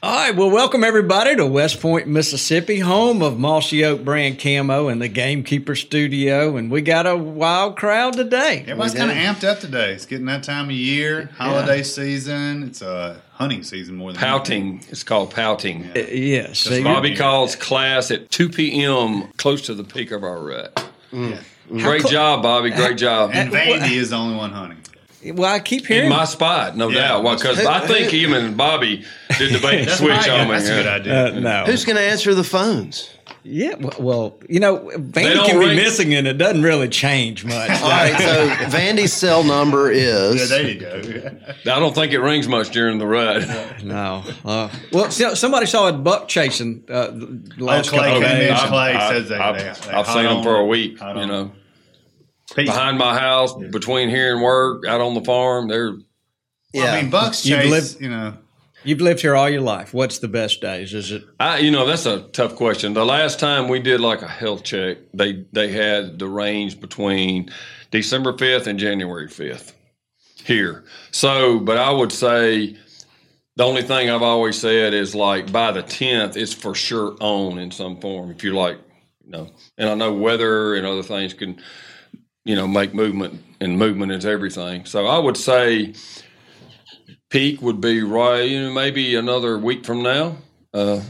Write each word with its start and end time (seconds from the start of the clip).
All 0.00 0.14
right, 0.14 0.36
well, 0.36 0.48
welcome 0.48 0.84
everybody 0.84 1.34
to 1.34 1.44
West 1.44 1.80
Point, 1.80 2.06
Mississippi, 2.06 2.78
home 2.78 3.20
of 3.20 3.36
Mossy 3.36 3.84
Oak 3.84 4.04
brand 4.04 4.38
camo 4.38 4.86
and 4.86 5.02
the 5.02 5.08
Gamekeeper 5.08 5.74
Studio, 5.74 6.56
and 6.56 6.70
we 6.70 6.82
got 6.82 7.04
a 7.08 7.16
wild 7.16 7.76
crowd 7.76 8.12
today. 8.12 8.60
Everybody's 8.60 8.94
kind 8.94 9.10
of 9.10 9.16
amped 9.16 9.42
up 9.42 9.58
today. 9.58 9.92
It's 9.94 10.06
getting 10.06 10.26
that 10.26 10.44
time 10.44 10.66
of 10.66 10.70
year, 10.70 11.30
holiday 11.36 11.82
season. 11.82 12.62
It's 12.62 12.80
a 12.80 13.20
hunting 13.32 13.64
season 13.64 13.96
more 13.96 14.12
than 14.12 14.20
Pouting. 14.20 14.84
It's 14.88 15.02
called 15.02 15.32
pouting. 15.32 15.90
Uh, 15.96 15.98
yeah, 15.98 16.52
see, 16.52 16.84
Bobby 16.84 17.16
calls 17.16 17.56
class 17.56 18.12
at 18.12 18.30
2 18.30 18.50
p.m. 18.50 19.32
close 19.36 19.62
to 19.62 19.74
the 19.74 19.82
peak 19.84 20.12
of 20.12 20.22
our 20.22 20.38
rut. 20.38 20.90
Mm. 21.10 21.42
Mm. 21.70 21.82
Great 21.82 22.06
job, 22.06 22.44
Bobby. 22.44 22.70
Great 22.70 22.98
job. 22.98 23.32
And 23.34 23.50
Vandy 23.52 23.96
is 23.96 24.10
the 24.10 24.16
only 24.16 24.36
one 24.36 24.52
hunting. 24.52 24.78
Well, 25.34 25.52
I 25.52 25.58
keep 25.60 25.82
In 25.82 25.86
hearing 25.96 26.10
my 26.10 26.24
spot, 26.24 26.76
no 26.76 26.88
Yeah. 26.88 27.08
doubt. 27.08 27.22
Well, 27.24 27.36
because 27.36 27.64
I 27.64 27.86
think 27.86 28.10
him 28.10 28.32
and 28.34 28.56
Bobby 28.56 29.04
did 29.38 29.52
the 29.52 29.58
bait 29.60 29.84
That's, 29.86 29.98
switch 29.98 30.10
right. 30.10 30.30
on 30.30 30.48
me. 30.48 30.54
That's 30.54 30.68
a 30.68 30.74
good 30.74 30.86
idea. 30.86 31.26
uh, 31.26 31.40
no. 31.40 31.64
Who's 31.66 31.84
going 31.84 31.96
to 31.96 32.02
answer 32.02 32.34
the 32.34 32.44
phones? 32.44 33.10
yeah, 33.44 33.74
well, 33.78 33.94
well, 33.98 34.38
you 34.48 34.60
know, 34.60 34.78
Vandy 34.94 35.34
don't 35.34 35.46
can 35.46 35.58
be 35.60 35.66
ring- 35.66 35.76
missing, 35.76 36.14
and 36.14 36.26
it 36.26 36.36
doesn't 36.38 36.62
really 36.62 36.88
change 36.88 37.44
much. 37.46 37.70
All 37.82 37.88
right, 37.88 38.14
so 38.18 38.48
Vandy's 38.76 39.12
cell 39.12 39.42
number 39.42 39.90
is. 39.90 40.50
yeah, 40.50 40.56
there 40.58 40.68
you 40.68 40.80
go. 40.80 41.30
I 41.72 41.78
don't 41.80 41.94
think 41.94 42.12
it 42.12 42.18
rings 42.20 42.46
much 42.46 42.70
during 42.70 42.98
the 42.98 43.06
rut. 43.06 43.46
no. 43.82 44.22
Uh, 44.44 44.68
well, 44.92 45.10
so- 45.10 45.34
somebody 45.34 45.66
saw 45.66 45.88
a 45.88 45.92
buck 45.92 46.28
chasing 46.28 46.84
uh, 46.90 47.08
the 47.10 47.54
last 47.58 47.88
Clay 47.90 47.98
couple 48.00 48.16
of 48.16 48.22
days. 48.22 48.58
Clay 48.60 48.94
I- 48.94 49.10
says 49.12 49.28
that 49.30 49.40
I've, 49.40 49.56
they- 49.56 49.88
they 49.88 49.94
I've 49.94 50.06
seen 50.06 50.24
them 50.24 50.42
for 50.42 50.56
a 50.56 50.64
week. 50.66 51.00
You 51.00 51.06
on. 51.06 51.28
know, 51.28 51.52
Pete, 52.54 52.66
behind 52.66 52.98
my 52.98 53.18
house, 53.18 53.54
between 53.54 54.08
here 54.08 54.32
and 54.34 54.42
work, 54.42 54.86
out 54.86 55.00
on 55.00 55.14
the 55.14 55.22
farm. 55.22 55.68
They're 55.68 55.94
Yeah. 56.72 56.92
I 56.92 57.02
mean, 57.02 57.10
Bucks 57.10 57.44
You've 57.46 57.64
lived- 57.66 58.00
you 58.00 58.08
know, 58.08 58.34
You've 58.84 59.00
lived 59.00 59.20
here 59.20 59.34
all 59.34 59.48
your 59.50 59.60
life. 59.60 59.92
What's 59.92 60.20
the 60.20 60.28
best 60.28 60.60
days? 60.60 60.94
Is 60.94 61.10
it? 61.10 61.24
I, 61.40 61.58
you 61.58 61.70
know, 61.72 61.84
that's 61.84 62.06
a 62.06 62.20
tough 62.32 62.54
question. 62.54 62.94
The 62.94 63.04
last 63.04 63.40
time 63.40 63.66
we 63.66 63.80
did 63.80 64.00
like 64.00 64.22
a 64.22 64.28
health 64.28 64.62
check, 64.62 64.98
they 65.12 65.44
they 65.52 65.72
had 65.72 66.18
the 66.18 66.28
range 66.28 66.80
between 66.80 67.50
December 67.90 68.38
fifth 68.38 68.66
and 68.68 68.78
January 68.78 69.26
fifth 69.28 69.74
here. 70.44 70.84
So, 71.10 71.58
but 71.58 71.76
I 71.76 71.90
would 71.90 72.12
say 72.12 72.76
the 73.56 73.64
only 73.64 73.82
thing 73.82 74.08
I've 74.10 74.22
always 74.22 74.58
said 74.58 74.94
is 74.94 75.12
like 75.12 75.50
by 75.50 75.72
the 75.72 75.82
tenth, 75.82 76.36
it's 76.36 76.54
for 76.54 76.74
sure 76.74 77.16
on 77.20 77.58
in 77.58 77.72
some 77.72 78.00
form. 78.00 78.30
If 78.30 78.44
you're 78.44 78.54
like, 78.54 78.78
you 79.24 79.32
know, 79.32 79.50
and 79.76 79.90
I 79.90 79.94
know 79.94 80.12
weather 80.14 80.76
and 80.76 80.86
other 80.86 81.02
things 81.02 81.34
can, 81.34 81.60
you 82.48 82.56
know, 82.56 82.66
make 82.66 82.94
movement, 82.94 83.44
and 83.60 83.78
movement 83.78 84.10
is 84.10 84.24
everything. 84.24 84.86
So 84.86 85.06
I 85.06 85.18
would 85.18 85.36
say 85.36 85.92
peak 87.28 87.60
would 87.60 87.78
be 87.78 88.02
right, 88.02 88.48
you 88.48 88.62
know, 88.62 88.72
maybe 88.72 89.16
another 89.16 89.58
week 89.58 89.84
from 89.84 90.02
now. 90.02 90.38
Uh, 90.72 91.02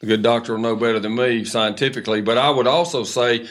the 0.00 0.06
good 0.06 0.22
doctor 0.22 0.54
will 0.54 0.62
know 0.62 0.76
better 0.76 0.98
than 0.98 1.14
me 1.14 1.44
scientifically, 1.44 2.22
but 2.22 2.38
I 2.38 2.48
would 2.48 2.66
also 2.66 3.04
say 3.04 3.46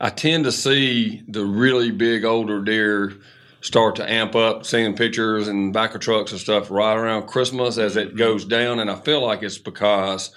I 0.00 0.10
tend 0.10 0.44
to 0.44 0.52
see 0.52 1.22
the 1.28 1.44
really 1.44 1.92
big 1.92 2.24
older 2.24 2.60
deer 2.60 3.12
start 3.60 3.94
to 3.96 4.12
amp 4.12 4.34
up, 4.34 4.66
seeing 4.66 4.96
pictures 4.96 5.46
and 5.46 5.72
back 5.72 5.94
of 5.94 6.00
trucks 6.00 6.32
and 6.32 6.40
stuff 6.40 6.72
right 6.72 6.96
around 6.96 7.28
Christmas 7.28 7.78
as 7.78 7.96
it 7.96 8.16
goes 8.16 8.44
down, 8.44 8.80
and 8.80 8.90
I 8.90 8.96
feel 8.96 9.24
like 9.24 9.44
it's 9.44 9.58
because 9.58 10.34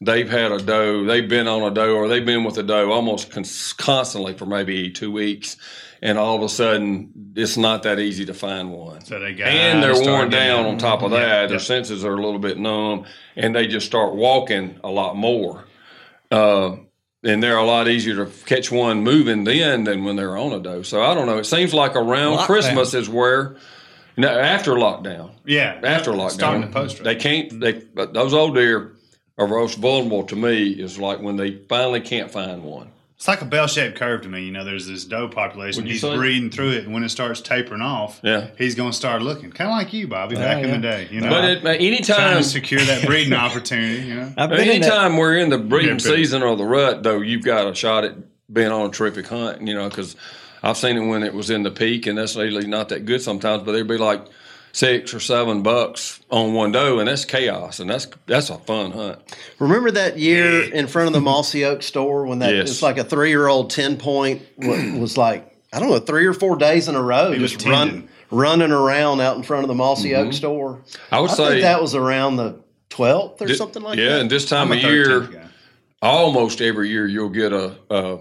they've 0.00 0.28
had 0.30 0.52
a 0.52 0.58
doe, 0.58 1.04
they've 1.04 1.28
been 1.28 1.48
on 1.48 1.62
a 1.62 1.70
doe, 1.74 1.94
or 1.96 2.08
they've 2.08 2.24
been 2.24 2.44
with 2.44 2.56
a 2.58 2.62
doe 2.62 2.90
almost 2.92 3.30
cons- 3.30 3.72
constantly 3.72 4.34
for 4.34 4.46
maybe 4.46 4.90
two 4.90 5.10
weeks, 5.10 5.56
and 6.00 6.16
all 6.18 6.36
of 6.36 6.42
a 6.42 6.48
sudden 6.48 7.32
it's 7.34 7.56
not 7.56 7.82
that 7.82 7.98
easy 7.98 8.24
to 8.26 8.34
find 8.34 8.72
one. 8.72 9.00
So 9.04 9.18
they 9.18 9.34
got 9.34 9.48
and 9.48 9.82
they're 9.82 9.94
worn 10.00 10.30
down 10.30 10.66
on 10.66 10.78
top 10.78 11.02
of 11.02 11.10
that. 11.12 11.20
Yeah, 11.20 11.46
Their 11.46 11.56
yeah. 11.56 11.62
senses 11.62 12.04
are 12.04 12.12
a 12.14 12.22
little 12.22 12.38
bit 12.38 12.58
numb, 12.58 13.06
and 13.36 13.54
they 13.54 13.66
just 13.66 13.86
start 13.86 14.14
walking 14.14 14.78
a 14.84 14.90
lot 14.90 15.16
more. 15.16 15.64
Uh, 16.30 16.76
and 17.24 17.42
they're 17.42 17.56
a 17.56 17.64
lot 17.64 17.88
easier 17.88 18.24
to 18.24 18.30
catch 18.46 18.70
one 18.70 19.02
moving 19.02 19.42
then 19.42 19.82
than 19.82 20.04
when 20.04 20.14
they're 20.14 20.36
on 20.36 20.52
a 20.52 20.60
doe. 20.60 20.82
So 20.82 21.02
I 21.02 21.14
don't 21.14 21.26
know. 21.26 21.38
It 21.38 21.46
seems 21.46 21.74
like 21.74 21.96
around 21.96 22.36
Lockdown. 22.38 22.46
Christmas 22.46 22.94
is 22.94 23.08
where, 23.08 23.56
no, 24.16 24.28
after 24.28 24.72
lockdown, 24.74 25.32
yeah, 25.44 25.80
after 25.82 26.12
lockdown, 26.12 26.30
starting 26.30 26.62
lockdown, 26.62 26.66
to 26.66 26.72
post. 26.72 27.02
they 27.02 27.16
can't. 27.16 27.58
They 27.60 27.72
but 27.72 28.12
those 28.14 28.34
old 28.34 28.54
deer 28.54 28.94
are 29.38 29.46
most 29.48 29.78
vulnerable 29.78 30.24
to 30.24 30.36
me. 30.36 30.70
Is 30.70 30.98
like 30.98 31.20
when 31.20 31.36
they 31.36 31.52
finally 31.68 32.00
can't 32.00 32.30
find 32.30 32.62
one. 32.64 32.90
It's 33.18 33.26
like 33.26 33.42
a 33.42 33.46
bell-shaped 33.46 33.96
curve 33.98 34.22
to 34.22 34.28
me. 34.28 34.44
You 34.44 34.52
know, 34.52 34.64
there's 34.64 34.86
this 34.86 35.04
doe 35.04 35.26
population. 35.26 35.84
He's 35.84 36.02
say? 36.02 36.14
breeding 36.14 36.50
through 36.50 36.70
it, 36.70 36.84
and 36.84 36.94
when 36.94 37.02
it 37.02 37.08
starts 37.08 37.40
tapering 37.40 37.80
off, 37.82 38.20
Yeah. 38.22 38.50
he's 38.56 38.76
going 38.76 38.92
to 38.92 38.96
start 38.96 39.22
looking 39.22 39.50
kind 39.50 39.68
of 39.68 39.76
like 39.76 39.92
you, 39.92 40.06
Bobby, 40.06 40.36
back 40.36 40.62
in 40.62 40.68
yeah. 40.68 40.76
the 40.76 40.80
day. 40.80 41.08
You 41.10 41.22
know, 41.22 41.30
But 41.30 41.44
it, 41.44 41.60
trying 41.62 41.80
anytime 41.80 42.36
to 42.36 42.44
secure 42.44 42.80
that 42.80 43.04
breeding 43.04 43.32
opportunity. 43.32 44.06
You 44.06 44.14
know, 44.14 44.32
I've 44.38 44.50
been 44.50 44.68
in 44.68 44.82
that- 44.82 45.12
we're 45.14 45.36
in 45.36 45.50
the 45.50 45.58
breeding 45.58 45.98
season 45.98 46.44
or 46.44 46.54
the 46.54 46.64
rut, 46.64 47.02
though, 47.02 47.20
you've 47.20 47.42
got 47.42 47.66
a 47.66 47.74
shot 47.74 48.04
at 48.04 48.14
being 48.52 48.70
on 48.70 48.86
a 48.86 48.92
terrific 48.92 49.26
hunt. 49.26 49.66
You 49.66 49.74
know, 49.74 49.88
because 49.88 50.14
I've 50.62 50.76
seen 50.76 50.96
it 50.96 51.04
when 51.04 51.24
it 51.24 51.34
was 51.34 51.50
in 51.50 51.64
the 51.64 51.72
peak, 51.72 52.06
and 52.06 52.18
that's 52.18 52.36
usually 52.36 52.68
not 52.68 52.88
that 52.90 53.04
good 53.04 53.20
sometimes. 53.20 53.64
But 53.64 53.72
there'd 53.72 53.88
be 53.88 53.98
like 53.98 54.24
six 54.72 55.12
or 55.14 55.20
seven 55.20 55.62
bucks 55.62 56.20
on 56.30 56.54
one 56.54 56.72
doe, 56.72 56.98
and 56.98 57.08
that's 57.08 57.24
chaos, 57.24 57.80
and 57.80 57.88
that's 57.90 58.06
that's 58.26 58.50
a 58.50 58.58
fun 58.58 58.92
hunt. 58.92 59.18
Remember 59.58 59.90
that 59.90 60.18
year 60.18 60.62
in 60.72 60.86
front 60.86 61.08
of 61.08 61.12
the 61.14 61.20
Mossy 61.20 61.64
Oak 61.64 61.82
store 61.82 62.26
when 62.26 62.38
that 62.40 62.54
Yes. 62.54 62.70
it's 62.70 62.82
like 62.82 62.98
a 62.98 63.04
three 63.04 63.30
year 63.30 63.46
old 63.48 63.70
10 63.70 63.96
point 63.96 64.42
was 64.58 65.16
like, 65.16 65.54
I 65.72 65.80
don't 65.80 65.90
know, 65.90 65.98
three 65.98 66.26
or 66.26 66.32
four 66.34 66.56
days 66.56 66.88
in 66.88 66.94
a 66.94 67.02
row, 67.02 67.32
He 67.32 67.40
was 67.40 67.52
just 67.52 67.66
run, 67.66 68.08
running 68.30 68.72
around 68.72 69.20
out 69.20 69.36
in 69.36 69.42
front 69.42 69.64
of 69.64 69.68
the 69.68 69.74
Mossy 69.74 70.14
Oak 70.14 70.32
store. 70.32 70.82
I 71.10 71.20
would 71.20 71.30
I 71.30 71.34
say 71.34 71.48
think 71.48 71.62
that 71.62 71.80
was 71.82 71.94
around 71.94 72.36
the 72.36 72.60
12th 72.90 73.40
or 73.42 73.46
Thi- 73.48 73.54
something 73.54 73.82
like 73.82 73.98
yeah, 73.98 74.04
that. 74.04 74.10
Yeah, 74.16 74.20
and 74.20 74.30
this 74.30 74.48
time 74.48 74.72
I'm 74.72 74.78
of 74.78 74.84
a 74.84 74.88
year, 74.88 75.20
guy. 75.20 75.46
almost 76.02 76.60
every 76.60 76.88
year 76.90 77.06
you'll 77.06 77.28
get 77.30 77.52
a. 77.52 77.76
Uh, 77.90 78.18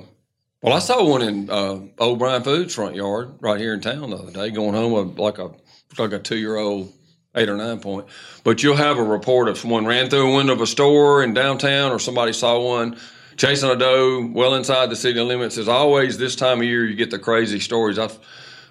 well, 0.62 0.74
I 0.74 0.80
saw 0.80 1.08
one 1.08 1.22
in 1.22 1.50
uh, 1.50 1.80
Old 2.00 2.20
Bryan 2.20 2.44
Foods 2.44 2.74
front 2.76 2.96
yard 2.96 3.36
right 3.40 3.60
here 3.60 3.74
in 3.74 3.80
town 3.82 4.10
the 4.10 4.18
other 4.18 4.32
day, 4.32 4.50
going 4.50 4.74
home 4.74 4.92
with 4.92 5.20
like 5.20 5.38
a 5.38 5.52
like 6.00 6.14
a 6.14 6.20
two 6.20 6.38
year 6.38 6.56
old 6.58 6.92
eight 7.36 7.50
or 7.50 7.58
nine 7.58 7.80
point. 7.80 8.08
But 8.44 8.64
you'll 8.64 8.76
have 8.78 8.98
a 8.98 9.04
report 9.04 9.48
of 9.48 9.58
someone 9.58 9.86
ran 9.86 10.10
through 10.10 10.32
a 10.32 10.36
window 10.36 10.54
of 10.54 10.62
a 10.62 10.68
store 10.68 11.24
in 11.24 11.34
downtown, 11.34 11.92
or 11.92 12.00
somebody 12.00 12.34
saw 12.34 12.60
one 12.60 12.98
chasing 13.36 13.70
a 13.70 13.76
doe 13.76 14.26
well 14.34 14.56
inside 14.56 14.90
the 14.90 14.96
city 14.96 15.20
limits. 15.22 15.58
As 15.58 15.68
always, 15.68 16.18
this 16.18 16.36
time 16.36 16.60
of 16.60 16.66
year 16.66 16.86
you 16.86 16.96
get 16.96 17.12
the 17.12 17.20
crazy 17.20 17.60
stories. 17.60 18.00
I've 18.00 18.18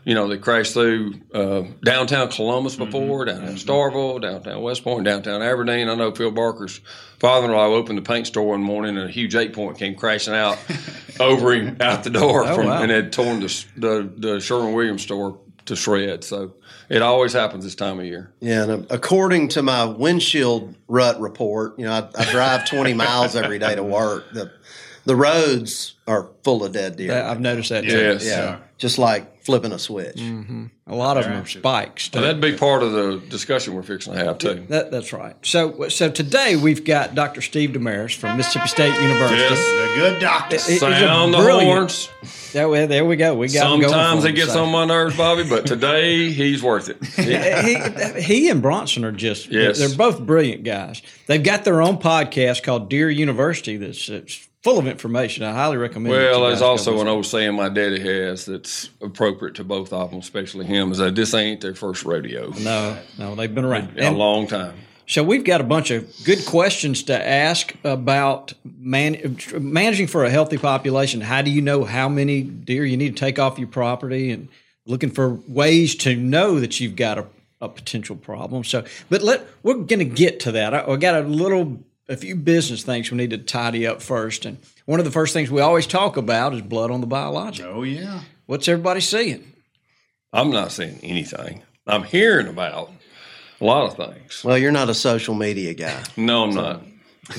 you 0.04 0.14
know, 0.14 0.28
they 0.28 0.38
crashed 0.38 0.72
through 0.74 1.14
uh, 1.34 1.62
downtown 1.84 2.28
Columbus 2.30 2.76
before, 2.76 3.24
downtown 3.24 3.56
Starkville, 3.56 4.22
downtown 4.22 4.62
West 4.62 4.84
Point, 4.84 5.04
downtown 5.04 5.42
Aberdeen. 5.42 5.88
I 5.88 5.96
know 5.96 6.12
Phil 6.12 6.30
Barker's 6.30 6.78
father-in-law 7.18 7.66
opened 7.74 7.98
the 7.98 8.02
paint 8.02 8.28
store 8.28 8.50
one 8.50 8.62
morning, 8.62 8.96
and 8.96 9.08
a 9.08 9.10
huge 9.10 9.34
eight 9.34 9.52
point 9.52 9.78
came 9.78 9.96
crashing 9.96 10.32
out 10.32 10.58
over 11.18 11.52
him 11.52 11.78
out 11.80 12.04
the 12.04 12.10
door, 12.10 12.44
Oh, 12.44 12.54
from, 12.54 12.66
wow. 12.66 12.82
and 12.82 12.92
had 12.92 13.12
torn 13.12 13.40
the 13.40 13.64
the, 13.76 14.12
the 14.16 14.40
Sherwin 14.40 14.74
Williams 14.74 15.02
store 15.02 15.40
to 15.64 15.74
shreds. 15.74 16.28
So 16.28 16.54
it 16.88 17.02
always 17.02 17.32
happens 17.32 17.64
this 17.64 17.74
time 17.74 17.98
of 17.98 18.06
year. 18.06 18.32
Yeah, 18.40 18.64
and 18.64 18.72
uh, 18.72 18.86
according 18.90 19.48
to 19.48 19.62
my 19.62 19.84
windshield 19.84 20.74
rut 20.88 21.20
report, 21.20 21.78
you 21.78 21.84
know, 21.84 21.92
I, 21.92 22.08
I 22.20 22.30
drive 22.30 22.68
20 22.68 22.94
miles 23.04 23.36
every 23.36 23.58
day 23.58 23.74
to 23.74 23.82
work. 23.82 24.32
The 24.32 24.52
the 25.04 25.16
roads 25.16 25.94
are 26.06 26.28
full 26.42 26.64
of 26.64 26.72
dead 26.72 26.96
deer. 26.96 27.22
I've 27.22 27.40
noticed 27.40 27.68
that 27.70 27.84
too. 27.84 27.96
Yes. 27.96 28.26
yeah, 28.26 28.58
just 28.78 28.98
like 28.98 29.38
flipping 29.38 29.72
a 29.72 29.78
switch. 29.78 30.16
Mm-hmm. 30.16 30.66
A 30.88 30.94
lot 30.94 31.16
of 31.16 31.24
them 31.24 31.42
are 31.42 31.46
spikes. 31.46 32.10
And 32.12 32.22
that'd 32.24 32.40
be 32.40 32.56
part 32.56 32.82
of 32.82 32.92
the 32.92 33.22
discussion 33.28 33.74
we're 33.74 33.82
fixing 33.82 34.12
to 34.12 34.18
have 34.24 34.38
too. 34.38 34.66
That, 34.68 34.90
that's 34.90 35.12
right. 35.12 35.34
So, 35.42 35.88
so 35.88 36.10
today 36.10 36.56
we've 36.56 36.84
got 36.84 37.14
Dr. 37.14 37.40
Steve 37.40 37.70
Demarais 37.70 38.14
from 38.14 38.36
Mississippi 38.36 38.68
State 38.68 39.00
University. 39.00 39.36
Yes. 39.40 39.58
The 39.58 40.00
good 40.00 40.20
doctor. 40.20 40.56
He- 40.56 40.72
he's 40.72 40.82
a 40.82 40.90
Sound 40.98 41.32
the 41.32 41.38
horns. 41.38 42.08
There, 42.52 42.68
we, 42.68 42.86
there 42.86 43.04
we 43.04 43.16
go. 43.16 43.34
We 43.34 43.48
got 43.48 43.74
him 43.74 43.82
Sometimes 43.82 44.24
it 44.24 44.32
gets 44.32 44.52
so. 44.52 44.64
on 44.64 44.72
my 44.72 44.84
nerves, 44.84 45.16
Bobby, 45.16 45.44
but 45.48 45.66
today 45.66 46.30
he's 46.30 46.62
worth 46.62 46.88
it. 46.88 47.02
he, 48.16 48.22
he 48.22 48.48
and 48.50 48.62
Bronson 48.62 49.04
are 49.04 49.12
just 49.12 49.46
Yes. 49.50 49.78
they're 49.78 49.96
both 49.96 50.20
brilliant 50.20 50.64
guys. 50.64 51.02
They've 51.26 51.42
got 51.42 51.64
their 51.64 51.82
own 51.82 51.98
podcast 51.98 52.62
called 52.62 52.90
Deer 52.90 53.10
University 53.10 53.76
that's 53.76 54.08
it's 54.08 54.45
full 54.62 54.78
of 54.78 54.86
information. 54.86 55.44
I 55.44 55.52
highly 55.52 55.76
recommend. 55.76 56.14
Well, 56.14 56.44
there's 56.46 56.62
also 56.62 57.00
an 57.00 57.08
old 57.08 57.26
saying 57.26 57.54
my 57.54 57.68
daddy 57.68 58.00
has 58.00 58.46
that's 58.46 58.90
appropriate 59.00 59.54
to 59.56 59.64
both 59.64 59.92
of 59.92 60.10
them, 60.10 60.20
especially 60.20 60.66
him, 60.66 60.92
is 60.92 60.98
that 60.98 61.14
this 61.14 61.34
ain't 61.34 61.60
their 61.60 61.74
first 61.74 62.04
rodeo. 62.04 62.50
no, 62.60 62.98
no, 63.18 63.34
they've 63.34 63.54
been 63.54 63.64
around. 63.64 63.98
A 63.98 64.10
long 64.10 64.46
time. 64.46 64.74
so 65.06 65.22
we've 65.22 65.44
got 65.44 65.60
a 65.60 65.64
bunch 65.64 65.90
of 65.90 66.12
good 66.24 66.44
questions 66.46 67.04
to 67.04 67.28
ask 67.28 67.74
about 67.84 68.54
man, 68.64 69.38
managing 69.58 70.08
for 70.08 70.24
a 70.24 70.30
healthy 70.30 70.58
population. 70.58 71.20
How 71.20 71.42
do 71.42 71.50
you 71.50 71.62
know 71.62 71.84
how 71.84 72.08
many 72.08 72.42
deer 72.42 72.84
you 72.84 72.96
need 72.96 73.16
to 73.16 73.20
take 73.20 73.38
off 73.38 73.58
your 73.58 73.68
property, 73.68 74.30
and 74.32 74.48
looking 74.86 75.10
for 75.10 75.34
ways 75.48 75.94
to 75.96 76.16
know 76.16 76.60
that 76.60 76.80
you've 76.80 76.96
got 76.96 77.18
a, 77.18 77.26
a 77.60 77.68
potential 77.68 78.16
problem. 78.16 78.64
So, 78.64 78.84
but 79.08 79.22
let 79.22 79.46
we're 79.62 79.74
going 79.74 79.98
to 79.98 80.04
get 80.04 80.40
to 80.40 80.52
that. 80.52 80.74
I, 80.74 80.84
I 80.84 80.96
got 80.96 81.16
a 81.22 81.26
little, 81.26 81.84
a 82.08 82.16
few 82.16 82.36
business 82.36 82.82
things 82.82 83.10
we 83.10 83.16
need 83.16 83.30
to 83.30 83.38
tidy 83.38 83.86
up 83.86 84.00
first, 84.02 84.44
and 84.44 84.58
one 84.84 85.00
of 85.00 85.04
the 85.04 85.10
first 85.10 85.32
things 85.32 85.50
we 85.50 85.60
always 85.60 85.86
talk 85.86 86.16
about 86.16 86.54
is 86.54 86.62
blood 86.62 86.90
on 86.90 87.00
the 87.00 87.06
biologic. 87.06 87.66
Oh 87.66 87.82
yeah. 87.82 88.20
What's 88.46 88.68
everybody 88.68 89.00
seeing? 89.00 89.52
I'm 90.32 90.50
not 90.50 90.72
saying 90.72 91.00
anything. 91.02 91.62
I'm 91.86 92.02
hearing 92.02 92.48
about 92.48 92.90
a 93.60 93.64
lot 93.64 93.86
of 93.86 93.96
things. 93.96 94.42
Well, 94.44 94.58
you're 94.58 94.72
not 94.72 94.88
a 94.88 94.94
social 94.94 95.34
media 95.34 95.74
guy. 95.74 96.02
No, 96.16 96.44
I'm 96.44 96.54
not. 96.54 96.82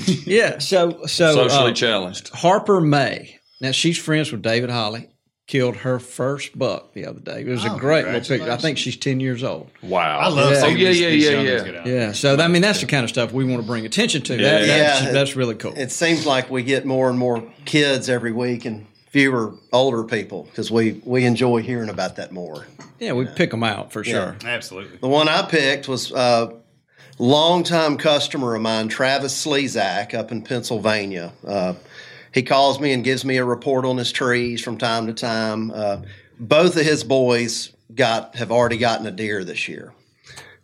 Yeah, 0.06 0.60
so 0.60 1.06
so 1.06 1.34
Socially 1.34 1.72
uh, 1.72 1.74
challenged. 1.74 2.30
Harper 2.30 2.82
May. 2.82 3.40
Now 3.62 3.72
she's 3.72 3.98
friends 3.98 4.32
with 4.32 4.42
David 4.42 4.70
Holly. 4.70 5.10
Killed 5.48 5.78
her 5.78 5.98
first 5.98 6.60
buck 6.60 6.92
the 6.94 7.06
other 7.06 7.22
day. 7.22 7.40
It 7.40 7.48
was 7.48 7.64
a 7.64 7.72
Oh, 7.72 7.78
great 7.78 8.04
little 8.06 8.20
picture. 8.20 8.52
I 8.52 8.58
think 8.58 8.78
she's 8.78 8.98
ten 8.98 9.22
years 9.22 9.44
old. 9.46 9.70
Wow. 9.82 10.20
I 10.20 10.28
love 10.28 10.52
Yeah. 10.52 10.60
seeing 10.60 10.74
Oh, 10.74 10.78
yeah, 10.78 10.88
these, 10.90 11.00
yeah, 11.00 11.10
these 11.10 11.24
yeah, 11.24 11.32
youngins 11.32 11.66
yeah. 11.66 11.72
get. 11.72 11.86
Yeah, 11.88 12.12
so 12.12 12.36
I 12.38 12.48
mean 12.50 12.62
that's 12.62 12.82
the 12.82 12.86
kind 12.86 13.06
of 13.06 13.10
stuff 13.10 13.32
we 13.32 13.46
want 13.46 13.62
to 13.62 13.66
bring 13.66 13.86
attention 13.86 14.24
to. 14.24 14.36
That, 14.36 14.68
Yeah. 14.68 14.78
that's, 14.78 15.02
Yeah. 15.04 15.12
that's 15.12 15.36
really 15.38 15.56
cool. 15.56 15.74
It 15.78 15.94
seems 15.94 16.26
like 16.26 16.52
we 16.52 16.64
get 16.64 16.86
more 16.86 17.10
and 17.10 17.18
more 17.18 17.42
kids 17.64 18.10
every 18.10 18.34
week 18.34 18.66
and 18.66 18.88
fewer 19.10 19.54
older 19.72 20.04
people 20.04 20.44
because 20.52 20.70
we, 20.70 21.02
we 21.06 21.24
enjoy 21.24 21.62
hearing 21.62 21.88
about 21.88 22.18
that 22.18 22.34
more. 22.34 22.68
Yeah, 23.00 23.14
we 23.14 23.26
pick 23.26 23.52
them 23.52 23.64
out 23.64 23.94
for 23.94 24.04
sure. 24.04 24.36
Absolutely. 24.44 24.98
The 24.98 25.08
one 25.08 25.30
I 25.30 25.44
picked 25.44 25.88
was 25.88 26.12
a 26.12 26.56
longtime 27.20 27.96
customer 27.98 28.54
of 28.56 28.62
mine, 28.62 28.90
Travis 28.90 29.46
Slezak, 29.46 30.14
up 30.14 30.32
in 30.32 30.42
Pennsylvania. 30.42 31.32
Uh, 31.48 31.74
he 32.38 32.44
calls 32.44 32.80
me 32.80 32.94
and 32.94 33.04
gives 33.04 33.26
me 33.26 33.38
a 33.38 33.44
report 33.44 33.84
on 33.84 33.98
his 33.98 34.12
trees 34.12 34.62
from 34.62 34.78
time 34.78 35.08
to 35.08 35.14
time. 35.14 35.72
Uh, 35.72 36.02
both 36.40 36.78
of 36.78 36.86
his 36.86 37.04
boys 37.04 37.74
got 37.96 38.36
have 38.36 38.52
already 38.52 38.78
gotten 38.78 39.08
a 39.08 39.12
deer 39.12 39.44
this 39.44 39.68
year, 39.68 39.92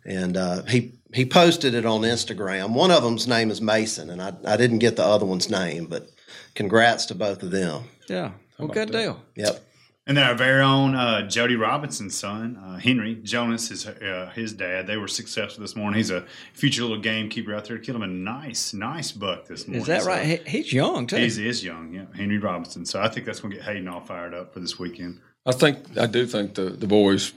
and 0.04 0.36
uh, 0.36 0.62
he 0.62 0.92
he 1.12 1.26
posted 1.26 1.74
it 1.74 1.84
on 1.84 2.02
Instagram. 2.02 2.74
One 2.74 2.92
of 2.92 3.02
them's 3.02 3.26
name 3.26 3.50
is 3.50 3.60
Mason, 3.60 4.08
and 4.08 4.22
I, 4.22 4.32
I 4.46 4.56
didn't 4.56 4.78
get 4.78 4.94
the 4.94 5.04
other 5.04 5.26
one's 5.26 5.50
name, 5.50 5.86
but 5.86 6.08
congrats 6.54 7.06
to 7.06 7.14
both 7.16 7.42
of 7.42 7.50
them. 7.50 7.84
Yeah, 8.08 8.30
well, 8.58 8.68
good 8.68 8.92
deal. 8.92 9.20
Yep. 9.34 9.60
And 10.06 10.18
then 10.18 10.26
our 10.26 10.34
very 10.34 10.62
own 10.62 10.94
uh, 10.94 11.26
Jody 11.28 11.56
Robinson's 11.56 12.14
son, 12.14 12.56
uh, 12.62 12.76
Henry 12.76 13.14
Jonas, 13.14 13.70
is 13.70 13.86
uh, 13.86 14.30
his 14.34 14.52
dad. 14.52 14.86
They 14.86 14.98
were 14.98 15.08
successful 15.08 15.62
this 15.62 15.74
morning. 15.74 15.96
He's 15.96 16.10
a 16.10 16.26
future 16.52 16.82
little 16.82 17.00
gamekeeper 17.00 17.54
out 17.54 17.64
there. 17.64 17.78
Killed 17.78 17.96
him 17.96 18.02
a 18.02 18.06
nice, 18.06 18.74
nice 18.74 19.12
buck 19.12 19.46
this 19.46 19.66
morning. 19.66 19.80
Is 19.80 19.86
that 19.86 20.02
So 20.02 20.08
right? 20.08 20.46
He, 20.46 20.58
he's 20.58 20.72
young 20.74 21.06
too. 21.06 21.16
He's 21.16 21.38
is 21.38 21.64
young, 21.64 21.94
yeah. 21.94 22.04
Henry 22.14 22.36
Robinson. 22.36 22.84
So 22.84 23.00
I 23.00 23.08
think 23.08 23.24
that's 23.24 23.40
going 23.40 23.52
to 23.52 23.56
get 23.56 23.64
Hayden 23.64 23.88
all 23.88 24.00
fired 24.00 24.34
up 24.34 24.52
for 24.52 24.60
this 24.60 24.78
weekend. 24.78 25.20
I 25.46 25.52
think 25.52 25.96
I 25.98 26.06
do 26.06 26.26
think 26.26 26.54
the, 26.54 26.64
the 26.70 26.86
boys 26.86 27.32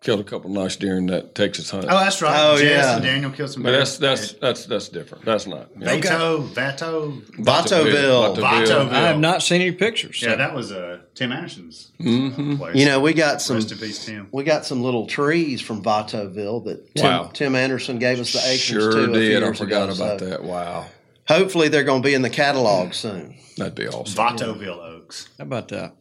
killed 0.00 0.20
a 0.20 0.24
couple 0.24 0.50
nice 0.50 0.76
deer 0.76 0.96
in 0.96 1.06
that 1.06 1.34
Texas 1.34 1.70
hunt. 1.70 1.84
Oh, 1.86 1.98
that's 1.98 2.22
right. 2.22 2.34
Oh, 2.40 2.56
Jess 2.56 2.62
yeah. 2.84 2.94
and 2.94 3.02
Daniel 3.04 3.30
killed 3.30 3.50
some. 3.50 3.62
but 3.62 3.72
bears. 3.72 3.98
that's 3.98 4.30
that's 4.30 4.40
that's 4.40 4.66
that's 4.66 4.88
different. 4.88 5.24
That's 5.24 5.46
not. 5.46 5.70
you 5.74 5.80
know. 5.84 5.98
Vato, 5.98 6.48
Vato, 6.52 7.22
Vatoville. 7.38 8.36
Vatoville. 8.36 8.90
I 8.90 9.00
have 9.08 9.18
not 9.18 9.42
seen 9.42 9.60
any 9.60 9.72
pictures. 9.72 10.20
so- 10.20 10.28
Yeah, 10.28 10.36
that 10.36 10.54
was 10.54 10.70
uh, 10.72 10.98
Tim 11.14 11.32
Anderson's 11.32 11.90
Mm-hmm. 12.00 12.56
place. 12.56 12.76
You 12.76 12.86
know, 12.86 13.00
we 13.00 13.12
got 13.12 13.42
some 13.42 13.56
Rest 13.56 13.72
in 13.72 13.78
peace, 13.78 14.04
Tim. 14.06 14.28
we 14.32 14.44
got 14.44 14.64
some 14.64 14.82
little 14.82 15.06
trees 15.06 15.60
from 15.60 15.82
Vatoville 15.82 16.64
that 16.66 16.94
Tim, 16.94 17.04
Wow. 17.04 17.30
Tim 17.34 17.54
Anderson 17.54 17.98
gave 17.98 18.20
us 18.20 18.32
the 18.32 18.38
acres 18.40 18.60
Sure 18.60 18.90
to. 18.92 18.98
a 19.02 19.04
few 19.06 19.14
did. 19.14 19.42
I 19.42 19.52
forgot 19.52 19.90
ago, 19.90 20.04
about 20.04 20.20
so 20.20 20.26
that. 20.26 20.44
Wow. 20.44 20.86
Hopefully, 21.26 21.68
they're 21.68 21.84
going 21.84 22.02
to 22.02 22.06
be 22.08 22.14
in 22.14 22.22
the 22.22 22.30
catalog 22.30 22.94
soon. 22.94 23.34
That'd 23.58 23.74
be 23.74 23.88
awesome. 23.88 24.14
Vatoville 24.16 24.78
Oaks. 24.78 25.28
How 25.38 25.42
about 25.44 25.68
that? 25.68 25.94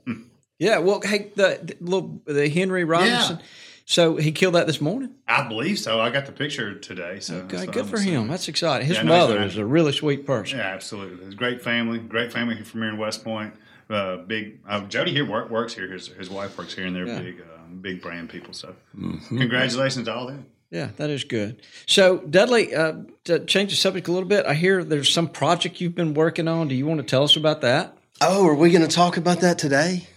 Yeah. 0.60 0.78
Well, 0.80 1.02
hey, 1.04 1.32
the, 1.36 1.60
the 1.64 1.76
little 1.82 2.22
the 2.26 2.48
Henry 2.50 2.84
Robinson. 2.84 3.40
So 3.90 4.18
he 4.18 4.34
killed 4.34 4.56
that 4.56 4.68
this 4.68 4.82
morning. 4.82 5.12
I 5.30 5.48
believe 5.48 5.80
so. 5.80 6.02
I 6.02 6.10
got 6.10 6.26
the 6.26 6.34
picture 6.34 6.78
today. 6.78 7.22
So 7.22 7.36
Okay, 7.38 7.66
good 7.68 7.78
I'm 7.84 7.88
for 7.88 7.96
assuming. 7.96 8.22
him. 8.24 8.28
That's 8.28 8.50
exciting. 8.50 8.86
His 8.86 8.98
Yeah, 8.98 9.04
mother 9.04 9.42
is 9.42 9.56
a 9.56 9.64
really 9.66 9.94
sweet 9.94 10.26
person. 10.26 10.60
Yeah, 10.60 10.66
absolutely. 10.66 11.24
It's 11.26 11.34
a 11.34 11.38
great 11.38 11.62
family. 11.64 11.98
Great 11.98 12.34
family 12.34 12.62
from 12.64 12.82
here 12.82 12.90
in 12.90 12.98
West 12.98 13.24
Point. 13.24 13.54
Uh, 13.90 14.18
big 14.18 14.60
uh, 14.68 14.82
Jody 14.88 15.12
here 15.14 15.26
work, 15.26 15.50
works 15.50 15.74
here. 15.74 15.90
His, 15.90 16.08
his 16.08 16.30
wife 16.30 16.58
works 16.58 16.74
here, 16.76 16.86
and 16.86 16.94
they're 16.94 17.08
Yeah. 17.08 17.20
big, 17.22 17.40
um, 17.42 17.80
big 17.80 18.02
brand 18.02 18.30
people. 18.30 18.54
So, 18.54 18.76
Mm-hmm. 19.00 19.38
congratulations 19.38 20.04
to 20.06 20.14
all 20.14 20.28
them. 20.28 20.46
Yeah, 20.70 20.90
that 20.98 21.10
is 21.10 21.24
good. 21.24 21.62
So, 21.86 22.18
Dudley, 22.18 22.76
uh, 22.76 22.92
to 23.24 23.40
change 23.46 23.70
the 23.70 23.78
subject 23.78 24.10
a 24.10 24.12
little 24.12 24.28
bit, 24.28 24.46
I 24.46 24.54
hear 24.54 24.84
there's 24.84 25.10
some 25.14 25.30
project 25.30 25.80
you've 25.80 25.96
been 25.96 26.14
working 26.14 26.50
on. 26.50 26.68
Do 26.68 26.76
you 26.76 26.86
want 26.86 27.00
to 27.00 27.06
tell 27.06 27.24
us 27.24 27.38
about 27.38 27.62
that? 27.62 27.98
Oh, 28.20 28.46
are 28.48 28.54
we 28.54 28.70
going 28.70 28.86
to 28.86 28.94
talk 28.94 29.16
about 29.16 29.40
that 29.40 29.58
today? 29.58 30.08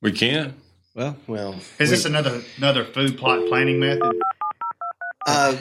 We 0.00 0.12
can. 0.12 0.54
Well, 0.96 1.16
Well, 1.26 1.54
Is 1.78 1.90
this 1.90 2.04
another 2.06 2.42
another 2.56 2.84
food 2.84 3.18
plot 3.18 3.46
planning 3.48 3.78
method? 3.78 4.14
uh, 5.26 5.56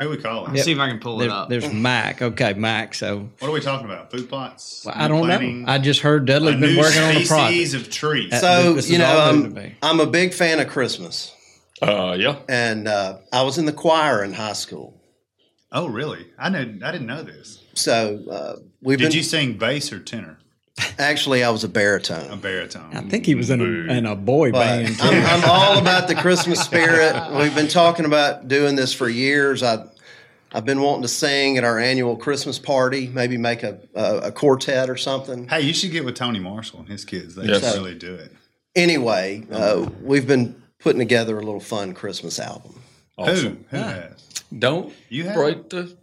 Who 0.00 0.08
we 0.10 0.16
call 0.16 0.46
it? 0.46 0.54
Yep. 0.56 0.64
See 0.64 0.72
if 0.72 0.78
I 0.78 0.88
can 0.88 0.98
pull 0.98 1.20
it 1.22 1.28
up. 1.28 1.48
there's 1.50 1.70
Mac. 1.72 2.22
Okay, 2.22 2.54
Mac. 2.54 2.94
So 2.94 3.28
What 3.38 3.48
are 3.48 3.52
we 3.52 3.60
talking 3.60 3.84
about? 3.84 4.10
Food 4.10 4.28
plots? 4.30 4.82
well, 4.86 4.94
Food 4.94 5.02
I 5.02 5.08
don't 5.08 5.24
planning? 5.26 5.64
know. 5.64 5.72
I 5.72 5.78
just 5.78 6.00
heard 6.00 6.24
Dudley's 6.26 6.58
been 6.58 6.76
working 6.78 7.02
on 7.02 7.10
a 7.16 7.24
species 7.24 7.28
project. 7.72 7.74
of 7.74 7.92
trees. 7.92 8.40
So 8.40 8.72
this 8.74 8.88
you 8.88 8.96
know, 8.98 9.06
all 9.06 9.32
new 9.34 9.52
to 9.52 9.60
I'm. 9.60 9.76
I'm 9.82 10.00
a 10.00 10.06
big 10.06 10.32
fan 10.32 10.58
of 10.60 10.68
Christmas, 10.68 11.34
Uh, 11.82 12.16
yeah. 12.18 12.38
and 12.48 12.88
uh, 12.88 13.18
I 13.32 13.42
was 13.42 13.58
in 13.58 13.66
the 13.66 13.72
choir 13.74 14.24
in 14.24 14.32
high 14.32 14.54
school. 14.54 14.94
oh, 15.70 15.86
really? 15.88 16.26
I 16.38 16.48
know. 16.48 16.60
I 16.60 16.92
didn't 16.92 17.06
know 17.06 17.22
this. 17.22 17.62
So 17.74 18.24
uh, 18.30 18.56
we've 18.80 18.98
Did 18.98 19.08
been. 19.10 19.16
you 19.18 19.22
sing 19.22 19.58
bass 19.58 19.92
or 19.92 19.98
tenor? 20.00 20.38
Actually, 20.98 21.42
I 21.44 21.50
was 21.50 21.64
a 21.64 21.68
baritone. 21.68 22.30
A 22.30 22.36
baritone. 22.36 22.94
I 22.96 23.00
think 23.02 23.26
he 23.26 23.34
was 23.34 23.50
in 23.50 23.60
a, 23.60 23.92
in 23.92 24.06
a 24.06 24.14
boy 24.16 24.52
But 24.52 24.60
band. 24.84 24.98
too. 24.98 25.02
I'm, 25.06 25.42
I'm 25.42 25.50
all 25.50 25.78
about 25.78 26.08
the 26.08 26.14
Christmas 26.14 26.60
spirit. 26.64 27.14
We've 27.36 27.54
been 27.54 27.68
talking 27.68 28.04
about 28.04 28.48
doing 28.48 28.76
this 28.76 28.92
for 28.92 29.08
years. 29.08 29.62
I, 29.62 29.84
I've 30.52 30.64
been 30.64 30.80
wanting 30.80 31.02
to 31.02 31.08
sing 31.08 31.58
at 31.58 31.64
our 31.64 31.78
annual 31.78 32.16
Christmas 32.16 32.58
party, 32.58 33.06
maybe 33.08 33.36
make 33.36 33.62
a, 33.62 33.78
a, 33.94 34.16
a 34.18 34.32
quartet 34.32 34.88
or 34.88 34.96
something. 34.96 35.46
Hey, 35.48 35.60
you 35.62 35.74
should 35.74 35.90
get 35.90 36.04
with 36.04 36.14
Tony 36.14 36.38
Marshall 36.40 36.80
and 36.80 36.88
his 36.88 37.04
kids. 37.04 37.34
They 37.34 37.44
Yes. 37.46 37.74
really 37.76 37.94
do 37.94 38.14
it. 38.14 38.32
Anyway, 38.74 39.44
uh, 39.50 39.88
we've 40.02 40.26
been 40.26 40.60
putting 40.78 41.00
together 41.00 41.36
a 41.38 41.42
little 41.42 41.60
fun 41.60 41.92
Christmas 41.94 42.38
album. 42.38 42.80
Awesome. 43.18 43.64
Who? 43.70 43.76
Who 43.76 43.82
has? 43.82 44.24
Don't 44.56 44.92
You 45.08 45.24
have? 45.24 45.34
break 45.34 45.68
the. 45.70 45.96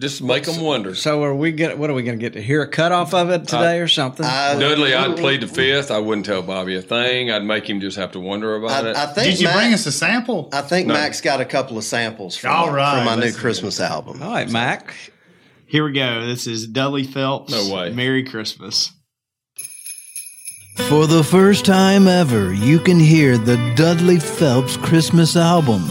Just 0.00 0.20
make 0.22 0.42
them 0.42 0.60
wonder. 0.60 0.96
so, 0.96 1.22
are 1.22 1.34
we 1.34 1.52
get? 1.52 1.78
What 1.78 1.88
are 1.88 1.94
we 1.94 2.02
going 2.02 2.18
to 2.18 2.20
get 2.20 2.32
to 2.32 2.42
hear 2.42 2.62
a 2.62 2.68
cut 2.68 2.90
off 2.90 3.14
of 3.14 3.30
it 3.30 3.46
today 3.46 3.78
or 3.78 3.86
something? 3.86 4.26
I, 4.26 4.58
Dudley, 4.58 4.92
I'd 4.92 5.16
plead 5.16 5.40
the 5.42 5.46
fifth. 5.46 5.92
I 5.92 5.98
wouldn't 5.98 6.26
tell 6.26 6.42
Bobby 6.42 6.74
a 6.74 6.82
thing. 6.82 7.30
I'd 7.30 7.44
make 7.44 7.70
him 7.70 7.80
just 7.80 7.96
have 7.96 8.10
to 8.12 8.20
wonder 8.20 8.56
about 8.56 8.86
it. 8.86 8.96
I, 8.96 9.04
I 9.04 9.06
think 9.06 9.26
Did 9.32 9.40
you 9.40 9.46
Mac- 9.46 9.56
bring 9.56 9.72
us 9.72 9.86
a 9.86 9.92
sample? 9.92 10.48
I 10.52 10.62
think 10.62 10.88
No. 10.88 10.94
Mac's 10.94 11.20
got 11.20 11.40
a 11.40 11.44
couple 11.44 11.78
of 11.78 11.84
samples 11.84 12.36
from, 12.36 12.50
All 12.50 12.72
right, 12.72 12.96
from 12.96 13.04
my 13.04 13.14
new 13.14 13.20
let's 13.20 13.34
hear 13.34 13.40
Christmas 13.40 13.78
album. 13.78 14.20
All 14.20 14.32
right, 14.32 14.50
Mac. 14.50 14.92
Here 15.66 15.84
we 15.84 15.92
go. 15.92 16.26
This 16.26 16.48
is 16.48 16.66
Dudley 16.66 17.04
Phelps. 17.04 17.52
No 17.52 17.72
way. 17.72 17.92
Merry 17.92 18.24
Christmas. 18.24 18.90
For 20.88 21.06
the 21.06 21.22
first 21.22 21.64
time 21.64 22.08
ever, 22.08 22.52
you 22.52 22.80
can 22.80 22.98
hear 22.98 23.38
the 23.38 23.56
Dudley 23.76 24.18
Phelps 24.18 24.76
Christmas 24.76 25.36
album 25.36 25.82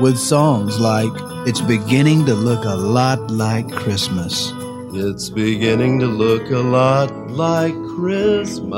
with 0.00 0.16
songs 0.16 0.78
like 0.78 1.12
It's 1.46 1.60
Beginning 1.60 2.26
to 2.26 2.34
Look 2.34 2.64
a 2.64 2.74
Lot 2.74 3.30
Like 3.30 3.70
Christmas. 3.70 4.52
It's 4.92 5.28
beginning 5.30 5.98
to 6.00 6.06
look 6.06 6.50
a 6.50 6.58
lot 6.58 7.10
like 7.30 7.74
Christmas. 7.96 8.72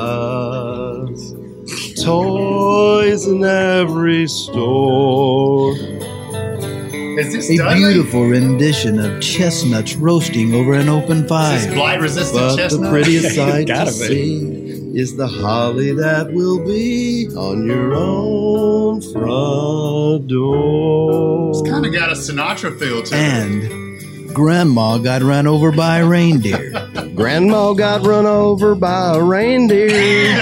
toys 2.02 3.26
in 3.26 3.44
every 3.44 4.26
store. 4.26 5.72
Is 5.76 7.32
this 7.32 7.50
A 7.50 7.56
Dudley? 7.56 7.78
beautiful 7.78 8.26
rendition 8.26 8.98
of 8.98 9.20
chestnuts 9.22 9.94
roasting 9.96 10.54
over 10.54 10.74
an 10.74 10.88
open 10.88 11.24
Is 11.24 11.28
fire. 11.28 11.56
this 11.58 11.66
blight 11.74 12.00
resistant 12.00 12.40
But 12.40 12.56
chestnut? 12.56 12.82
the 12.84 12.90
prettiest 12.90 13.34
sight 13.36 13.66
to 13.68 13.72
Gotta 13.72 13.90
be. 13.92 14.06
see 14.06 14.77
is 14.98 15.14
the 15.14 15.28
holly 15.28 15.92
that 15.92 16.32
will 16.32 16.58
be 16.66 17.28
on 17.36 17.64
your 17.64 17.94
own 17.94 19.00
front 19.00 20.26
door. 20.26 21.50
It's 21.50 21.70
kind 21.70 21.86
of 21.86 21.92
got 21.92 22.10
a 22.10 22.14
Sinatra 22.14 22.76
feel 22.80 23.04
to 23.04 23.14
it. 23.14 23.20
And 23.20 24.34
Grandma 24.34 24.98
got 24.98 25.22
run 25.22 25.46
over 25.46 25.70
by 25.70 25.98
a 25.98 26.06
reindeer. 26.06 26.72
Grandma 27.14 27.74
got 27.74 28.04
run 28.04 28.26
over 28.26 28.74
by 28.74 29.14
a 29.14 29.22
reindeer 29.22 30.34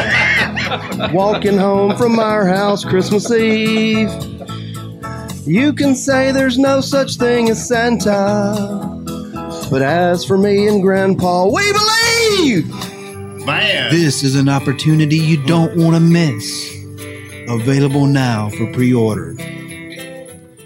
walking 1.13 1.59
home 1.59 1.95
from 1.99 2.19
our 2.19 2.47
house 2.47 2.83
Christmas 2.83 3.31
Eve. 3.31 4.11
You 5.47 5.75
can 5.75 5.95
say 5.95 6.33
there's 6.33 6.57
no 6.57 6.81
such 6.81 7.17
thing 7.17 7.51
as 7.51 7.69
Santa, 7.69 8.55
but 9.71 9.83
as 9.83 10.25
for 10.25 10.39
me 10.39 10.67
and 10.67 10.81
Grandpa, 10.81 11.47
we 11.47 11.73
believe. 11.73 12.86
Man, 13.47 13.93
This 13.93 14.23
is 14.23 14.35
an 14.35 14.49
opportunity 14.49 15.17
you 15.17 15.43
don't 15.45 15.77
want 15.77 15.95
to 15.95 16.01
miss. 16.01 16.73
Available 17.49 18.07
now 18.07 18.51
for 18.51 18.73
pre 18.73 18.93
order. 18.93 19.37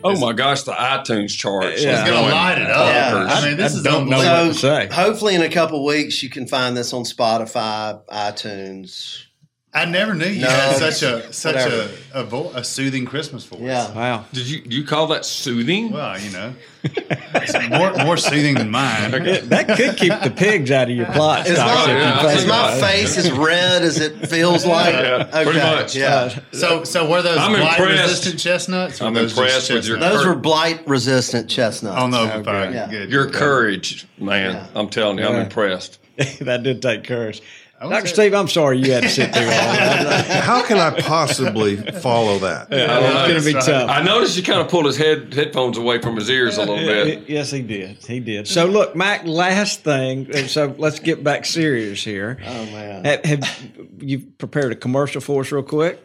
Oh 0.02 0.18
my 0.18 0.32
gosh, 0.32 0.62
the 0.62 0.72
iTunes 0.72 1.36
charts. 1.36 1.82
Yeah. 1.82 2.00
it's 2.00 2.10
gonna 2.10 2.26
light 2.32 2.56
it 2.58 2.70
up. 2.70 2.86
Yeah. 2.88 3.26
I 3.28 3.46
mean, 3.46 3.58
this 3.58 3.74
I 3.74 3.76
is 3.76 3.82
don't 3.82 4.08
know 4.08 4.16
unbelievable. 4.16 4.46
what 4.46 4.52
to 4.54 4.58
say. 4.58 4.88
Hopefully, 4.90 5.34
in 5.34 5.42
a 5.42 5.50
couple 5.50 5.84
weeks, 5.84 6.22
you 6.22 6.30
can 6.30 6.46
find 6.46 6.74
this 6.74 6.94
on 6.94 7.02
Spotify, 7.04 8.00
iTunes. 8.08 9.24
I 9.72 9.84
never 9.84 10.14
knew 10.14 10.26
you 10.26 10.40
No, 10.42 10.48
had 10.48 10.76
such 10.78 11.02
a 11.04 11.32
such 11.32 11.54
whatever. 11.54 11.90
a 12.12 12.20
a, 12.20 12.24
vo- 12.24 12.50
a 12.56 12.64
soothing 12.64 13.04
Christmas 13.06 13.44
voice. 13.44 13.60
Yeah. 13.60 13.94
Wow. 13.94 14.24
Did 14.32 14.48
you 14.50 14.62
do 14.62 14.76
you 14.76 14.84
call 14.84 15.06
that 15.08 15.24
soothing? 15.24 15.92
Well, 15.92 16.18
you 16.18 16.30
know, 16.32 16.54
it's 16.82 17.68
more 17.70 17.92
more 18.04 18.16
soothing 18.16 18.56
than 18.56 18.68
mine. 18.70 19.12
That 19.12 19.68
could 19.76 19.96
keep 19.96 20.12
the 20.24 20.32
pigs 20.36 20.72
out 20.72 20.90
of 20.90 20.96
your 20.96 21.06
plot. 21.06 21.46
Is 21.46 21.56
my, 21.56 21.82
if 21.82 21.88
you 21.88 21.94
yeah, 21.94 22.30
is 22.32 22.46
my 22.46 22.80
face 22.80 23.16
as 23.16 23.30
red 23.30 23.82
as 23.82 24.00
it 24.00 24.28
feels 24.28 24.66
like? 24.66 24.92
Yeah, 24.92 25.24
pretty 25.44 25.60
much. 25.60 25.94
Yeah. 25.94 26.14
Uh, 26.16 26.28
so, 26.50 26.82
so 26.82 27.08
were 27.08 27.22
those 27.22 27.38
I'm 27.38 27.52
blight 27.52 27.78
impressed. 27.78 28.02
resistant 28.08 28.40
chestnuts? 28.40 29.00
I'm 29.00 29.14
those 29.14 29.38
impressed 29.38 29.70
with 29.72 29.86
your- 29.86 29.98
chestnuts? 29.98 30.16
Those 30.24 30.26
were 30.34 30.40
blight 30.40 30.88
resistant 30.88 31.48
chestnuts. 31.48 31.96
Oh 31.96 32.08
no, 32.08 32.24
open 32.28 32.42
fire. 32.42 32.72
Yeah. 32.72 32.88
Good. 32.90 33.10
Your 33.12 33.30
courage, 33.30 34.08
man. 34.18 34.68
I'm 34.74 34.88
telling 34.88 35.18
you, 35.18 35.26
I'm 35.26 35.36
impressed. 35.36 35.98
that 36.40 36.64
did 36.64 36.82
take 36.82 37.04
courage. 37.04 37.40
Was 37.86 37.96
Dr. 37.96 38.06
it- 38.06 38.08
Steve, 38.14 38.34
I'm 38.34 38.48
sorry 38.48 38.78
you 38.78 38.92
had 38.92 39.04
to 39.04 39.08
sit 39.08 39.32
through 39.32 39.44
all 39.44 39.48
that. 39.48 40.26
How 40.44 40.62
can 40.62 40.76
I 40.78 41.00
possibly 41.00 41.76
follow 41.76 42.38
that? 42.40 42.68
It's 42.70 43.28
going 43.28 43.38
to 43.40 43.44
be 43.44 43.52
That's 43.54 43.66
tough. 43.66 43.88
I 43.88 44.02
noticed 44.02 44.36
you 44.36 44.42
kind 44.42 44.60
of 44.60 44.68
pulled 44.68 44.86
his 44.86 44.96
head 44.96 45.32
headphones 45.32 45.78
away 45.78 46.00
from 46.00 46.16
his 46.16 46.28
ears 46.28 46.56
a 46.56 46.60
little 46.60 46.76
bit. 46.76 47.24
Yes, 47.30 47.50
he 47.50 47.62
did. 47.62 47.98
He 48.04 48.20
did. 48.20 48.46
So, 48.48 48.66
look, 48.66 48.94
Mac, 48.96 49.24
last 49.24 49.82
thing. 49.84 50.32
So, 50.48 50.74
let's 50.78 50.98
get 50.98 51.22
back 51.24 51.46
serious 51.46 52.02
here. 52.02 52.38
Oh 52.44 52.64
man. 52.66 53.04
Have, 53.04 53.24
have 53.24 53.70
you 53.98 54.20
prepared 54.38 54.72
a 54.72 54.76
commercial 54.76 55.20
for 55.20 55.40
us, 55.42 55.52
real 55.52 55.62
quick? 55.62 55.98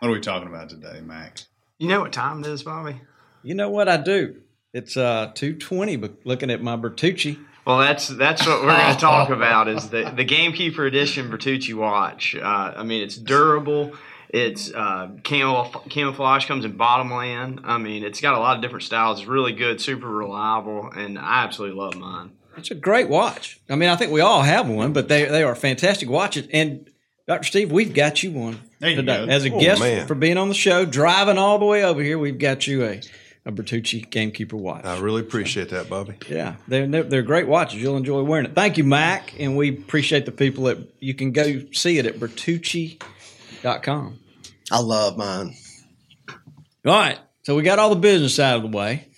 What 0.00 0.08
are 0.08 0.12
we 0.12 0.20
talking 0.20 0.48
about 0.48 0.68
today, 0.68 1.00
Mac? 1.00 1.40
You 1.78 1.88
know 1.88 2.00
what 2.00 2.12
time 2.12 2.40
it 2.40 2.46
is, 2.46 2.62
Bobby? 2.62 3.00
You 3.42 3.54
know 3.54 3.70
what 3.70 3.88
I 3.88 3.96
do? 3.96 4.36
It's 4.74 4.96
uh, 4.96 5.30
220, 5.34 5.96
but 5.96 6.14
looking 6.24 6.50
at 6.50 6.60
my 6.62 6.76
Bertucci. 6.76 7.38
Well, 7.68 7.78
that's 7.80 8.08
that's 8.08 8.46
what 8.46 8.62
we're 8.62 8.74
going 8.74 8.94
to 8.94 8.98
talk 9.00 9.28
about 9.40 9.68
is 9.68 9.90
the 9.90 10.10
the 10.16 10.24
Gamekeeper 10.24 10.86
Edition 10.86 11.30
Bertucci 11.30 11.74
watch. 11.74 12.34
Uh, 12.34 12.72
I 12.76 12.82
mean, 12.82 13.02
it's 13.02 13.14
durable. 13.16 13.92
It's 14.30 14.72
uh, 14.72 15.08
camuf- 15.22 15.88
camouflage 15.90 16.46
comes 16.46 16.64
in 16.64 16.78
bottomland. 16.78 17.60
I 17.64 17.76
mean, 17.76 18.04
it's 18.04 18.22
got 18.22 18.34
a 18.34 18.38
lot 18.38 18.56
of 18.56 18.62
different 18.62 18.84
styles. 18.84 19.20
It's 19.20 19.28
really 19.28 19.52
good, 19.52 19.82
super 19.82 20.08
reliable, 20.08 20.90
and 20.90 21.18
I 21.18 21.44
absolutely 21.44 21.78
love 21.78 21.94
mine. 21.96 22.30
It's 22.56 22.70
a 22.70 22.74
great 22.74 23.10
watch. 23.10 23.60
I 23.68 23.76
mean, 23.76 23.90
I 23.90 23.96
think 23.96 24.12
we 24.12 24.22
all 24.22 24.40
have 24.42 24.66
one, 24.68 24.92
but 24.94 25.08
they, 25.08 25.26
they 25.26 25.42
are 25.44 25.54
fantastic 25.54 26.08
watches. 26.10 26.48
And, 26.52 26.90
Dr. 27.26 27.44
Steve, 27.44 27.70
we've 27.70 27.94
got 27.94 28.22
you 28.22 28.32
one 28.32 28.58
There 28.80 28.90
you 28.90 28.96
today. 28.96 29.24
go. 29.26 29.30
As 29.32 29.44
a 29.46 29.52
Oh, 29.52 29.60
guest 29.60 29.80
man. 29.80 30.06
for 30.06 30.14
being 30.14 30.36
on 30.38 30.48
the 30.48 30.54
show, 30.54 30.84
driving 30.84 31.38
all 31.38 31.58
the 31.58 31.66
way 31.66 31.84
over 31.84 32.02
here, 32.02 32.18
we've 32.18 32.38
got 32.38 32.66
you 32.66 32.84
a, 32.84 33.00
a 33.48 33.50
Bertucci 33.50 34.08
Gamekeeper 34.10 34.56
watch. 34.56 34.84
I 34.84 35.00
really 35.00 35.22
appreciate 35.22 35.70
that, 35.70 35.88
Bobby. 35.88 36.14
Yeah, 36.28 36.56
they're, 36.68 36.86
they're 36.86 37.02
they're 37.02 37.22
great 37.22 37.48
watches. 37.48 37.80
You'll 37.80 37.96
enjoy 37.96 38.22
wearing 38.22 38.44
it. 38.44 38.54
Thank 38.54 38.76
you, 38.76 38.84
Mac, 38.84 39.34
and 39.40 39.56
we 39.56 39.70
appreciate 39.70 40.26
the 40.26 40.32
people 40.32 40.64
that 40.64 40.78
you 41.00 41.14
can 41.14 41.32
go 41.32 41.62
see 41.72 41.98
it 41.98 42.04
at 42.04 42.16
Bertucci.com. 42.20 44.18
I 44.70 44.80
love 44.80 45.16
mine. 45.16 45.54
All 46.28 46.92
right, 46.92 47.18
so 47.42 47.56
we 47.56 47.62
got 47.62 47.78
all 47.78 47.88
the 47.88 47.96
business 47.96 48.38
out 48.38 48.56
of 48.56 48.70
the 48.70 48.76
way. 48.76 49.08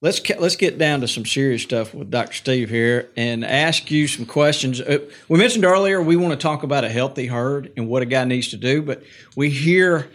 Let's 0.00 0.18
ca- 0.18 0.38
let's 0.38 0.56
get 0.56 0.78
down 0.78 1.02
to 1.02 1.08
some 1.08 1.26
serious 1.26 1.62
stuff 1.62 1.92
with 1.92 2.10
Dr. 2.10 2.32
Steve 2.32 2.70
here 2.70 3.10
and 3.18 3.44
ask 3.44 3.90
you 3.90 4.08
some 4.08 4.24
questions. 4.24 4.80
Uh, 4.80 5.00
we 5.28 5.38
mentioned 5.38 5.66
earlier 5.66 6.00
we 6.00 6.16
want 6.16 6.32
to 6.32 6.42
talk 6.42 6.62
about 6.62 6.84
a 6.84 6.88
healthy 6.88 7.26
herd 7.26 7.72
and 7.76 7.86
what 7.86 8.00
a 8.00 8.06
guy 8.06 8.24
needs 8.24 8.48
to 8.48 8.56
do, 8.56 8.80
but 8.80 9.02
we 9.36 9.50
hear. 9.50 10.08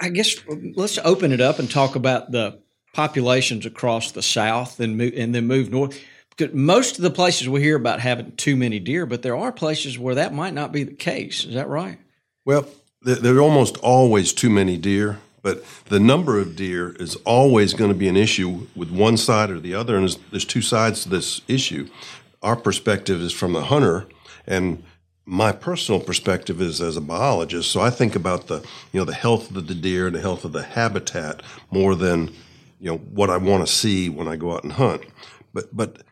I 0.00 0.10
guess 0.10 0.36
let's 0.76 0.96
open 0.98 1.32
it 1.32 1.40
up 1.40 1.58
and 1.58 1.68
talk 1.68 1.96
about 1.96 2.30
the 2.30 2.60
populations 2.92 3.66
across 3.66 4.12
the 4.12 4.22
South 4.22 4.80
and 4.80 4.96
move, 4.96 5.12
and 5.16 5.34
then 5.34 5.46
move 5.46 5.70
north. 5.70 6.00
Because 6.30 6.54
most 6.54 6.96
of 6.96 7.02
the 7.02 7.10
places 7.10 7.48
we 7.48 7.62
hear 7.62 7.76
about 7.76 8.00
having 8.00 8.32
too 8.36 8.56
many 8.56 8.78
deer, 8.78 9.06
but 9.06 9.22
there 9.22 9.36
are 9.36 9.52
places 9.52 9.98
where 9.98 10.14
that 10.14 10.32
might 10.32 10.54
not 10.54 10.72
be 10.72 10.84
the 10.84 10.94
case. 10.94 11.44
Is 11.44 11.54
that 11.54 11.68
right? 11.68 11.98
Well, 12.44 12.66
there, 13.02 13.36
are 13.36 13.40
almost 13.40 13.76
always 13.78 14.32
too 14.32 14.50
many 14.50 14.76
deer, 14.76 15.18
but 15.42 15.64
the 15.86 16.00
number 16.00 16.38
of 16.38 16.56
deer 16.56 16.94
is 16.98 17.16
always 17.24 17.74
going 17.74 17.90
to 17.90 17.96
be 17.96 18.08
an 18.08 18.16
issue 18.16 18.66
with 18.74 18.90
one 18.90 19.16
side 19.16 19.50
or 19.50 19.60
the 19.60 19.74
other, 19.74 19.96
and 19.96 20.04
there's, 20.04 20.16
there's 20.30 20.44
two 20.44 20.62
sides 20.62 21.02
to 21.02 21.08
this 21.08 21.40
issue. 21.48 21.88
Our 22.42 22.56
perspective 22.56 23.20
is 23.20 23.32
from 23.32 23.52
the 23.52 23.64
hunter, 23.64 24.06
and 24.46 24.82
my 25.28 25.52
personal 25.52 26.00
perspective 26.00 26.60
is 26.62 26.80
as 26.80 26.96
a 26.96 27.02
biologist. 27.02 27.70
So 27.70 27.80
I 27.80 27.90
think 27.90 28.16
about 28.16 28.46
the 28.46 28.60
you 28.92 29.00
know 29.00 29.04
the 29.04 29.14
health 29.14 29.54
of 29.54 29.66
the 29.66 29.74
deer 29.74 30.06
and 30.06 30.16
the 30.16 30.20
health 30.20 30.44
of 30.44 30.52
the 30.52 30.62
habitat 30.62 31.42
more 31.70 31.94
than 31.94 32.34
you 32.80 32.90
know 32.90 32.98
what 32.98 33.30
I 33.30 33.36
want 33.36 33.66
to 33.66 33.72
see 33.72 34.08
when 34.08 34.28
I 34.28 34.36
go 34.36 34.52
out 34.52 34.64
and 34.64 34.72
hunt. 34.72 35.02
But 35.52 35.74
but 35.76 36.02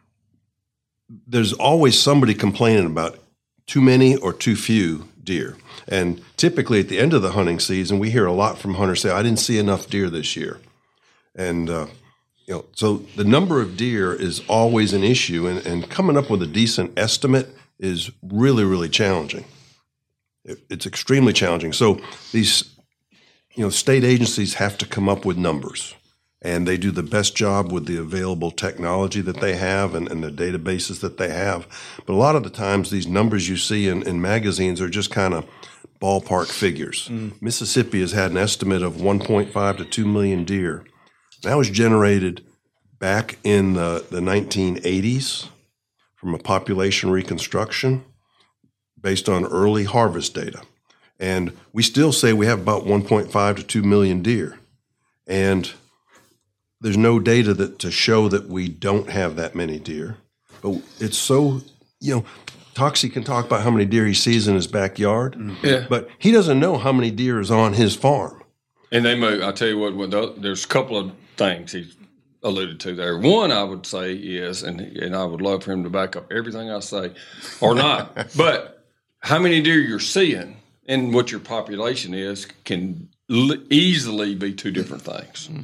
there's 1.26 1.52
always 1.52 2.00
somebody 2.00 2.35
complaining 2.35 2.87
about 2.87 3.18
too 3.66 3.80
many 3.80 4.16
or 4.16 4.32
too 4.32 4.56
few 4.56 5.08
deer. 5.23 5.56
And 5.88 6.23
typically 6.37 6.80
at 6.80 6.88
the 6.88 6.99
end 6.99 7.12
of 7.12 7.23
the 7.23 7.32
hunting 7.32 7.61
season, 7.61 7.99
we 7.99 8.11
hear 8.11 8.26
a 8.26 8.32
lot 8.32 8.58
from 8.58 8.75
hunters 8.75 9.02
say, 9.02 9.11
I 9.11 9.23
didn't 9.23 9.38
see 9.38 9.58
enough 9.58 9.88
deer 9.88 10.08
this 10.08 10.37
year. 10.37 10.58
And, 11.35 11.68
uh, 11.68 11.87
you 12.46 12.54
know, 12.54 12.64
so 12.75 12.99
the 13.16 13.25
number 13.25 13.61
of 13.61 13.76
deer 13.76 14.14
is 14.14 14.42
always 14.49 14.92
an 14.92 15.02
issue, 15.02 15.49
and, 15.49 15.64
and 15.66 15.90
coming 15.90 16.16
up 16.16 16.30
with 16.30 16.42
a 16.42 16.46
decent 16.46 16.96
estimate 16.96 17.49
is 17.78 18.11
really, 18.23 18.64
really 18.64 18.88
challenging. 18.88 19.44
It, 20.44 20.61
it's 20.70 20.87
extremely 20.87 21.32
challenging. 21.32 21.73
So 21.73 22.00
these, 22.32 22.73
you 23.54 23.64
know, 23.64 23.70
state 23.70 24.04
agencies 24.04 24.54
have 24.54 24.78
to 24.78 24.87
come 24.87 25.08
up 25.08 25.25
with 25.25 25.37
numbers 25.37 25.94
and 26.47 26.67
they 26.67 26.76
do 26.76 26.93
the 26.93 27.03
best 27.03 27.35
job 27.35 27.73
with 27.73 27.87
the 27.87 27.97
available 27.97 28.53
technology 28.53 29.21
that 29.21 29.41
they 29.41 29.57
have 29.57 29.97
and, 29.97 30.09
and 30.09 30.23
the 30.23 30.31
databases 30.31 31.00
that 31.00 31.19
they 31.19 31.29
have. 31.29 31.67
But 32.07 32.12
a 32.12 32.17
lot 32.17 32.37
of 32.37 32.45
the 32.45 32.50
times, 32.50 32.91
these 32.91 33.09
numbers 33.09 33.49
you 33.49 33.57
see 33.57 33.88
in, 33.88 34.07
in 34.07 34.21
magazines 34.21 34.81
are 34.81 34.88
just 34.88 35.11
kind 35.11 35.35
of 35.35 35.45
ballpark 36.00 36.47
figures. 36.47 37.09
Mm. 37.09 37.43
Mississippi 37.43 38.00
has 38.00 38.12
had 38.12 38.31
an 38.31 38.37
estimate 38.37 38.83
of 38.83 38.95
1.5 38.95 39.76
to 39.79 39.85
2 39.85 40.07
million 40.07 40.45
deer. 40.45 40.85
That 41.43 41.57
was 41.57 41.69
generated 41.69 42.45
back 43.00 43.38
in 43.43 43.73
the, 43.73 44.07
the 44.09 44.21
1980s 44.21 45.49
from 46.15 46.33
a 46.33 46.38
population 46.38 47.11
reconstruction 47.11 48.05
based 49.00 49.29
on 49.29 49.45
early 49.47 49.83
harvest 49.83 50.35
data. 50.35 50.62
And 51.19 51.57
we 51.73 51.83
still 51.83 52.12
say 52.12 52.33
we 52.33 52.47
have 52.47 52.61
about 52.61 52.85
1.5 52.85 53.57
to 53.57 53.62
2 53.65 53.83
million 53.83 54.23
deer. 54.23 54.61
And 55.26 55.73
there's 56.87 56.97
no 56.97 57.19
data 57.19 57.52
that 57.52 57.81
to 57.81 57.90
show 57.90 58.28
that 58.28 58.49
we 58.49 58.69
don't 58.69 59.11
have 59.11 59.35
that 59.35 59.57
many 59.57 59.76
deer. 59.76 60.19
But 60.62 60.83
it's 61.00 61.19
so, 61.19 61.62
you 61.99 62.14
know, 62.14 62.25
Toxey 62.75 63.09
can 63.09 63.25
talk 63.25 63.45
about 63.45 63.62
how 63.62 63.73
many 63.73 63.87
deer 63.87 64.07
he 64.07 64.14
sees 64.14 64.47
in 64.47 64.55
his 64.55 64.69
backyard, 64.69 65.35
mm-hmm. 65.35 65.66
Yeah. 65.66 65.87
but 65.88 66.09
he 66.16 66.31
doesn't 66.31 66.61
know 66.61 66.78
how 66.78 66.93
many 66.93 67.11
deer 67.11 67.40
is 67.40 67.50
on 67.50 67.73
his 67.73 67.97
farm. 67.97 68.40
And 68.93 69.05
they 69.05 69.16
may, 69.16 69.45
I 69.45 69.50
tell 69.50 69.66
you 69.66 69.81
what, 69.81 70.40
there's 70.40 70.64
a 70.64 70.69
couple 70.69 70.97
of 70.97 71.12
things 71.37 71.73
he 71.73 71.93
alluded 72.45 72.78
to 72.78 72.95
there. 72.95 73.19
One, 73.19 73.50
I 73.50 73.64
would 73.64 73.85
say 73.85 74.12
is, 74.14 74.62
and 74.62 74.81
and 74.81 75.16
I 75.16 75.25
would 75.25 75.43
love 75.43 75.64
for 75.64 75.73
him 75.73 75.83
to 75.83 75.90
back 75.90 76.14
up 76.14 76.33
everything 76.33 76.71
I 76.71 76.78
say, 76.78 77.14
or 77.61 77.75
not. 77.75 78.28
but 78.37 78.87
how 79.19 79.40
many 79.40 79.61
deer 79.61 79.81
you're 79.81 79.99
seeing 79.99 80.59
and 80.87 81.12
what 81.12 81.33
your 81.33 81.40
population 81.40 82.14
is 82.14 82.47
can 82.64 83.09
easily 83.28 84.37
be 84.37 84.55
two 84.55 84.71
different 84.71 85.02
things. 85.02 85.49
Mm-hmm. 85.49 85.62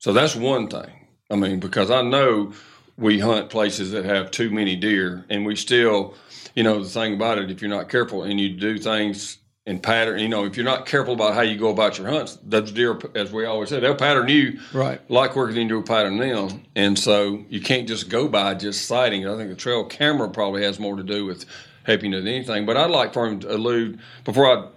So 0.00 0.12
that's 0.12 0.34
one 0.34 0.68
thing. 0.68 0.90
I 1.30 1.36
mean, 1.36 1.60
because 1.60 1.90
I 1.90 2.02
know 2.02 2.52
we 2.96 3.20
hunt 3.20 3.50
places 3.50 3.92
that 3.92 4.04
have 4.04 4.30
too 4.30 4.50
many 4.50 4.74
deer, 4.74 5.24
and 5.30 5.46
we 5.46 5.54
still, 5.56 6.14
you 6.54 6.62
know, 6.62 6.82
the 6.82 6.88
thing 6.88 7.14
about 7.14 7.38
it, 7.38 7.50
if 7.50 7.62
you're 7.62 7.70
not 7.70 7.88
careful 7.88 8.24
and 8.24 8.40
you 8.40 8.50
do 8.56 8.78
things 8.78 9.38
and 9.66 9.82
pattern. 9.82 10.18
You 10.18 10.28
know, 10.28 10.44
if 10.46 10.56
you're 10.56 10.64
not 10.64 10.86
careful 10.86 11.14
about 11.14 11.34
how 11.34 11.42
you 11.42 11.58
go 11.58 11.68
about 11.68 11.98
your 11.98 12.08
hunts, 12.08 12.38
those 12.42 12.72
deer, 12.72 12.98
as 13.14 13.30
we 13.30 13.44
always 13.44 13.68
say, 13.68 13.78
they'll 13.78 13.94
pattern 13.94 14.28
you 14.28 14.58
Right. 14.72 15.00
like 15.10 15.36
we're 15.36 15.52
going 15.52 15.68
to 15.68 15.82
pattern 15.82 16.16
them. 16.16 16.62
And 16.74 16.98
so 16.98 17.44
you 17.48 17.60
can't 17.60 17.86
just 17.86 18.08
go 18.08 18.26
by 18.26 18.54
just 18.54 18.86
sighting. 18.86 19.28
I 19.28 19.36
think 19.36 19.50
the 19.50 19.56
trail 19.56 19.84
camera 19.84 20.28
probably 20.28 20.64
has 20.64 20.80
more 20.80 20.96
to 20.96 21.02
do 21.02 21.26
with 21.26 21.44
helping 21.84 22.12
than 22.12 22.26
anything. 22.26 22.64
But 22.66 22.78
I'd 22.78 22.90
like 22.90 23.12
for 23.12 23.26
him 23.26 23.40
to 23.40 23.54
allude 23.54 24.00
before 24.24 24.46
I 24.46 24.68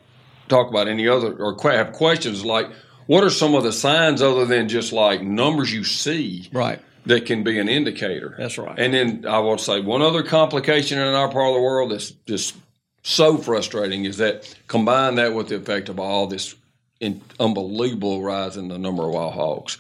talk 0.50 0.70
about 0.70 0.88
any 0.88 1.08
other 1.08 1.34
or 1.34 1.58
have 1.72 1.94
questions 1.94 2.44
like 2.44 2.70
what 3.08 3.24
are 3.24 3.30
some 3.30 3.56
of 3.56 3.64
the 3.64 3.72
signs 3.74 4.22
other 4.22 4.46
than 4.46 4.70
just 4.70 4.94
like 4.94 5.22
numbers 5.22 5.74
you 5.74 5.84
see 5.84 6.50
Right. 6.54 6.80
that 7.06 7.26
can 7.26 7.44
be 7.44 7.60
an 7.60 7.68
indicator. 7.70 8.36
That's 8.38 8.58
right. 8.58 8.78
And 8.78 8.94
then 8.94 9.26
I 9.28 9.40
will 9.40 9.58
say 9.58 9.80
one 9.82 10.02
other 10.02 10.24
complication 10.24 11.00
in 11.00 11.08
our 11.14 11.30
part 11.30 11.50
of 11.50 11.54
the 11.56 11.62
world 11.62 11.92
that's 11.92 12.12
just 12.26 12.56
so 13.04 13.38
frustrating 13.38 14.06
is 14.06 14.18
that 14.18 14.54
combine 14.68 15.16
that 15.16 15.34
with 15.34 15.50
the 15.50 15.56
effect 15.58 15.90
of 15.90 16.00
all 16.00 16.28
this 16.28 16.56
in, 17.00 17.22
unbelievable 17.40 18.22
rise 18.24 18.56
in 18.56 18.70
the 18.70 18.78
number 18.78 19.04
of 19.04 19.12
wild 19.12 19.34
hogs. 19.34 19.78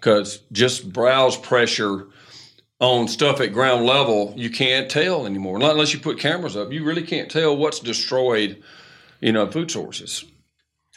Because 0.00 0.40
just 0.50 0.90
browse 0.92 1.36
pressure 1.36 2.06
on 2.80 3.06
stuff 3.06 3.40
at 3.40 3.52
ground 3.52 3.84
level, 3.86 4.32
you 4.36 4.50
can't 4.50 4.90
tell 4.90 5.26
anymore. 5.26 5.58
Not 5.58 5.72
unless 5.72 5.92
you 5.92 6.00
put 6.00 6.18
cameras 6.18 6.56
up. 6.56 6.72
You 6.72 6.82
really 6.84 7.02
can't 7.02 7.30
tell 7.30 7.56
what's 7.56 7.78
destroyed, 7.78 8.60
you 9.20 9.30
know, 9.32 9.46
food 9.46 9.70
sources. 9.70 10.24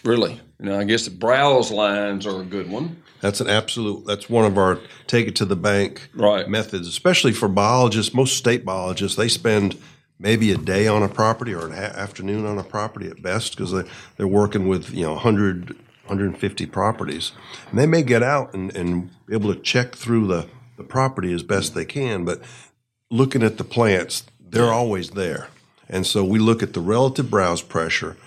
Really. 0.06 0.40
You 0.60 0.66
know, 0.68 0.80
I 0.80 0.84
guess 0.86 1.06
the 1.06 1.12
browse 1.12 1.72
lines 1.72 2.26
are 2.26 2.42
a 2.42 2.46
good 2.46 2.70
one. 2.70 3.02
That's 3.22 3.42
an 3.42 3.50
absolute. 3.50 4.06
That's 4.06 4.30
one 4.30 4.46
of 4.46 4.58
our 4.58 4.80
take 5.08 5.28
it 5.28 5.36
to 5.38 5.46
the 5.46 5.56
bank 5.56 6.10
Right. 6.14 6.48
methods, 6.48 6.88
especially 6.88 7.34
for 7.34 7.48
biologists. 7.50 8.14
Most 8.14 8.38
state 8.38 8.64
biologists 8.64 9.18
they 9.18 9.28
spend 9.28 9.78
maybe 10.20 10.52
a 10.52 10.58
day 10.58 10.88
on 10.88 11.04
a 11.04 11.10
property 11.10 11.54
or 11.54 11.66
an 11.66 11.74
a- 11.74 11.76
afternoon 11.76 12.46
on 12.46 12.58
a 12.58 12.64
property 12.64 13.08
at 13.08 13.22
best 13.22 13.58
because 13.58 13.72
they 13.72 13.84
they're 14.18 14.28
working 14.28 14.68
with 14.68 14.92
you 14.94 15.04
know 15.04 15.14
100 15.14 15.76
150 16.06 16.68
properties, 16.68 17.32
and 17.72 17.80
they 17.80 17.88
may 17.88 18.04
get 18.04 18.22
out 18.22 18.54
and, 18.54 18.76
and 18.78 19.10
be 19.26 19.34
able 19.34 19.52
to 19.54 19.60
check 19.60 19.96
through 19.96 20.28
the 20.28 20.46
the 20.78 20.84
property 20.84 21.34
as 21.34 21.42
best 21.42 21.74
they 21.74 21.86
can, 21.86 22.26
but 22.26 22.42
looking 23.10 23.42
at 23.42 23.58
the 23.58 23.64
plants, 23.64 24.24
they're 24.40 24.72
always 24.74 25.12
there. 25.12 25.48
And 25.90 26.06
so 26.06 26.24
we 26.24 26.38
look 26.38 26.62
at 26.62 26.74
the 26.74 26.82
relative 26.82 27.30
browse 27.32 27.62
pressure 27.62 28.18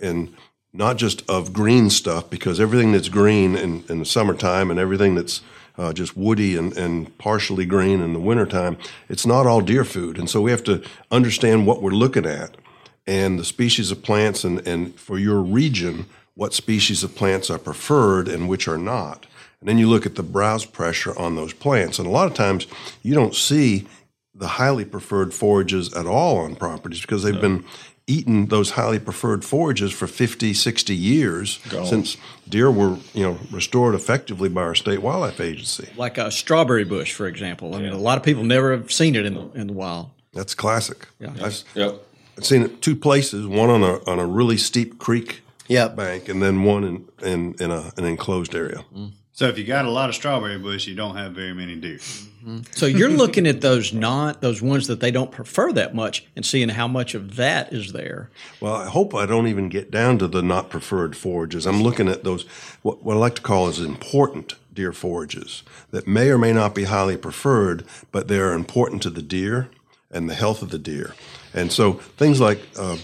and 0.00 0.32
not 0.76 0.96
just 0.96 1.28
of 1.28 1.52
green 1.52 1.90
stuff, 1.90 2.28
because 2.30 2.60
everything 2.60 2.92
that's 2.92 3.08
green 3.08 3.56
in, 3.56 3.84
in 3.88 3.98
the 3.98 4.04
summertime 4.04 4.70
and 4.70 4.78
everything 4.78 5.14
that's 5.14 5.40
uh, 5.78 5.92
just 5.92 6.16
woody 6.16 6.56
and, 6.56 6.76
and 6.76 7.16
partially 7.18 7.66
green 7.66 8.00
in 8.00 8.12
the 8.12 8.20
wintertime, 8.20 8.76
it's 9.08 9.26
not 9.26 9.46
all 9.46 9.60
deer 9.60 9.84
food. 9.84 10.18
And 10.18 10.28
so 10.28 10.40
we 10.40 10.50
have 10.50 10.64
to 10.64 10.82
understand 11.10 11.66
what 11.66 11.82
we're 11.82 11.90
looking 11.90 12.26
at 12.26 12.56
and 13.06 13.38
the 13.38 13.44
species 13.44 13.90
of 13.90 14.02
plants 14.02 14.44
and, 14.44 14.66
and 14.66 14.98
for 14.98 15.18
your 15.18 15.40
region, 15.40 16.06
what 16.34 16.54
species 16.54 17.02
of 17.02 17.14
plants 17.14 17.50
are 17.50 17.58
preferred 17.58 18.28
and 18.28 18.48
which 18.48 18.68
are 18.68 18.78
not. 18.78 19.26
And 19.60 19.68
then 19.68 19.78
you 19.78 19.88
look 19.88 20.06
at 20.06 20.16
the 20.16 20.22
browse 20.22 20.64
pressure 20.64 21.18
on 21.18 21.36
those 21.36 21.52
plants. 21.52 21.98
And 21.98 22.06
a 22.06 22.10
lot 22.10 22.26
of 22.26 22.34
times 22.34 22.66
you 23.02 23.14
don't 23.14 23.34
see 23.34 23.86
the 24.34 24.48
highly 24.48 24.84
preferred 24.84 25.32
forages 25.32 25.94
at 25.94 26.06
all 26.06 26.38
on 26.38 26.56
properties 26.56 27.00
because 27.00 27.22
they've 27.22 27.40
been 27.40 27.64
eating 28.06 28.46
those 28.46 28.70
highly 28.70 28.98
preferred 28.98 29.44
forages 29.44 29.92
for 29.92 30.06
50, 30.06 30.54
60 30.54 30.94
years 30.94 31.58
since 31.84 32.16
deer 32.48 32.70
were, 32.70 32.98
you 33.14 33.22
know, 33.24 33.38
restored 33.50 33.94
effectively 33.94 34.48
by 34.48 34.62
our 34.62 34.74
state 34.76 35.02
wildlife 35.02 35.40
agency. 35.40 35.88
Like 35.96 36.16
a 36.16 36.30
strawberry 36.30 36.84
bush, 36.84 37.12
for 37.12 37.26
example. 37.26 37.74
I 37.74 37.80
mean, 37.80 37.92
a 37.92 37.98
lot 37.98 38.16
of 38.16 38.22
people 38.24 38.44
never 38.44 38.70
have 38.72 38.92
seen 38.92 39.16
it 39.16 39.26
in 39.26 39.34
the, 39.34 39.50
in 39.52 39.66
the 39.66 39.72
wild. 39.72 40.10
That's 40.32 40.54
classic. 40.54 41.08
Yeah. 41.18 41.32
I've, 41.42 41.62
Yep. 41.74 42.02
I've 42.38 42.44
seen 42.44 42.62
it 42.62 42.82
two 42.82 42.94
places, 42.94 43.46
one 43.46 43.70
on 43.70 43.82
a 43.82 44.04
on 44.04 44.18
a 44.18 44.26
really 44.26 44.58
steep 44.58 44.98
creek 44.98 45.40
Yep. 45.68 45.96
bank 45.96 46.28
and 46.28 46.42
then 46.42 46.62
one 46.62 46.84
in, 46.84 47.08
in, 47.22 47.54
in 47.58 47.70
a, 47.70 47.92
an 47.96 48.04
enclosed 48.04 48.54
area. 48.54 48.84
Mm. 48.94 49.12
So 49.36 49.46
if 49.48 49.58
you 49.58 49.64
got 49.64 49.84
a 49.84 49.90
lot 49.90 50.08
of 50.08 50.14
strawberry 50.14 50.58
bush, 50.58 50.86
you 50.86 50.94
don't 50.94 51.14
have 51.14 51.32
very 51.32 51.52
many 51.52 51.76
deer. 51.76 51.98
So 52.70 52.86
you're 52.86 53.10
looking 53.10 53.46
at 53.46 53.60
those 53.60 53.92
not 53.92 54.40
those 54.40 54.62
ones 54.62 54.86
that 54.86 55.00
they 55.00 55.10
don't 55.10 55.30
prefer 55.30 55.74
that 55.74 55.94
much 55.94 56.24
and 56.34 56.46
seeing 56.46 56.70
how 56.70 56.88
much 56.88 57.14
of 57.14 57.36
that 57.36 57.70
is 57.70 57.92
there. 57.92 58.30
Well, 58.62 58.74
I 58.74 58.86
hope 58.88 59.14
I 59.14 59.26
don't 59.26 59.46
even 59.46 59.68
get 59.68 59.90
down 59.90 60.16
to 60.20 60.26
the 60.26 60.40
not 60.40 60.70
preferred 60.70 61.14
forages. 61.14 61.66
I'm 61.66 61.82
looking 61.82 62.08
at 62.08 62.24
those, 62.24 62.44
what, 62.80 63.02
what 63.02 63.18
I 63.18 63.20
like 63.20 63.34
to 63.34 63.42
call 63.42 63.66
as 63.66 63.78
important 63.78 64.54
deer 64.72 64.92
forages 64.92 65.62
that 65.90 66.08
may 66.08 66.30
or 66.30 66.38
may 66.38 66.54
not 66.54 66.74
be 66.74 66.84
highly 66.84 67.18
preferred, 67.18 67.84
but 68.12 68.28
they 68.28 68.38
are 68.38 68.54
important 68.54 69.02
to 69.02 69.10
the 69.10 69.22
deer 69.22 69.68
and 70.10 70.30
the 70.30 70.34
health 70.34 70.62
of 70.62 70.70
the 70.70 70.78
deer. 70.78 71.14
And 71.52 71.70
so 71.70 71.94
things 72.16 72.40
like 72.40 72.60
uh, 72.78 72.96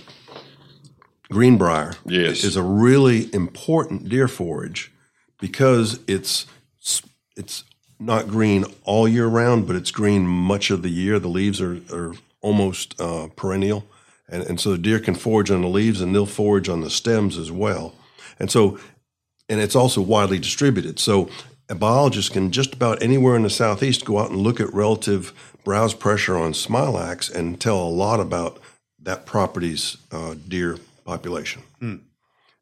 greenbrier 1.31 1.97
Yes. 2.07 2.43
is 2.43 2.57
a 2.57 2.63
really 2.63 3.33
important 3.35 4.09
deer 4.09 4.29
forage 4.29 4.92
because 5.43 5.99
it's 6.07 6.47
it's 7.37 7.65
not 7.99 8.29
green 8.29 8.65
all 8.85 9.09
year 9.09 9.27
round, 9.27 9.67
but 9.67 9.75
it's 9.75 9.91
green 9.91 10.25
much 10.27 10.71
of 10.71 10.83
the 10.83 10.89
year. 10.89 11.19
The 11.19 11.29
leaves 11.29 11.61
are, 11.61 11.81
are 11.93 12.15
almost 12.41 12.99
uh, 13.01 13.27
perennial, 13.35 13.85
and, 14.29 14.45
and 14.45 14.61
so 14.61 14.71
the 14.71 14.79
deer 14.79 15.01
can 15.01 15.15
forage 15.15 15.51
on 15.51 15.63
the 15.63 15.69
leaves 15.69 16.01
and 16.01 16.15
they'll 16.15 16.27
forage 16.27 16.69
on 16.69 16.81
the 16.81 16.91
stems 16.91 17.37
as 17.37 17.51
well. 17.51 17.95
And 18.39 18.51
so, 18.51 18.79
and 19.49 19.61
it's 19.61 19.77
also 19.77 20.01
widely 20.01 20.39
distributed. 20.39 21.01
So 21.01 21.29
a 21.69 21.75
biologist 21.75 22.33
can 22.33 22.53
just 22.53 22.75
about 22.75 23.03
anywhere 23.03 23.35
in 23.35 23.43
the 23.43 23.51
southeast 23.51 24.05
go 24.05 24.19
out 24.19 24.31
and 24.31 24.39
look 24.39 24.61
at 24.61 24.73
relative 24.73 25.33
browse 25.65 25.95
pressure 25.95 26.37
on 26.37 26.53
smilax 26.53 27.33
and 27.35 27.61
tell 27.61 27.79
a 27.83 27.89
lot 27.89 28.21
about 28.21 28.61
that 29.01 29.27
property's 29.27 29.97
uh, 30.13 30.35
deer 30.47 30.79
population. 31.05 31.63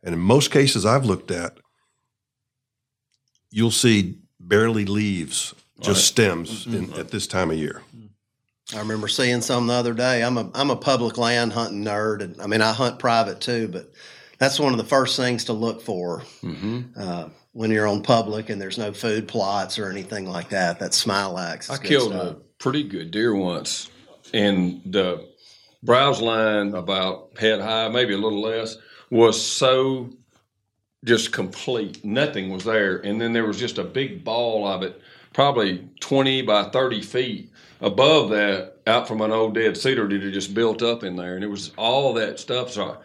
And 0.02 0.14
in 0.14 0.18
most 0.18 0.50
cases 0.50 0.86
I've 0.86 1.04
looked 1.04 1.30
at, 1.30 1.58
you'll 3.50 3.70
see 3.70 4.18
barely 4.38 4.84
leaves, 4.84 5.54
just 5.80 6.06
stems 6.06 6.66
in, 6.66 6.92
at 6.94 7.10
this 7.10 7.26
time 7.26 7.50
of 7.50 7.56
year. 7.56 7.82
I 8.74 8.78
remember 8.78 9.08
seeing 9.08 9.40
some 9.40 9.66
the 9.66 9.74
other 9.74 9.94
day. 9.94 10.22
I'm 10.22 10.38
a 10.38 10.50
I'm 10.54 10.70
a 10.70 10.76
public 10.76 11.18
land 11.18 11.52
hunting 11.52 11.84
nerd, 11.84 12.22
and 12.22 12.40
I 12.40 12.46
mean 12.46 12.62
I 12.62 12.72
hunt 12.72 12.98
private 12.98 13.40
too, 13.40 13.68
but 13.68 13.92
that's 14.38 14.60
one 14.60 14.72
of 14.72 14.78
the 14.78 14.84
first 14.84 15.16
things 15.16 15.44
to 15.44 15.52
look 15.52 15.82
for 15.82 16.22
uh, 16.96 17.28
when 17.52 17.70
you're 17.70 17.88
on 17.88 18.02
public 18.02 18.48
and 18.48 18.60
there's 18.60 18.78
no 18.78 18.92
food 18.92 19.26
plots 19.26 19.78
or 19.78 19.90
anything 19.90 20.26
like 20.26 20.50
that. 20.50 20.78
That's 20.78 21.04
Smilax. 21.04 21.64
is 21.64 21.70
I 21.70 21.76
good 21.78 21.88
killed 21.88 22.12
stuff. 22.12 22.32
a 22.32 22.34
pretty 22.58 22.84
good 22.84 23.10
deer 23.10 23.34
once, 23.34 23.90
and 24.32 24.80
the 24.86 25.28
browse 25.82 26.20
line 26.20 26.74
about 26.74 27.38
head 27.38 27.60
high, 27.60 27.88
maybe 27.88 28.14
a 28.14 28.18
little 28.18 28.40
less, 28.40 28.76
was 29.10 29.40
so 29.44 30.10
just 31.04 31.32
complete. 31.32 32.04
Nothing 32.04 32.50
was 32.50 32.64
there, 32.64 32.98
and 32.98 33.20
then 33.20 33.32
there 33.32 33.46
was 33.46 33.58
just 33.58 33.78
a 33.78 33.84
big 33.84 34.24
ball 34.24 34.66
of 34.66 34.82
it, 34.82 35.00
probably 35.32 35.88
twenty 36.00 36.42
by 36.42 36.64
thirty 36.64 37.02
feet 37.02 37.50
above 37.80 38.30
that, 38.30 38.76
out 38.86 39.08
from 39.08 39.20
an 39.20 39.32
old 39.32 39.54
dead 39.54 39.76
cedar 39.76 40.08
that 40.08 40.22
had 40.22 40.32
just 40.32 40.54
built 40.54 40.82
up 40.82 41.02
in 41.02 41.16
there, 41.16 41.34
and 41.34 41.44
it 41.44 41.48
was 41.48 41.72
all 41.76 42.14
that 42.14 42.40
stuff. 42.40 42.70
So. 42.70 42.90
I, 42.90 42.96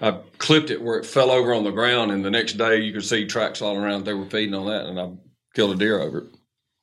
I 0.00 0.18
clipped 0.38 0.70
it 0.70 0.82
where 0.82 0.98
it 0.98 1.06
fell 1.06 1.30
over 1.30 1.54
on 1.54 1.62
the 1.62 1.70
ground, 1.70 2.10
and 2.10 2.24
the 2.24 2.30
next 2.30 2.54
day 2.54 2.80
you 2.80 2.92
could 2.92 3.04
see 3.04 3.26
tracks 3.26 3.62
all 3.62 3.76
around. 3.76 4.04
They 4.04 4.12
were 4.12 4.26
feeding 4.26 4.52
on 4.54 4.66
that, 4.66 4.86
and 4.86 4.98
I 4.98 5.10
killed 5.54 5.70
a 5.70 5.78
deer 5.78 6.00
over 6.00 6.18
it. 6.18 6.24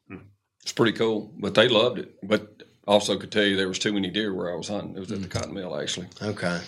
Hmm. 0.07 0.17
It's 0.63 0.71
pretty 0.71 0.93
cool, 0.93 1.31
but 1.37 1.53
they 1.53 1.67
loved 1.67 1.99
it. 1.99 2.15
But 2.23 2.63
also 2.87 3.17
could 3.17 3.31
tell 3.31 3.43
you 3.43 3.55
there 3.55 3.67
was 3.67 3.79
too 3.79 3.93
many 3.93 4.09
deer 4.09 4.33
where 4.33 4.51
I 4.51 4.55
was 4.55 4.69
hunting. 4.69 4.95
It 4.95 4.99
was 4.99 5.11
at 5.11 5.21
the 5.21 5.27
cotton 5.27 5.53
mill 5.53 5.79
actually. 5.79 6.07
Okay. 6.21 6.59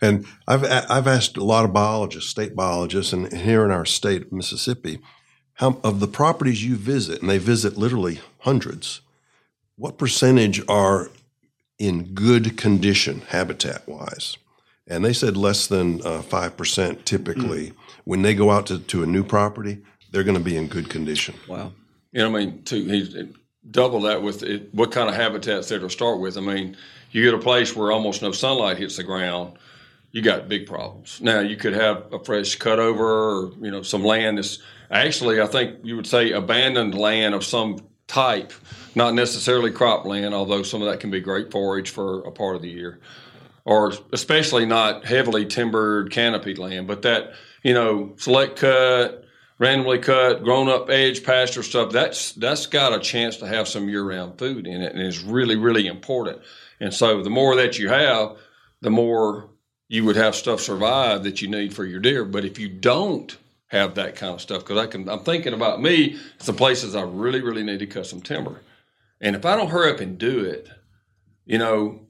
And 0.00 0.26
I've 0.46 0.62
a- 0.62 0.92
I've 0.92 1.06
asked 1.06 1.36
a 1.36 1.44
lot 1.44 1.64
of 1.64 1.72
biologists, 1.72 2.30
state 2.30 2.54
biologists, 2.54 3.12
and 3.12 3.32
here 3.32 3.64
in 3.64 3.70
our 3.70 3.84
state 3.84 4.22
of 4.22 4.32
Mississippi, 4.32 5.00
how 5.54 5.80
of 5.82 6.00
the 6.00 6.08
properties 6.08 6.64
you 6.64 6.76
visit, 6.76 7.20
and 7.20 7.30
they 7.30 7.38
visit 7.38 7.78
literally 7.78 8.20
hundreds. 8.40 9.00
What 9.76 9.98
percentage 9.98 10.62
are 10.68 11.10
in 11.78 12.14
good 12.14 12.56
condition, 12.56 13.22
habitat 13.28 13.86
wise? 13.88 14.36
And 14.86 15.04
they 15.04 15.12
said 15.12 15.36
less 15.36 15.66
than 15.66 16.00
uh, 16.06 16.22
five 16.22 16.56
percent 16.56 17.04
typically. 17.06 17.72
When 18.04 18.22
they 18.22 18.34
go 18.34 18.50
out 18.50 18.66
to, 18.66 18.78
to 18.78 19.02
a 19.02 19.06
new 19.06 19.24
property, 19.24 19.78
they're 20.12 20.24
going 20.24 20.38
to 20.38 20.44
be 20.44 20.56
in 20.56 20.68
good 20.68 20.88
condition. 20.88 21.34
Wow. 21.48 21.72
You 22.12 22.20
know, 22.20 22.28
I 22.36 22.44
mean, 22.44 22.62
to 22.64 22.84
he 22.84 23.32
double 23.70 24.00
that 24.02 24.22
with 24.22 24.42
it, 24.42 24.72
what 24.72 24.92
kind 24.92 25.08
of 25.08 25.16
habitats 25.16 25.68
there 25.68 25.80
to 25.80 25.90
start 25.90 26.20
with. 26.20 26.38
I 26.38 26.40
mean, 26.40 26.76
you 27.10 27.24
get 27.24 27.34
a 27.34 27.38
place 27.38 27.74
where 27.74 27.90
almost 27.90 28.22
no 28.22 28.30
sunlight 28.30 28.78
hits 28.78 28.96
the 28.96 29.02
ground, 29.02 29.58
you 30.16 30.22
got 30.22 30.48
big 30.48 30.64
problems. 30.66 31.20
Now, 31.20 31.40
you 31.40 31.56
could 31.56 31.74
have 31.74 32.10
a 32.10 32.18
fresh 32.24 32.56
cutover, 32.56 33.00
or 33.00 33.52
you 33.62 33.70
know, 33.70 33.82
some 33.82 34.02
land 34.02 34.38
that's 34.38 34.60
actually, 34.90 35.42
I 35.42 35.46
think 35.46 35.80
you 35.84 35.94
would 35.96 36.06
say, 36.06 36.32
abandoned 36.32 36.94
land 36.94 37.34
of 37.34 37.44
some 37.44 37.80
type, 38.06 38.54
not 38.94 39.12
necessarily 39.12 39.70
cropland, 39.70 40.32
although 40.32 40.62
some 40.62 40.80
of 40.80 40.88
that 40.88 41.00
can 41.00 41.10
be 41.10 41.20
great 41.20 41.52
forage 41.52 41.90
for 41.90 42.24
a 42.24 42.32
part 42.32 42.56
of 42.56 42.62
the 42.62 42.70
year. 42.70 42.98
or 43.66 43.92
especially 44.12 44.64
not 44.64 45.04
heavily 45.04 45.44
timbered 45.44 46.10
canopied 46.10 46.56
land, 46.56 46.86
but 46.86 47.02
that 47.02 47.32
you 47.62 47.74
know 47.74 48.14
select 48.16 48.60
cut, 48.60 49.24
randomly 49.58 49.98
cut, 49.98 50.42
grown 50.42 50.68
up 50.68 50.88
edge 50.88 51.22
pasture 51.24 51.62
stuff. 51.64 51.92
That's 51.92 52.32
that's 52.32 52.66
got 52.66 52.94
a 52.94 53.00
chance 53.00 53.36
to 53.38 53.46
have 53.46 53.68
some 53.68 53.88
year 53.88 54.04
round 54.04 54.38
food 54.38 54.66
in 54.66 54.80
it, 54.80 54.94
and 54.94 55.02
is 55.02 55.22
really 55.22 55.56
really 55.56 55.86
important. 55.86 56.40
And 56.80 56.94
so 56.94 57.22
the 57.22 57.30
more 57.30 57.56
that 57.56 57.78
you 57.78 57.88
have, 57.88 58.36
the 58.80 58.90
more 58.90 59.50
you 59.88 60.04
would 60.04 60.16
have 60.16 60.34
stuff 60.34 60.60
survive 60.60 61.22
that 61.24 61.40
you 61.42 61.48
need 61.48 61.74
for 61.74 61.84
your 61.84 62.00
deer. 62.00 62.24
But 62.24 62.44
if 62.44 62.58
you 62.58 62.68
don't 62.68 63.36
have 63.68 63.94
that 63.96 64.16
kind 64.16 64.34
of 64.34 64.40
stuff, 64.40 64.60
because 64.60 64.78
I 64.78 64.86
can, 64.86 65.08
I'm 65.08 65.20
thinking 65.20 65.52
about 65.52 65.80
me, 65.82 66.18
some 66.38 66.56
places 66.56 66.94
I 66.94 67.02
really, 67.02 67.40
really 67.40 67.62
need 67.62 67.78
to 67.80 67.86
cut 67.86 68.06
some 68.06 68.20
timber, 68.20 68.60
and 69.20 69.34
if 69.36 69.44
I 69.46 69.56
don't 69.56 69.70
hurry 69.70 69.92
up 69.92 70.00
and 70.00 70.18
do 70.18 70.44
it, 70.44 70.68
you 71.44 71.58
know, 71.58 72.00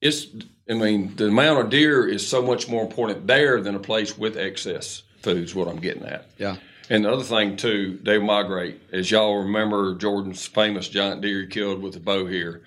it's. 0.00 0.26
I 0.66 0.72
mean, 0.72 1.14
the 1.16 1.26
amount 1.26 1.60
of 1.60 1.68
deer 1.68 2.08
is 2.08 2.26
so 2.26 2.40
much 2.40 2.70
more 2.70 2.82
important 2.82 3.26
there 3.26 3.60
than 3.60 3.74
a 3.74 3.78
place 3.78 4.16
with 4.16 4.38
excess 4.38 5.02
food. 5.20 5.44
Is 5.44 5.54
what 5.54 5.68
I'm 5.68 5.78
getting 5.78 6.04
at. 6.04 6.26
Yeah. 6.38 6.56
And 6.88 7.04
the 7.04 7.12
other 7.12 7.22
thing 7.22 7.56
too, 7.56 7.98
they 8.02 8.18
migrate. 8.18 8.80
As 8.90 9.10
y'all 9.10 9.42
remember, 9.42 9.94
Jordan's 9.94 10.46
famous 10.46 10.88
giant 10.88 11.20
deer 11.20 11.42
he 11.42 11.46
killed 11.48 11.82
with 11.82 11.96
a 11.96 12.00
bow 12.00 12.26
here. 12.26 12.62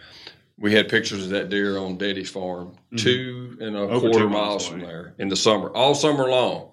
We 0.60 0.74
had 0.74 0.90
pictures 0.90 1.26
of 1.26 1.30
that 1.32 1.50
deer 1.50 1.78
on 1.78 1.98
Daddy's 1.98 2.30
farm, 2.30 2.76
two 2.96 3.58
and 3.62 3.76
a 3.76 3.82
Over 3.82 4.10
quarter 4.10 4.28
miles 4.28 4.32
miles 4.32 4.68
from 4.68 4.80
there 4.80 5.14
in 5.20 5.28
the 5.28 5.36
summer, 5.36 5.70
all 5.70 5.94
summer 5.94 6.28
long. 6.28 6.72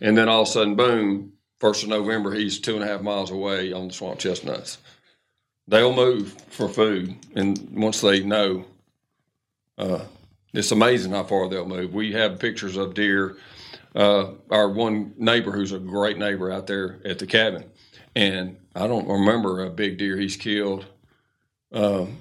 And 0.00 0.18
then 0.18 0.28
all 0.28 0.42
of 0.42 0.48
a 0.48 0.50
sudden, 0.50 0.74
boom! 0.74 1.32
First 1.60 1.82
of 1.82 1.88
November, 1.88 2.32
he's 2.32 2.58
two 2.58 2.74
and 2.74 2.84
a 2.84 2.86
half 2.86 3.02
miles 3.02 3.30
away 3.30 3.72
on 3.72 3.88
the 3.88 3.94
swamp 3.94 4.18
chestnuts. 4.18 4.78
They'll 5.68 5.94
move 5.94 6.36
for 6.48 6.68
food, 6.68 7.16
and 7.34 7.70
once 7.70 8.00
they 8.00 8.22
know, 8.22 8.64
uh, 9.78 10.00
it's 10.52 10.72
amazing 10.72 11.12
how 11.12 11.22
far 11.22 11.48
they'll 11.48 11.64
move. 11.64 11.94
We 11.94 12.12
have 12.12 12.38
pictures 12.38 12.76
of 12.76 12.94
deer 12.94 13.36
uh, 13.94 14.32
our 14.50 14.68
one 14.68 15.14
neighbor 15.18 15.52
who's 15.52 15.72
a 15.72 15.78
great 15.78 16.18
neighbor 16.18 16.50
out 16.50 16.66
there 16.66 17.00
at 17.04 17.18
the 17.18 17.26
cabin. 17.26 17.64
And 18.14 18.56
I 18.74 18.86
don't 18.86 19.08
remember 19.08 19.64
a 19.64 19.70
big 19.70 19.98
deer 19.98 20.16
he's 20.16 20.36
killed 20.36 20.86
um, 21.72 22.18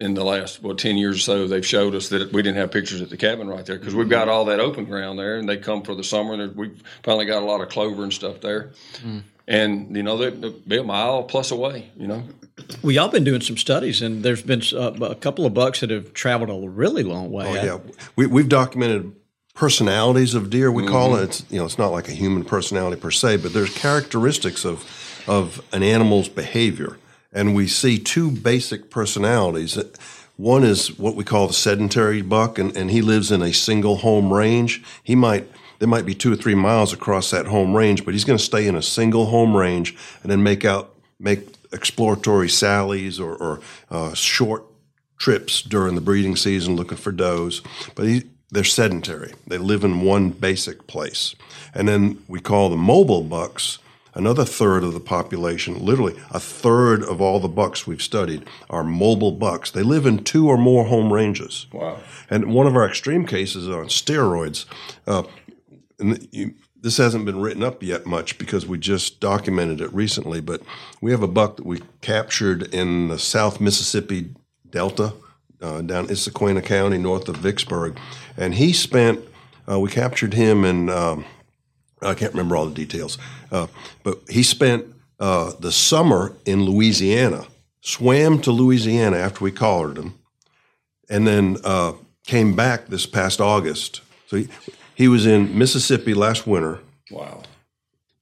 in 0.00 0.14
the 0.14 0.24
last, 0.24 0.62
well, 0.62 0.74
10 0.74 0.96
years 0.96 1.16
or 1.16 1.20
so. 1.20 1.46
They've 1.46 1.66
showed 1.66 1.94
us 1.94 2.08
that 2.08 2.32
we 2.32 2.42
didn't 2.42 2.58
have 2.58 2.70
pictures 2.70 3.00
at 3.00 3.10
the 3.10 3.16
cabin 3.16 3.48
right 3.48 3.64
there 3.64 3.78
because 3.78 3.94
we've 3.94 4.08
got 4.08 4.22
mm-hmm. 4.22 4.30
all 4.30 4.44
that 4.46 4.60
open 4.60 4.84
ground 4.84 5.18
there 5.18 5.36
and 5.36 5.48
they 5.48 5.56
come 5.56 5.82
for 5.82 5.94
the 5.94 6.04
summer. 6.04 6.34
And 6.34 6.56
we've 6.56 6.82
finally 7.02 7.26
got 7.26 7.42
a 7.42 7.46
lot 7.46 7.60
of 7.60 7.68
clover 7.68 8.02
and 8.02 8.12
stuff 8.12 8.40
there. 8.40 8.72
Mm. 9.04 9.22
And, 9.48 9.96
you 9.96 10.02
know, 10.02 10.16
they, 10.16 10.30
they'll 10.30 10.52
be 10.52 10.78
a 10.78 10.84
mile 10.84 11.24
plus 11.24 11.50
away, 11.50 11.90
you 11.96 12.06
know. 12.06 12.24
Well, 12.82 12.92
y'all 12.92 13.08
been 13.08 13.24
doing 13.24 13.40
some 13.40 13.56
studies, 13.56 14.02
and 14.02 14.22
there's 14.22 14.42
been 14.42 14.62
uh, 14.72 14.92
a 15.04 15.14
couple 15.14 15.46
of 15.46 15.54
bucks 15.54 15.80
that 15.80 15.90
have 15.90 16.12
traveled 16.12 16.50
a 16.50 16.68
really 16.68 17.02
long 17.02 17.30
way. 17.30 17.46
Oh 17.48 17.54
yeah, 17.54 17.78
we, 18.14 18.26
we've 18.26 18.48
documented 18.48 19.14
personalities 19.54 20.34
of 20.34 20.50
deer. 20.50 20.70
We 20.70 20.86
call 20.86 21.16
it. 21.16 21.18
Mm-hmm. 21.18 21.24
It's 21.24 21.44
you 21.50 21.58
know, 21.58 21.64
it's 21.64 21.78
not 21.78 21.92
like 21.92 22.08
a 22.08 22.12
human 22.12 22.44
personality 22.44 23.00
per 23.00 23.10
se, 23.10 23.38
but 23.38 23.52
there's 23.52 23.74
characteristics 23.74 24.64
of 24.64 24.84
of 25.26 25.62
an 25.72 25.82
animal's 25.82 26.28
behavior, 26.28 26.98
and 27.32 27.54
we 27.54 27.66
see 27.66 27.98
two 27.98 28.30
basic 28.30 28.90
personalities. 28.90 29.78
One 30.36 30.64
is 30.64 30.98
what 30.98 31.14
we 31.14 31.24
call 31.24 31.46
the 31.46 31.52
sedentary 31.52 32.22
buck, 32.22 32.58
and, 32.58 32.76
and 32.76 32.90
he 32.90 33.02
lives 33.02 33.30
in 33.30 33.42
a 33.42 33.52
single 33.52 33.98
home 33.98 34.32
range. 34.32 34.82
He 35.02 35.14
might 35.14 35.48
there 35.78 35.88
might 35.88 36.06
be 36.06 36.14
two 36.14 36.32
or 36.32 36.36
three 36.36 36.54
miles 36.54 36.92
across 36.92 37.32
that 37.32 37.46
home 37.46 37.74
range, 37.74 38.04
but 38.04 38.14
he's 38.14 38.24
going 38.24 38.38
to 38.38 38.44
stay 38.44 38.68
in 38.68 38.76
a 38.76 38.82
single 38.82 39.26
home 39.26 39.56
range 39.56 39.96
and 40.22 40.30
then 40.30 40.40
make 40.40 40.64
out 40.64 40.94
make 41.18 41.48
exploratory 41.72 42.48
sallies 42.48 43.18
or, 43.18 43.34
or 43.34 43.60
uh, 43.90 44.14
short 44.14 44.64
trips 45.18 45.60
during 45.60 45.96
the 45.96 46.00
breeding 46.00 46.36
season 46.36 46.76
looking 46.76 46.98
for 46.98 47.10
does. 47.10 47.62
But 47.96 48.06
he, 48.06 48.22
they're 48.50 48.64
sedentary. 48.64 49.32
They 49.46 49.58
live 49.58 49.82
in 49.82 50.02
one 50.02 50.30
basic 50.30 50.86
place. 50.86 51.34
And 51.74 51.88
then 51.88 52.22
we 52.28 52.38
call 52.38 52.68
the 52.68 52.76
mobile 52.76 53.24
bucks 53.24 53.78
another 54.14 54.44
third 54.44 54.84
of 54.84 54.94
the 54.94 55.00
population, 55.00 55.84
literally 55.84 56.14
a 56.30 56.40
third 56.40 57.02
of 57.02 57.20
all 57.20 57.40
the 57.40 57.48
bucks 57.48 57.86
we've 57.86 58.02
studied 58.02 58.44
are 58.70 58.84
mobile 58.84 59.32
bucks. 59.32 59.70
They 59.70 59.82
live 59.82 60.06
in 60.06 60.24
two 60.24 60.48
or 60.48 60.58
more 60.58 60.84
home 60.84 61.12
ranges. 61.12 61.66
Wow. 61.72 61.98
And 62.30 62.52
one 62.52 62.66
of 62.66 62.76
our 62.76 62.86
extreme 62.86 63.26
cases 63.26 63.68
on 63.68 63.86
steroids. 63.86 64.66
Uh, 65.06 65.24
and 65.98 66.28
you, 66.30 66.54
this 66.82 66.96
hasn't 66.96 67.24
been 67.24 67.40
written 67.40 67.62
up 67.62 67.82
yet 67.82 68.06
much 68.06 68.38
because 68.38 68.66
we 68.66 68.76
just 68.76 69.20
documented 69.20 69.80
it 69.80 69.92
recently, 69.94 70.40
but 70.40 70.62
we 71.00 71.12
have 71.12 71.22
a 71.22 71.28
buck 71.28 71.56
that 71.56 71.66
we 71.66 71.80
captured 72.00 72.74
in 72.74 73.08
the 73.08 73.18
South 73.18 73.60
Mississippi 73.60 74.34
Delta 74.68 75.12
uh, 75.60 75.80
down 75.80 76.08
Issaquena 76.08 76.64
County, 76.64 76.98
north 76.98 77.28
of 77.28 77.36
Vicksburg, 77.36 77.98
and 78.36 78.54
he 78.54 78.72
spent. 78.72 79.20
Uh, 79.70 79.78
we 79.78 79.88
captured 79.88 80.34
him 80.34 80.64
in. 80.64 80.90
Um, 80.90 81.24
I 82.02 82.14
can't 82.14 82.32
remember 82.32 82.56
all 82.56 82.66
the 82.66 82.74
details, 82.74 83.18
uh, 83.50 83.66
but 84.02 84.18
he 84.28 84.42
spent 84.42 84.86
uh, 85.20 85.52
the 85.60 85.72
summer 85.72 86.34
in 86.44 86.64
Louisiana. 86.64 87.46
Swam 87.80 88.40
to 88.42 88.52
Louisiana 88.52 89.16
after 89.16 89.42
we 89.44 89.50
collared 89.50 89.98
him, 89.98 90.14
and 91.10 91.26
then 91.26 91.56
uh, 91.64 91.92
came 92.26 92.54
back 92.54 92.86
this 92.86 93.06
past 93.06 93.40
August. 93.40 94.00
So 94.28 94.36
he, 94.36 94.48
he 94.94 95.08
was 95.08 95.26
in 95.26 95.58
Mississippi 95.58 96.14
last 96.14 96.46
winter. 96.46 96.78
Wow. 97.10 97.42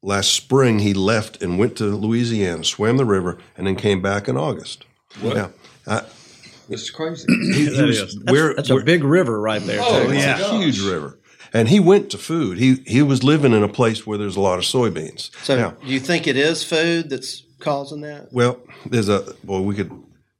Last 0.02 0.32
spring, 0.32 0.78
he 0.78 0.94
left 0.94 1.42
and 1.42 1.58
went 1.58 1.76
to 1.76 1.84
Louisiana, 1.84 2.64
swam 2.64 2.96
the 2.96 3.04
river, 3.04 3.36
and 3.56 3.66
then 3.66 3.76
came 3.76 4.00
back 4.00 4.28
in 4.28 4.36
August. 4.38 4.86
What? 5.20 5.36
Now, 5.36 5.50
I, 5.86 6.02
This 6.70 6.82
is 6.84 6.90
crazy. 6.90 7.26
he, 7.52 7.64
he 7.66 7.76
That 7.76 7.86
was- 7.86 7.98
is. 8.00 8.14
That's, 8.14 8.32
we're- 8.32 8.54
that's 8.54 8.70
a 8.70 8.74
we're- 8.76 8.84
big 8.86 9.04
river 9.04 9.38
right 9.38 9.60
there. 9.62 9.80
Oh, 9.82 10.06
too. 10.06 10.14
yeah. 10.14 10.38
it's 10.38 10.48
a 10.48 10.56
huge 10.58 10.80
river. 10.80 11.18
And 11.52 11.68
he 11.68 11.80
went 11.80 12.10
to 12.10 12.18
food. 12.18 12.58
He 12.58 12.76
he 12.86 13.02
was 13.02 13.22
living 13.24 13.52
in 13.52 13.62
a 13.62 13.68
place 13.68 14.06
where 14.06 14.16
there's 14.18 14.36
a 14.36 14.40
lot 14.40 14.58
of 14.58 14.64
soybeans. 14.64 15.30
So, 15.44 15.56
now, 15.56 15.70
do 15.70 15.88
you 15.92 16.00
think 16.00 16.26
it 16.26 16.36
is 16.36 16.62
food 16.62 17.10
that's 17.10 17.42
causing 17.58 18.00
that? 18.02 18.32
well, 18.32 18.58
there's 18.86 19.08
a 19.08 19.34
boy. 19.44 19.60
We 19.60 19.74
could. 19.74 19.90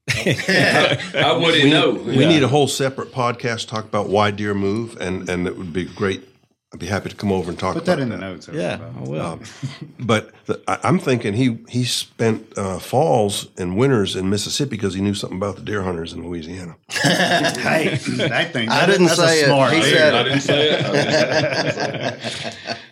I 0.12 1.36
wouldn't 1.40 1.64
We, 1.64 1.70
know. 1.70 1.90
we 1.92 2.26
need 2.26 2.42
a 2.42 2.48
whole 2.48 2.66
separate 2.68 3.12
podcast 3.12 3.60
to 3.60 3.66
talk 3.68 3.84
about 3.84 4.08
why 4.08 4.30
deer 4.30 4.54
move, 4.54 4.96
and 5.00 5.28
and 5.28 5.46
it 5.46 5.56
would 5.56 5.72
be 5.72 5.84
great. 5.84 6.22
I'd 6.72 6.78
be 6.78 6.86
happy 6.86 7.08
to 7.08 7.16
come 7.16 7.32
over 7.32 7.50
and 7.50 7.58
talk. 7.58 7.74
Put 7.74 7.82
about 7.82 7.96
that 7.96 8.02
in 8.02 8.10
the 8.10 8.16
notes. 8.16 8.48
Yeah. 8.52 8.78
I 8.96 9.00
will. 9.00 9.40
But 9.98 10.30
the, 10.46 10.62
I, 10.68 10.78
I'm 10.84 11.00
thinking 11.00 11.34
he 11.34 11.58
he 11.68 11.82
spent 11.84 12.56
uh, 12.56 12.78
falls 12.78 13.48
and 13.58 13.76
winters 13.76 14.14
in 14.14 14.30
Mississippi 14.30 14.70
because 14.70 14.94
he 14.94 15.00
knew 15.00 15.14
something 15.14 15.36
about 15.36 15.56
the 15.56 15.62
deer 15.62 15.82
hunters 15.82 16.12
in 16.12 16.24
Louisiana. 16.24 16.76
hey, 16.90 17.96
that 18.18 18.52
thing. 18.52 18.68
I 18.68 18.86
didn't 18.86 19.08
say 19.08 19.40
it. 19.40 19.46
smart 19.46 19.72
He 19.72 19.82
said 19.82 20.14
I 20.14 20.22
didn't 20.22 20.40
say 20.42 20.70
it. 20.70 20.84
I 20.86 20.92
didn't 20.92 21.72
say 21.72 22.56
it. 22.62 22.76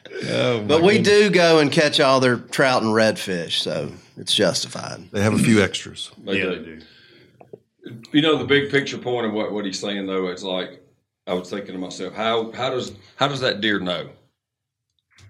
But 0.67 0.83
we 0.83 1.01
do 1.01 1.31
go 1.31 1.61
and 1.61 1.71
catch 1.71 2.01
all 2.01 2.19
their 2.19 2.37
trout 2.37 2.83
and 2.83 2.93
redfish, 2.93 3.61
so 3.61 3.93
it's 4.17 4.35
justified. 4.35 5.09
They 5.13 5.23
have 5.23 5.33
a 5.33 5.39
few 5.39 5.63
extras. 5.63 6.11
They 6.19 6.39
Yeah, 6.39 6.45
do. 6.47 6.57
they 6.57 6.65
do. 6.65 8.03
You 8.13 8.23
know 8.23 8.37
the 8.37 8.45
big 8.45 8.71
picture 8.71 8.99
point 8.99 9.27
of 9.27 9.33
what, 9.33 9.53
what 9.53 9.65
he's 9.65 9.79
saying 9.79 10.07
though 10.07 10.27
is 10.29 10.43
like 10.43 10.83
I 11.29 11.35
was 11.35 11.51
thinking 11.51 11.75
to 11.75 11.79
myself, 11.79 12.15
how 12.15 12.51
how 12.53 12.71
does 12.71 12.93
how 13.17 13.29
does 13.29 13.41
that 13.41 13.61
deer 13.61 13.79
know? 13.79 14.09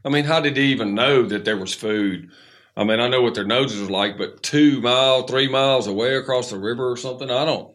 I 0.05 0.11
mean, 0.11 0.25
how 0.25 0.41
did 0.41 0.57
he 0.57 0.65
even 0.65 0.95
know 0.95 1.27
that 1.27 1.45
there 1.45 1.57
was 1.57 1.75
food? 1.75 2.31
I 2.77 2.85
mean, 2.85 3.01
I 3.01 3.09
know 3.09 3.21
what 3.21 3.35
their 3.35 3.45
noses 3.45 3.89
are 3.89 3.91
like, 3.91 4.17
but 4.17 4.43
two 4.43 4.81
mile, 4.81 5.25
three 5.25 5.49
miles 5.49 5.89
away 5.89 6.15
across 6.15 6.51
the 6.51 6.59
river 6.59 6.89
or 6.89 6.97
something, 6.97 7.29
I 7.29 7.45
don't. 7.45 7.75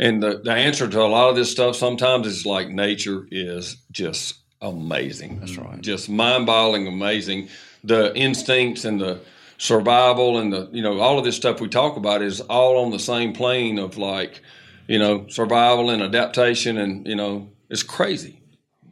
And 0.00 0.20
the, 0.20 0.40
the 0.42 0.50
answer 0.50 0.88
to 0.88 1.00
a 1.00 1.06
lot 1.06 1.30
of 1.30 1.36
this 1.36 1.52
stuff 1.52 1.76
sometimes 1.76 2.26
is 2.26 2.44
like 2.44 2.68
nature 2.68 3.28
is 3.30 3.76
just 3.92 4.34
amazing. 4.60 5.38
That's 5.38 5.56
right. 5.56 5.80
Just 5.80 6.08
mind 6.08 6.46
boggling 6.46 6.88
amazing. 6.88 7.48
The 7.84 8.12
instincts 8.16 8.84
and 8.84 9.00
the 9.00 9.20
survival 9.58 10.38
and 10.38 10.52
the, 10.52 10.68
you 10.72 10.82
know, 10.82 10.98
all 10.98 11.16
of 11.16 11.24
this 11.24 11.36
stuff 11.36 11.60
we 11.60 11.68
talk 11.68 11.96
about 11.96 12.22
is 12.22 12.40
all 12.40 12.84
on 12.84 12.90
the 12.90 12.98
same 12.98 13.32
plane 13.32 13.78
of 13.78 13.96
like, 13.96 14.42
you 14.86 14.98
know, 14.98 15.26
survival 15.28 15.90
and 15.90 16.02
adaptation. 16.02 16.78
And, 16.78 17.06
you 17.06 17.16
know, 17.16 17.48
it's 17.68 17.82
crazy. 17.82 18.40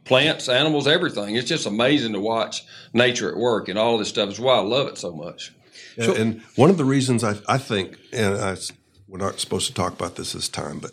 Plants, 0.05 0.49
animals, 0.49 0.87
everything. 0.87 1.35
It's 1.35 1.47
just 1.47 1.65
amazing 1.65 2.13
to 2.13 2.19
watch 2.19 2.65
nature 2.93 3.29
at 3.29 3.37
work 3.37 3.69
and 3.69 3.79
all 3.79 3.97
this 3.97 4.09
stuff. 4.09 4.29
Is 4.29 4.39
why 4.39 4.55
I 4.55 4.61
love 4.61 4.87
it 4.87 4.97
so 4.97 5.13
much. 5.13 5.53
And, 5.97 6.17
and 6.17 6.41
one 6.55 6.69
of 6.69 6.77
the 6.77 6.85
reasons 6.85 7.23
I, 7.23 7.35
I 7.47 7.57
think, 7.57 7.97
and 8.11 8.35
I, 8.35 8.57
we're 9.07 9.19
not 9.19 9.39
supposed 9.39 9.67
to 9.67 9.73
talk 9.73 9.93
about 9.93 10.15
this 10.15 10.33
this 10.33 10.49
time, 10.49 10.79
but 10.79 10.91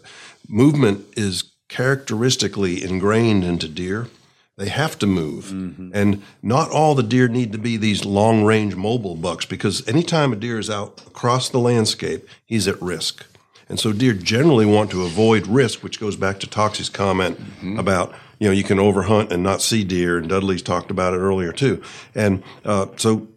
movement 0.48 1.06
is 1.16 1.52
characteristically 1.68 2.84
ingrained 2.84 3.44
into 3.44 3.68
deer. 3.68 4.08
They 4.56 4.68
have 4.68 4.98
to 4.98 5.06
move. 5.06 5.46
Mm-hmm. 5.46 5.92
And 5.94 6.22
not 6.42 6.70
all 6.70 6.94
the 6.94 7.02
deer 7.02 7.28
need 7.28 7.52
to 7.52 7.58
be 7.58 7.78
these 7.78 8.04
long 8.04 8.44
range 8.44 8.76
mobile 8.76 9.16
bucks 9.16 9.46
because 9.46 9.86
anytime 9.88 10.34
a 10.34 10.36
deer 10.36 10.58
is 10.58 10.68
out 10.68 11.00
across 11.06 11.48
the 11.48 11.58
landscape, 11.58 12.28
he's 12.44 12.68
at 12.68 12.80
risk. 12.82 13.24
And 13.70 13.78
so 13.78 13.92
deer 13.92 14.12
generally 14.12 14.66
want 14.66 14.90
to 14.90 15.04
avoid 15.04 15.46
risk, 15.46 15.82
which 15.82 16.00
goes 16.00 16.16
back 16.16 16.40
to 16.40 16.46
Toxey's 16.48 16.88
comment 16.88 17.40
about, 17.78 18.12
you 18.40 18.48
know, 18.48 18.52
you 18.52 18.64
can 18.64 18.78
overhunt 18.78 19.30
and 19.30 19.42
not 19.44 19.62
see 19.62 19.84
deer. 19.84 20.18
And 20.18 20.28
Dudley's 20.28 20.60
talked 20.60 20.90
about 20.90 21.14
it 21.14 21.18
earlier 21.18 21.52
too. 21.52 21.80
And 22.14 22.42
uh, 22.64 22.86
so 22.96 23.28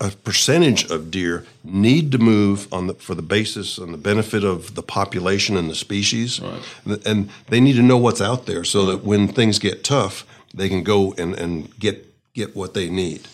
a 0.00 0.10
percentage 0.10 0.88
of 0.90 1.10
deer 1.10 1.44
need 1.64 2.12
to 2.12 2.18
move 2.18 2.72
on 2.72 2.86
the 2.86 2.94
for 2.94 3.16
the 3.16 3.22
basis 3.22 3.78
and 3.78 3.92
the 3.92 3.98
benefit 3.98 4.44
of 4.44 4.76
the 4.76 4.82
population 4.82 5.56
and 5.56 5.68
the 5.68 5.74
species, 5.74 6.40
Th- 6.86 7.04
and 7.04 7.28
they 7.48 7.58
need 7.60 7.74
to 7.74 7.82
know 7.82 7.96
what's 7.96 8.20
out 8.20 8.46
there 8.46 8.62
so 8.62 8.86
that 8.86 9.02
when 9.02 9.26
things 9.26 9.58
get 9.58 9.82
tough, 9.82 10.24
they 10.54 10.68
can 10.68 10.84
go 10.84 11.12
and, 11.18 11.34
and 11.34 11.76
get 11.80 12.06
get 12.34 12.54
what 12.54 12.74
they 12.74 12.88
need. 12.88 13.26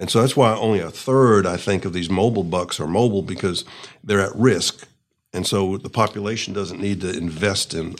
And 0.00 0.10
so 0.10 0.22
that's 0.22 0.34
why 0.34 0.54
only 0.54 0.80
a 0.80 0.90
third, 0.90 1.46
I 1.46 1.58
think, 1.58 1.84
of 1.84 1.92
these 1.92 2.10
mobile 2.10 2.42
bucks 2.42 2.80
are 2.80 2.86
mobile 2.88 3.22
because 3.22 3.64
they're 4.02 4.20
at 4.20 4.34
risk, 4.34 4.88
and 5.32 5.46
so 5.46 5.76
the 5.76 5.90
population 5.90 6.52
doesn't 6.52 6.80
need 6.80 7.00
to 7.02 7.16
invest 7.16 7.74
in 7.74 7.96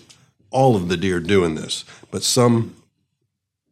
all 0.50 0.76
of 0.76 0.88
the 0.88 0.96
deer 0.96 1.20
doing 1.20 1.54
this, 1.54 1.84
but 2.10 2.22
some 2.22 2.76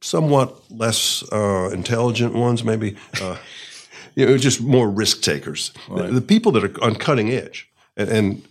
somewhat 0.00 0.54
less 0.70 1.24
uh, 1.32 1.70
intelligent 1.72 2.34
ones, 2.34 2.62
maybe. 2.62 2.96
Uh, 3.20 3.36
you 4.14 4.26
know, 4.26 4.36
just 4.36 4.60
more 4.60 4.88
risk 4.90 5.22
takers. 5.22 5.72
The, 5.94 6.08
the 6.08 6.20
people 6.20 6.50
that 6.52 6.64
are 6.64 6.84
on 6.84 6.96
cutting 6.96 7.30
edge, 7.30 7.68
and, 7.96 8.08
and 8.08 8.48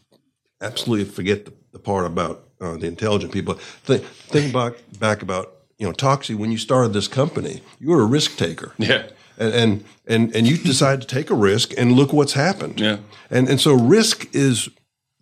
absolutely 0.61 1.05
forget 1.05 1.43
the, 1.43 1.53
the 1.73 1.79
part 1.79 2.05
about 2.05 2.43
uh, 2.61 2.77
the 2.77 2.87
intelligent 2.87 3.33
people. 3.33 3.55
Think, 3.55 4.03
think 4.03 4.53
back 4.53 4.73
back 4.99 5.21
about 5.21 5.53
you 5.77 5.85
know 5.85 5.91
Toxey 5.91 6.35
when 6.35 6.51
you 6.51 6.57
started 6.57 6.93
this 6.93 7.09
company. 7.09 7.61
You 7.79 7.89
were 7.89 8.01
a 8.01 8.05
risk 8.05 8.37
taker. 8.37 8.73
Yeah. 8.77 9.07
And, 9.37 9.53
and 9.53 9.85
and 10.07 10.35
and 10.35 10.47
you 10.47 10.57
decided 10.57 11.01
to 11.01 11.07
take 11.07 11.29
a 11.29 11.35
risk, 11.35 11.73
and 11.77 11.91
look 11.91 12.13
what's 12.13 12.33
happened. 12.33 12.79
Yeah. 12.79 12.97
And 13.29 13.49
and 13.49 13.59
so 13.59 13.73
risk 13.73 14.33
is 14.33 14.69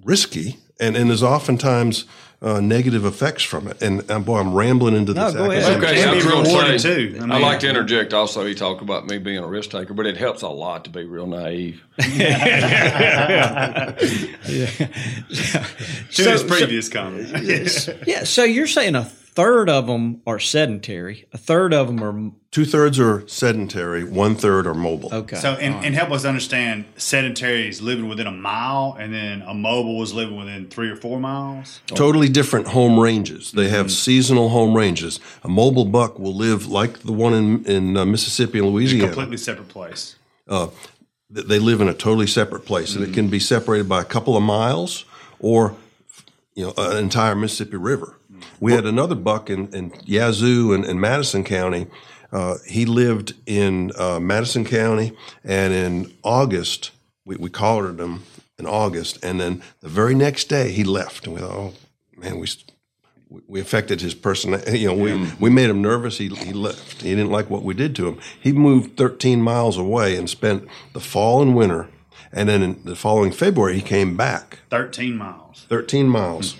risky, 0.05 0.57
and 0.79 0.95
and 0.95 1.09
there's 1.09 1.23
oftentimes 1.23 2.05
uh, 2.41 2.59
negative 2.59 3.05
effects 3.05 3.43
from 3.43 3.67
it. 3.67 3.81
And 3.81 4.09
uh, 4.11 4.19
boy, 4.19 4.39
I'm 4.39 4.53
rambling 4.53 4.95
into 4.95 5.13
No, 5.13 5.25
this. 5.25 5.33
go 5.33 5.49
ahead. 5.51 5.81
Okay, 5.83 5.95
Can 5.95 6.09
I 6.09 6.11
be 6.11 6.17
was 6.17 6.25
rewarded 6.47 6.81
say, 6.81 7.07
too. 7.13 7.19
I 7.29 7.35
I, 7.35 7.39
like 7.39 7.59
to 7.61 7.69
interject 7.69 8.13
also. 8.13 8.45
He 8.45 8.53
talked 8.53 8.81
about 8.81 9.07
me 9.07 9.17
being 9.17 9.39
a 9.39 9.47
risk 9.47 9.71
taker, 9.71 9.93
but 9.93 10.05
it 10.05 10.17
helps 10.17 10.41
a 10.43 10.49
lot 10.49 10.83
to 10.85 10.89
be 10.91 11.05
real 11.05 11.27
naive. 11.27 11.81
To 16.15 16.29
his 16.31 16.43
previous 16.43 16.87
comment. 16.89 17.29
Yeah, 18.07 18.23
so 18.23 18.43
you're 18.43 18.67
saying 18.67 18.95
a 18.95 19.03
third 19.35 19.69
of 19.69 19.87
them 19.87 20.21
are 20.25 20.39
sedentary, 20.39 21.27
a 21.33 21.37
third 21.37 21.73
of 21.73 21.87
them 21.87 22.03
are 22.03 22.31
Two 22.51 22.63
thirds 22.63 22.97
are 22.99 23.27
sedentary, 23.27 24.05
one 24.05 24.33
third 24.35 24.65
are 24.65 24.73
mobile. 24.73 25.13
okay. 25.13 25.35
So, 25.35 25.53
and, 25.55 25.83
and 25.85 25.93
help 25.93 26.09
us 26.11 26.23
understand 26.23 26.85
sedentary 26.95 27.67
is 27.67 27.81
living 27.81 28.07
within 28.07 28.27
a 28.27 28.31
mile, 28.31 28.95
and 28.97 29.13
then 29.13 29.41
a 29.41 29.53
mobile 29.53 30.01
is 30.01 30.13
living 30.13 30.37
within 30.37 30.69
three 30.69 30.89
or 30.89 30.95
four 30.95 31.19
miles. 31.19 31.81
Totally 31.87 32.29
different 32.29 32.67
home 32.67 32.97
ranges. 32.97 33.51
They 33.51 33.67
have 33.67 33.91
seasonal 33.91 34.49
home 34.49 34.73
ranges. 34.73 35.19
A 35.43 35.49
mobile 35.49 35.83
buck 35.83 36.17
will 36.17 36.33
live 36.33 36.67
like 36.67 36.99
the 36.99 37.11
one 37.11 37.33
in 37.33 37.65
in 37.65 37.97
uh, 37.97 38.05
Mississippi 38.05 38.59
and 38.59 38.69
Louisiana. 38.69 39.07
Completely 39.07 39.37
separate 39.37 39.67
place. 39.67 40.15
uh, 40.47 40.67
they 41.29 41.59
live 41.59 41.81
in 41.81 41.89
a 41.89 41.93
totally 41.93 42.27
separate 42.27 42.65
place, 42.65 42.95
and 42.95 43.03
it 43.03 43.13
can 43.13 43.27
be 43.27 43.39
separated 43.39 43.89
by 43.89 43.99
a 43.99 44.05
couple 44.05 44.37
of 44.37 44.43
miles 44.43 45.03
or 45.39 45.75
you 46.53 46.63
know 46.67 46.73
an 46.77 46.97
entire 47.03 47.35
Mississippi 47.35 47.75
River. 47.75 48.15
We 48.59 48.73
had 48.73 48.85
another 48.85 49.15
buck 49.15 49.49
in, 49.49 49.67
in 49.73 49.93
Yazoo 50.05 50.73
and, 50.73 50.85
and 50.85 50.99
Madison 50.99 51.43
County. 51.43 51.87
Uh, 52.31 52.55
he 52.67 52.85
lived 52.85 53.33
in 53.45 53.91
uh, 53.97 54.19
Madison 54.19 54.65
County, 54.65 55.13
and 55.43 55.73
in 55.73 56.13
August 56.23 56.91
we, 57.23 57.35
we 57.37 57.49
collared 57.49 57.99
him 57.99 58.23
in 58.57 58.65
August, 58.65 59.23
and 59.23 59.39
then 59.39 59.61
the 59.81 59.89
very 59.89 60.15
next 60.15 60.45
day 60.45 60.71
he 60.71 60.83
left, 60.83 61.25
and 61.25 61.35
we 61.35 61.41
thought, 61.41 61.51
oh 61.51 61.73
man, 62.17 62.33
we. 62.39 62.41
we- 62.41 62.47
we 63.47 63.59
affected 63.59 63.99
his 64.01 64.13
personality. 64.13 64.79
You 64.83 64.87
know, 64.89 64.93
we, 64.93 65.29
we 65.39 65.49
made 65.49 65.69
him 65.69 65.81
nervous. 65.81 66.19
He, 66.19 66.29
he 66.29 66.53
left. 66.53 67.01
He 67.01 67.09
didn't 67.09 67.31
like 67.31 67.49
what 67.49 67.63
we 67.63 67.73
did 67.73 67.93
to 67.97 68.07
him. 68.07 68.19
He 68.39 68.53
moved 68.53 68.95
13 68.97 69.41
miles 69.41 69.77
away 69.77 70.15
and 70.15 70.29
spent 70.29 70.67
the 70.93 70.99
fall 71.01 71.41
and 71.41 71.53
winter. 71.55 71.89
And 72.31 72.47
then 72.47 72.61
in 72.61 72.81
the 72.85 72.95
following 72.95 73.31
February, 73.33 73.75
he 73.75 73.81
came 73.81 74.15
back 74.15 74.59
13 74.69 75.17
miles. 75.17 75.65
13 75.67 76.07
miles. 76.07 76.55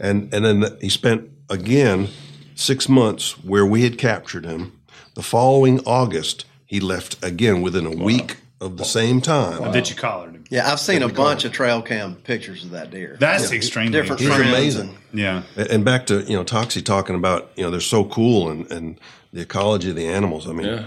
And, 0.00 0.32
and 0.32 0.44
then 0.44 0.76
he 0.80 0.88
spent 0.88 1.28
again 1.50 2.08
six 2.54 2.88
months 2.88 3.32
where 3.44 3.66
we 3.66 3.82
had 3.82 3.98
captured 3.98 4.44
him. 4.44 4.72
The 5.14 5.22
following 5.22 5.80
August, 5.86 6.44
he 6.66 6.80
left 6.80 7.22
again 7.24 7.62
within 7.62 7.86
a 7.86 7.90
week 7.90 8.38
of 8.60 8.76
the 8.76 8.84
same 8.84 9.20
time. 9.20 9.72
That 9.72 9.88
you 9.90 9.96
collared 9.96 10.34
him. 10.34 10.44
Yeah, 10.50 10.70
I've 10.70 10.80
seen 10.80 11.02
a 11.02 11.08
bunch 11.08 11.44
of 11.44 11.52
trail 11.52 11.82
cam 11.82 12.16
pictures 12.16 12.64
of 12.64 12.70
that 12.70 12.90
deer. 12.90 13.16
That's 13.20 13.52
extremely 13.52 13.92
different 13.92 14.20
He's 14.20 14.30
amazing. 14.30 14.88
and- 15.12 15.18
Yeah. 15.20 15.42
And- 15.56 15.68
And 15.70 15.84
back 15.84 16.06
to, 16.06 16.22
you 16.22 16.34
know, 16.36 16.44
Toxey 16.44 16.82
talking 16.82 17.14
about, 17.14 17.50
you 17.56 17.62
know, 17.64 17.70
they're 17.70 17.80
so 17.80 18.04
cool 18.04 18.48
and, 18.50 18.70
and 18.72 19.00
the 19.32 19.42
ecology 19.42 19.90
of 19.90 19.96
the 19.96 20.06
animals. 20.06 20.48
I 20.48 20.52
mean, 20.52 20.66
Yeah. 20.66 20.84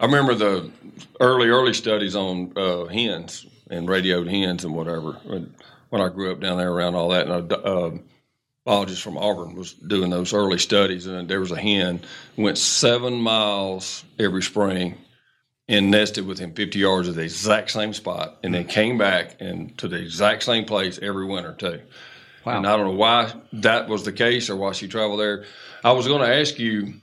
I 0.00 0.04
remember 0.06 0.34
the 0.34 0.70
early, 1.20 1.48
early 1.48 1.72
studies 1.74 2.14
on 2.16 2.52
uh, 2.56 2.84
hens 2.86 3.46
and 3.70 3.88
radioed 3.88 4.28
hens 4.28 4.64
and 4.64 4.74
whatever 4.74 5.12
when, 5.24 5.54
when 5.90 6.02
I 6.02 6.08
grew 6.08 6.32
up 6.32 6.40
down 6.40 6.58
there 6.58 6.70
around 6.72 6.94
all 6.96 7.08
that. 7.10 7.28
And 7.28 7.50
a 7.52 7.56
uh, 7.58 7.90
biologist 8.66 9.00
from 9.00 9.16
Auburn 9.16 9.54
was 9.54 9.72
doing 9.74 10.10
those 10.10 10.34
early 10.34 10.58
studies, 10.58 11.06
and 11.06 11.28
there 11.28 11.40
was 11.40 11.52
a 11.52 11.60
hen 11.60 12.00
went 12.36 12.58
seven 12.58 13.14
miles 13.14 14.04
every 14.18 14.42
spring 14.42 14.98
and 15.68 15.90
nested 15.90 16.26
within 16.26 16.52
50 16.52 16.78
yards 16.78 17.08
of 17.08 17.14
the 17.14 17.22
exact 17.22 17.70
same 17.70 17.94
spot, 17.94 18.38
and 18.42 18.52
then 18.52 18.66
came 18.66 18.98
back 18.98 19.36
and 19.40 19.78
to 19.78 19.88
the 19.88 19.96
exact 19.96 20.42
same 20.42 20.64
place 20.64 20.98
every 21.00 21.24
winter 21.24 21.54
too. 21.54 21.80
Wow. 22.44 22.58
And 22.58 22.66
I 22.66 22.76
don't 22.76 22.86
know 22.86 22.92
why 22.92 23.32
that 23.54 23.88
was 23.88 24.04
the 24.04 24.12
case 24.12 24.50
or 24.50 24.56
why 24.56 24.72
she 24.72 24.88
traveled 24.88 25.20
there. 25.20 25.44
I 25.82 25.92
was 25.92 26.06
going 26.06 26.20
to 26.20 26.36
ask 26.36 26.58
you 26.58 26.94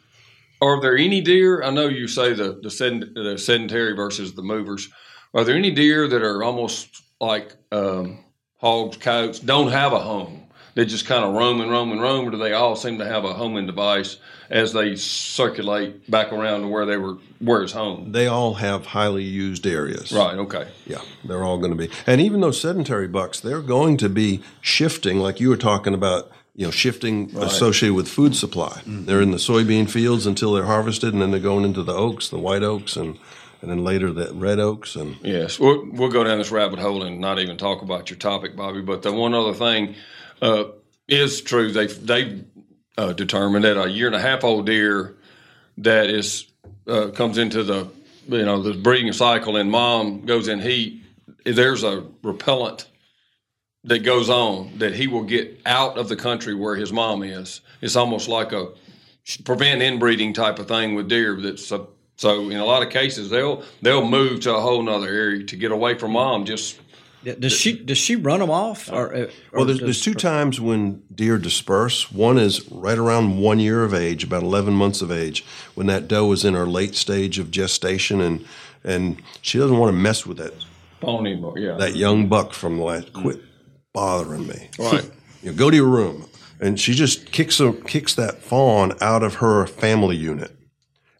are 0.61 0.79
there 0.79 0.97
any 0.97 1.19
deer? 1.19 1.63
I 1.63 1.71
know 1.71 1.87
you 1.87 2.07
say 2.07 2.33
the 2.33 2.59
the, 2.61 2.69
sedent, 2.69 3.13
the 3.15 3.37
sedentary 3.37 3.93
versus 3.93 4.33
the 4.33 4.43
movers. 4.43 4.89
Are 5.33 5.43
there 5.43 5.55
any 5.55 5.71
deer 5.71 6.07
that 6.07 6.21
are 6.21 6.43
almost 6.43 7.01
like 7.19 7.53
um, 7.71 8.23
hogs, 8.57 8.97
coyotes, 8.97 9.39
don't 9.39 9.71
have 9.71 9.93
a 9.93 9.99
home? 9.99 10.42
They 10.75 10.85
just 10.85 11.05
kind 11.05 11.23
of 11.23 11.35
roam 11.35 11.61
and 11.61 11.69
roam 11.69 11.91
and 11.91 12.01
roam, 12.01 12.27
or 12.27 12.31
do 12.31 12.37
they 12.37 12.53
all 12.53 12.75
seem 12.75 12.97
to 12.97 13.05
have 13.05 13.25
a 13.25 13.33
homing 13.33 13.67
device 13.67 14.17
as 14.49 14.73
they 14.73 14.95
circulate 14.95 16.09
back 16.09 16.33
around 16.33 16.61
to 16.61 16.67
where 16.67 16.85
they 16.85 16.97
were, 16.97 17.17
where 17.39 17.61
it's 17.61 17.73
home? 17.73 18.11
they 18.11 18.27
all 18.27 18.55
have 18.55 18.87
highly 18.87 19.23
used 19.23 19.67
areas. 19.67 20.11
Right. 20.11 20.35
Okay. 20.35 20.67
Yeah, 20.87 21.01
they're 21.23 21.43
all 21.43 21.57
going 21.59 21.71
to 21.71 21.77
be. 21.77 21.89
And 22.07 22.19
even 22.19 22.41
those 22.41 22.59
sedentary 22.59 23.07
bucks, 23.07 23.39
they're 23.39 23.61
going 23.61 23.97
to 23.97 24.09
be 24.09 24.41
shifting, 24.61 25.19
like 25.19 25.39
you 25.39 25.49
were 25.49 25.57
talking 25.57 25.93
about, 25.93 26.31
you 26.55 26.65
know, 26.65 26.71
shifting 26.71 27.35
associated 27.37 27.95
with 27.95 28.07
food 28.07 28.35
supply. 28.35 28.81
Mm-hmm. 28.81 29.05
They're 29.05 29.21
in 29.21 29.31
the 29.31 29.37
soybean 29.37 29.89
fields 29.89 30.25
until 30.25 30.53
they're 30.53 30.65
harvested, 30.65 31.13
and 31.13 31.21
then 31.21 31.31
they're 31.31 31.39
going 31.39 31.65
into 31.65 31.83
the 31.83 31.93
oaks, 31.93 32.29
the 32.29 32.39
white 32.39 32.63
oaks, 32.63 32.95
and 32.95 33.17
and 33.61 33.71
then 33.71 33.83
later 33.83 34.11
the 34.11 34.33
red 34.33 34.59
oaks. 34.59 34.95
And 34.95 35.15
Yes, 35.23 35.57
we'll, 35.57 35.87
we'll 35.89 36.09
go 36.09 36.23
down 36.25 36.37
this 36.37 36.51
rabbit 36.51 36.79
hole 36.79 37.01
and 37.01 37.21
not 37.21 37.39
even 37.39 37.55
talk 37.55 37.81
about 37.81 38.09
your 38.09 38.19
topic, 38.19 38.57
Bobby. 38.57 38.81
But 38.81 39.03
the 39.03 39.13
one 39.13 39.33
other 39.33 39.53
thing 39.53 39.95
uh, 40.43 40.65
is 41.07 41.41
true. 41.41 41.71
They 41.71 41.87
they 41.87 42.43
uh, 42.97 43.13
determined 43.13 43.63
that 43.63 43.81
a 43.81 43.89
year 43.89 44.07
and 44.07 44.15
a 44.15 44.19
half 44.19 44.43
old 44.43 44.65
deer 44.65 45.15
that 45.77 46.09
is 46.09 46.45
uh, 46.85 47.07
comes 47.11 47.37
into 47.37 47.63
the 47.63 47.87
you 48.27 48.45
know 48.45 48.61
the 48.61 48.73
breeding 48.73 49.13
cycle 49.13 49.55
and 49.55 49.71
mom 49.71 50.25
goes 50.25 50.47
in 50.49 50.59
heat. 50.59 51.01
There's 51.45 51.83
a 51.83 52.05
repellent 52.21 52.87
that 53.85 53.99
goes 53.99 54.29
on 54.29 54.77
that 54.79 54.93
he 54.93 55.07
will 55.07 55.23
get 55.23 55.61
out 55.65 55.97
of 55.97 56.09
the 56.09 56.15
country 56.15 56.53
where 56.53 56.75
his 56.75 56.93
mom 56.93 57.23
is. 57.23 57.61
It's 57.81 57.95
almost 57.95 58.27
like 58.27 58.51
a 58.51 58.69
prevent 59.45 59.81
inbreeding 59.81 60.33
type 60.33 60.59
of 60.59 60.67
thing 60.67 60.95
with 60.95 61.09
deer. 61.09 61.37
That's 61.39 61.71
a, 61.71 61.87
so 62.17 62.49
in 62.49 62.57
a 62.57 62.65
lot 62.65 62.83
of 62.83 62.89
cases 62.89 63.29
they'll 63.29 63.63
they'll 63.81 64.07
move 64.07 64.41
to 64.41 64.55
a 64.55 64.61
whole 64.61 64.83
nother 64.83 65.07
area 65.07 65.45
to 65.45 65.55
get 65.55 65.71
away 65.71 65.97
from 65.97 66.11
mom. 66.11 66.43
Just 66.45 66.79
does 67.23 67.53
she 67.53 67.77
does 67.77 67.97
she 67.97 68.15
run 68.15 68.39
them 68.39 68.49
off 68.49 68.91
or, 68.91 69.13
uh, 69.13 69.17
or 69.19 69.29
well, 69.53 69.65
there's, 69.65 69.79
does- 69.79 69.87
there's 69.87 70.01
two 70.01 70.13
times 70.13 70.59
when 70.59 71.03
deer 71.13 71.37
disperse. 71.37 72.11
One 72.11 72.37
is 72.37 72.69
right 72.71 72.97
around 72.97 73.39
one 73.39 73.59
year 73.59 73.83
of 73.83 73.93
age, 73.93 74.23
about 74.23 74.43
11 74.43 74.73
months 74.73 75.01
of 75.01 75.11
age, 75.11 75.45
when 75.75 75.87
that 75.87 76.07
doe 76.07 76.31
is 76.31 76.43
in 76.45 76.53
her 76.53 76.65
late 76.65 76.95
stage 76.95 77.39
of 77.39 77.51
gestation, 77.51 78.21
and 78.21 78.45
and 78.83 79.21
she 79.41 79.57
doesn't 79.57 79.77
want 79.77 79.89
to 79.89 79.97
mess 79.97 80.25
with 80.25 80.37
that 80.37 80.53
pony, 80.99 81.41
yeah. 81.55 81.75
that 81.77 81.95
young 81.95 82.27
buck 82.27 82.53
from 82.53 82.77
the 82.77 82.83
last. 82.83 83.13
Quit 83.13 83.39
bothering 83.93 84.47
me. 84.47 84.69
Right. 84.77 85.09
You 85.41 85.51
know, 85.51 85.57
go 85.57 85.69
to 85.69 85.75
your 85.75 85.87
room. 85.87 86.27
And 86.59 86.79
she 86.79 86.93
just 86.93 87.31
kicks 87.31 87.59
a, 87.59 87.73
kicks 87.73 88.15
that 88.15 88.41
fawn 88.41 88.93
out 89.01 89.23
of 89.23 89.35
her 89.35 89.67
family 89.67 90.15
unit. 90.15 90.51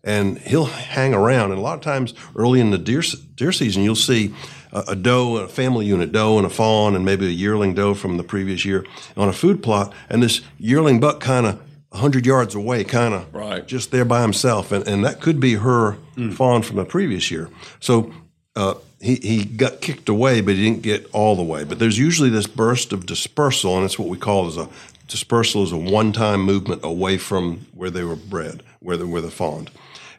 And 0.04 0.38
he'll 0.40 0.66
hang 0.66 1.14
around. 1.14 1.52
And 1.52 1.60
a 1.60 1.62
lot 1.62 1.76
of 1.78 1.82
times 1.82 2.14
early 2.36 2.60
in 2.60 2.72
the 2.72 2.78
deer, 2.78 3.02
deer 3.36 3.52
season, 3.52 3.84
you'll 3.84 3.96
see 3.96 4.34
a, 4.74 4.84
a 4.90 4.96
doe, 4.96 5.38
a 5.38 5.48
family 5.48 5.86
unit 5.86 6.12
doe, 6.12 6.38
and 6.38 6.46
a 6.46 6.50
fawn, 6.50 6.96
and 6.96 7.06
maybe 7.06 7.26
a 7.28 7.30
yearling 7.30 7.74
doe 7.74 7.94
from 7.94 8.18
the 8.18 8.24
previous 8.24 8.66
year 8.66 8.86
on 9.16 9.30
a 9.30 9.34
food 9.34 9.64
plot. 9.64 9.94
And 10.10 10.22
this 10.22 10.42
yearling 10.58 11.00
buck 11.00 11.22
kind 11.22 11.46
of 11.46 11.62
100 11.90 12.26
yards 12.26 12.56
away, 12.56 12.84
kind 12.84 13.14
of 13.14 13.34
Right. 13.34 13.66
just 13.68 13.92
there 13.92 14.04
by 14.06 14.22
himself. 14.24 14.72
And, 14.72 14.86
and 14.88 15.06
that 15.06 15.22
could 15.22 15.40
be 15.40 15.54
her 15.56 15.98
fawn 16.36 16.64
from 16.64 16.76
the 16.78 16.86
previous 16.86 17.30
year. 17.32 17.50
So 17.80 18.12
uh, 18.56 18.74
he, 19.00 19.16
he 19.16 19.46
got 19.46 19.80
kicked 19.82 20.10
away, 20.10 20.42
but 20.42 20.56
he 20.56 20.64
didn't 20.64 20.82
get 20.82 21.08
all 21.14 21.36
the 21.36 21.44
way. 21.44 21.64
But 21.64 21.78
there's 21.80 21.98
usually 22.00 22.30
this 22.30 22.48
burst 22.48 22.94
of 22.94 23.06
dispersal, 23.06 23.76
and 23.78 23.86
it's 23.86 24.00
what 24.00 24.08
we 24.10 24.18
call 24.18 24.48
as 24.48 24.58
a 24.58 24.68
dispersal 25.08 25.64
is 25.64 25.72
a 25.72 25.78
one-time 25.78 26.42
movement 26.42 26.82
away 26.84 27.18
from 27.18 27.68
where 27.76 27.92
they 27.92 28.04
were 28.04 28.16
bred, 28.16 28.64
where 28.80 28.98
they 28.98 29.04
were 29.04 29.22
the 29.22 29.30
fawned. 29.30 29.70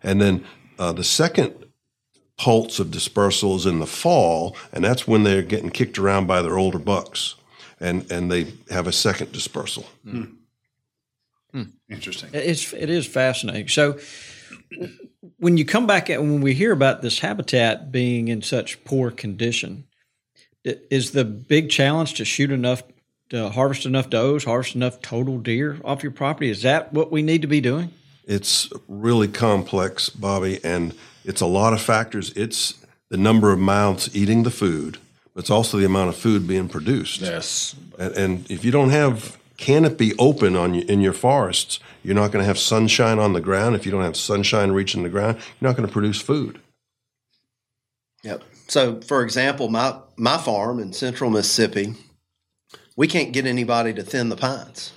And 0.03 0.21
then 0.21 0.45
uh, 0.79 0.93
the 0.93 1.03
second 1.05 1.64
pulse 2.37 2.81
of 2.81 2.91
dispersal 2.91 3.57
is 3.57 3.67
in 3.67 3.79
the 3.79 3.87
fall, 3.87 4.57
and 4.73 4.85
that's 4.85 5.07
when 5.07 5.23
they're 5.23 5.43
getting 5.43 5.71
kicked 5.71 5.99
around 5.99 6.27
by 6.27 6.43
their 6.43 6.59
older 6.59 6.79
bucks, 6.79 7.37
and 7.81 8.11
and 8.11 8.31
they 8.31 8.53
have 8.71 8.87
a 8.87 8.93
second 8.93 9.33
dispersal. 9.33 9.87
Hmm. 10.05 10.25
Hmm. 11.53 11.63
Interesting. 11.89 12.31
It's 12.33 12.73
it 12.73 12.91
is 12.91 13.07
fascinating. 13.07 13.69
So 13.69 13.99
when 15.39 15.57
you 15.57 15.65
come 15.65 15.87
back 15.87 16.11
at 16.11 16.21
when 16.21 16.41
we 16.41 16.55
hear 16.55 16.73
about 16.73 17.03
this 17.03 17.21
habitat 17.21 17.93
being 17.93 18.29
in 18.29 18.43
such 18.43 18.83
poor 18.85 19.11
condition, 19.11 19.85
is 20.65 21.13
the 21.13 21.25
big 21.25 21.71
challenge 21.71 22.15
to 22.15 22.25
shoot 22.25 22.51
enough, 22.51 22.83
to 23.31 23.51
harvest 23.51 23.87
enough 23.87 24.11
does, 24.11 24.45
harvest 24.45 24.75
enough 24.75 25.01
total 25.01 25.39
deer 25.39 25.79
off 25.85 26.03
your 26.03 26.13
property? 26.13 26.51
Is 26.51 26.63
that 26.63 26.93
what 26.93 27.13
we 27.13 27.23
need 27.23 27.43
to 27.43 27.49
be 27.49 27.61
doing? 27.61 27.91
It's 28.27 28.73
really 28.89 29.29
complex, 29.29 30.09
Bobby, 30.09 30.59
and 30.65 30.95
it's 31.25 31.41
a 31.41 31.47
lot 31.47 31.73
of 31.73 31.81
factors. 31.81 32.33
It's 32.37 32.75
the 33.11 33.17
number 33.17 33.53
of 33.53 33.59
mouths 33.59 34.15
eating 34.15 34.43
the 34.43 34.51
food, 34.51 34.99
but 35.35 35.41
it's 35.41 35.51
also 35.51 35.79
the 35.79 35.87
amount 35.87 36.09
of 36.11 36.17
food 36.17 36.47
being 36.47 36.69
produced. 36.69 37.21
Yes. 37.21 37.75
And, 37.99 38.15
and 38.17 38.51
if 38.51 38.65
you 38.65 38.71
don't 38.71 38.91
have 38.91 39.39
canopy 39.57 40.13
open 40.19 40.57
on 40.57 40.75
you, 40.75 40.83
in 40.83 41.01
your 41.01 41.13
forests, 41.13 41.79
you're 42.03 42.15
not 42.15 42.33
going 42.33 42.43
to 42.43 42.47
have 42.47 42.59
sunshine 42.59 43.19
on 43.19 43.33
the 43.33 43.41
ground. 43.41 43.75
If 43.75 43.87
you 43.87 43.93
don't 43.93 44.03
have 44.03 44.17
sunshine 44.17 44.73
reaching 44.73 45.03
the 45.03 45.09
ground, 45.09 45.37
you're 45.37 45.69
not 45.69 45.77
going 45.77 45.87
to 45.87 45.93
produce 45.93 46.21
food. 46.21 46.61
Yep. 48.23 48.43
So, 48.69 49.01
for 49.03 49.23
example, 49.23 49.69
my 49.69 49.99
my 50.17 50.39
farm 50.39 50.81
in 50.81 50.93
central 50.93 51.31
Mississippi, 51.31 51.95
we 52.97 53.07
can't 53.07 53.33
get 53.33 53.47
anybody 53.47 53.93
to 53.95 54.03
thin 54.03 54.31
the 54.31 54.37
pines, 54.37 54.93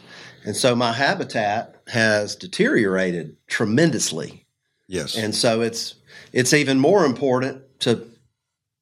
and 0.46 0.56
so 0.56 0.76
my 0.76 0.94
habitat 0.94 1.76
has 1.88 2.36
deteriorated 2.36 3.36
tremendously. 3.48 4.47
Yes. 4.88 5.18
And 5.18 5.36
so 5.36 5.62
it's 5.62 5.96
it's 6.34 6.54
even 6.54 6.80
more 6.80 7.06
important 7.06 7.62
to 7.82 8.08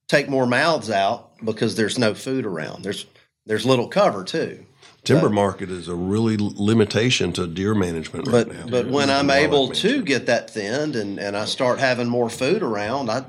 take 0.07 0.29
more 0.29 0.45
mouths 0.45 0.89
out 0.89 1.31
because 1.43 1.75
there's 1.75 1.97
no 1.97 2.13
food 2.13 2.45
around. 2.45 2.83
There's 2.83 3.05
there's 3.45 3.65
little 3.65 3.87
cover 3.87 4.23
too. 4.23 4.65
Timber 5.03 5.29
market 5.29 5.69
is 5.69 5.87
a 5.87 5.93
really 5.93 6.35
limitation 6.39 7.31
to 7.33 7.45
deer 7.45 7.75
management 7.75 8.27
right 8.27 8.47
But 8.47 8.55
now. 8.55 8.65
but 8.67 8.87
when 8.87 9.11
I'm 9.11 9.29
able 9.29 9.69
to 9.69 10.01
get 10.01 10.25
that 10.25 10.49
thinned 10.49 10.95
and, 10.95 11.19
and 11.19 11.37
I 11.37 11.45
start 11.45 11.77
having 11.77 12.07
more 12.07 12.29
food 12.29 12.63
around, 12.63 13.09
I 13.11 13.23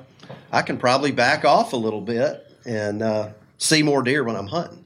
I 0.53 0.63
can 0.63 0.79
probably 0.79 1.13
back 1.13 1.45
off 1.45 1.73
a 1.75 1.77
little 1.77 2.01
bit 2.01 2.51
and 2.65 3.03
uh, 3.03 3.29
see 3.59 3.83
more 3.83 4.03
deer 4.03 4.25
when 4.25 4.37
I'm 4.37 4.47
hunting. 4.47 4.85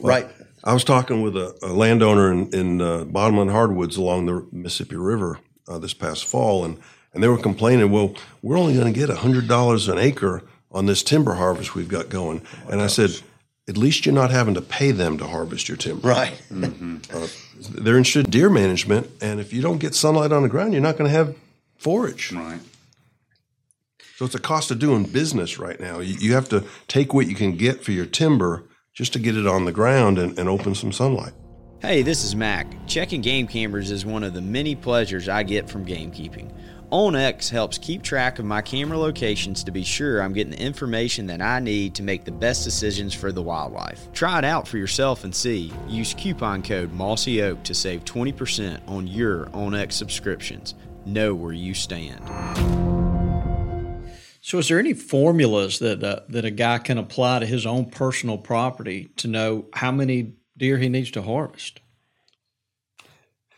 right. 0.00 0.28
I 0.64 0.72
was 0.72 0.82
talking 0.82 1.22
with 1.22 1.36
a, 1.36 1.56
a 1.62 1.68
landowner 1.72 2.32
in, 2.32 2.52
in 2.52 2.80
uh, 2.80 3.04
Bottomland 3.04 3.52
Hardwoods 3.52 3.96
along 3.96 4.26
the 4.26 4.44
Mississippi 4.50 4.96
River 4.96 5.38
uh, 5.68 5.78
this 5.78 5.94
past 5.94 6.24
fall, 6.24 6.64
and, 6.64 6.78
and 7.16 7.22
they 7.22 7.28
were 7.28 7.38
complaining, 7.38 7.90
well, 7.90 8.14
we're 8.42 8.58
only 8.58 8.74
going 8.74 8.92
to 8.92 8.98
get 8.98 9.08
$100 9.08 9.88
an 9.90 9.98
acre 9.98 10.42
on 10.70 10.84
this 10.84 11.02
timber 11.02 11.32
harvest 11.32 11.74
we've 11.74 11.88
got 11.88 12.10
going. 12.10 12.42
and 12.68 12.82
I 12.82 12.88
said, 12.88 13.22
at 13.66 13.78
least 13.78 14.04
you're 14.04 14.14
not 14.14 14.30
having 14.30 14.52
to 14.52 14.60
pay 14.60 14.90
them 14.90 15.16
to 15.16 15.26
harvest 15.26 15.66
your 15.66 15.78
timber. 15.78 16.06
Right. 16.08 16.40
Uh, 16.52 17.26
they're 17.70 17.96
interested 17.96 18.26
in 18.26 18.30
deer 18.30 18.50
management, 18.50 19.10
and 19.22 19.40
if 19.40 19.54
you 19.54 19.62
don't 19.62 19.78
get 19.78 19.94
sunlight 19.94 20.30
on 20.30 20.42
the 20.42 20.50
ground, 20.50 20.74
you're 20.74 20.82
not 20.82 20.98
going 20.98 21.10
to 21.10 21.16
have 21.16 21.34
forage. 21.78 22.32
Right. 22.32 22.60
So 24.16 24.26
it's 24.26 24.34
a 24.34 24.38
cost 24.38 24.70
of 24.70 24.78
doing 24.78 25.04
business 25.04 25.58
right 25.58 25.80
now. 25.80 26.00
You, 26.00 26.16
you 26.20 26.34
have 26.34 26.50
to 26.50 26.64
take 26.86 27.14
what 27.14 27.28
you 27.28 27.34
can 27.34 27.56
get 27.56 27.82
for 27.82 27.92
your 27.92 28.04
timber 28.04 28.64
just 28.92 29.14
to 29.14 29.18
get 29.18 29.38
it 29.38 29.46
on 29.46 29.64
the 29.64 29.72
ground 29.72 30.18
and, 30.18 30.38
and 30.38 30.50
open 30.50 30.74
some 30.74 30.92
sunlight. 30.92 31.32
Hey, 31.80 32.02
this 32.02 32.24
is 32.24 32.34
Mac. 32.34 32.66
Checking 32.86 33.20
game 33.20 33.46
cameras 33.46 33.90
is 33.90 34.06
one 34.06 34.22
of 34.22 34.34
the 34.34 34.40
many 34.40 34.74
pleasures 34.74 35.28
I 35.28 35.42
get 35.42 35.68
from 35.68 35.84
gamekeeping. 35.84 36.50
onX 36.92 37.50
helps 37.50 37.78
keep 37.78 38.02
track 38.02 38.38
of 38.38 38.44
my 38.44 38.62
camera 38.62 38.96
locations 38.96 39.64
to 39.64 39.72
be 39.72 39.82
sure 39.82 40.20
I'm 40.20 40.32
getting 40.32 40.52
the 40.52 40.60
information 40.60 41.26
that 41.26 41.42
I 41.42 41.58
need 41.58 41.96
to 41.96 42.04
make 42.04 42.24
the 42.24 42.30
best 42.30 42.62
decisions 42.62 43.12
for 43.12 43.32
the 43.32 43.42
wildlife. 43.42 44.12
Try 44.12 44.38
it 44.38 44.44
out 44.44 44.68
for 44.68 44.78
yourself 44.78 45.24
and 45.24 45.34
see. 45.34 45.72
Use 45.88 46.14
coupon 46.14 46.62
code 46.62 46.92
Mossy 46.92 47.42
Oak 47.42 47.62
to 47.64 47.74
save 47.74 48.04
20% 48.04 48.80
on 48.86 49.08
your 49.08 49.46
onX 49.46 49.92
subscriptions. 49.92 50.74
Know 51.04 51.34
where 51.34 51.52
you 51.52 51.74
stand. 51.74 52.20
So, 54.40 54.58
is 54.58 54.68
there 54.68 54.78
any 54.78 54.94
formulas 54.94 55.80
that 55.80 56.04
uh, 56.04 56.20
that 56.28 56.44
a 56.44 56.52
guy 56.52 56.78
can 56.78 56.98
apply 56.98 57.40
to 57.40 57.46
his 57.46 57.66
own 57.66 57.86
personal 57.86 58.38
property 58.38 59.08
to 59.16 59.26
know 59.26 59.66
how 59.72 59.90
many 59.90 60.34
deer 60.56 60.78
he 60.78 60.88
needs 60.88 61.10
to 61.12 61.22
harvest? 61.22 61.80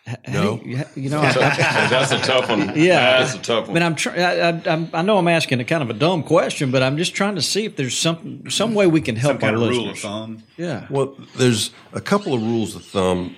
H- 0.08 0.16
how 0.24 0.32
No. 0.32 0.60
you, 0.64 0.84
you 0.96 1.10
know, 1.10 1.20
I, 1.22 1.32
That's 1.32 2.12
a 2.12 2.18
tough 2.20 2.48
one. 2.48 2.72
yeah, 2.76 3.20
That's 3.20 3.34
a 3.34 3.38
tough 3.38 3.64
I 3.64 3.66
one. 3.66 3.74
mean, 3.74 3.82
I'm, 3.82 3.94
try- 3.94 4.14
I, 4.16 4.48
I, 4.48 4.88
I'm 4.94 5.06
know 5.06 5.18
I'm 5.18 5.28
asking 5.28 5.60
a 5.60 5.64
kind 5.64 5.82
of 5.82 5.90
a 5.90 5.94
dumb 5.94 6.22
question, 6.22 6.70
but 6.70 6.82
I'm 6.82 6.96
just 6.96 7.14
trying 7.14 7.34
to 7.34 7.42
see 7.42 7.64
if 7.64 7.76
there's 7.76 7.96
some 7.96 8.48
some 8.50 8.74
way 8.74 8.86
we 8.86 9.00
can 9.00 9.16
help 9.16 9.32
Some 9.34 9.40
kind 9.40 9.56
our 9.56 9.62
of 9.62 9.68
listeners. 9.68 9.84
rule 9.84 9.92
of 9.92 9.98
thumb. 9.98 10.42
Yeah, 10.56 10.86
Well, 10.90 11.16
there's 11.36 11.70
a 11.92 12.00
couple 12.00 12.32
of 12.34 12.42
rules 12.42 12.74
of 12.74 12.84
thumb 12.84 13.36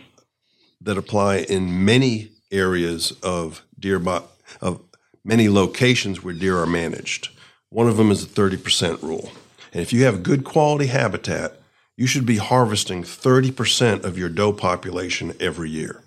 that 0.80 0.96
apply 0.96 1.38
in 1.38 1.85
many 1.85 2.30
areas 2.52 3.12
of 3.22 3.62
deer 3.78 3.98
bo- 3.98 4.24
of 4.61 4.80
many 5.24 5.48
locations 5.48 6.22
where 6.24 6.35
deer 6.35 6.59
are 6.59 6.66
managed. 6.66 7.28
One 7.68 7.87
of 7.88 7.96
them 7.96 8.11
is 8.11 8.26
the 8.26 8.40
30% 8.42 9.02
rule. 9.02 9.30
And 9.72 9.83
if 9.83 9.92
you 9.92 10.04
have 10.04 10.22
good 10.24 10.42
quality 10.44 10.87
habitat, 10.87 11.61
you 11.96 12.06
should 12.09 12.26
be 12.26 12.38
harvesting 12.38 13.02
30% 13.04 14.02
of 14.02 14.18
your 14.18 14.28
doe 14.28 14.52
population 14.52 15.35
every 15.38 15.70
year 15.70 16.02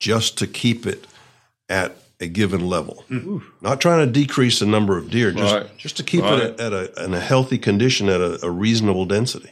just 0.00 0.38
to 0.38 0.46
keep 0.46 0.86
it 0.86 1.06
at 1.68 1.96
a 2.18 2.26
given 2.26 2.66
level. 2.68 3.04
Not 3.60 3.80
trying 3.80 4.04
to 4.04 4.12
decrease 4.12 4.58
the 4.58 4.66
number 4.66 4.98
of 4.98 5.10
deer, 5.10 5.30
just, 5.32 5.54
Right. 5.54 5.78
just 5.78 5.96
to 5.98 6.02
keep 6.02 6.22
Right. 6.22 6.40
it 6.42 6.60
at, 6.60 6.60
at 6.60 6.72
a, 6.98 7.04
in 7.04 7.14
a 7.14 7.20
healthy 7.20 7.56
condition 7.58 8.08
at 8.08 8.20
a, 8.20 8.44
a 8.44 8.50
reasonable 8.50 9.06
density. 9.06 9.50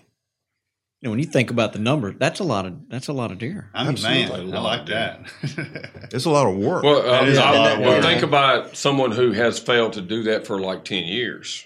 you 1.01 1.07
know, 1.07 1.11
when 1.11 1.19
you 1.21 1.25
think 1.27 1.51
about 1.51 1.73
the 1.73 1.79
number, 1.79 2.13
that's 2.13 2.41
a 2.41 2.45
lot 2.45 2.67
of 2.67 2.75
that's 2.91 3.09
a 3.09 3.13
lot 3.13 3.31
of 3.31 3.39
deer. 3.39 3.71
I 3.73 3.85
mean, 3.85 3.93
Absolutely. 3.93 4.47
man, 4.47 4.55
I 4.57 4.61
like 4.61 4.87
that. 4.87 5.21
It's 6.13 6.25
a 6.25 6.31
lot 6.31 6.47
of 6.47 6.57
work. 6.57 6.83
Well, 6.83 6.99
uh, 6.99 7.03
That 7.21 7.29
is 7.29 7.39
a 7.39 7.45
I- 7.45 7.57
lot 7.57 7.73
of 7.73 7.79
work. 7.87 8.03
think 8.03 8.23
about 8.23 8.77
someone 8.77 9.13
who 9.13 9.33
has 9.33 9.59
failed 9.59 9.93
to 9.95 10.01
do 10.03 10.25
that 10.25 10.47
for 10.47 10.59
like 10.61 10.85
ten 10.85 11.05
years, 11.05 11.65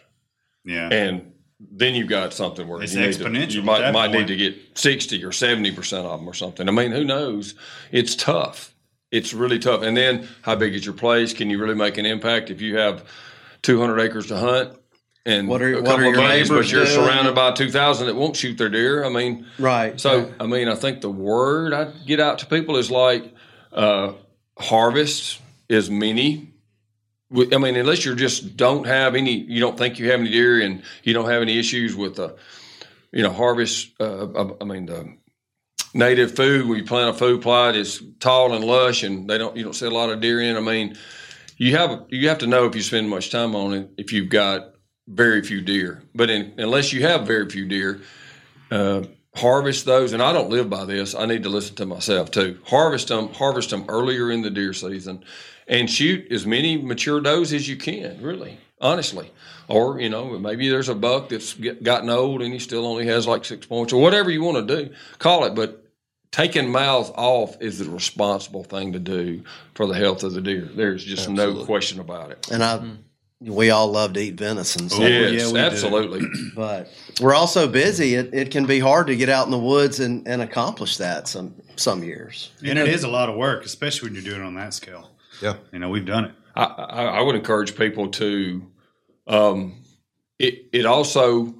yeah. 0.65 0.89
and 0.93 1.32
then 1.71 1.95
you've 1.95 2.09
got 2.09 2.33
something 2.33 2.67
where 2.67 2.83
It's 2.83 2.95
you, 2.95 3.01
need 3.01 3.13
to- 3.15 3.25
exponential 3.25 3.53
you 3.55 3.63
might 3.63 3.91
might 3.93 4.09
point. 4.13 4.29
need 4.29 4.29
to 4.29 4.37
get 4.37 4.79
sixty 4.79 5.25
or 5.25 5.33
seventy 5.33 5.71
percent 5.71 6.07
of 6.07 6.19
them 6.21 6.29
or 6.29 6.35
something. 6.35 6.69
I 6.69 6.73
mean, 6.73 6.93
who 6.93 7.05
knows? 7.05 7.55
It's 7.91 8.15
tough. 8.17 8.75
It's 9.11 9.33
really 9.35 9.59
tough. 9.59 9.83
And 9.83 9.97
then, 9.97 10.27
how 10.43 10.55
big 10.57 10.75
is 10.75 10.85
your 10.87 10.95
place? 10.95 11.35
Can 11.35 11.51
you 11.51 11.59
really 11.59 11.75
make 11.75 11.99
an 11.99 12.07
impact 12.07 12.51
if 12.51 12.61
you 12.63 12.79
have 12.79 13.05
two 13.63 13.79
hundred 13.81 14.01
acres 14.01 14.27
to 14.29 14.37
hunt? 14.37 14.79
And 15.25 15.47
What 15.47 15.63
are- 15.63 15.75
a 15.75 15.77
what 15.77 15.85
couple 15.85 16.05
are 16.05 16.09
of 16.09 16.15
your 16.15 16.23
buddies, 16.23 16.49
but 16.49 16.71
you're 16.73 16.85
doing? 16.85 16.97
surrounded 16.97 17.35
by 17.35 17.53
two 17.53 17.71
thousand 17.71 18.07
that 18.09 18.17
won't 18.17 18.35
shoot 18.37 18.59
their 18.59 18.69
deer. 18.71 19.05
I 19.05 19.09
mean, 19.09 19.47
Right. 19.59 20.01
so, 20.01 20.33
I 20.41 20.47
mean, 20.47 20.69
I 20.69 20.75
think 20.75 21.01
the 21.01 21.11
word 21.11 21.73
I 21.73 21.93
get 22.07 22.19
out 22.21 22.41
to 22.41 22.47
people 22.47 22.77
is 22.77 22.91
like 22.91 23.33
uh, 23.73 24.13
harvest 24.59 25.41
as 25.71 25.91
many. 25.91 26.52
I 27.35 27.59
mean, 27.59 27.77
unless 27.77 28.05
you 28.05 28.15
just 28.15 28.57
don't 28.57 28.87
have 28.87 29.15
any, 29.15 29.33
you 29.33 29.61
don't 29.61 29.79
think 29.79 29.99
you 29.99 30.11
have 30.11 30.21
any 30.21 30.31
deer, 30.31 30.61
and 30.61 30.83
you 31.03 31.15
don't 31.15 31.29
have 31.31 31.43
any 31.43 31.59
issues 31.59 31.97
with 31.97 32.17
the, 32.17 32.37
you 33.11 33.23
know, 33.23 33.33
harvest. 33.33 33.91
Uh, 33.99 34.53
I 34.61 34.65
mean, 34.65 34.87
the 34.87 35.17
native 35.95 36.35
food 36.35 36.67
when 36.67 36.79
you 36.79 36.85
plant 36.85 37.15
a 37.15 37.19
food 37.19 37.43
plot 37.43 37.77
is 37.77 38.03
tall 38.21 38.53
and 38.53 38.65
lush, 38.65 39.03
and 39.03 39.29
they 39.29 39.39
don't, 39.39 39.57
you 39.57 39.65
don't 39.65 39.75
see 39.75 39.87
a 39.87 39.91
lot 39.91 40.11
of 40.11 40.21
deer 40.21 40.41
in. 40.41 40.57
I 40.57 40.61
mean, 40.61 40.97
you 41.57 41.77
have 41.77 42.07
you 42.09 42.29
have 42.29 42.39
to 42.39 42.47
know 42.47 42.67
if 42.67 42.75
you 42.75 42.83
spend 42.83 43.09
much 43.09 43.31
time 43.31 43.55
on 43.55 43.73
it 43.73 43.91
if 43.97 44.13
you've 44.13 44.31
got 44.31 44.75
very 45.09 45.43
few 45.43 45.61
deer. 45.61 46.03
But 46.15 46.31
in, 46.31 46.55
unless 46.59 46.93
you 46.93 47.03
have 47.03 47.27
very 47.27 47.49
few 47.49 47.67
deer, 47.67 48.01
uh, 48.71 49.03
harvest 49.35 49.85
those. 49.85 50.13
And 50.13 50.23
I 50.23 50.33
don't 50.33 50.51
live 50.51 50.69
by 50.69 50.85
this. 50.85 51.15
I 51.15 51.27
need 51.27 51.43
to 51.45 51.49
listen 51.49 51.75
to 51.77 51.87
myself 51.87 52.31
too. 52.31 52.59
Harvest 52.67 53.09
them, 53.09 53.29
harvest 53.29 53.71
them 53.71 53.85
earlier 53.89 54.31
in 54.31 54.43
the 54.43 54.51
deer 54.51 54.73
season, 54.73 55.25
and 55.69 55.89
shoot 55.89 56.31
as 56.31 56.47
many 56.47 56.77
mature 56.77 57.21
does 57.21 57.53
as 57.53 57.69
you 57.69 57.77
can. 57.77 58.21
Really, 58.23 58.59
honestly. 58.81 59.31
Or 59.69 60.01
you 60.01 60.11
know, 60.11 60.39
maybe 60.39 60.69
there's 60.69 60.89
a 60.89 60.95
buck 60.95 61.29
that's 61.29 61.55
get, 61.55 61.83
gotten 61.83 62.11
old 62.11 62.43
and 62.43 62.53
he 62.53 62.59
still 62.59 62.87
only 62.87 63.07
has 63.07 63.27
like 63.27 63.45
six 63.45 63.67
points, 63.67 63.93
or 63.93 64.03
whatever 64.03 64.31
you 64.31 64.43
want 64.43 64.67
to 64.67 64.85
do. 64.85 64.95
Call 65.19 65.45
it, 65.45 65.55
but. 65.55 65.79
Taking 66.31 66.73
mouths 66.73 67.11
off 67.15 67.61
is 67.61 67.79
the 67.79 67.91
responsible 67.91 68.65
thing 68.65 68.95
to 68.95 68.99
do 68.99 69.45
for 69.75 69.87
the 69.87 69.93
health 69.93 70.23
of 70.23 70.33
the 70.33 70.41
deer. 70.41 70.63
There's 70.63 71.05
just 71.05 71.29
no 71.29 71.63
question 71.67 72.01
about 72.01 72.31
it. 72.31 72.51
And 72.51 72.65
I, 72.65 72.81
we 73.45 73.71
all 73.71 73.91
love 73.91 74.13
to 74.15 74.21
eat 74.21 74.35
venison. 74.35 74.89
So, 74.89 75.03
oh, 75.03 75.07
yes, 75.07 75.33
yeah, 75.33 75.47
we 75.49 75.53
do. 75.53 75.59
absolutely. 75.59 76.23
but 76.55 76.89
we're 77.21 77.35
also 77.35 77.69
busy. 77.69 78.15
It, 78.15 78.33
it 78.33 78.51
can 78.51 78.67
be 78.67 78.79
hard 78.79 79.09
to 79.09 79.17
get 79.17 79.29
out 79.29 79.47
in 79.47 79.51
the 79.51 79.59
woods 79.59 80.01
and, 80.01 80.27
and 80.29 80.43
accomplish 80.43 80.99
that 80.99 81.29
some 81.29 81.55
some 81.77 82.05
years. 82.05 82.53
and 82.65 82.79
it 82.79 82.89
is 82.89 83.05
a 83.05 83.09
lot 83.09 83.29
of 83.29 83.37
work, 83.37 83.65
especially 83.65 84.09
when 84.09 84.15
you're 84.15 84.25
doing 84.25 84.43
it 84.43 84.47
on 84.47 84.55
that 84.55 84.75
scale. 84.75 85.11
Yeah. 85.41 85.57
You 85.73 85.79
know, 85.79 85.89
we've 85.89 86.07
done 86.07 86.27
it. 86.27 86.33
I, 86.55 86.65
I, 86.65 87.05
I 87.05 87.21
would 87.23 87.35
encourage 87.35 87.77
people 87.77 88.09
to. 88.09 88.67
Um, 89.27 89.83
it 90.39 90.67
it 90.73 90.87
also 90.87 91.55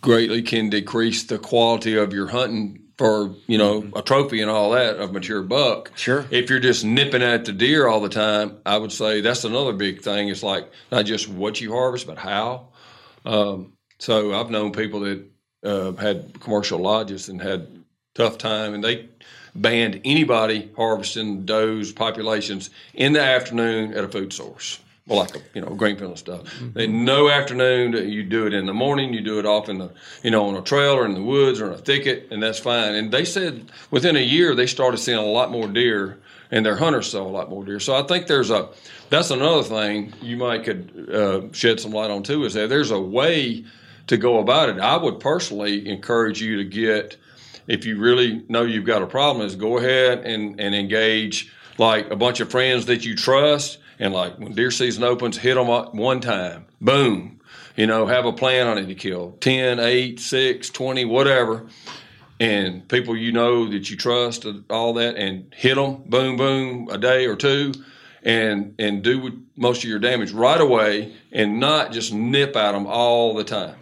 greatly 0.00 0.42
can 0.42 0.70
decrease 0.70 1.24
the 1.24 1.38
quality 1.38 1.96
of 1.96 2.12
your 2.12 2.28
hunting 2.28 2.88
for 2.98 3.34
you 3.46 3.56
know 3.56 3.88
a 3.94 4.02
trophy 4.02 4.42
and 4.42 4.50
all 4.50 4.70
that 4.70 4.96
of 4.96 5.12
mature 5.12 5.42
buck. 5.42 5.92
Sure. 5.96 6.26
If 6.30 6.50
you're 6.50 6.60
just 6.60 6.84
nipping 6.84 7.22
at 7.22 7.44
the 7.44 7.52
deer 7.52 7.86
all 7.86 8.00
the 8.00 8.08
time, 8.08 8.58
I 8.66 8.76
would 8.76 8.92
say 8.92 9.20
that's 9.20 9.44
another 9.44 9.72
big 9.72 10.02
thing. 10.02 10.28
It's 10.28 10.42
like 10.42 10.70
not 10.90 11.06
just 11.06 11.28
what 11.28 11.60
you 11.60 11.72
harvest, 11.72 12.06
but 12.06 12.18
how. 12.18 12.68
Um, 13.24 13.72
so 13.98 14.34
I've 14.38 14.50
known 14.50 14.72
people 14.72 15.00
that 15.00 15.24
uh, 15.64 15.92
had 15.92 16.40
commercial 16.40 16.80
lodges 16.80 17.28
and 17.28 17.40
had 17.40 17.84
tough 18.14 18.38
time, 18.38 18.74
and 18.74 18.82
they 18.82 19.08
banned 19.54 20.00
anybody 20.04 20.70
harvesting 20.76 21.46
those 21.46 21.92
populations 21.92 22.70
in 22.94 23.12
the 23.12 23.22
afternoon 23.22 23.94
at 23.94 24.04
a 24.04 24.08
food 24.08 24.32
source. 24.32 24.78
well, 25.06 25.20
like 25.20 25.34
a, 25.36 25.40
you 25.54 25.60
know 25.60 25.74
Greenfield 25.74 26.10
and 26.10 26.18
stuff. 26.18 26.60
And 26.76 27.04
no 27.04 27.28
afternoon. 27.30 27.92
You 28.10 28.22
do 28.24 28.46
it 28.46 28.52
in 28.52 28.66
the 28.66 28.74
morning. 28.74 29.14
You 29.14 29.22
do 29.22 29.38
it 29.38 29.46
off 29.46 29.68
in 29.68 29.78
the 29.78 29.90
you 30.22 30.30
know 30.30 30.46
on 30.46 30.54
a 30.54 30.62
trail 30.62 30.92
or 30.92 31.06
in 31.06 31.14
the 31.14 31.22
woods 31.22 31.60
or 31.60 31.66
in 31.68 31.72
a 31.72 31.78
thicket, 31.78 32.28
and 32.30 32.42
that's 32.42 32.58
fine. 32.58 32.94
And 32.94 33.10
they 33.10 33.24
said 33.24 33.70
within 33.90 34.16
a 34.16 34.20
year 34.20 34.54
they 34.54 34.66
started 34.66 34.98
seeing 34.98 35.18
a 35.18 35.22
lot 35.22 35.50
more 35.50 35.66
deer, 35.66 36.18
and 36.50 36.64
their 36.64 36.76
hunters 36.76 37.10
saw 37.10 37.22
a 37.22 37.28
lot 37.28 37.48
more 37.48 37.64
deer. 37.64 37.80
So 37.80 37.94
I 37.94 38.02
think 38.02 38.26
there's 38.26 38.50
a 38.50 38.68
that's 39.10 39.30
another 39.30 39.62
thing 39.62 40.12
you 40.20 40.36
might 40.36 40.64
could 40.64 41.08
uh, 41.10 41.52
shed 41.52 41.80
some 41.80 41.92
light 41.92 42.10
on 42.10 42.22
too. 42.22 42.44
Is 42.44 42.54
that 42.54 42.68
there's 42.68 42.90
a 42.90 43.00
way 43.00 43.64
to 44.08 44.16
go 44.16 44.38
about 44.40 44.68
it. 44.68 44.78
I 44.78 44.96
would 44.96 45.20
personally 45.20 45.88
encourage 45.88 46.40
you 46.42 46.56
to 46.58 46.64
get 46.64 47.16
if 47.68 47.84
you 47.84 47.98
really 47.98 48.44
know 48.48 48.62
you've 48.62 48.86
got 48.86 49.02
a 49.02 49.06
problem, 49.06 49.46
is 49.46 49.54
go 49.54 49.78
ahead 49.78 50.20
and, 50.24 50.58
and 50.58 50.74
engage 50.74 51.52
like 51.76 52.10
a 52.10 52.16
bunch 52.16 52.40
of 52.40 52.50
friends 52.50 52.86
that 52.86 53.04
you 53.04 53.14
trust. 53.14 53.78
And 53.98 54.12
like 54.12 54.38
when 54.38 54.54
deer 54.54 54.70
season 54.70 55.04
opens, 55.04 55.36
hit 55.36 55.54
them 55.54 55.68
one 55.68 56.20
time. 56.20 56.66
Boom. 56.80 57.40
You 57.76 57.86
know, 57.86 58.06
have 58.06 58.24
a 58.24 58.32
plan 58.32 58.66
on 58.66 58.78
it 58.78 58.86
to 58.86 58.94
kill 58.94 59.36
10, 59.40 59.78
8, 59.78 60.18
6, 60.18 60.70
20, 60.70 61.04
whatever. 61.04 61.66
And 62.40 62.88
people 62.88 63.16
you 63.16 63.32
know 63.32 63.68
that 63.68 63.90
you 63.90 63.96
trust, 63.96 64.46
all 64.70 64.94
that, 64.94 65.16
and 65.16 65.52
hit 65.54 65.74
them, 65.74 66.02
boom, 66.06 66.36
boom, 66.36 66.88
a 66.90 66.96
day 66.96 67.26
or 67.26 67.34
two, 67.34 67.72
and 68.22 68.74
and 68.78 69.02
do 69.02 69.42
most 69.56 69.82
of 69.82 69.90
your 69.90 69.98
damage 69.98 70.30
right 70.30 70.60
away, 70.60 71.14
and 71.32 71.58
not 71.58 71.90
just 71.90 72.12
nip 72.12 72.54
at 72.54 72.72
them 72.72 72.86
all 72.86 73.34
the 73.34 73.42
time. 73.42 73.74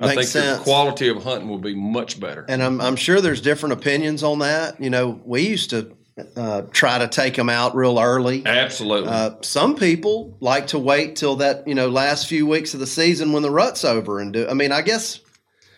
I 0.00 0.06
Makes 0.06 0.16
think 0.32 0.44
sense. 0.44 0.58
the 0.58 0.64
quality 0.64 1.08
of 1.08 1.22
hunting 1.22 1.48
will 1.48 1.58
be 1.58 1.74
much 1.74 2.18
better. 2.18 2.44
And 2.48 2.62
I'm, 2.62 2.80
I'm 2.80 2.96
sure 2.96 3.20
there's 3.20 3.40
different 3.40 3.74
opinions 3.74 4.22
on 4.24 4.40
that. 4.40 4.80
You 4.80 4.90
know, 4.90 5.20
we 5.24 5.42
used 5.46 5.70
to 5.70 5.96
uh, 6.36 6.62
try 6.72 6.98
to 6.98 7.06
take 7.08 7.34
them 7.36 7.48
out 7.48 7.76
real 7.76 7.98
early. 8.00 8.42
Absolutely. 8.44 9.08
Uh, 9.10 9.30
some 9.42 9.76
people 9.76 10.36
like 10.40 10.68
to 10.68 10.78
wait 10.80 11.14
till 11.16 11.36
that 11.36 11.66
you 11.68 11.74
know 11.76 11.88
last 11.88 12.26
few 12.28 12.46
weeks 12.46 12.74
of 12.74 12.80
the 12.80 12.86
season 12.86 13.32
when 13.32 13.42
the 13.42 13.50
rut's 13.50 13.84
over 13.84 14.18
and 14.20 14.32
do. 14.32 14.48
I 14.48 14.54
mean, 14.54 14.72
I 14.72 14.82
guess. 14.82 15.20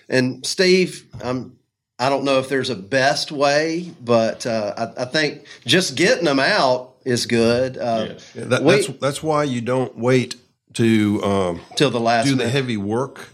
And 0.08 0.46
Steve, 0.46 1.04
I'm. 1.22 1.58
I 1.98 2.10
don't 2.10 2.24
know 2.24 2.38
if 2.38 2.50
there's 2.50 2.68
a 2.68 2.76
best 2.76 3.32
way, 3.32 3.90
but 4.04 4.44
uh, 4.46 4.92
I, 4.98 5.02
I 5.02 5.04
think 5.06 5.46
just 5.64 5.94
getting 5.96 6.26
them 6.26 6.38
out 6.38 6.94
is 7.06 7.24
good. 7.24 7.78
Uh, 7.78 8.14
Yeah, 8.34 8.44
that, 8.44 8.62
we- 8.62 8.72
that's 8.76 8.86
that's 8.98 9.22
why 9.22 9.44
you 9.44 9.62
don't 9.62 9.96
wait 9.96 10.36
to 10.74 11.22
um, 11.24 11.60
till 11.74 11.90
the 11.90 11.98
last 12.00 12.24
do 12.26 12.32
the 12.32 12.36
minute. 12.36 12.52
heavy 12.52 12.76
work 12.76 13.30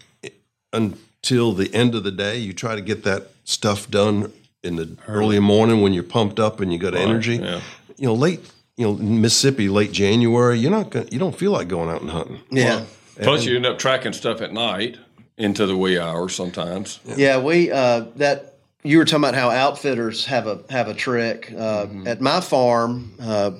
until 0.72 1.52
the 1.52 1.72
end 1.74 1.94
of 1.94 2.04
the 2.04 2.10
day. 2.12 2.38
You 2.38 2.52
try 2.52 2.74
to 2.74 2.80
get 2.82 3.04
that 3.04 3.28
stuff 3.44 3.90
done 3.90 4.32
in 4.62 4.76
the 4.76 4.96
early 5.08 5.40
morning 5.40 5.80
when 5.82 5.92
you're 5.92 6.02
pumped 6.04 6.38
up 6.40 6.60
and 6.60 6.72
you 6.72 6.78
got 6.78 6.94
energy. 6.94 7.36
yeah. 7.36 7.60
You 7.96 8.06
know, 8.06 8.14
late. 8.14 8.40
You 8.76 8.86
know, 8.86 8.94
Mississippi, 8.94 9.68
late 9.68 9.92
January. 9.92 10.58
You're 10.58 10.70
not. 10.70 10.88
Gonna, 10.90 11.06
you 11.12 11.18
don't 11.18 11.36
feel 11.36 11.52
like 11.52 11.68
going 11.68 11.90
out 11.90 12.00
and 12.00 12.10
hunting. 12.10 12.40
yeah. 12.50 12.84
Plus, 13.20 13.44
you 13.44 13.54
end 13.56 13.66
up 13.66 13.78
tracking 13.78 14.14
stuff 14.14 14.40
at 14.40 14.52
night 14.54 14.96
into 15.36 15.66
the 15.66 15.76
wee 15.76 15.98
hours 15.98 16.34
sometimes. 16.34 16.98
Yeah, 17.04 17.38
we 17.38 17.70
uh, 17.70 18.06
that 18.16 18.54
you 18.82 18.96
were 18.96 19.04
talking 19.04 19.24
about 19.24 19.34
how 19.34 19.50
outfitters 19.50 20.24
have 20.24 20.46
a 20.46 20.60
have 20.70 20.88
a 20.88 20.94
trick. 20.94 21.52
Uh, 21.52 21.84
Mm-hmm. 21.86 22.08
At 22.08 22.20
my 22.22 22.40
farm, 22.40 23.12
uh, 23.20 23.50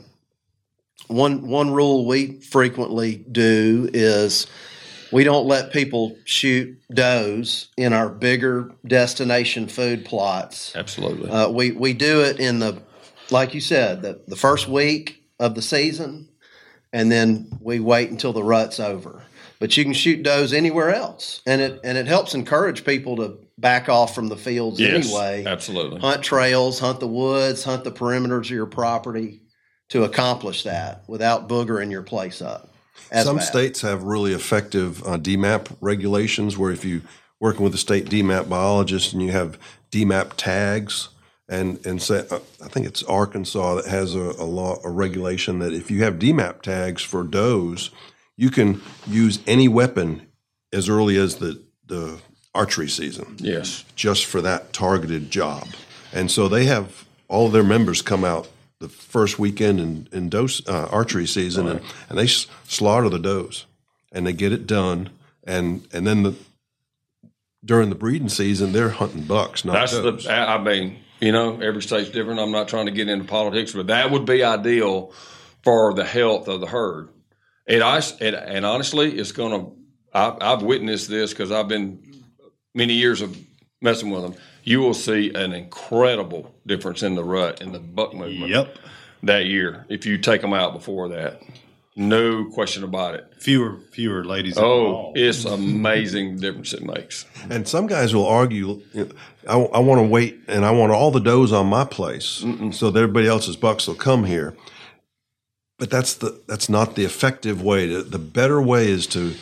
one 1.09 1.47
one 1.47 1.71
rule 1.71 2.07
we 2.07 2.41
frequently 2.41 3.17
do 3.17 3.91
is 3.93 4.47
we 5.13 5.25
don't 5.25 5.47
let 5.47 5.73
people 5.73 6.17
shoot 6.25 6.81
does 6.93 7.69
in 7.77 7.93
our 7.93 8.09
bigger 8.09 8.73
destination 8.87 9.69
food 9.69 10.05
plots. 10.05 10.75
Absolutely. 10.75 11.31
Uh, 11.31 11.49
we 11.51 11.71
we 11.73 11.93
do 11.93 12.23
it 12.23 12.41
in 12.41 12.59
the 12.59 12.83
like 13.31 13.55
you 13.55 13.61
said 13.61 14.03
the 14.03 14.21
the 14.27 14.37
first 14.37 14.67
week 14.67 15.23
of 15.39 15.55
the 15.55 15.63
season, 15.63 16.29
and 16.93 17.13
then 17.13 17.59
we 17.61 17.79
wait 17.79 18.11
until 18.11 18.33
the 18.33 18.43
rut's 18.43 18.81
over. 18.81 19.23
But 19.59 19.77
you 19.77 19.85
can 19.85 19.93
shoot 19.93 20.25
does 20.25 20.53
anywhere 20.53 20.93
else, 20.93 21.43
and 21.47 21.61
it 21.61 21.81
and 21.85 21.97
it 21.97 22.07
helps 22.07 22.35
encourage 22.35 22.85
people 22.85 23.17
to 23.17 23.39
back 23.59 23.89
off 23.89 24.15
from 24.15 24.29
the 24.29 24.37
fields 24.37 24.81
yes, 24.81 25.07
anyway. 25.07 25.45
absolutely. 25.47 26.01
Hunt 26.01 26.25
trails, 26.25 26.81
hunt 26.81 26.99
the 26.99 27.07
woods, 27.07 27.63
hunt 27.63 27.85
the 27.85 27.93
perimeters 27.93 28.47
of 28.47 28.51
your 28.51 28.67
property 28.67 29.43
to 29.91 30.05
accomplish 30.05 30.65
that 30.65 31.05
without 31.07 31.49
boogering 31.49 31.91
your 31.91 32.03
place 32.03 32.43
up. 32.43 32.72
As 33.11 33.25
Some 33.27 33.37
bad. 33.37 33.45
states 33.45 33.81
have 33.83 34.03
really 34.05 34.33
effective 34.33 35.03
uh, 35.05 35.19
DMAP 35.19 35.77
regulations 35.81 36.57
where 36.57 36.71
if 36.71 36.85
you're 36.85 37.03
working 37.41 37.65
with 37.65 37.75
a 37.75 37.79
state 37.79 38.07
DMAP 38.07 38.49
biologist 38.49 39.13
and 39.13 39.23
you 39.23 39.33
have 39.33 39.59
DMAP 39.91 40.33
tags 40.37 41.09
and 41.49 41.85
and 41.85 42.01
say 42.01 42.25
uh, 42.31 42.39
I 42.65 42.69
think 42.69 42.87
it's 42.87 43.03
Arkansas 43.03 43.75
that 43.77 43.87
has 43.87 44.15
a, 44.15 44.21
a 44.39 44.45
law 44.47 44.79
a 44.85 44.91
regulation 44.91 45.59
that 45.59 45.73
if 45.73 45.91
you 45.91 46.03
have 46.05 46.15
DMAP 46.19 46.63
tags 46.63 47.03
for 47.03 47.25
does, 47.25 47.91
you 48.37 48.49
can 48.51 48.81
use 49.07 49.41
any 49.47 49.69
weapon 49.69 50.27
as 50.73 50.89
early 50.89 51.17
as 51.17 51.37
the 51.37 51.61
the 51.87 52.19
archery 52.55 52.89
season 52.89 53.37
Yes. 53.39 53.85
just 53.97 54.25
for 54.27 54.41
that 54.43 54.73
targeted 54.73 55.31
job. 55.31 55.67
And 56.13 56.31
so 56.31 56.49
they 56.49 56.67
have 56.67 57.07
all 57.29 57.47
of 57.47 57.53
their 57.53 57.63
members 57.65 58.03
come 58.03 58.25
out 58.25 58.47
the 58.83 58.89
first 58.89 59.39
weekend 59.39 59.81
in, 59.81 60.09
in 60.13 60.29
dose, 60.29 60.67
uh, 60.69 60.89
archery 60.91 61.27
season 61.27 61.69
and, 61.69 61.81
and 62.09 62.19
they 62.19 62.25
s- 62.25 62.49
slaughter 62.65 63.09
the 63.09 63.19
does 63.19 63.65
and 64.11 64.27
they 64.27 64.33
get 64.33 64.53
it 64.53 64.67
done. 64.67 65.09
And, 65.45 65.87
and 65.93 66.05
then 66.07 66.25
the, 66.25 66.35
during 67.65 67.89
the 67.91 67.95
breeding 67.95 68.29
season, 68.29 68.73
they're 68.73 68.91
hunting 68.91 69.23
bucks, 69.23 69.65
not 69.65 69.75
That's 69.75 69.93
does. 69.93 70.25
the. 70.25 70.33
I 70.33 70.57
I 70.57 70.59
mean, 70.63 70.99
you 71.21 71.31
know, 71.31 71.61
every 71.61 71.81
state's 71.81 72.11
different. 72.11 72.41
I'm 72.41 72.51
not 72.51 72.67
trying 72.67 72.87
to 72.87 72.93
get 72.93 73.09
into 73.09 73.25
politics, 73.25 73.73
but 73.73 73.87
that 73.87 74.11
would 74.11 74.27
be 74.27 74.43
ideal 74.43 75.13
for 75.63 75.95
the 75.95 76.05
health 76.05 76.49
of 76.49 76.61
the 76.61 76.67
herd. 76.67 77.09
It, 77.67 77.81
I, 77.81 77.99
it 77.99 78.35
and 78.35 78.67
honestly, 78.67 79.17
it's 79.17 79.31
going 79.31 79.53
to. 79.61 79.73
I've 80.15 80.63
witnessed 80.63 81.09
this 81.09 81.31
because 81.31 81.53
I've 81.53 81.69
been 81.69 82.03
many 82.75 82.95
years 82.95 83.23
of 83.23 83.37
messing 83.81 84.11
with 84.11 84.23
them. 84.23 84.35
You 84.65 84.81
will 84.81 84.95
see 84.95 85.33
an 85.35 85.53
incredible 85.53 86.55
difference 86.67 87.03
in 87.03 87.15
the 87.15 87.25
rut 87.25 87.61
and 87.61 87.75
the 87.75 87.81
buck 87.81 88.15
movement. 88.15 88.51
Yep. 88.51 88.79
That 89.25 89.47
year, 89.47 89.87
if 89.89 90.05
you 90.07 90.19
take 90.19 90.41
them 90.41 90.53
out 90.53 90.73
before 90.73 91.09
that, 91.11 91.43
no 91.95 92.47
question 92.47 92.85
about 92.85 93.15
it. 93.15 93.27
Fewer, 93.39 93.79
fewer 93.91 94.25
ladies. 94.25 94.57
Oh, 94.57 95.13
it's 95.15 95.45
amazing 95.45 96.39
difference 96.39 96.73
it 96.73 96.83
makes. 96.83 97.27
And 97.51 97.69
some 97.69 97.87
guys 97.87 98.15
will 98.15 98.27
argue, 98.27 98.81
I, 99.49 99.59
I 99.59 99.79
want 99.79 100.01
to 100.01 100.07
wait 100.07 100.41
and 100.49 100.65
I 100.65 100.71
want 100.71 100.91
all 100.93 101.11
the 101.11 101.21
does 101.21 101.53
on 101.53 101.67
my 101.67 101.85
place 101.85 102.45
so 102.73 102.91
that 102.91 102.99
everybody 102.99 103.27
else's 103.27 103.57
bucks 103.57 103.87
will 103.87 103.95
come 103.95 104.25
here. 104.25 104.57
But 105.79 105.91
that's 105.91 106.15
the 106.15 106.41
that's 106.47 106.69
not 106.69 106.95
the 106.95 107.05
effective 107.05 107.61
way. 107.61 107.89
To, 107.89 108.03
the 108.03 108.19
better 108.19 108.63
way 108.63 108.89
is 108.89 109.07
to 109.09 109.35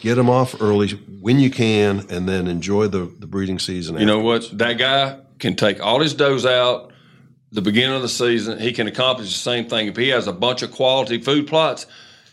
get 0.00 0.16
them 0.16 0.30
off 0.30 0.60
early 0.60 0.88
when 0.88 1.38
you 1.38 1.50
can, 1.50 2.06
and 2.10 2.28
then 2.28 2.46
enjoy 2.46 2.88
the, 2.88 3.12
the 3.18 3.26
breeding 3.26 3.58
season. 3.58 3.98
You 3.98 4.06
know 4.06 4.20
what? 4.20 4.50
That 4.56 4.74
guy 4.74 5.20
can 5.38 5.56
take 5.56 5.80
all 5.80 6.00
his 6.00 6.14
does 6.14 6.44
out 6.46 6.92
the 7.50 7.62
beginning 7.62 7.96
of 7.96 8.02
the 8.02 8.08
season. 8.08 8.58
He 8.58 8.72
can 8.72 8.86
accomplish 8.86 9.28
the 9.28 9.38
same 9.38 9.68
thing. 9.68 9.88
If 9.88 9.96
he 9.96 10.08
has 10.08 10.26
a 10.26 10.32
bunch 10.32 10.62
of 10.62 10.72
quality 10.72 11.20
food 11.20 11.46
plots, 11.46 11.86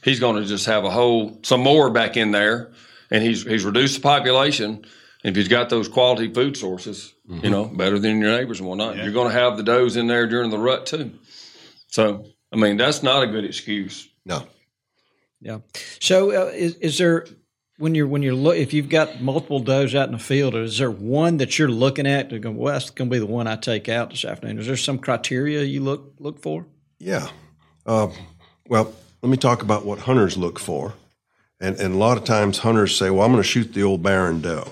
he's 0.03 0.19
going 0.19 0.41
to 0.41 0.47
just 0.47 0.65
have 0.65 0.83
a 0.83 0.91
whole 0.91 1.39
some 1.43 1.61
more 1.61 1.89
back 1.89 2.17
in 2.17 2.31
there, 2.31 2.71
and 3.11 3.23
he's 3.23 3.43
he's 3.43 3.65
reduced 3.65 3.95
the 3.95 4.01
population. 4.01 4.85
If 5.23 5.35
he's 5.35 5.47
got 5.47 5.69
those 5.69 5.87
quality 5.87 6.31
food 6.31 6.55
sources, 6.55 7.11
you 7.27 7.49
know, 7.49 7.65
better 7.65 7.97
than 7.97 8.21
your 8.21 8.29
neighbors 8.29 8.59
and 8.59 8.69
whatnot, 8.69 8.97
you're 8.97 9.11
going 9.11 9.31
to 9.31 9.33
have 9.33 9.57
the 9.57 9.63
does 9.63 9.95
in 9.95 10.05
there 10.05 10.27
during 10.27 10.51
the 10.51 10.59
rut 10.59 10.85
too. 10.85 11.13
So, 11.87 12.27
I 12.53 12.57
mean, 12.57 12.77
that's 12.77 13.01
not 13.01 13.23
a 13.23 13.27
good 13.27 13.43
excuse. 13.43 14.07
No. 14.23 14.45
Yeah. 15.41 15.59
So 15.99 16.29
uh, 16.29 16.51
is 16.51 16.75
is 16.75 16.99
there 16.99 17.25
when 17.77 17.93
you're 17.93 18.07
when 18.07 18.23
you're 18.23 18.33
look 18.33 18.55
if 18.55 18.73
you've 18.73 18.89
got 18.89 19.21
multiple 19.21 19.59
does 19.59 19.93
out 19.95 20.07
in 20.07 20.13
the 20.13 20.19
field, 20.19 20.55
is 20.55 20.77
there 20.77 20.91
one 20.91 21.37
that 21.37 21.59
you're 21.59 21.69
looking 21.69 22.07
at 22.07 22.29
to 22.29 22.39
go? 22.39 22.51
Well, 22.51 22.73
that's 22.73 22.89
going 22.89 23.09
to 23.09 23.13
be 23.13 23.19
the 23.19 23.25
one 23.25 23.47
I 23.47 23.55
take 23.55 23.89
out 23.89 24.11
this 24.11 24.25
afternoon. 24.25 24.59
Is 24.59 24.67
there 24.67 24.77
some 24.77 24.99
criteria 24.99 25.63
you 25.63 25.81
look 25.81 26.13
look 26.19 26.41
for? 26.41 26.65
Yeah. 26.99 27.29
Uh, 27.85 28.09
well, 28.67 28.93
let 29.21 29.29
me 29.29 29.37
talk 29.37 29.61
about 29.61 29.85
what 29.85 29.99
hunters 29.99 30.37
look 30.37 30.59
for. 30.59 30.93
And, 31.59 31.79
and 31.79 31.95
a 31.95 31.97
lot 31.97 32.17
of 32.17 32.25
times 32.25 32.59
hunters 32.59 32.97
say, 32.97 33.09
well, 33.09 33.25
I'm 33.25 33.31
going 33.31 33.41
to 33.41 33.47
shoot 33.47 33.73
the 33.73 33.83
old 33.83 34.03
barren 34.03 34.41
doe. 34.41 34.67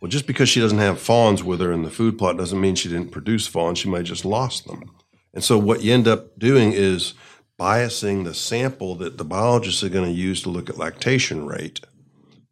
Well, 0.00 0.10
just 0.10 0.26
because 0.26 0.48
she 0.48 0.60
doesn't 0.60 0.78
have 0.78 1.00
fawns 1.00 1.44
with 1.44 1.60
her 1.60 1.70
in 1.70 1.82
the 1.82 1.90
food 1.90 2.18
plot 2.18 2.36
doesn't 2.36 2.60
mean 2.60 2.74
she 2.74 2.88
didn't 2.88 3.12
produce 3.12 3.46
fawns. 3.46 3.78
She 3.78 3.90
may 3.90 4.02
just 4.02 4.24
lost 4.24 4.66
them. 4.66 4.90
And 5.34 5.44
so 5.44 5.58
what 5.58 5.82
you 5.82 5.92
end 5.92 6.08
up 6.08 6.38
doing 6.38 6.72
is 6.72 7.14
biasing 7.58 8.24
the 8.24 8.34
sample 8.34 8.96
that 8.96 9.18
the 9.18 9.24
biologists 9.24 9.84
are 9.84 9.88
going 9.88 10.12
to 10.12 10.18
use 10.18 10.42
to 10.42 10.50
look 10.50 10.68
at 10.68 10.78
lactation 10.78 11.46
rate. 11.46 11.80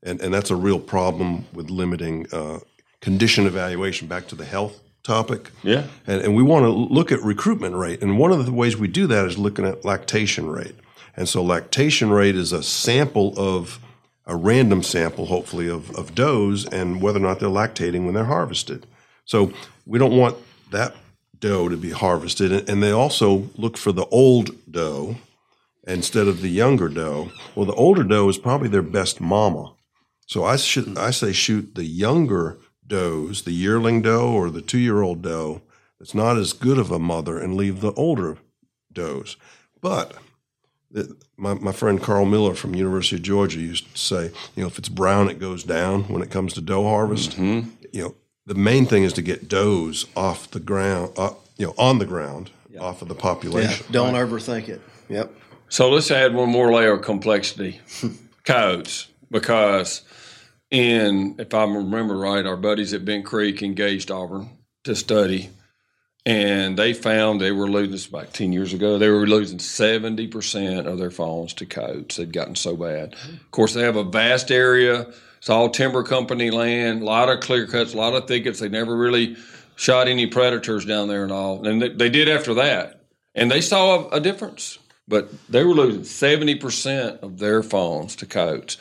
And, 0.02 0.20
and 0.20 0.32
that's 0.32 0.50
a 0.50 0.56
real 0.56 0.78
problem 0.78 1.44
with 1.52 1.70
limiting 1.70 2.26
uh, 2.32 2.60
condition 3.00 3.46
evaluation 3.46 4.08
back 4.08 4.26
to 4.28 4.34
the 4.34 4.44
health 4.44 4.80
topic. 5.02 5.50
Yeah. 5.62 5.84
And, 6.06 6.22
and 6.22 6.34
we 6.36 6.42
want 6.42 6.64
to 6.64 6.70
look 6.70 7.12
at 7.12 7.20
recruitment 7.22 7.74
rate. 7.76 8.02
And 8.02 8.18
one 8.18 8.32
of 8.32 8.44
the 8.46 8.52
ways 8.52 8.76
we 8.76 8.88
do 8.88 9.06
that 9.08 9.26
is 9.26 9.38
looking 9.38 9.64
at 9.66 9.84
lactation 9.84 10.48
rate. 10.48 10.74
And 11.16 11.28
so 11.28 11.42
lactation 11.42 12.10
rate 12.10 12.36
is 12.36 12.52
a 12.52 12.62
sample 12.62 13.34
of 13.36 13.78
a 14.26 14.36
random 14.36 14.82
sample, 14.82 15.26
hopefully, 15.26 15.68
of, 15.68 15.90
of 15.96 16.14
does 16.14 16.64
and 16.66 17.02
whether 17.02 17.18
or 17.18 17.22
not 17.22 17.40
they're 17.40 17.48
lactating 17.48 18.04
when 18.04 18.14
they're 18.14 18.24
harvested. 18.24 18.86
So 19.24 19.52
we 19.86 19.98
don't 19.98 20.16
want 20.16 20.36
that 20.70 20.94
doe 21.38 21.68
to 21.68 21.76
be 21.76 21.90
harvested. 21.90 22.52
And- 22.52 22.68
And 22.68 22.82
they 22.82 22.92
also 22.92 23.48
look 23.56 23.76
for 23.76 23.92
the 23.92 24.06
old 24.06 24.50
doe 24.70 25.16
instead 25.86 26.28
of 26.28 26.42
the 26.42 26.48
younger 26.50 26.88
doe. 26.88 27.32
Well, 27.54 27.66
the 27.66 27.72
older 27.74 28.04
doe 28.04 28.28
is 28.28 28.38
probably 28.38 28.68
their 28.68 28.82
best 28.82 29.20
mama. 29.20 29.72
So 30.30 30.44
I 30.44 30.54
should 30.54 30.96
I 30.96 31.10
say 31.10 31.32
shoot 31.32 31.74
the 31.74 31.82
younger 31.84 32.58
does, 32.86 33.42
the 33.42 33.50
yearling 33.50 34.00
doe 34.00 34.30
or 34.32 34.48
the 34.48 34.62
two 34.62 34.78
year 34.78 35.02
old 35.02 35.22
doe 35.22 35.62
that's 35.98 36.14
not 36.14 36.36
as 36.36 36.52
good 36.52 36.78
of 36.78 36.92
a 36.92 37.00
mother, 37.00 37.36
and 37.36 37.56
leave 37.56 37.80
the 37.80 37.92
older 37.94 38.38
does. 38.92 39.36
But 39.80 40.14
the- 40.88 41.16
my, 41.36 41.54
my 41.54 41.72
friend 41.72 42.00
Karl 42.00 42.26
Miller 42.26 42.54
from 42.54 42.76
University 42.76 43.16
of 43.16 43.22
Georgia 43.22 43.58
used 43.58 43.90
to 43.92 43.98
say, 43.98 44.30
you 44.54 44.62
know, 44.62 44.68
if 44.68 44.78
it's 44.78 44.88
brown, 44.88 45.28
it 45.28 45.40
goes 45.40 45.64
down 45.64 46.04
when 46.04 46.22
it 46.22 46.30
comes 46.30 46.52
to 46.54 46.60
doe 46.60 46.84
harvest. 46.84 47.36
You 47.36 47.64
know, 47.92 48.14
the 48.46 48.54
main 48.54 48.86
thing 48.86 49.02
is 49.02 49.12
to 49.14 49.22
get 49.22 49.48
does 49.48 50.06
off 50.14 50.48
the 50.52 50.60
ground, 50.60 51.10
uh, 51.16 51.30
you 51.56 51.66
know, 51.66 51.74
on 51.76 51.98
the 51.98 52.06
ground, 52.06 52.52
off 52.78 53.02
of 53.02 53.08
the 53.08 53.14
Yeah, 53.16 53.20
population. 53.20 53.86
don't 53.90 54.14
overthink 54.14 54.68
it. 54.68 54.80
Yep. 55.08 55.34
So 55.70 55.90
let's 55.90 56.10
add 56.12 56.34
one 56.34 56.50
more 56.50 56.72
layer 56.72 56.92
of 56.92 57.02
complexity 57.02 57.80
codes 58.44 59.08
because 59.28 60.02
in 60.70 61.36
if 61.38 61.52
I 61.54 61.64
remember 61.64 62.16
right, 62.16 62.46
our 62.46 62.56
buddies 62.56 62.92
at 62.94 63.04
Bent 63.04 63.24
Creek 63.24 63.62
engaged 63.62 64.10
Auburn 64.10 64.50
to 64.84 64.94
study, 64.94 65.50
and 66.24 66.78
they 66.78 66.92
found 66.92 67.40
they 67.40 67.52
were 67.52 67.68
losing 67.68 67.92
this 67.92 68.06
about 68.06 68.32
ten 68.32 68.52
years 68.52 68.72
ago. 68.72 68.98
They 68.98 69.08
were 69.08 69.26
losing 69.26 69.58
seventy 69.58 70.26
percent 70.26 70.86
of 70.86 70.98
their 70.98 71.10
phones 71.10 71.54
to 71.54 71.66
codes. 71.66 72.16
They'd 72.16 72.32
gotten 72.32 72.54
so 72.54 72.76
bad. 72.76 73.14
Of 73.14 73.50
course, 73.50 73.74
they 73.74 73.82
have 73.82 73.96
a 73.96 74.04
vast 74.04 74.50
area. 74.50 75.12
It's 75.38 75.48
all 75.48 75.70
timber 75.70 76.02
company 76.02 76.50
land, 76.50 77.00
a 77.00 77.04
lot 77.04 77.30
of 77.30 77.40
clear 77.40 77.66
cuts, 77.66 77.94
a 77.94 77.96
lot 77.96 78.14
of 78.14 78.28
thickets. 78.28 78.60
They 78.60 78.68
never 78.68 78.94
really 78.94 79.36
shot 79.74 80.06
any 80.06 80.26
predators 80.26 80.84
down 80.84 81.08
there 81.08 81.22
and 81.22 81.32
all, 81.32 81.66
and 81.66 81.80
they, 81.80 81.88
they 81.88 82.10
did 82.10 82.28
after 82.28 82.52
that, 82.54 83.04
and 83.34 83.50
they 83.50 83.62
saw 83.62 84.04
a, 84.04 84.16
a 84.16 84.20
difference. 84.20 84.78
But 85.08 85.30
they 85.48 85.64
were 85.64 85.74
losing 85.74 86.04
seventy 86.04 86.54
percent 86.54 87.20
of 87.22 87.38
their 87.38 87.62
phones 87.62 88.14
to 88.16 88.26
codes. 88.26 88.76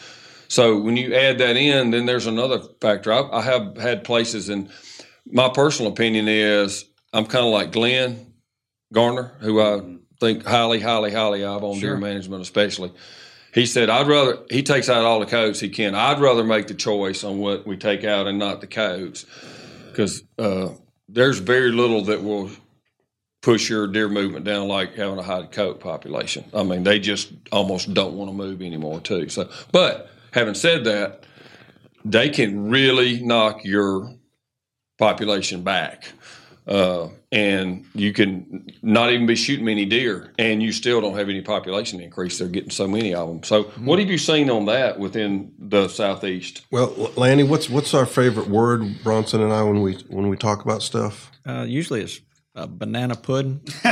So 0.50 0.80
when 0.80 0.98
you 0.98 1.14
add 1.14 1.38
that 1.38 1.56
in, 1.56 1.92
then 1.92 2.08
there's 2.08 2.26
another 2.26 2.60
factor. 2.82 3.14
I, 3.14 3.22
I 3.32 3.42
have 3.44 3.78
had 3.78 4.04
places, 4.04 4.50
and 4.50 4.70
my 5.26 5.48
personal 5.50 5.92
opinion 5.92 6.28
is 6.28 6.86
I'm 7.14 7.26
kind 7.26 7.46
of 7.46 7.52
like 7.52 7.72
Glenn 7.72 8.34
Garner, 8.92 9.36
who 9.40 9.62
I 9.62 9.82
think 10.20 10.44
highly, 10.44 10.80
highly, 10.80 11.12
highly 11.12 11.44
of 11.44 11.64
on 11.64 11.80
deer 11.80 11.98
management, 11.98 12.42
especially. 12.42 12.92
He 13.54 13.68
said, 13.68 13.90
"I'd 13.90 14.08
rather 14.08 14.40
he 14.50 14.64
takes 14.64 14.90
out 14.90 15.06
all 15.06 15.20
the 15.20 15.28
codes 15.28 15.60
he 15.60 15.70
can. 15.70 15.94
I'd 15.94 16.20
rather 16.20 16.44
make 16.44 16.68
the 16.68 16.74
choice 16.74 17.24
on 17.24 17.38
what 17.38 17.68
we 17.68 17.78
take 17.78 18.04
out 18.04 18.28
and 18.28 18.40
not 18.40 18.60
the 18.60 18.68
codes, 18.68 19.28
because 19.90 20.24
uh, 20.40 20.70
there's 21.08 21.38
very 21.38 21.72
little 21.72 22.06
that 22.06 22.24
will 22.24 22.50
push 23.42 23.70
your 23.70 23.88
deer 23.88 24.10
movement 24.10 24.46
down 24.46 24.68
like 24.68 24.96
having 24.96 25.18
a 25.18 25.24
high 25.24 25.46
coat 25.46 25.80
population. 25.80 26.44
I 26.54 26.64
mean, 26.64 26.84
they 26.84 27.00
just 27.00 27.32
almost 27.52 27.94
don't 27.94 28.16
want 28.16 28.30
to 28.30 28.36
move 28.36 28.62
anymore 28.62 29.00
too. 29.00 29.30
So, 29.30 29.50
but 29.72 30.12
having 30.32 30.56
said 30.56 30.84
that, 30.86 31.26
they 32.06 32.30
can 32.30 32.70
really 32.70 33.22
knock 33.22 33.64
your 33.64 34.14
population 34.98 35.64
back. 35.64 36.12
Uh, 36.68 37.10
and 37.32 37.84
you 37.96 38.14
can 38.14 38.68
not 38.84 39.12
even 39.12 39.26
be 39.26 39.36
shooting 39.36 39.66
many 39.66 39.86
deer, 39.86 40.32
and 40.38 40.62
you 40.62 40.72
still 40.72 41.02
don't 41.02 41.18
have 41.18 41.28
any 41.28 41.42
population 41.42 42.00
increase. 42.00 42.38
They're 42.38 42.48
getting 42.48 42.70
so 42.70 42.88
many 42.88 43.14
of 43.14 43.28
them. 43.28 43.42
So, 43.42 43.64
what 43.80 43.98
have 43.98 44.08
you 44.08 44.20
seen 44.20 44.52
on 44.52 44.66
that 44.66 45.00
within 45.00 45.52
the 45.58 45.88
southeast? 45.88 46.68
Well, 46.70 47.12
Lanny, 47.16 47.42
what's 47.42 47.72
what's 47.72 47.96
our 47.96 48.06
favorite 48.06 48.50
word, 48.50 49.02
Bronson 49.04 49.42
and 49.42 49.52
I, 49.52 49.64
when 49.64 49.82
we 49.82 49.94
when 50.10 50.30
we 50.30 50.38
talk 50.38 50.64
about 50.64 50.84
stuff? 50.84 51.32
Uh, 51.44 51.66
usually 51.68 52.02
it's 52.02 52.22
uh, 52.56 52.68
banana 52.68 53.16
pudding. 53.16 53.62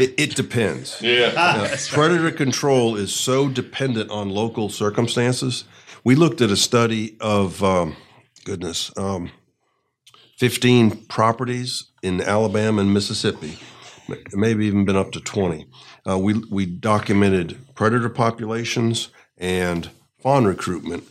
It, 0.00 0.14
it 0.16 0.34
depends. 0.34 1.00
Yeah, 1.02 1.32
Uh, 1.36 1.76
predator 1.90 2.30
control 2.30 2.96
is 2.96 3.14
so 3.14 3.48
dependent 3.48 4.10
on 4.10 4.30
local 4.30 4.68
circumstances. 4.70 5.64
We 6.04 6.14
looked 6.14 6.40
at 6.40 6.50
a 6.50 6.56
study 6.56 7.16
of, 7.20 7.62
um, 7.62 7.96
goodness, 8.44 8.90
um, 8.96 9.30
15 10.38 11.04
properties 11.06 11.84
in 12.02 12.22
Alabama 12.22 12.80
and 12.80 12.94
Mississippi, 12.94 13.58
maybe 14.32 14.64
even 14.64 14.86
been 14.86 14.96
up 14.96 15.12
to 15.12 15.20
20. 15.20 15.66
Uh, 16.08 16.18
we, 16.18 16.42
we 16.50 16.64
documented 16.64 17.58
predator 17.74 18.08
populations 18.08 19.10
and 19.36 19.90
fawn 20.18 20.46
recruitment 20.46 21.04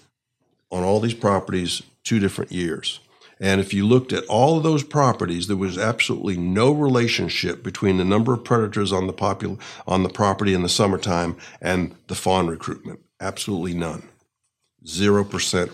on 0.71 0.83
all 0.83 0.99
these 0.99 1.13
properties 1.13 1.83
two 2.03 2.17
different 2.19 2.51
years. 2.51 2.99
And 3.39 3.61
if 3.61 3.73
you 3.73 3.87
looked 3.87 4.11
at 4.11 4.25
all 4.25 4.57
of 4.57 4.63
those 4.63 4.83
properties, 4.83 5.47
there 5.47 5.55
was 5.55 5.77
absolutely 5.77 6.37
no 6.37 6.71
relationship 6.71 7.63
between 7.63 7.97
the 7.97 8.03
number 8.03 8.33
of 8.33 8.43
predators 8.43 8.91
on 8.91 9.07
the 9.07 9.13
popul- 9.13 9.59
on 9.87 10.03
the 10.03 10.09
property 10.09 10.53
in 10.53 10.61
the 10.61 10.69
summertime 10.69 11.37
and 11.61 11.95
the 12.07 12.15
fawn 12.15 12.47
recruitment. 12.47 12.99
Absolutely 13.21 13.73
none. 13.73 14.03
Zero 14.85 15.23
percent 15.23 15.71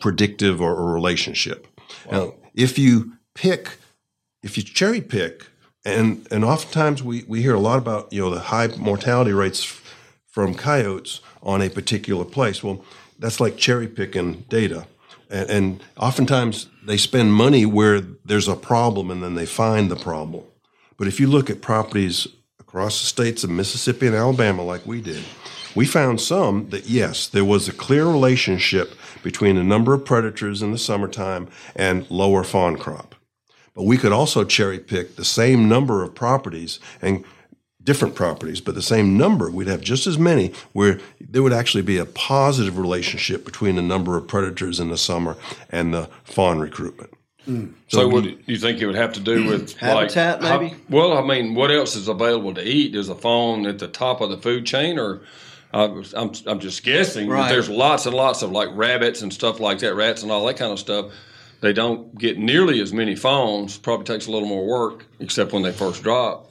predictive 0.00 0.60
or, 0.60 0.74
or 0.74 0.92
relationship. 0.92 1.66
Now, 2.10 2.34
if 2.54 2.78
you 2.78 3.14
pick, 3.34 3.78
if 4.42 4.56
you 4.56 4.62
cherry 4.62 5.00
pick, 5.00 5.46
and 5.84 6.26
and 6.30 6.44
oftentimes 6.44 7.02
we, 7.02 7.24
we 7.26 7.42
hear 7.42 7.54
a 7.54 7.60
lot 7.60 7.78
about 7.78 8.12
you 8.12 8.20
know 8.20 8.30
the 8.30 8.40
high 8.40 8.68
mortality 8.68 9.32
rates 9.32 9.62
f- 9.64 9.94
from 10.26 10.54
coyotes 10.54 11.20
on 11.42 11.60
a 11.62 11.68
particular 11.68 12.24
place. 12.24 12.62
Well, 12.62 12.84
that's 13.18 13.40
like 13.40 13.56
cherry 13.56 13.88
picking 13.88 14.44
data. 14.48 14.86
And, 15.34 15.50
and 15.50 15.84
oftentimes 15.98 16.68
they 16.86 16.96
spend 16.96 17.34
money 17.34 17.66
where 17.66 18.00
there's 18.00 18.46
a 18.46 18.54
problem 18.54 19.10
and 19.10 19.20
then 19.20 19.34
they 19.34 19.46
find 19.46 19.90
the 19.90 19.96
problem. 19.96 20.44
But 20.96 21.08
if 21.08 21.18
you 21.18 21.26
look 21.26 21.50
at 21.50 21.60
properties 21.60 22.28
across 22.60 23.00
the 23.00 23.06
states 23.06 23.42
of 23.42 23.50
Mississippi 23.50 24.06
and 24.06 24.14
Alabama, 24.14 24.62
like 24.62 24.86
we 24.86 25.00
did, 25.00 25.24
we 25.74 25.86
found 25.86 26.20
some 26.20 26.68
that 26.70 26.86
yes, 26.86 27.26
there 27.26 27.44
was 27.44 27.68
a 27.68 27.72
clear 27.72 28.06
relationship 28.06 28.94
between 29.24 29.56
the 29.56 29.64
number 29.64 29.92
of 29.92 30.04
predators 30.04 30.62
in 30.62 30.70
the 30.70 30.78
summertime 30.78 31.48
and 31.74 32.08
lower 32.12 32.44
fawn 32.44 32.76
crop. 32.76 33.16
But 33.74 33.86
we 33.86 33.96
could 33.96 34.12
also 34.12 34.44
cherry 34.44 34.78
pick 34.78 35.16
the 35.16 35.24
same 35.24 35.68
number 35.68 36.04
of 36.04 36.14
properties 36.14 36.78
and 37.02 37.24
different 37.84 38.14
properties, 38.14 38.60
but 38.60 38.74
the 38.74 38.82
same 38.82 39.16
number, 39.16 39.50
we'd 39.50 39.68
have 39.68 39.80
just 39.82 40.06
as 40.06 40.18
many 40.18 40.52
where 40.72 40.98
there 41.20 41.42
would 41.42 41.52
actually 41.52 41.82
be 41.82 41.98
a 41.98 42.06
positive 42.06 42.78
relationship 42.78 43.44
between 43.44 43.76
the 43.76 43.82
number 43.82 44.16
of 44.16 44.26
predators 44.26 44.80
in 44.80 44.88
the 44.88 44.96
summer 44.98 45.36
and 45.70 45.92
the 45.92 46.08
fawn 46.24 46.58
recruitment. 46.60 47.10
Hmm. 47.44 47.66
So, 47.88 48.08
what 48.08 48.24
do 48.24 48.38
you 48.46 48.56
think 48.56 48.80
it 48.80 48.86
would 48.86 48.94
have 48.96 49.12
to 49.12 49.20
do 49.20 49.46
with 49.46 49.76
Habitat, 49.76 50.40
like, 50.40 50.50
how- 50.50 50.58
maybe? 50.60 50.74
well, 50.88 51.12
I 51.12 51.22
mean, 51.26 51.54
what 51.54 51.70
else 51.70 51.94
is 51.94 52.08
available 52.08 52.54
to 52.54 52.66
eat? 52.66 52.94
Is 52.94 53.10
a 53.10 53.14
fawn 53.14 53.66
at 53.66 53.78
the 53.78 53.88
top 53.88 54.22
of 54.22 54.30
the 54.30 54.38
food 54.38 54.64
chain, 54.64 54.98
or 54.98 55.20
I, 55.74 55.84
I'm 56.16 56.32
I'm 56.46 56.58
just 56.58 56.82
guessing. 56.84 57.28
But 57.28 57.34
Right. 57.34 57.48
there's 57.50 57.68
lots 57.68 58.06
and 58.06 58.14
lots 58.16 58.40
of 58.40 58.50
like 58.50 58.70
rabbits 58.72 59.20
and 59.20 59.30
stuff 59.30 59.60
like 59.60 59.80
that, 59.80 59.94
rats 59.94 60.22
and 60.22 60.32
all 60.32 60.46
that 60.46 60.56
kind 60.56 60.72
of 60.72 60.78
stuff. 60.78 61.06
They 61.60 61.74
don't 61.74 62.16
get 62.18 62.38
nearly 62.38 62.80
as 62.80 62.94
many 62.94 63.14
fawns. 63.14 63.76
Probably 63.76 64.04
takes 64.06 64.26
a 64.26 64.30
little 64.30 64.48
more 64.48 64.64
work, 64.66 65.04
except 65.20 65.52
when 65.52 65.62
they 65.62 65.72
first 65.72 66.02
drop. 66.02 66.50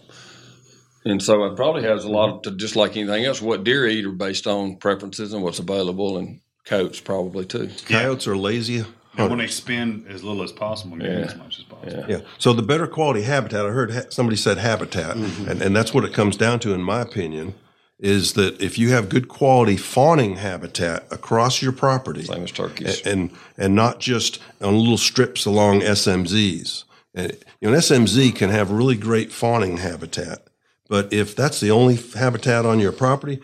And 1.06 1.22
so 1.22 1.44
it 1.46 1.56
probably 1.56 1.84
has 1.84 2.06
a 2.06 2.10
lot 2.10 2.30
of, 2.30 2.42
to 2.44 2.52
just 2.52 2.76
like 2.76 2.96
anything 2.96 3.26
else, 3.26 3.42
what 3.42 3.64
deer 3.64 3.88
eat 3.88 4.06
are 4.06 4.12
based 4.12 4.48
on 4.48 4.78
preferences 4.78 5.34
and 5.34 5.44
what's 5.44 5.60
available, 5.60 6.18
and 6.18 6.40
coats 6.66 7.00
probably 7.02 7.46
too. 7.46 7.70
Coyotes 7.86 8.28
are 8.28 8.38
lazy. 8.38 8.80
I 8.82 8.84
want 8.84 8.88
to 9.16 9.22
hunters. 9.38 9.46
expend 9.52 10.08
as 10.08 10.24
little 10.24 10.42
as 10.44 10.52
possible 10.52 10.94
and 10.94 11.04
Yeah. 11.04 11.10
as 11.28 11.36
much 11.36 11.60
as 11.60 11.66
possible. 11.66 12.06
Yeah. 12.08 12.22
So 12.40 12.52
the 12.54 12.64
better 12.64 12.88
quality 12.88 13.22
habitat, 13.24 13.66
I 13.66 13.70
heard 13.70 13.92
ha- 13.92 14.02
somebody 14.10 14.38
said 14.38 14.58
habitat, 14.58 15.16
mm-hmm. 15.18 15.50
and, 15.50 15.62
and 15.62 15.76
that's 15.76 15.94
what 15.94 16.04
it 16.04 16.14
comes 16.14 16.36
down 16.36 16.60
to, 16.62 16.74
in 16.74 16.82
my 16.82 17.02
opinion, 17.02 17.54
is 18.00 18.34
that 18.34 18.60
if 18.60 18.80
you 18.80 18.90
have 18.90 19.10
good 19.10 19.28
quality 19.28 19.78
fawning 19.78 20.38
habitat 20.38 21.06
across 21.12 21.62
your 21.62 21.72
property, 21.74 22.24
Same 22.24 22.44
as 22.44 22.52
turkeys. 22.52 23.06
a- 23.06 23.10
and 23.12 23.30
and 23.58 23.76
not 23.76 24.00
just 24.00 24.40
on 24.62 24.78
little 24.80 24.98
strips 24.98 25.46
along 25.46 25.82
SMZs. 25.82 26.86
And, 27.14 27.34
you 27.62 27.68
know, 27.70 27.74
an 27.74 27.80
SMZ 27.80 28.34
can 28.36 28.50
have 28.50 28.72
really 28.72 28.96
great 28.96 29.32
fawning 29.32 29.78
habitat, 29.78 30.48
but 30.90 31.12
if 31.12 31.36
that's 31.36 31.60
the 31.60 31.72
only 31.72 31.96
habitat 31.96 32.66
on 32.66 32.80
your 32.80 32.92
property, 32.92 33.42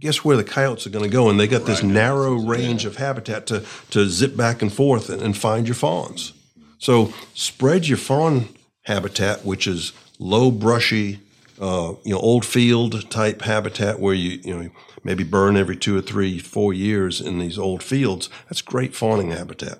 guess 0.00 0.24
where 0.24 0.36
the 0.36 0.44
coyotes 0.44 0.86
are 0.86 0.90
going 0.90 1.04
to 1.04 1.10
go? 1.10 1.28
And 1.28 1.38
they 1.38 1.48
got 1.48 1.66
this 1.66 1.82
narrow 1.82 2.34
range 2.34 2.84
of 2.84 2.96
habitat 2.96 3.46
to 3.48 3.64
to 3.90 4.08
zip 4.08 4.36
back 4.36 4.62
and 4.62 4.72
forth 4.72 5.10
and, 5.10 5.20
and 5.22 5.36
find 5.36 5.66
your 5.66 5.74
fawns. 5.74 6.32
So 6.78 7.12
spread 7.34 7.88
your 7.88 7.98
fawn 7.98 8.48
habitat, 8.82 9.44
which 9.44 9.66
is 9.66 9.92
low 10.18 10.50
brushy, 10.50 11.20
uh, 11.60 11.94
you 12.04 12.14
know, 12.14 12.20
old 12.20 12.44
field 12.44 13.10
type 13.10 13.42
habitat 13.42 13.98
where 13.98 14.14
you 14.14 14.40
you 14.44 14.56
know 14.56 14.70
maybe 15.04 15.24
burn 15.24 15.56
every 15.56 15.76
two 15.76 15.96
or 15.96 16.02
three, 16.02 16.38
four 16.38 16.72
years 16.72 17.20
in 17.20 17.38
these 17.38 17.58
old 17.58 17.82
fields. 17.82 18.28
That's 18.48 18.62
great 18.62 18.94
fawning 18.94 19.30
habitat. 19.30 19.78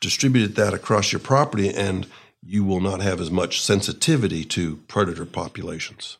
Distribute 0.00 0.54
that 0.56 0.72
across 0.72 1.12
your 1.12 1.20
property, 1.20 1.68
and 1.68 2.06
you 2.42 2.64
will 2.64 2.80
not 2.80 3.00
have 3.00 3.20
as 3.20 3.30
much 3.30 3.60
sensitivity 3.60 4.44
to 4.44 4.76
predator 4.88 5.26
populations. 5.26 6.16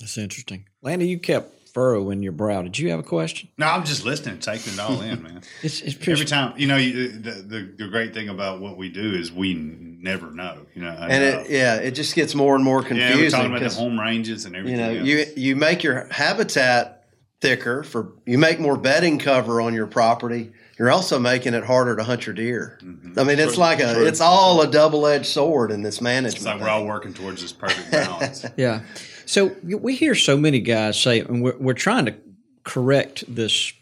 That's 0.00 0.18
interesting. 0.18 0.66
Landy, 0.82 1.06
you 1.06 1.18
kept 1.18 1.70
furrow 1.72 2.10
in 2.10 2.22
your 2.22 2.32
brow. 2.32 2.62
Did 2.62 2.78
you 2.78 2.90
have 2.90 2.98
a 2.98 3.04
question? 3.04 3.48
No, 3.56 3.66
I'm 3.66 3.84
just 3.84 4.04
listening, 4.04 4.38
taking 4.40 4.72
it 4.72 4.80
all 4.80 5.00
in, 5.02 5.22
man. 5.22 5.42
It's, 5.62 5.80
it's 5.82 5.94
pretty 5.94 6.12
Every 6.12 6.24
time, 6.24 6.54
you 6.56 6.66
know, 6.66 6.76
you, 6.76 7.08
the, 7.10 7.30
the 7.30 7.74
the 7.76 7.88
great 7.88 8.12
thing 8.12 8.28
about 8.28 8.60
what 8.60 8.76
we 8.76 8.88
do 8.88 9.14
is 9.14 9.30
we 9.30 9.54
never 9.54 10.30
know. 10.30 10.66
You 10.74 10.82
know, 10.82 10.96
and 10.98 11.22
it, 11.22 11.34
uh, 11.34 11.44
yeah, 11.48 11.76
it 11.76 11.92
just 11.92 12.14
gets 12.14 12.34
more 12.34 12.56
and 12.56 12.64
more 12.64 12.82
confusing. 12.82 13.16
Yeah, 13.18 13.22
we're 13.24 13.30
talking 13.30 13.46
about 13.46 13.58
the 13.60 13.66
'cause, 13.66 13.76
home 13.76 14.00
ranges 14.00 14.46
and 14.46 14.56
everything. 14.56 14.78
you 14.80 14.84
know, 14.84 14.98
else. 14.98 15.06
you 15.06 15.26
you 15.36 15.56
make 15.56 15.82
your 15.84 16.08
habitat 16.10 17.04
thicker 17.40 17.82
for 17.82 18.12
you 18.26 18.38
make 18.38 18.58
more 18.58 18.76
bedding 18.76 19.18
cover 19.18 19.60
on 19.60 19.74
your 19.74 19.86
property. 19.86 20.52
You're 20.78 20.90
also 20.90 21.18
making 21.18 21.52
it 21.52 21.62
harder 21.62 21.94
to 21.96 22.02
hunt 22.02 22.24
your 22.24 22.34
deer. 22.34 22.78
Mm-hmm. 22.82 23.18
I 23.18 23.24
mean, 23.24 23.38
it's 23.38 23.52
True, 23.54 23.60
like 23.60 23.80
a 23.80 23.94
true. 23.94 24.06
it's 24.06 24.20
all 24.22 24.62
a 24.62 24.70
double 24.70 25.06
edged 25.06 25.26
sword 25.26 25.70
in 25.70 25.82
this 25.82 26.00
management. 26.00 26.36
it's 26.36 26.44
like 26.46 26.58
we're 26.58 26.70
all 26.70 26.86
working 26.86 27.12
towards 27.12 27.42
this 27.42 27.52
perfect 27.52 27.90
balance. 27.90 28.46
Yeah. 28.56 28.80
So 29.30 29.54
we 29.62 29.94
hear 29.94 30.16
so 30.16 30.36
many 30.36 30.58
guys 30.58 31.00
say, 31.00 31.20
and 31.20 31.40
we're, 31.40 31.56
we're 31.56 31.72
trying 31.72 32.06
to 32.06 32.16
correct 32.64 33.22
this 33.32 33.72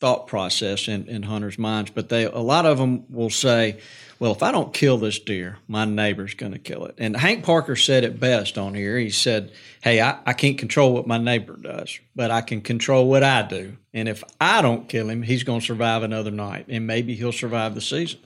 thought 0.00 0.26
process 0.26 0.88
in, 0.88 1.08
in 1.08 1.24
hunters' 1.24 1.58
minds, 1.58 1.90
but 1.90 2.08
they 2.08 2.24
a 2.24 2.38
lot 2.38 2.64
of 2.64 2.78
them 2.78 3.04
will 3.10 3.28
say, 3.28 3.80
"Well, 4.18 4.32
if 4.32 4.42
I 4.42 4.50
don't 4.50 4.72
kill 4.72 4.96
this 4.96 5.18
deer, 5.18 5.58
my 5.68 5.84
neighbor's 5.84 6.32
going 6.32 6.52
to 6.52 6.58
kill 6.58 6.86
it." 6.86 6.94
And 6.96 7.14
Hank 7.14 7.44
Parker 7.44 7.76
said 7.76 8.04
it 8.04 8.18
best 8.18 8.56
on 8.56 8.72
here. 8.72 8.96
He 8.98 9.10
said, 9.10 9.52
"Hey, 9.82 10.00
I, 10.00 10.20
I 10.24 10.32
can't 10.32 10.56
control 10.56 10.94
what 10.94 11.06
my 11.06 11.18
neighbor 11.18 11.58
does, 11.58 12.00
but 12.16 12.30
I 12.30 12.40
can 12.40 12.62
control 12.62 13.06
what 13.06 13.22
I 13.22 13.42
do. 13.42 13.76
And 13.92 14.08
if 14.08 14.24
I 14.40 14.62
don't 14.62 14.88
kill 14.88 15.10
him, 15.10 15.20
he's 15.20 15.44
going 15.44 15.60
to 15.60 15.66
survive 15.66 16.02
another 16.02 16.30
night, 16.30 16.64
and 16.70 16.86
maybe 16.86 17.14
he'll 17.14 17.30
survive 17.30 17.74
the 17.74 17.82
season." 17.82 18.20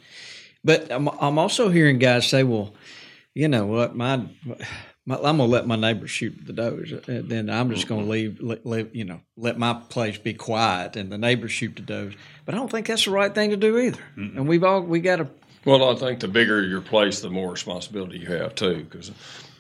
But 0.63 0.93
I'm, 0.93 1.09
I'm 1.09 1.41
also 1.41 1.71
hearing 1.71 1.99
guys 1.99 2.29
say, 2.29 2.45
"Well, 2.45 2.73
you 3.39 3.49
know 3.49 3.67
what, 3.67 3.95
my." 3.95 4.27
my, 5.09 5.17
I'm 5.17 5.39
gonna 5.39 5.47
let 5.47 5.67
my 5.67 5.77
neighbors 5.77 6.11
shoot 6.11 6.35
the 6.45 6.53
does, 6.53 6.93
and 6.93 7.09
uh, 7.09 7.23
then 7.25 7.49
I'm 7.49 7.71
just 7.71 7.89
gonna 7.89 8.03
mm-hmm. 8.03 8.11
leave, 8.11 8.41
let, 8.43 8.67
let, 8.67 8.95
you 8.95 9.05
know, 9.05 9.21
let 9.39 9.59
my 9.59 9.73
place 9.89 10.19
be 10.19 10.35
quiet, 10.35 10.97
and 10.97 11.11
the 11.11 11.17
neighbors 11.17 11.51
shoot 11.51 11.77
the 11.77 11.83
does. 11.83 12.13
But 12.45 12.55
I 12.55 12.59
don't 12.59 12.71
think 12.71 12.87
that's 12.87 13.07
the 13.07 13.11
right 13.11 13.35
thing 13.35 13.49
to 13.49 13.57
do 13.57 13.79
either. 13.79 14.03
And 14.17 14.47
we've 14.47 14.63
all 14.63 14.83
we 14.83 15.01
got 15.01 15.17
to. 15.17 15.29
Well, 15.65 15.91
I 15.91 15.95
think 15.99 16.21
the 16.21 16.29
bigger 16.29 16.63
your 16.63 16.83
place, 16.83 17.21
the 17.21 17.31
more 17.31 17.51
responsibility 17.51 18.19
you 18.19 18.27
have 18.27 18.55
too. 18.55 18.85
Because, 18.85 19.11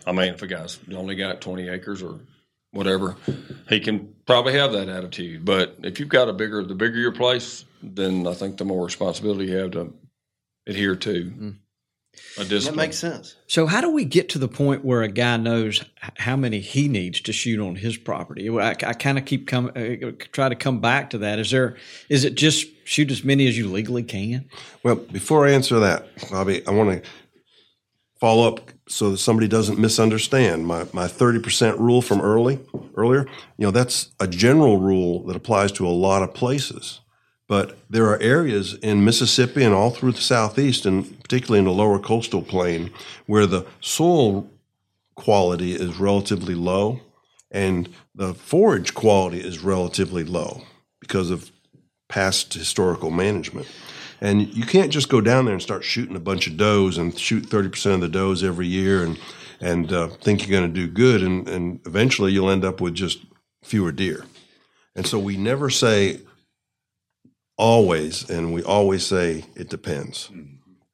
I 0.06 0.12
mean, 0.12 0.34
if 0.34 0.42
a 0.42 0.46
guy's 0.46 0.78
only 0.94 1.14
got 1.14 1.40
20 1.40 1.68
acres 1.68 2.02
or 2.02 2.20
whatever, 2.72 3.16
he 3.70 3.80
can 3.80 4.14
probably 4.26 4.52
have 4.52 4.72
that 4.72 4.90
attitude. 4.90 5.46
But 5.46 5.76
if 5.82 5.98
you've 5.98 6.10
got 6.10 6.28
a 6.28 6.34
bigger, 6.34 6.62
the 6.62 6.74
bigger 6.74 6.98
your 6.98 7.12
place, 7.12 7.64
then 7.82 8.26
I 8.26 8.34
think 8.34 8.58
the 8.58 8.66
more 8.66 8.84
responsibility 8.84 9.46
you 9.46 9.56
have 9.56 9.70
to 9.72 9.94
adhere 10.66 10.96
to. 10.96 11.32
A 11.42 11.52
that 12.36 12.48
discipline. 12.48 12.76
makes 12.76 12.98
sense. 12.98 13.36
So 13.46 13.66
how 13.66 13.80
do 13.80 13.90
we 13.90 14.04
get 14.04 14.28
to 14.30 14.38
the 14.38 14.48
point 14.48 14.84
where 14.84 15.02
a 15.02 15.08
guy 15.08 15.36
knows 15.36 15.84
how 16.16 16.36
many 16.36 16.60
he 16.60 16.88
needs 16.88 17.20
to 17.22 17.32
shoot 17.32 17.60
on 17.60 17.76
his 17.76 17.96
property? 17.96 18.48
I, 18.48 18.70
I 18.70 18.92
kind 18.92 19.18
of 19.18 19.24
keep 19.24 19.46
come 19.46 19.70
uh, 19.74 20.12
try 20.32 20.48
to 20.48 20.56
come 20.56 20.80
back 20.80 21.10
to 21.10 21.18
that. 21.18 21.38
Is 21.38 21.50
there 21.50 21.76
is 22.08 22.24
it 22.24 22.34
just 22.34 22.66
shoot 22.84 23.10
as 23.10 23.24
many 23.24 23.46
as 23.48 23.56
you 23.56 23.68
legally 23.68 24.02
can? 24.02 24.48
Well, 24.82 24.96
before 24.96 25.46
I 25.46 25.52
answer 25.52 25.78
that, 25.80 26.08
Bobby, 26.30 26.66
I 26.66 26.70
want 26.70 27.02
to 27.02 27.10
follow 28.20 28.48
up 28.48 28.60
so 28.88 29.10
that 29.10 29.18
somebody 29.18 29.46
doesn't 29.46 29.78
misunderstand 29.78 30.66
my, 30.66 30.86
my 30.92 31.06
30% 31.06 31.78
rule 31.78 32.02
from 32.02 32.20
early 32.20 32.58
earlier. 32.96 33.26
You 33.56 33.66
know, 33.66 33.70
that's 33.70 34.10
a 34.18 34.26
general 34.26 34.78
rule 34.78 35.24
that 35.26 35.36
applies 35.36 35.72
to 35.72 35.86
a 35.86 35.90
lot 35.90 36.22
of 36.22 36.34
places. 36.34 37.00
But 37.48 37.78
there 37.88 38.06
are 38.06 38.20
areas 38.20 38.74
in 38.74 39.04
Mississippi 39.04 39.64
and 39.64 39.74
all 39.74 39.90
through 39.90 40.12
the 40.12 40.20
southeast, 40.20 40.86
and 40.86 41.20
particularly 41.22 41.58
in 41.58 41.64
the 41.64 41.72
lower 41.72 41.98
coastal 41.98 42.42
plain, 42.42 42.90
where 43.26 43.46
the 43.46 43.66
soil 43.80 44.48
quality 45.14 45.72
is 45.72 45.98
relatively 45.98 46.54
low 46.54 47.00
and 47.50 47.88
the 48.14 48.34
forage 48.34 48.94
quality 48.94 49.40
is 49.40 49.58
relatively 49.60 50.22
low 50.22 50.62
because 51.00 51.30
of 51.30 51.50
past 52.08 52.54
historical 52.54 53.10
management. 53.10 53.66
And 54.20 54.54
you 54.54 54.64
can't 54.64 54.92
just 54.92 55.08
go 55.08 55.20
down 55.20 55.44
there 55.44 55.54
and 55.54 55.62
start 55.62 55.84
shooting 55.84 56.16
a 56.16 56.20
bunch 56.20 56.46
of 56.46 56.56
does 56.56 56.98
and 56.98 57.16
shoot 57.18 57.44
30% 57.44 57.94
of 57.94 58.00
the 58.00 58.08
does 58.08 58.42
every 58.42 58.66
year 58.66 59.04
and, 59.04 59.18
and 59.60 59.92
uh, 59.92 60.08
think 60.08 60.46
you're 60.46 60.60
going 60.60 60.72
to 60.72 60.86
do 60.86 60.92
good. 60.92 61.22
And, 61.22 61.48
and 61.48 61.80
eventually 61.86 62.32
you'll 62.32 62.50
end 62.50 62.64
up 62.64 62.80
with 62.80 62.94
just 62.94 63.24
fewer 63.62 63.92
deer. 63.92 64.24
And 64.96 65.06
so 65.06 65.18
we 65.18 65.36
never 65.36 65.70
say 65.70 66.20
always, 67.58 68.28
and 68.30 68.54
we 68.54 68.62
always 68.62 69.04
say 69.04 69.44
it 69.54 69.68
depends. 69.68 70.30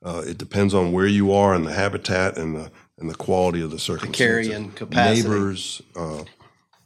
Uh, 0.04 0.22
it 0.26 0.38
depends 0.38 0.74
on 0.74 0.92
where 0.92 1.06
you 1.06 1.32
are 1.32 1.54
and 1.54 1.64
the 1.64 1.72
habitat 1.72 2.36
and 2.36 2.56
the 2.56 2.70
and 2.98 3.10
the 3.10 3.14
quality 3.14 3.60
of 3.60 3.70
the 3.70 3.78
circumstances. 3.78 4.48
carrying 4.48 4.70
capacity. 4.72 5.22
neighbors, 5.22 5.82
uh, 5.96 6.24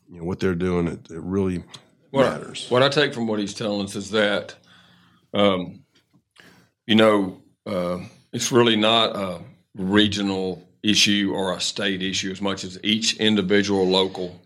you 0.09 0.19
know 0.19 0.25
what 0.25 0.41
they're 0.41 0.55
doing. 0.55 0.87
It, 0.87 1.11
it 1.11 1.21
really 1.21 1.65
what 2.11 2.31
matters. 2.31 2.67
I, 2.69 2.75
what 2.75 2.83
I 2.83 2.89
take 2.89 3.15
from 3.15 3.27
what 3.27 3.39
he's 3.39 3.55
telling 3.55 3.85
us 3.85 3.95
is 3.95 4.11
that, 4.11 4.55
um, 5.35 5.85
you 6.87 6.95
know, 6.95 7.43
uh, 7.67 7.99
it's 8.33 8.51
really 8.53 8.77
not 8.77 9.17
a 9.17 9.41
regional 9.75 10.67
issue 10.83 11.33
or 11.35 11.55
a 11.55 11.61
state 11.61 12.03
issue 12.03 12.31
as 12.31 12.41
much 12.41 12.65
as 12.65 12.79
each 12.83 13.17
individual 13.17 13.87
local 13.87 14.41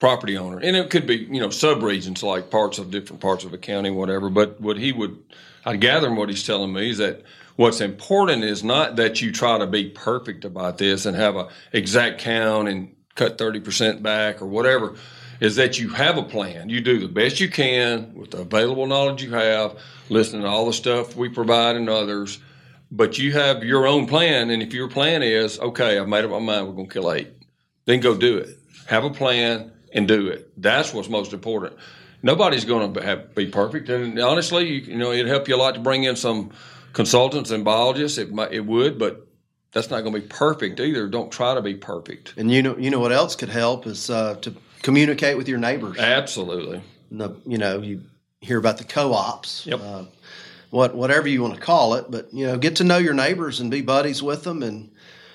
property 0.00 0.36
owner, 0.36 0.58
and 0.58 0.74
it 0.74 0.90
could 0.90 1.06
be 1.06 1.28
you 1.30 1.40
know 1.40 1.50
sub-regions 1.50 2.22
like 2.22 2.50
parts 2.50 2.78
of 2.78 2.90
different 2.90 3.20
parts 3.20 3.44
of 3.44 3.52
a 3.52 3.58
county, 3.58 3.90
whatever. 3.90 4.28
But 4.30 4.60
what 4.60 4.78
he 4.78 4.92
would, 4.92 5.22
I 5.64 5.76
gather, 5.76 6.12
what 6.12 6.30
he's 6.30 6.44
telling 6.44 6.72
me 6.72 6.90
is 6.90 6.98
that 6.98 7.22
what's 7.56 7.80
important 7.80 8.42
is 8.42 8.64
not 8.64 8.96
that 8.96 9.20
you 9.20 9.30
try 9.30 9.58
to 9.58 9.66
be 9.66 9.90
perfect 9.90 10.44
about 10.44 10.78
this 10.78 11.06
and 11.06 11.14
have 11.16 11.36
a 11.36 11.48
exact 11.72 12.18
count 12.20 12.68
and 12.68 12.96
cut 13.14 13.38
thirty 13.38 13.60
percent 13.60 14.02
back 14.02 14.42
or 14.42 14.46
whatever. 14.46 14.96
Is 15.40 15.56
that 15.56 15.78
you 15.78 15.88
have 15.90 16.18
a 16.18 16.22
plan? 16.22 16.68
You 16.68 16.82
do 16.82 16.98
the 16.98 17.08
best 17.08 17.40
you 17.40 17.48
can 17.48 18.12
with 18.14 18.32
the 18.32 18.38
available 18.38 18.86
knowledge 18.86 19.22
you 19.22 19.32
have, 19.32 19.78
listening 20.10 20.42
to 20.42 20.48
all 20.48 20.66
the 20.66 20.72
stuff 20.72 21.16
we 21.16 21.30
provide 21.30 21.76
and 21.76 21.88
others. 21.88 22.38
But 22.90 23.18
you 23.18 23.32
have 23.32 23.62
your 23.64 23.86
own 23.86 24.06
plan, 24.06 24.50
and 24.50 24.62
if 24.62 24.74
your 24.74 24.88
plan 24.88 25.22
is 25.22 25.58
okay, 25.58 25.98
I've 25.98 26.08
made 26.08 26.24
up 26.24 26.30
my 26.30 26.40
mind, 26.40 26.66
we're 26.66 26.74
going 26.74 26.88
to 26.88 26.92
kill 26.92 27.12
eight, 27.12 27.28
then 27.86 28.00
go 28.00 28.16
do 28.16 28.36
it. 28.36 28.58
Have 28.86 29.04
a 29.04 29.10
plan 29.10 29.72
and 29.92 30.06
do 30.06 30.28
it. 30.28 30.50
That's 30.60 30.92
what's 30.94 31.08
most 31.08 31.32
important. 31.32 31.74
Nobody's 32.22 32.64
going 32.64 32.92
to 32.92 33.02
have, 33.02 33.34
be 33.34 33.46
perfect, 33.46 33.88
and 33.88 34.18
honestly, 34.18 34.68
you, 34.68 34.80
you 34.92 34.98
know, 34.98 35.12
it'd 35.12 35.26
help 35.26 35.48
you 35.48 35.56
a 35.56 35.56
lot 35.56 35.74
to 35.74 35.80
bring 35.80 36.04
in 36.04 36.16
some 36.16 36.50
consultants 36.92 37.50
and 37.50 37.64
biologists. 37.64 38.18
It 38.18 38.32
might, 38.32 38.52
it 38.52 38.66
would, 38.66 38.98
but 38.98 39.26
that's 39.72 39.90
not 39.90 40.02
going 40.02 40.14
to 40.14 40.20
be 40.20 40.26
perfect 40.26 40.80
either. 40.80 41.08
Don't 41.08 41.30
try 41.30 41.54
to 41.54 41.62
be 41.62 41.74
perfect. 41.74 42.34
And 42.36 42.50
you 42.50 42.62
know, 42.62 42.76
you 42.76 42.90
know 42.90 42.98
what 42.98 43.12
else 43.12 43.36
could 43.36 43.48
help 43.48 43.86
is 43.86 44.10
uh, 44.10 44.34
to 44.42 44.54
communicate 44.82 45.36
with 45.36 45.48
your 45.48 45.58
neighbors. 45.58 45.98
Absolutely. 45.98 46.82
The, 47.10 47.30
you 47.46 47.58
know, 47.58 47.80
you 47.80 48.02
hear 48.40 48.58
about 48.58 48.78
the 48.78 48.84
co-ops. 48.84 49.66
Yep. 49.66 49.80
Uh, 49.82 50.04
what 50.70 50.94
whatever 50.94 51.26
you 51.26 51.42
want 51.42 51.54
to 51.54 51.60
call 51.60 51.94
it, 51.94 52.10
but 52.10 52.32
you 52.32 52.46
know, 52.46 52.56
get 52.56 52.76
to 52.76 52.84
know 52.84 52.98
your 52.98 53.14
neighbors 53.14 53.60
and 53.60 53.70
be 53.70 53.82
buddies 53.82 54.22
with 54.22 54.44
them 54.44 54.62
and 54.62 54.90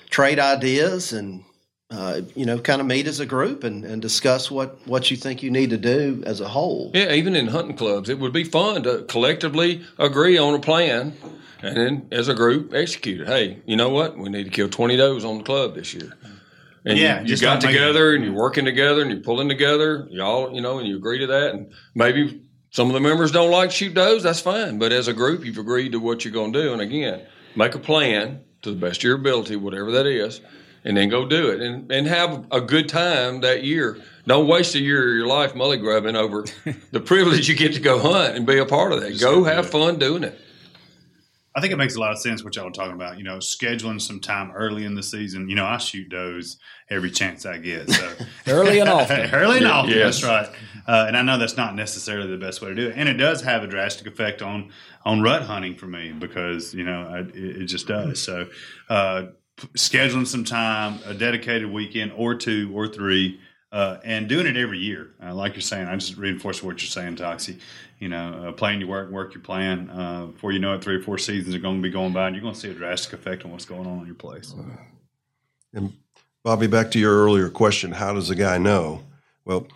trade 0.08 0.38
ideas 0.38 1.12
and 1.12 1.44
uh, 1.90 2.20
you 2.34 2.44
know, 2.44 2.58
kind 2.58 2.80
of 2.80 2.86
meet 2.86 3.06
as 3.06 3.20
a 3.20 3.26
group 3.26 3.62
and, 3.62 3.84
and 3.84 4.02
discuss 4.02 4.50
what, 4.50 4.84
what 4.86 5.10
you 5.10 5.16
think 5.16 5.42
you 5.42 5.50
need 5.50 5.70
to 5.70 5.76
do 5.76 6.22
as 6.26 6.40
a 6.40 6.48
whole. 6.48 6.90
Yeah, 6.94 7.12
even 7.12 7.36
in 7.36 7.46
hunting 7.46 7.76
clubs, 7.76 8.08
it 8.08 8.18
would 8.18 8.32
be 8.32 8.44
fun 8.44 8.82
to 8.82 9.04
collectively 9.08 9.84
agree 9.98 10.36
on 10.36 10.54
a 10.54 10.58
plan 10.58 11.16
and 11.62 11.76
then 11.76 12.08
as 12.10 12.28
a 12.28 12.34
group 12.34 12.74
execute 12.74 13.20
it. 13.20 13.28
Hey, 13.28 13.62
you 13.66 13.76
know 13.76 13.88
what? 13.88 14.18
We 14.18 14.28
need 14.28 14.44
to 14.44 14.50
kill 14.50 14.68
20 14.68 14.96
does 14.96 15.24
on 15.24 15.38
the 15.38 15.44
club 15.44 15.76
this 15.76 15.94
year. 15.94 16.12
And 16.84 16.98
Yeah, 16.98 17.16
you, 17.16 17.22
you 17.22 17.28
just 17.28 17.42
got 17.42 17.60
don't 17.60 17.70
together 17.70 18.14
and 18.14 18.24
you're 18.24 18.34
working 18.34 18.64
together 18.64 19.02
and 19.02 19.10
you're 19.10 19.20
pulling 19.20 19.48
together, 19.48 20.08
y'all, 20.10 20.52
you 20.52 20.60
know, 20.60 20.78
and 20.78 20.88
you 20.88 20.96
agree 20.96 21.18
to 21.20 21.26
that. 21.28 21.54
And 21.54 21.72
maybe 21.94 22.42
some 22.70 22.88
of 22.88 22.94
the 22.94 23.00
members 23.00 23.30
don't 23.30 23.50
like 23.50 23.70
to 23.70 23.76
shoot 23.76 23.94
does, 23.94 24.24
that's 24.24 24.40
fine. 24.40 24.78
But 24.78 24.92
as 24.92 25.06
a 25.06 25.12
group, 25.12 25.44
you've 25.44 25.58
agreed 25.58 25.92
to 25.92 26.00
what 26.00 26.24
you're 26.24 26.34
going 26.34 26.52
to 26.52 26.62
do. 26.62 26.72
And 26.72 26.82
again, 26.82 27.26
make 27.54 27.76
a 27.76 27.78
plan 27.78 28.40
to 28.62 28.70
the 28.70 28.76
best 28.76 29.00
of 29.00 29.04
your 29.04 29.16
ability, 29.16 29.56
whatever 29.56 29.92
that 29.92 30.06
is, 30.06 30.40
and 30.86 30.96
then 30.96 31.08
go 31.10 31.26
do 31.26 31.50
it 31.50 31.60
and, 31.60 31.90
and 31.92 32.06
have 32.06 32.46
a 32.50 32.60
good 32.60 32.88
time 32.88 33.40
that 33.40 33.64
year. 33.64 34.00
Don't 34.26 34.46
waste 34.48 34.74
a 34.74 34.80
year 34.80 35.10
of 35.10 35.16
your 35.16 35.26
life 35.26 35.52
mully 35.54 35.78
grubbing 35.80 36.16
over 36.16 36.44
the 36.92 37.00
privilege 37.00 37.48
you 37.48 37.54
get 37.56 37.74
to 37.74 37.80
go 37.80 37.98
hunt 37.98 38.36
and 38.36 38.46
be 38.46 38.58
a 38.58 38.64
part 38.64 38.92
of 38.92 39.00
that. 39.02 39.20
Go 39.20 39.44
have 39.44 39.68
fun 39.68 39.98
doing 39.98 40.24
it. 40.24 40.40
I 41.54 41.60
think 41.60 41.72
it 41.72 41.76
makes 41.76 41.94
a 41.96 42.00
lot 42.00 42.12
of 42.12 42.18
sense 42.18 42.44
what 42.44 42.54
y'all 42.54 42.68
are 42.68 42.70
talking 42.70 42.92
about. 42.94 43.16
You 43.16 43.24
know, 43.24 43.38
scheduling 43.38 44.00
some 44.00 44.20
time 44.20 44.52
early 44.52 44.84
in 44.84 44.94
the 44.94 45.02
season. 45.02 45.48
You 45.48 45.56
know, 45.56 45.64
I 45.64 45.78
shoot 45.78 46.08
does 46.10 46.58
every 46.90 47.10
chance 47.10 47.46
I 47.46 47.56
get. 47.58 47.88
So 47.90 48.12
Early 48.46 48.78
and 48.78 48.90
often. 48.90 49.30
early 49.32 49.56
and 49.56 49.64
Yeah, 49.64 49.72
often. 49.72 49.90
yes. 49.92 50.20
That's 50.20 50.24
right. 50.24 50.60
Uh, 50.86 51.06
and 51.08 51.16
I 51.16 51.22
know 51.22 51.38
that's 51.38 51.56
not 51.56 51.74
necessarily 51.74 52.28
the 52.30 52.36
best 52.36 52.60
way 52.60 52.68
to 52.68 52.74
do 52.74 52.88
it, 52.88 52.94
and 52.96 53.08
it 53.08 53.14
does 53.14 53.40
have 53.42 53.64
a 53.64 53.66
drastic 53.66 54.06
effect 54.06 54.42
on 54.42 54.70
on 55.04 55.22
rut 55.22 55.42
hunting 55.42 55.74
for 55.76 55.86
me 55.86 56.12
because 56.12 56.74
you 56.74 56.84
know 56.84 57.08
I, 57.10 57.18
it, 57.20 57.34
it 57.62 57.66
just 57.66 57.88
does. 57.88 58.22
So 58.22 58.46
uh, 58.90 59.22
p- 59.22 59.28
scheduling 59.74 60.26
some 60.26 60.44
time, 60.44 60.98
a 61.06 61.14
dedicated 61.14 61.70
weekend 61.70 62.12
or 62.16 62.34
two 62.34 62.70
or 62.74 62.88
three. 62.88 63.40
Uh, 63.72 63.98
and 64.04 64.28
doing 64.28 64.46
it 64.46 64.56
every 64.56 64.78
year, 64.78 65.10
uh, 65.22 65.34
like 65.34 65.54
you're 65.54 65.60
saying, 65.60 65.86
I 65.86 65.94
just 65.96 66.16
reinforce 66.16 66.62
what 66.62 66.80
you're 66.80 66.88
saying, 66.88 67.16
Toxey. 67.16 67.58
You 67.98 68.08
know, 68.08 68.48
uh, 68.48 68.52
plan 68.52 68.78
your 68.78 68.88
work, 68.88 69.10
work 69.10 69.34
your 69.34 69.42
plan. 69.42 69.90
Uh, 69.90 70.26
before 70.26 70.52
you 70.52 70.60
know 70.60 70.74
it, 70.74 70.84
three 70.84 70.94
or 70.94 71.02
four 71.02 71.18
seasons 71.18 71.54
are 71.54 71.58
going 71.58 71.76
to 71.76 71.82
be 71.82 71.90
going 71.90 72.12
by, 72.12 72.26
and 72.26 72.36
you're 72.36 72.42
going 72.42 72.54
to 72.54 72.60
see 72.60 72.70
a 72.70 72.74
drastic 72.74 73.14
effect 73.14 73.44
on 73.44 73.50
what's 73.50 73.64
going 73.64 73.86
on 73.86 73.98
in 74.00 74.06
your 74.06 74.14
place. 74.14 74.54
And 75.74 75.94
Bobby, 76.44 76.68
back 76.68 76.90
to 76.92 76.98
your 76.98 77.12
earlier 77.12 77.50
question, 77.50 77.92
how 77.92 78.14
does 78.14 78.30
a 78.30 78.36
guy 78.36 78.56
know? 78.56 79.02
Well, 79.44 79.66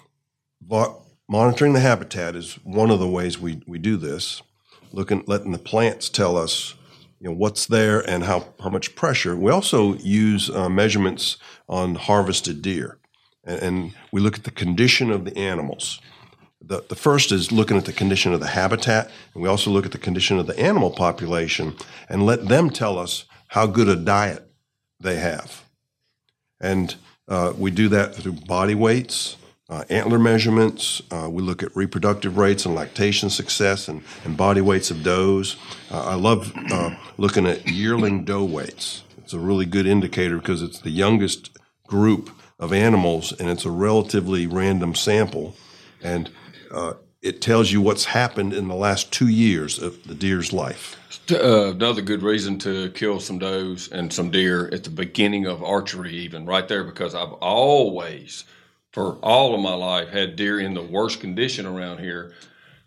monitoring 1.28 1.72
the 1.72 1.80
habitat 1.80 2.36
is 2.36 2.54
one 2.62 2.90
of 2.90 3.00
the 3.00 3.08
ways 3.08 3.38
we, 3.38 3.60
we 3.66 3.78
do 3.78 3.96
this. 3.96 4.40
Looking, 4.92 5.24
letting 5.26 5.52
the 5.52 5.58
plants 5.58 6.08
tell 6.08 6.36
us 6.36 6.74
you 7.20 7.28
know 7.28 7.36
what's 7.36 7.66
there 7.66 8.00
and 8.08 8.24
how 8.24 8.46
how 8.62 8.70
much 8.70 8.94
pressure. 8.96 9.36
We 9.36 9.50
also 9.50 9.94
use 9.96 10.48
uh, 10.50 10.68
measurements 10.68 11.36
on 11.68 11.94
harvested 11.94 12.62
deer, 12.62 12.98
and, 13.44 13.62
and 13.62 13.92
we 14.10 14.20
look 14.20 14.38
at 14.38 14.44
the 14.44 14.50
condition 14.50 15.10
of 15.10 15.24
the 15.24 15.36
animals. 15.36 16.00
The, 16.62 16.82
the 16.88 16.96
first 16.96 17.32
is 17.32 17.52
looking 17.52 17.76
at 17.76 17.84
the 17.84 17.92
condition 17.92 18.32
of 18.32 18.40
the 18.40 18.48
habitat, 18.48 19.10
and 19.34 19.42
we 19.42 19.48
also 19.48 19.70
look 19.70 19.86
at 19.86 19.92
the 19.92 19.98
condition 19.98 20.38
of 20.38 20.46
the 20.46 20.58
animal 20.58 20.90
population 20.90 21.74
and 22.08 22.26
let 22.26 22.48
them 22.48 22.70
tell 22.70 22.98
us 22.98 23.24
how 23.48 23.66
good 23.66 23.88
a 23.88 23.96
diet 23.96 24.50
they 24.98 25.16
have. 25.16 25.64
And 26.60 26.94
uh, 27.28 27.52
we 27.56 27.70
do 27.70 27.88
that 27.88 28.14
through 28.14 28.32
body 28.32 28.74
weights, 28.74 29.36
uh, 29.70 29.84
antler 29.88 30.18
measurements. 30.18 31.00
Uh, 31.10 31.28
we 31.30 31.42
look 31.42 31.62
at 31.62 31.74
reproductive 31.76 32.36
rates 32.36 32.66
and 32.66 32.74
lactation 32.74 33.30
success 33.30 33.88
and, 33.88 34.02
and 34.24 34.36
body 34.36 34.60
weights 34.60 34.90
of 34.90 35.02
does. 35.02 35.56
Uh, 35.90 36.02
I 36.02 36.14
love 36.16 36.52
uh, 36.70 36.94
looking 37.16 37.46
at 37.46 37.66
yearling 37.68 38.24
doe 38.24 38.44
weights. 38.44 39.04
It's 39.18 39.32
a 39.32 39.38
really 39.38 39.66
good 39.66 39.86
indicator 39.86 40.38
because 40.38 40.60
it's 40.60 40.80
the 40.80 40.90
youngest 40.90 41.56
group 41.86 42.30
of 42.58 42.72
animals 42.72 43.32
and 43.32 43.48
it's 43.48 43.64
a 43.64 43.70
relatively 43.70 44.46
random 44.46 44.94
sample. 44.94 45.54
And 46.02 46.30
uh, 46.72 46.94
it 47.22 47.40
tells 47.40 47.70
you 47.70 47.80
what's 47.80 48.06
happened 48.06 48.52
in 48.52 48.68
the 48.68 48.74
last 48.74 49.12
two 49.12 49.28
years 49.28 49.78
of 49.78 50.02
the 50.04 50.14
deer's 50.14 50.52
life. 50.52 50.96
Uh, 51.30 51.70
another 51.70 52.02
good 52.02 52.22
reason 52.22 52.58
to 52.58 52.90
kill 52.90 53.20
some 53.20 53.38
does 53.38 53.88
and 53.92 54.12
some 54.12 54.30
deer 54.30 54.68
at 54.72 54.82
the 54.82 54.90
beginning 54.90 55.46
of 55.46 55.62
archery, 55.62 56.12
even 56.12 56.44
right 56.44 56.66
there, 56.66 56.82
because 56.82 57.14
I've 57.14 57.32
always, 57.34 58.44
for 58.92 59.14
all 59.22 59.54
of 59.54 59.60
my 59.60 59.74
life, 59.74 60.08
had 60.08 60.36
deer 60.36 60.60
in 60.60 60.74
the 60.74 60.82
worst 60.82 61.20
condition 61.20 61.66
around 61.66 61.98
here. 61.98 62.32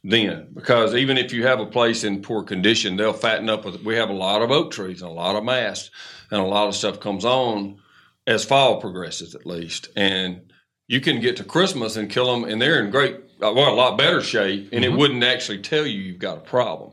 Then, 0.03 0.49
because 0.53 0.95
even 0.95 1.17
if 1.17 1.31
you 1.31 1.47
have 1.47 1.61
a 1.61 1.65
place 1.65 2.03
in 2.03 2.21
poor 2.21 2.43
condition, 2.43 2.97
they'll 2.97 3.13
fatten 3.13 3.49
up 3.49 3.63
with. 3.63 3.81
We 3.83 3.95
have 3.95 4.09
a 4.09 4.13
lot 4.13 4.41
of 4.41 4.51
oak 4.51 4.71
trees 4.71 5.01
and 5.01 5.09
a 5.09 5.13
lot 5.13 5.37
of 5.37 5.45
mast, 5.45 5.91
and 6.29 6.41
a 6.41 6.45
lot 6.45 6.67
of 6.67 6.75
stuff 6.75 6.99
comes 6.99 7.23
on 7.23 7.79
as 8.27 8.43
fall 8.43 8.81
progresses, 8.81 9.33
at 9.33 9.45
least. 9.45 9.87
And 9.95 10.51
you 10.87 10.99
can 10.99 11.21
get 11.21 11.37
to 11.37 11.45
Christmas 11.45 11.95
and 11.95 12.09
kill 12.09 12.29
them, 12.33 12.43
and 12.49 12.61
they're 12.61 12.83
in 12.83 12.91
great, 12.91 13.15
well, 13.39 13.73
a 13.73 13.75
lot 13.75 13.97
better 13.97 14.21
shape, 14.21 14.69
and 14.73 14.83
Mm-hmm. 14.83 14.93
it 14.93 14.97
wouldn't 14.97 15.23
actually 15.23 15.59
tell 15.59 15.85
you 15.85 16.01
you've 16.01 16.19
got 16.19 16.37
a 16.37 16.41
problem. 16.41 16.91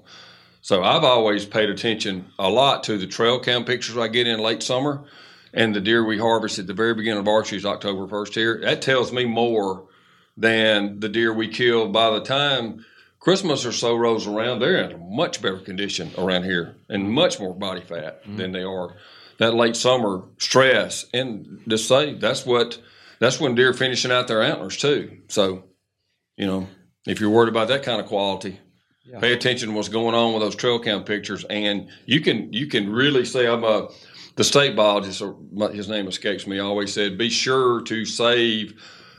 So 0.61 0.85
I've 0.85 1.05
always 1.05 1.45
paid 1.45 1.69
attention 1.69 2.27
a 2.39 2.49
lot 2.49 2.85
to 2.85 2.97
the 2.97 3.09
trail 3.09 3.41
cam 3.41 3.65
pictures 3.65 3.97
I 3.97 4.07
get 4.07 4.29
in 4.29 4.39
late 4.39 4.63
summer 4.63 5.05
and 5.53 5.75
the 5.75 5.81
deer 5.81 6.05
we 6.05 6.19
harvest 6.19 6.59
at 6.59 6.67
the 6.67 6.75
very 6.75 6.95
beginning 6.95 7.21
of 7.21 7.29
archery 7.29 7.59
is 7.59 7.67
October 7.67 8.07
1st 8.07 8.35
here. 8.35 8.61
That 8.63 8.83
tells 8.83 9.13
me 9.13 9.25
more 9.25 9.89
than 10.37 11.01
the 11.01 11.09
deer 11.09 11.33
we 11.33 11.49
kill 11.49 11.89
by 11.89 12.11
the 12.11 12.25
time 12.25 12.85
Christmas 13.19 13.67
or 13.67 13.73
so 13.73 13.95
rolls 13.95 14.27
around. 14.27 14.61
They're 14.61 14.91
in 14.91 15.15
much 15.15 15.43
better 15.43 15.59
condition 15.59 16.11
around 16.17 16.45
here 16.45 16.77
and 16.89 17.11
much 17.11 17.39
more 17.39 17.55
body 17.55 17.83
fat 17.83 18.23
mm-hmm. 18.23 18.37
than 18.37 18.53
they 18.53 18.63
are 18.63 18.97
that 19.39 19.55
late 19.55 19.77
summer 19.77 20.23
stress. 20.39 21.07
And 21.13 21.63
to 21.69 21.79
say 21.79 22.15
that's 22.15 22.47
what 22.47 22.81
that's 23.19 23.39
when 23.41 23.55
deer 23.55 23.73
finishing 23.73 24.11
out 24.11 24.29
their 24.29 24.43
antlers 24.43 24.77
too. 24.77 25.19
So, 25.29 25.65
you 26.37 26.47
know, 26.47 26.67
if 27.07 27.21
you're 27.21 27.31
worried 27.31 27.51
about 27.51 27.69
that 27.69 27.83
kind 27.83 28.01
of 28.01 28.07
quality, 28.07 28.59
pay 29.21 29.33
attention 29.33 29.69
to 29.69 29.75
what's 29.75 29.89
going 29.89 30.15
on 30.15 30.33
with 30.33 30.43
those 30.43 30.55
trail 30.55 30.79
cam 30.79 31.05
pictures, 31.05 31.45
and 31.45 31.89
you 32.07 32.21
can 32.21 32.53
you 32.53 32.67
can 32.67 32.91
really 32.91 33.25
say 33.25 33.47
I'm 33.47 33.65
a 33.65 33.89
the 34.41 34.45
state 34.45 34.75
biologist. 34.75 35.23
His 35.75 35.91
name 35.91 36.09
escapes 36.09 36.47
me. 36.47 36.61
Always 36.61 36.95
said 36.95 37.19
be 37.19 37.29
sure 37.29 37.83
to 37.83 38.07
save 38.07 38.73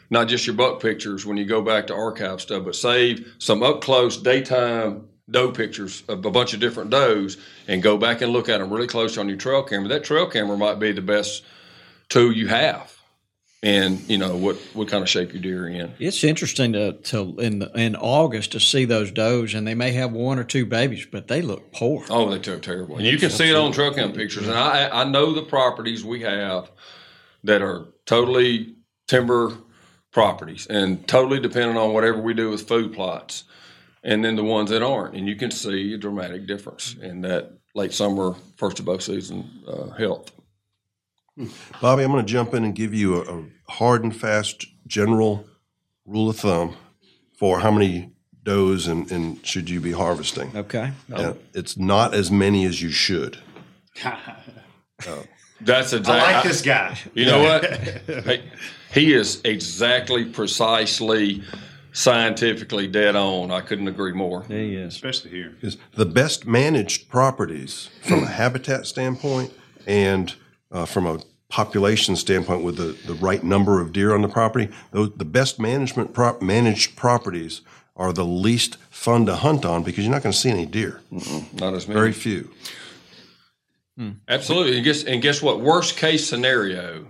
not 0.10 0.28
just 0.28 0.48
your 0.48 0.56
buck 0.56 0.82
pictures 0.82 1.28
when 1.28 1.38
you 1.38 1.46
go 1.46 1.62
back 1.62 1.86
to 1.88 1.94
archive 1.94 2.42
stuff, 2.42 2.66
but 2.66 2.76
save 2.76 3.36
some 3.38 3.62
up 3.62 3.82
close 3.82 4.18
daytime 4.18 5.08
doe 5.30 5.52
pictures 5.52 6.02
of 6.08 6.26
a 6.26 6.32
bunch 6.32 6.56
of 6.56 6.60
different 6.60 6.90
does, 6.90 7.38
and 7.68 7.84
go 7.84 8.00
back 8.00 8.22
and 8.22 8.34
look 8.34 8.50
at 8.50 8.58
them 8.58 8.74
really 8.74 8.88
close 8.88 9.16
on 9.20 9.30
your 9.30 9.38
trail 9.38 9.62
camera. 9.62 9.90
That 9.90 10.04
trail 10.04 10.26
camera 10.26 10.58
might 10.58 10.80
be 10.80 10.92
the 10.92 11.04
best 11.04 11.44
tool 12.10 12.32
you 12.32 12.48
have. 12.48 12.92
And 13.64 14.00
you 14.10 14.18
know 14.18 14.36
what 14.36 14.56
what 14.74 14.88
kind 14.88 15.04
of 15.04 15.10
shape 15.10 15.34
your 15.34 15.42
deer 15.42 15.66
are 15.66 15.70
in. 15.70 15.94
It's 16.00 16.24
interesting 16.24 16.74
to, 16.74 16.94
to 16.94 17.38
in 17.40 17.60
the, 17.60 17.72
in 17.76 17.96
August 17.96 18.54
to 18.54 18.60
see 18.60 18.86
those 18.86 19.12
does, 19.12 19.54
and 19.54 19.68
they 19.68 19.76
may 19.76 19.92
have 19.92 20.12
one 20.12 20.40
or 20.40 20.44
two 20.44 20.66
babies, 20.66 21.06
but 21.06 21.28
they 21.28 21.44
look 21.44 21.72
poor. 21.72 22.04
Oh, 22.10 22.28
they 22.32 22.40
look 22.40 22.64
terrible. 22.64 22.98
And 22.98 23.06
you 23.06 23.20
can 23.20 23.30
see 23.30 23.52
it 23.52 23.56
on 23.56 23.72
trail 23.72 23.94
cam 23.94 24.14
pictures. 24.14 24.48
And 24.48 24.58
I 24.58 24.90
I 25.02 25.04
know 25.04 25.34
the 25.34 25.44
properties 25.44 26.04
we 26.04 26.22
have 26.22 26.72
that 27.44 27.62
are 27.62 27.86
totally 28.06 28.76
timber 29.08 29.54
properties 30.12 30.68
and 30.68 31.08
totally 31.08 31.40
dependent 31.40 31.78
on 31.78 31.94
whatever 31.94 32.20
we 32.20 32.34
do 32.34 32.50
with 32.50 32.68
food 32.68 32.94
plots. 32.94 33.44
And 34.04 34.26
then 34.26 34.36
the 34.36 34.44
ones 34.44 34.72
that 34.72 34.82
aren't. 34.82 35.16
And 35.16 35.28
you 35.28 35.36
can 35.36 35.52
see 35.52 35.94
a 35.94 35.98
dramatic 35.98 36.48
difference 36.48 36.96
in 37.00 37.22
that 37.22 37.52
late 37.76 37.94
summer, 37.94 38.36
first 38.58 38.80
of 38.80 38.86
bow 38.86 38.98
season 38.98 39.64
uh, 39.68 39.90
health. 39.92 40.32
Bobby, 41.82 42.04
I'm 42.04 42.12
going 42.12 42.26
to 42.26 42.32
jump 42.32 42.54
in 42.54 42.64
and 42.64 42.76
give 42.76 42.94
you 42.94 43.22
a, 43.22 43.40
a 43.40 43.46
hard 43.70 44.04
and 44.04 44.16
fast 44.16 44.66
general 44.88 45.46
rule 46.06 46.30
of 46.30 46.38
thumb 46.38 46.76
for 47.38 47.60
how 47.60 47.72
many 47.72 48.12
does 48.44 48.88
and, 48.88 49.10
and 49.12 49.46
should 49.46 49.70
you 49.70 49.80
be 49.80 49.92
harvesting. 49.92 50.52
Okay. 50.56 50.92
Uh, 51.14 51.34
it's 51.54 51.78
not 51.78 52.14
as 52.14 52.32
many 52.32 52.66
as 52.66 52.82
you 52.82 52.90
should. 52.90 53.38
That's 55.62 55.94
I 55.94 55.98
exactly. 55.98 56.34
like 56.34 56.44
this 56.44 56.62
guy. 56.62 56.98
You 57.14 57.26
know 57.26 57.44
what? 57.44 57.64
Hey, 58.24 58.44
he 58.94 59.14
is 59.14 59.40
exactly, 59.46 60.26
precisely, 60.26 61.44
scientifically 61.94 62.88
dead 62.88 63.16
on. 63.16 63.52
I 63.52 63.62
couldn't 63.62 63.88
agree 63.88 64.12
more. 64.12 64.44
He 64.44 64.76
is. 64.76 64.94
Especially 64.94 65.32
here. 65.32 65.52
Because 65.52 65.78
the 65.94 66.06
best 66.06 66.46
managed 66.46 67.10
properties 67.10 67.90
from 68.02 68.24
a 68.24 68.28
habitat 68.28 68.86
standpoint 68.86 69.54
and 69.88 70.36
uh, 70.72 70.86
from 70.86 71.06
a 71.06 71.20
population 71.50 72.16
standpoint 72.16 72.64
with 72.64 72.78
the, 72.78 72.98
the 73.06 73.14
right 73.16 73.44
number 73.44 73.82
of 73.82 73.92
deer 73.92 74.14
on 74.14 74.22
the 74.22 74.30
property, 74.30 74.70
those, 74.92 75.12
the 75.16 75.26
best 75.26 75.60
management 75.60 76.14
prop, 76.14 76.42
managed 76.42 76.96
properties 76.96 77.62
are 77.96 78.14
the 78.14 78.26
least 78.26 78.78
fun 78.90 79.26
to 79.26 79.36
hunt 79.36 79.66
on 79.66 79.84
because 79.84 80.06
you're 80.06 80.14
not 80.14 80.24
going 80.24 80.32
to 80.34 80.38
see 80.38 80.50
any 80.50 80.66
deer. 80.66 81.02
Not 81.54 81.74
as 81.74 81.88
many. 81.88 82.00
Very 82.00 82.14
few. 82.14 82.50
Absolutely. 84.28 84.78
And 84.78 84.86
guess 84.86 85.04
and 85.04 85.22
guess 85.22 85.42
what? 85.42 85.60
Worst 85.60 85.98
case 85.98 86.28
scenario, 86.28 87.06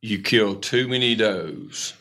you 0.00 0.20
kill 0.20 0.56
too 0.56 0.86
many 0.86 1.14
does. 1.14 1.94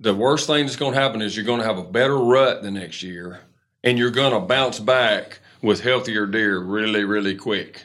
The 0.00 0.14
worst 0.14 0.46
thing 0.46 0.66
that's 0.66 0.76
going 0.76 0.94
to 0.94 1.00
happen 1.00 1.22
is 1.22 1.36
you're 1.36 1.46
going 1.46 1.60
to 1.60 1.66
have 1.66 1.78
a 1.78 1.84
better 1.84 2.16
rut 2.16 2.62
the 2.62 2.70
next 2.70 3.02
year, 3.02 3.40
and 3.84 3.98
you're 3.98 4.10
going 4.10 4.32
to 4.32 4.40
bounce 4.40 4.80
back 4.80 5.38
with 5.62 5.80
healthier 5.80 6.26
deer 6.26 6.58
really, 6.58 7.04
really 7.04 7.36
quick. 7.36 7.82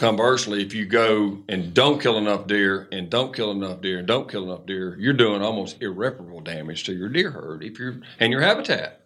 Conversely, 0.00 0.62
if 0.62 0.72
you 0.72 0.86
go 0.86 1.40
and 1.46 1.74
don't 1.74 2.00
kill 2.00 2.16
enough 2.16 2.46
deer 2.46 2.88
and 2.90 3.10
don't 3.10 3.36
kill 3.36 3.50
enough 3.50 3.82
deer 3.82 3.98
and 3.98 4.08
don't 4.08 4.30
kill 4.30 4.44
enough 4.44 4.64
deer, 4.64 4.96
you're 4.98 5.12
doing 5.12 5.42
almost 5.42 5.82
irreparable 5.82 6.40
damage 6.40 6.84
to 6.84 6.94
your 6.94 7.10
deer 7.10 7.30
herd 7.30 7.62
if 7.62 7.78
you're 7.78 8.00
and 8.18 8.32
your 8.32 8.40
habitat. 8.40 9.02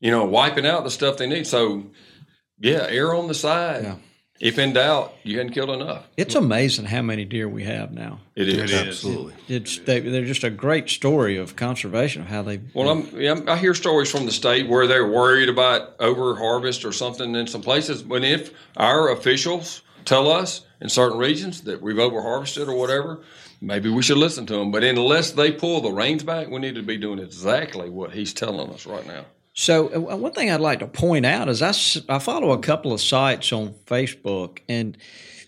You 0.00 0.10
know, 0.10 0.24
wiping 0.24 0.66
out 0.66 0.82
the 0.82 0.90
stuff 0.90 1.16
they 1.16 1.28
need. 1.28 1.46
So 1.46 1.92
yeah, 2.58 2.88
err 2.88 3.14
on 3.14 3.28
the 3.28 3.34
side. 3.34 3.84
Yeah. 3.84 3.96
If 4.40 4.58
in 4.58 4.72
doubt, 4.72 5.14
you 5.22 5.38
hadn't 5.38 5.52
killed 5.52 5.70
enough. 5.70 6.08
It's 6.16 6.34
amazing 6.34 6.86
how 6.86 7.02
many 7.02 7.24
deer 7.24 7.48
we 7.48 7.62
have 7.62 7.92
now. 7.92 8.18
It 8.34 8.48
is. 8.48 8.56
It 8.56 8.70
is. 8.70 8.72
Absolutely. 8.74 9.34
It's 9.46 9.78
they, 9.78 10.00
they're 10.00 10.24
just 10.24 10.42
a 10.42 10.50
great 10.50 10.90
story 10.90 11.36
of 11.36 11.54
conservation 11.54 12.22
of 12.22 12.28
how 12.28 12.42
they. 12.42 12.62
Well, 12.74 12.88
I'm, 12.88 13.20
yeah, 13.20 13.38
I 13.46 13.56
hear 13.56 13.74
stories 13.74 14.10
from 14.10 14.26
the 14.26 14.32
state 14.32 14.68
where 14.68 14.88
they're 14.88 15.06
worried 15.06 15.48
about 15.48 15.94
over 16.00 16.34
harvest 16.34 16.84
or 16.84 16.90
something 16.90 17.32
in 17.36 17.46
some 17.46 17.62
places. 17.62 18.02
But 18.02 18.24
if 18.24 18.52
our 18.76 19.12
officials 19.12 19.82
tell 20.06 20.30
us 20.30 20.64
in 20.80 20.88
certain 20.88 21.18
regions 21.18 21.62
that 21.62 21.82
we've 21.82 21.98
over 21.98 22.22
harvested 22.22 22.68
or 22.68 22.76
whatever, 22.76 23.22
maybe 23.60 23.90
we 23.90 24.02
should 24.02 24.18
listen 24.18 24.46
to 24.46 24.54
them. 24.54 24.70
But 24.70 24.84
unless 24.84 25.32
they 25.32 25.52
pull 25.52 25.80
the 25.80 25.90
reins 25.90 26.22
back, 26.22 26.48
we 26.48 26.58
need 26.58 26.76
to 26.76 26.82
be 26.82 26.96
doing 26.96 27.18
exactly 27.18 27.90
what 27.90 28.12
he's 28.12 28.32
telling 28.32 28.70
us 28.70 28.86
right 28.86 29.06
now. 29.06 29.24
So 29.58 29.88
uh, 29.88 30.16
one 30.16 30.32
thing 30.32 30.50
I'd 30.50 30.60
like 30.60 30.80
to 30.80 30.86
point 30.86 31.24
out 31.24 31.48
is 31.48 31.62
I, 31.62 31.70
I 32.14 32.18
follow 32.18 32.52
a 32.52 32.58
couple 32.58 32.92
of 32.92 33.00
sites 33.00 33.52
on 33.52 33.74
Facebook, 33.86 34.58
and 34.68 34.98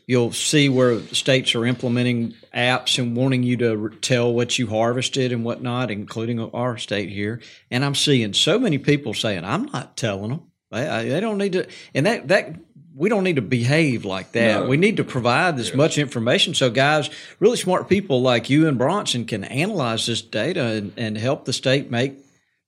you'll 0.06 0.32
see 0.32 0.70
where 0.70 1.00
states 1.09 1.54
are 1.54 1.66
implementing 1.66 2.34
apps 2.54 2.98
and 2.98 3.14
wanting 3.14 3.42
you 3.42 3.59
to 3.59 3.90
tell 4.00 4.32
what 4.32 4.59
you 4.59 4.66
harvested 4.66 5.30
and 5.30 5.44
whatnot, 5.44 5.90
including 5.90 6.40
our 6.40 6.78
state 6.78 7.11
here. 7.11 7.42
And 7.70 7.84
I'm 7.84 7.94
seeing 7.94 8.32
so 8.32 8.59
many 8.59 8.78
people 8.78 9.12
saying, 9.12 9.44
"I'm 9.44 9.66
not 9.66 9.98
telling 9.98 10.30
them. 10.30 10.42
They, 10.70 11.11
they 11.11 11.20
don't 11.20 11.36
need 11.36 11.52
to." 11.52 11.66
And 11.94 12.06
that 12.06 12.28
that 12.28 12.56
we 12.99 13.09
don't 13.09 13.22
need 13.22 13.36
to 13.36 13.42
behave 13.42 14.05
like 14.05 14.32
that. 14.32 14.62
No. 14.62 14.68
We 14.68 14.76
need 14.76 14.96
to 14.96 15.05
provide 15.05 15.59
as 15.59 15.72
much 15.72 15.99
information 15.99 16.53
so 16.53 16.68
guys, 16.68 17.09
really 17.38 17.57
smart 17.57 17.88
people 17.88 18.20
like 18.20 18.51
you 18.51 18.66
and 18.66 18.76
Bronson, 18.76 19.24
can 19.24 19.44
analyze 19.44 20.07
this 20.07 20.20
data 20.20 20.64
and, 20.64 20.92
and 20.96 21.16
help 21.16 21.44
the 21.44 21.53
state 21.53 21.90
make 21.92 22.14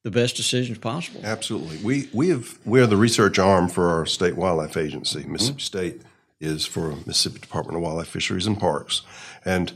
the 0.04 0.10
best 0.10 0.36
decisions 0.36 0.78
possible. 0.78 1.20
Absolutely. 1.24 1.78
We 1.78 2.08
we 2.12 2.28
have 2.28 2.58
we 2.64 2.80
are 2.80 2.86
the 2.86 2.96
research 2.96 3.38
arm 3.38 3.68
for 3.68 3.90
our 3.90 4.06
state 4.06 4.36
wildlife 4.36 4.76
agency. 4.76 5.20
Mm-hmm. 5.20 5.32
Mississippi 5.32 5.60
State 5.60 6.02
is 6.40 6.64
for 6.64 6.94
Mississippi 7.06 7.40
Department 7.40 7.76
of 7.76 7.82
Wildlife, 7.82 8.08
Fisheries, 8.08 8.46
and 8.46 8.58
Parks, 8.58 9.02
and 9.44 9.72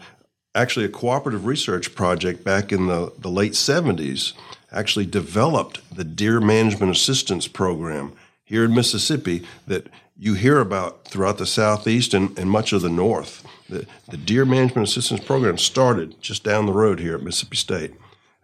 actually 0.54 0.86
a 0.86 0.88
cooperative 0.88 1.46
research 1.46 1.94
project 1.94 2.44
back 2.44 2.72
in 2.72 2.86
the, 2.86 3.12
the 3.18 3.28
late 3.28 3.52
70s 3.52 4.32
actually 4.72 5.04
developed 5.04 5.80
the 5.94 6.04
deer 6.04 6.40
management 6.40 6.90
assistance 6.90 7.48
program 7.48 8.12
here 8.44 8.64
in 8.64 8.74
Mississippi 8.74 9.44
that 9.66 9.88
you 10.16 10.34
hear 10.34 10.60
about 10.60 11.06
throughout 11.08 11.38
the 11.38 11.46
southeast 11.46 12.14
and, 12.14 12.38
and 12.38 12.50
much 12.50 12.72
of 12.72 12.82
the 12.82 12.90
north. 12.90 13.44
The, 13.68 13.86
the 14.08 14.16
Deer 14.16 14.44
Management 14.44 14.88
Assistance 14.88 15.24
Program 15.24 15.58
started 15.58 16.20
just 16.20 16.44
down 16.44 16.66
the 16.66 16.72
road 16.72 17.00
here 17.00 17.16
at 17.16 17.22
Mississippi 17.22 17.56
State 17.56 17.94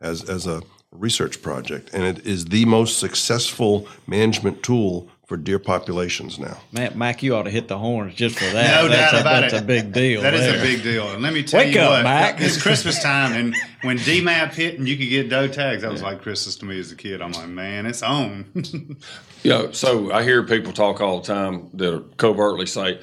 as, 0.01 0.29
as 0.29 0.47
a 0.47 0.63
research 0.91 1.41
project, 1.41 1.91
and 1.93 2.05
it 2.05 2.27
is 2.27 2.47
the 2.47 2.65
most 2.65 2.99
successful 2.99 3.87
management 4.07 4.63
tool 4.63 5.09
for 5.31 5.37
deer 5.37 5.61
populations 5.61 6.41
now. 6.41 6.59
Mac, 6.73 6.97
Mac, 6.97 7.23
you 7.23 7.37
ought 7.37 7.45
to 7.45 7.51
hit 7.51 7.69
the 7.69 7.79
horns 7.79 8.17
just 8.17 8.37
for 8.37 8.45
that. 8.53 8.83
No 8.83 8.89
that's 8.89 9.13
doubt 9.13 9.19
a, 9.19 9.21
about 9.21 9.41
that's 9.43 9.55
it. 9.55 9.63
a 9.63 9.65
big 9.65 9.93
deal. 9.93 10.23
That 10.23 10.35
is 10.35 10.41
there. 10.41 10.59
a 10.59 10.61
big 10.61 10.83
deal. 10.83 11.09
And 11.09 11.23
let 11.23 11.33
me 11.33 11.45
tell 11.45 11.61
Wake 11.61 11.73
you 11.73 11.81
up, 11.83 11.91
what, 11.91 12.03
Mac. 12.03 12.41
it's 12.41 12.61
Christmas 12.63 13.01
time, 13.01 13.35
and 13.35 13.55
when 13.83 13.97
DMAP 13.99 14.55
hit 14.55 14.81
and 14.81 14.89
you 14.89 14.97
could 14.97 15.09
get 15.09 15.29
doe 15.31 15.47
tags, 15.47 15.83
that 15.83 15.93
was 15.93 16.03
like 16.03 16.21
Christmas 16.23 16.57
to 16.57 16.65
me 16.65 16.81
as 16.81 16.91
a 16.91 16.97
kid. 16.97 17.23
I'm 17.23 17.31
like, 17.31 17.47
man, 17.47 17.87
it's 17.87 18.03
on. 18.03 18.45
You 19.43 19.51
know, 19.53 19.71
so 19.73 20.13
I 20.13 20.23
hear 20.23 20.43
people 20.43 20.75
talk 20.75 21.01
all 21.01 21.21
the 21.23 21.27
time 21.27 21.71
that 21.73 22.19
covertly 22.19 22.67
say, 22.67 23.01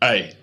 "Hey, 0.00 0.36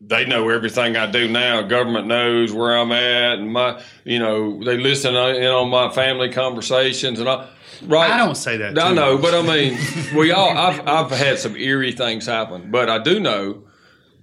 they 0.00 0.24
know 0.26 0.48
everything 0.48 0.96
I 0.96 1.10
do 1.10 1.26
now. 1.26 1.62
Government 1.62 2.06
knows 2.06 2.52
where 2.52 2.78
I'm 2.78 2.92
at, 2.92 3.40
and 3.40 3.52
my, 3.52 3.82
you 4.04 4.20
know, 4.20 4.62
they 4.62 4.76
listen 4.76 5.16
in 5.16 5.46
on 5.46 5.70
my 5.70 5.90
family 5.90 6.30
conversations 6.30 7.18
and 7.18 7.28
all." 7.28 7.48
Right? 7.82 8.10
I 8.10 8.18
don't 8.18 8.36
say 8.36 8.56
that 8.58 8.78
I 8.78 8.88
too 8.88 8.94
know, 8.94 9.18
but 9.18 9.34
I 9.34 9.42
mean, 9.42 9.78
we 10.16 10.32
all. 10.32 10.56
I've 10.56 10.86
I've 10.86 11.10
had 11.10 11.38
some 11.38 11.56
eerie 11.56 11.92
things 11.92 12.26
happen, 12.26 12.70
but 12.70 12.88
I 12.88 12.98
do 12.98 13.20
know. 13.20 13.64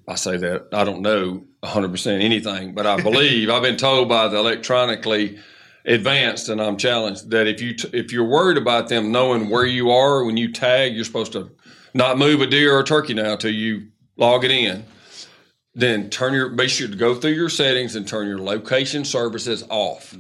I 0.08 0.16
say 0.16 0.38
that 0.38 0.68
I 0.74 0.84
don't 0.84 1.02
know 1.02 1.44
100 1.62 1.92
percent 1.92 2.24
anything, 2.24 2.74
but 2.74 2.86
I 2.86 3.02
believe 3.02 3.50
I've 3.50 3.64
been 3.64 3.78
told 3.78 4.10
by 4.10 4.28
the 4.28 4.38
electronically 4.38 5.40
advanced, 5.86 6.50
and 6.50 6.62
I'm 6.62 6.78
challenged 6.78 7.30
that 7.32 7.48
if 7.48 7.62
you 7.62 7.76
t- 7.76 7.90
if 7.94 8.12
you're 8.12 8.28
worried 8.28 8.58
about 8.58 8.90
them 8.90 9.12
knowing 9.12 9.50
where 9.50 9.66
you 9.66 9.92
are 9.92 10.24
when 10.24 10.38
you 10.38 10.52
tag, 10.52 10.94
you're 10.94 11.06
supposed 11.06 11.34
to 11.34 11.52
not 11.94 12.18
move 12.18 12.42
a 12.42 12.48
deer 12.48 12.76
or 12.76 12.80
a 12.80 12.84
turkey 12.84 13.14
now 13.14 13.36
till 13.36 13.54
you 13.54 13.88
log 14.18 14.44
it 14.44 14.52
in. 14.52 14.86
Then 15.76 16.10
turn 16.10 16.34
your 16.34 16.50
be 16.50 16.68
sure 16.68 16.88
to 16.88 16.96
go 16.96 17.16
through 17.16 17.32
your 17.32 17.50
settings 17.50 17.96
and 17.96 18.08
turn 18.08 18.28
your 18.28 18.40
location 18.40 19.06
services 19.06 19.64
off. 19.70 20.16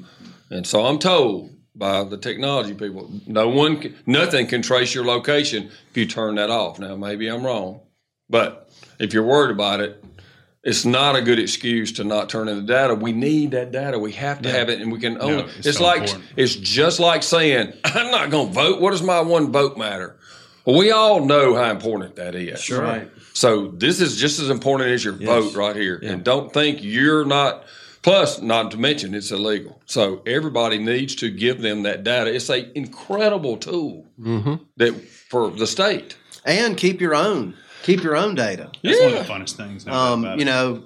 And 0.49 0.65
so 0.65 0.85
I'm 0.85 0.99
told 0.99 1.52
by 1.75 2.03
the 2.03 2.17
technology 2.17 2.73
people, 2.73 3.11
no 3.25 3.49
one, 3.49 3.79
can- 3.79 3.95
nothing 4.05 4.47
can 4.47 4.61
trace 4.61 4.93
your 4.93 5.05
location 5.05 5.69
if 5.89 5.97
you 5.97 6.05
turn 6.05 6.35
that 6.35 6.49
off. 6.49 6.79
Now 6.79 6.95
maybe 6.95 7.27
I'm 7.27 7.43
wrong, 7.45 7.81
but 8.29 8.69
if 8.99 9.13
you're 9.13 9.23
worried 9.23 9.51
about 9.51 9.79
it, 9.81 10.03
it's 10.63 10.85
not 10.85 11.15
a 11.17 11.21
good 11.21 11.39
excuse 11.39 11.91
to 11.93 12.03
not 12.05 12.29
turn 12.29 12.47
in 12.47 12.55
the 12.55 12.61
data. 12.61 12.95
We 12.95 13.11
need 13.11 13.51
that 13.51 13.71
data. 13.73 13.99
We 13.99 14.13
have 14.13 14.41
to 14.43 14.49
have 14.51 14.69
it, 14.69 14.79
and 14.79 14.91
we 14.93 14.99
can 14.99 15.21
own 15.21 15.31
No, 15.31 15.39
it. 15.39 15.45
it's 15.57 15.67
It's, 15.67 15.77
so 15.79 15.83
like 15.83 16.01
important. 16.03 16.23
it's 16.37 16.55
just 16.55 16.99
like 17.01 17.21
saying, 17.21 17.73
"I'm 17.83 18.11
not 18.11 18.29
going 18.29 18.47
to 18.47 18.53
vote. 18.53 18.79
What 18.79 18.91
does 18.91 19.01
my 19.03 19.19
one 19.19 19.51
vote 19.51 19.77
matter?" 19.77 20.15
Well, 20.65 20.77
we 20.77 20.91
all 20.91 21.25
know 21.25 21.55
how 21.55 21.69
important 21.69 22.15
that 22.15 22.33
is. 22.35 22.61
Sure. 22.61 22.81
Right. 22.81 23.09
So 23.33 23.67
this 23.71 23.99
is 23.99 24.15
just 24.15 24.39
as 24.39 24.49
important 24.49 24.89
as 24.91 25.03
your 25.03 25.15
vote 25.15 25.53
right 25.55 25.75
here. 25.75 25.99
And 26.01 26.23
don't 26.23 26.53
think 26.53 26.79
you're 26.81 27.25
not. 27.25 27.65
Plus, 28.03 28.41
not 28.41 28.69
to 28.71 28.77
mention, 28.77 29.15
it's 29.15 29.31
illegal. 29.31 29.81
So 29.85 30.21
everybody 30.25 30.77
needs 30.77 31.15
to 31.15 31.29
give 31.31 31.61
them 31.61 31.83
that 31.83 32.03
data. 32.03 32.33
It's 32.33 32.49
an 32.49 32.71
incredible 32.75 33.57
tool 33.57 34.05
that 34.77 34.93
for 35.29 35.49
the 35.49 35.65
state. 35.65 36.17
and 36.45 36.75
keep 36.77 36.99
your 37.01 37.15
own. 37.15 37.55
Keep 37.83 38.03
your 38.03 38.15
own 38.17 38.35
data. 38.35 38.71
That's 38.83 38.99
one 39.01 39.13
of 39.13 39.25
the 39.27 39.33
funnest 39.33 39.55
things. 39.57 39.87
Um, 39.87 40.37
you 40.37 40.45
know, 40.45 40.83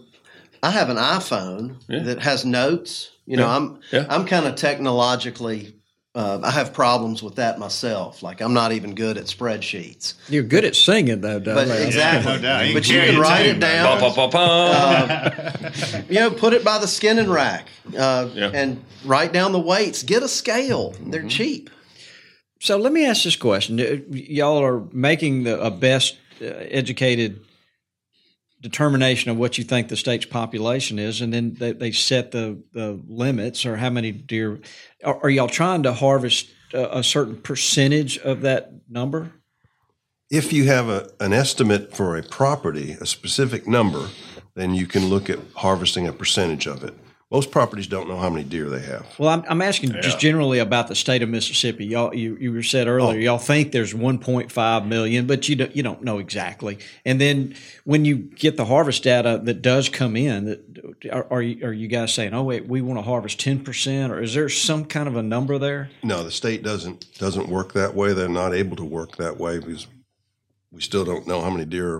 I 0.63 0.69
have 0.71 0.89
an 0.89 0.97
iPhone 0.97 1.77
Yeah. 1.87 2.03
that 2.03 2.19
has 2.21 2.45
notes. 2.45 3.11
You 3.25 3.37
know, 3.37 3.47
Yeah. 3.47 3.55
I'm 3.55 3.79
Yeah. 3.91 4.05
I'm 4.09 4.25
kind 4.25 4.45
of 4.45 4.55
technologically. 4.55 5.75
Uh, 6.17 6.39
I 6.43 6.49
have 6.49 6.73
problems 6.73 7.21
with 7.21 7.35
that 7.35 7.59
myself. 7.59 8.23
Like 8.23 8.41
I'm 8.41 8.53
not 8.53 8.71
even 8.71 8.95
good 8.95 9.17
at 9.17 9.25
spreadsheets. 9.25 10.15
You're 10.27 10.41
good 10.41 10.65
at 10.65 10.75
singing, 10.75 11.21
though, 11.21 11.39
Doug. 11.39 11.55
But 11.55 11.67
Like, 11.67 11.81
exactly, 11.81 12.33
no 12.33 12.41
doubt. 12.41 12.65
You 12.67 12.73
but 12.73 12.83
can 12.85 12.95
you 12.95 13.11
can 13.11 13.21
write 13.21 13.45
it 13.45 13.59
man. 13.59 13.99
down. 13.99 14.31
Ba. 14.31 16.05
you 16.09 16.15
know, 16.15 16.31
put 16.31 16.53
it 16.53 16.63
by 16.63 16.79
the 16.79 16.87
skinning 16.87 17.29
rack 17.29 17.67
uh, 17.97 18.29
Yeah. 18.33 18.49
and 18.53 18.83
write 19.05 19.31
down 19.31 19.51
the 19.51 19.59
weights. 19.59 20.01
Get 20.03 20.23
a 20.23 20.27
scale; 20.27 20.95
they're 21.05 21.19
Mm-hmm. 21.21 21.27
cheap. 21.29 21.69
So 22.59 22.77
let 22.77 22.91
me 22.91 23.05
ask 23.05 23.23
this 23.23 23.35
question: 23.35 23.77
Y- 23.77 24.01
Y'all 24.09 24.63
are 24.63 24.81
making 24.91 25.43
the 25.43 25.61
a 25.61 25.69
best 25.69 26.17
uh, 26.41 26.45
educated 26.45 27.41
determination 28.61 29.31
of 29.31 29.37
what 29.37 29.57
you 29.57 29.63
think 29.63 29.87
the 29.87 29.95
state's 29.95 30.25
population 30.25 30.99
is, 30.99 31.21
and 31.21 31.33
then 31.33 31.53
they, 31.53 31.73
they 31.73 31.91
set 31.91 32.31
the, 32.31 32.61
the 32.73 32.99
limits 33.07 33.65
or 33.65 33.77
how 33.77 33.89
many 33.89 34.11
deer. 34.11 34.59
Are, 35.03 35.19
are 35.23 35.29
y'all 35.29 35.47
trying 35.47 35.83
to 35.83 35.93
harvest 35.93 36.49
a, 36.73 36.99
a 36.99 37.03
certain 37.03 37.37
percentage 37.37 38.17
of 38.19 38.41
that 38.41 38.71
number? 38.89 39.31
If 40.29 40.51
you 40.51 40.65
have 40.65 40.89
a, 40.89 41.09
an 41.19 41.33
estimate 41.33 41.95
for 41.95 42.17
a 42.17 42.23
property, 42.23 42.97
a 42.99 43.05
specific 43.05 43.67
number, 43.67 44.09
then 44.55 44.73
you 44.73 44.87
can 44.87 45.05
look 45.05 45.29
at 45.29 45.39
harvesting 45.55 46.07
a 46.07 46.13
percentage 46.13 46.67
of 46.67 46.83
it. 46.83 46.93
Most 47.29 47.51
properties 47.51 47.87
don't 47.87 48.07
know 48.07 48.15
how 48.17 48.29
many 48.29 48.45
deer 48.45 48.69
they 48.69 48.79
have. 48.79 49.05
Well, 49.19 49.27
I'm, 49.27 49.43
I'm 49.49 49.61
asking 49.61 49.91
just 50.01 50.17
generally 50.17 50.59
about 50.59 50.87
the 50.87 50.95
state 50.95 51.21
of 51.21 51.27
Mississippi. 51.27 51.85
Y'all, 51.85 52.15
you, 52.15 52.37
you 52.39 52.63
said 52.63 52.87
earlier, 52.87 53.19
y'all 53.19 53.37
think 53.37 53.73
there's 53.73 53.93
1.5 53.93 54.87
million, 54.87 55.27
but 55.27 55.49
you 55.49 55.57
don't, 55.57 55.75
you 55.75 55.83
don't 55.83 56.01
know 56.03 56.19
exactly. 56.19 56.79
And 57.03 57.19
then 57.19 57.53
when 57.83 58.05
you 58.05 58.15
get 58.15 58.55
the 58.55 58.63
harvest 58.63 59.03
data 59.03 59.41
that 59.43 59.61
does 59.61 59.89
come 59.89 60.15
in, 60.15 60.45
that 60.45 61.09
are, 61.11 61.27
are 61.29 61.41
you 61.41 61.65
are 61.67 61.73
you 61.73 61.89
guys 61.89 62.13
saying, 62.13 62.33
oh 62.33 62.43
wait, 62.43 62.65
we 62.65 62.81
want 62.81 62.97
to 62.97 63.03
harvest 63.03 63.41
10 63.41 63.61
percent, 63.61 64.13
or 64.13 64.21
is 64.21 64.33
there 64.33 64.47
some 64.47 64.85
kind 64.85 65.09
of 65.09 65.17
a 65.17 65.23
number 65.23 65.57
there? 65.57 65.89
No, 66.03 66.23
the 66.23 66.31
state 66.31 66.63
doesn't 66.63 67.13
doesn't 67.17 67.49
work 67.49 67.73
that 67.73 67.93
way. 67.93 68.13
They're 68.13 68.29
not 68.29 68.53
able 68.53 68.77
to 68.77 68.85
work 68.85 69.17
that 69.17 69.37
way 69.37 69.59
because 69.59 69.85
we 70.71 70.79
still 70.79 71.03
don't 71.03 71.27
know 71.27 71.41
how 71.41 71.49
many 71.49 71.65
deer 71.65 71.99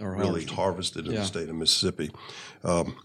are 0.00 0.12
really 0.12 0.46
harvested? 0.46 0.50
harvested 0.56 1.06
in 1.08 1.12
Yeah. 1.12 1.20
the 1.20 1.26
state 1.26 1.48
of 1.50 1.56
Mississippi. 1.56 2.10
Um, 2.64 2.96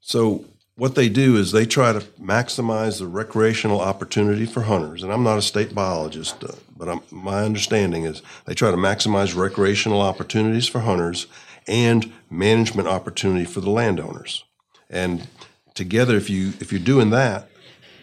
so 0.00 0.44
what 0.76 0.94
they 0.94 1.08
do 1.08 1.36
is 1.36 1.52
they 1.52 1.64
try 1.64 1.92
to 1.92 2.00
maximize 2.20 2.98
the 2.98 3.06
recreational 3.06 3.80
opportunity 3.80 4.44
for 4.44 4.62
hunters. 4.62 5.02
And 5.02 5.10
I'm 5.10 5.22
not 5.22 5.38
a 5.38 5.42
state 5.42 5.74
biologist, 5.74 6.44
uh, 6.44 6.52
but 6.76 6.88
I'm, 6.88 7.00
my 7.10 7.42
understanding 7.42 8.04
is 8.04 8.20
they 8.44 8.54
try 8.54 8.70
to 8.70 8.76
maximize 8.76 9.34
recreational 9.34 10.02
opportunities 10.02 10.68
for 10.68 10.80
hunters 10.80 11.26
and 11.66 12.12
management 12.30 12.88
opportunity 12.88 13.46
for 13.46 13.60
the 13.60 13.70
landowners. 13.70 14.44
And 14.90 15.26
together, 15.74 16.16
if 16.16 16.30
you 16.30 16.52
if 16.60 16.70
you're 16.72 16.80
doing 16.80 17.10
that, 17.10 17.48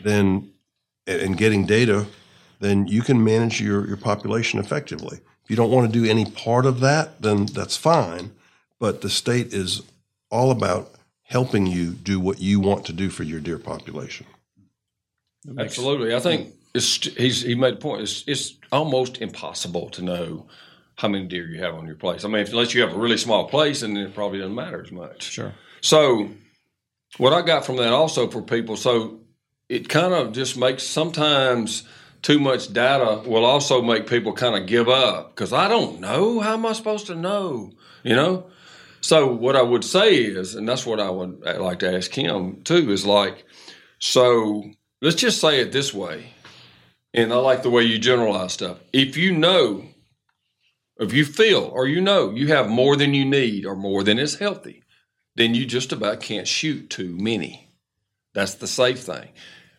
then 0.01 0.51
and 1.05 1.37
getting 1.37 1.65
data, 1.65 2.07
then 2.59 2.87
you 2.87 3.01
can 3.01 3.23
manage 3.23 3.61
your, 3.61 3.87
your 3.87 3.97
population 3.97 4.59
effectively. 4.59 5.19
If 5.43 5.49
you 5.49 5.55
don't 5.55 5.71
want 5.71 5.91
to 5.91 5.99
do 5.99 6.09
any 6.09 6.25
part 6.25 6.65
of 6.65 6.79
that, 6.79 7.21
then 7.21 7.45
that's 7.45 7.77
fine. 7.77 8.31
But 8.79 9.01
the 9.01 9.09
state 9.09 9.53
is 9.53 9.81
all 10.31 10.49
about 10.49 10.93
helping 11.23 11.65
you 11.65 11.91
do 11.91 12.19
what 12.19 12.39
you 12.39 12.59
want 12.59 12.85
to 12.85 12.93
do 12.93 13.09
for 13.09 13.23
your 13.23 13.39
deer 13.39 13.57
population. 13.57 14.25
Absolutely. 15.57 16.15
I 16.15 16.19
think 16.19 16.53
it's, 16.73 16.95
he's, 16.95 17.41
he 17.41 17.55
made 17.55 17.75
a 17.75 17.77
point. 17.77 18.01
It's, 18.01 18.23
it's 18.27 18.57
almost 18.71 19.21
impossible 19.21 19.89
to 19.91 20.01
know 20.01 20.47
how 20.95 21.07
many 21.07 21.25
deer 21.25 21.47
you 21.47 21.61
have 21.61 21.75
on 21.75 21.85
your 21.85 21.95
place. 21.95 22.23
I 22.23 22.27
mean, 22.27 22.45
unless 22.45 22.73
you 22.73 22.81
have 22.81 22.93
a 22.93 22.97
really 22.97 23.17
small 23.17 23.47
place, 23.47 23.81
and 23.81 23.97
it 23.97 24.13
probably 24.13 24.39
doesn't 24.39 24.55
matter 24.55 24.81
as 24.83 24.91
much. 24.91 25.23
Sure. 25.23 25.53
So, 25.81 26.29
what 27.17 27.33
I 27.33 27.41
got 27.41 27.65
from 27.65 27.77
that 27.77 27.93
also 27.93 28.29
for 28.29 28.41
people, 28.41 28.77
so 28.77 29.19
it 29.69 29.89
kind 29.89 30.13
of 30.13 30.33
just 30.33 30.57
makes 30.57 30.83
sometimes 30.83 31.83
too 32.21 32.39
much 32.39 32.71
data 32.71 33.21
will 33.27 33.45
also 33.45 33.81
make 33.81 34.07
people 34.07 34.33
kind 34.33 34.55
of 34.55 34.67
give 34.67 34.87
up 34.87 35.35
because 35.35 35.51
I 35.51 35.67
don't 35.67 35.99
know. 35.99 36.39
How 36.39 36.53
am 36.53 36.65
I 36.65 36.73
supposed 36.73 37.07
to 37.07 37.15
know? 37.15 37.71
You 38.03 38.15
know? 38.15 38.45
So, 39.03 39.27
what 39.27 39.57
I 39.57 39.61
would 39.61 39.83
say 39.83 40.15
is, 40.15 40.55
and 40.55 40.67
that's 40.67 40.85
what 40.85 41.01
I 41.01 41.09
would 41.09 41.43
uh, 41.45 41.61
like 41.61 41.79
to 41.79 41.93
ask 41.93 42.09
him 42.13 42.63
too, 42.63 42.89
is 42.89 43.05
like, 43.05 43.43
so 43.99 44.63
let's 45.01 45.17
just 45.17 45.41
say 45.41 45.59
it 45.59 45.73
this 45.73 45.93
way. 45.93 46.27
And 47.13 47.33
I 47.33 47.35
like 47.35 47.63
the 47.63 47.69
way 47.69 47.83
you 47.83 47.99
generalize 47.99 48.53
stuff. 48.53 48.79
If 48.93 49.17
you 49.17 49.33
know, 49.33 49.83
if 50.99 51.11
you 51.11 51.25
feel 51.25 51.63
or 51.65 51.85
you 51.85 51.99
know 51.99 52.31
you 52.31 52.47
have 52.47 52.69
more 52.69 52.95
than 52.95 53.13
you 53.13 53.25
need 53.25 53.65
or 53.65 53.75
more 53.75 54.05
than 54.05 54.19
is 54.19 54.35
healthy, 54.35 54.83
then 55.35 55.53
you 55.53 55.65
just 55.65 55.91
about 55.91 56.21
can't 56.21 56.47
shoot 56.47 56.89
too 56.89 57.13
many. 57.17 57.73
That's 58.33 58.55
the 58.55 58.67
safe 58.67 59.01
thing. 59.01 59.27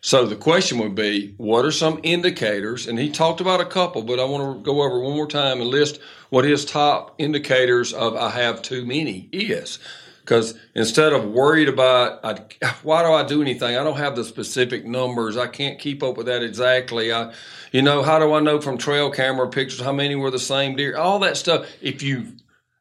So 0.05 0.27
the 0.27 0.35
question 0.35 0.77
would 0.77 0.93
be, 0.93 1.33
what 1.37 1.65
are 1.65 1.71
some 1.71 1.99
indicators? 2.03 2.85
And 2.85 2.99
he 2.99 3.09
talked 3.09 3.41
about 3.41 3.59
a 3.59 3.65
couple, 3.65 4.03
but 4.03 4.19
I 4.19 4.23
want 4.25 4.55
to 4.55 4.63
go 4.63 4.83
over 4.83 4.99
one 4.99 5.15
more 5.15 5.25
time 5.25 5.59
and 5.59 5.67
list 5.67 5.99
what 6.29 6.45
his 6.45 6.63
top 6.63 7.15
indicators 7.17 7.91
of 7.91 8.15
I 8.15 8.29
have 8.29 8.61
too 8.61 8.85
many 8.85 9.27
is. 9.31 9.79
Because 10.21 10.53
instead 10.75 11.11
of 11.11 11.31
worried 11.31 11.69
about 11.69 12.23
I, 12.23 12.39
why 12.83 13.01
do 13.01 13.13
I 13.13 13.23
do 13.23 13.41
anything, 13.41 13.75
I 13.75 13.83
don't 13.83 13.97
have 13.97 14.15
the 14.15 14.23
specific 14.23 14.85
numbers. 14.85 15.37
I 15.37 15.47
can't 15.47 15.79
keep 15.79 16.03
up 16.03 16.17
with 16.17 16.27
that 16.27 16.43
exactly. 16.43 17.11
I, 17.11 17.33
you 17.71 17.81
know, 17.81 18.03
how 18.03 18.19
do 18.19 18.31
I 18.31 18.41
know 18.41 18.61
from 18.61 18.77
trail 18.77 19.09
camera 19.09 19.49
pictures 19.49 19.81
how 19.81 19.91
many 19.91 20.13
were 20.13 20.29
the 20.29 20.37
same 20.37 20.75
deer? 20.75 20.95
All 20.97 21.17
that 21.21 21.35
stuff. 21.35 21.67
If 21.81 22.03
you 22.03 22.33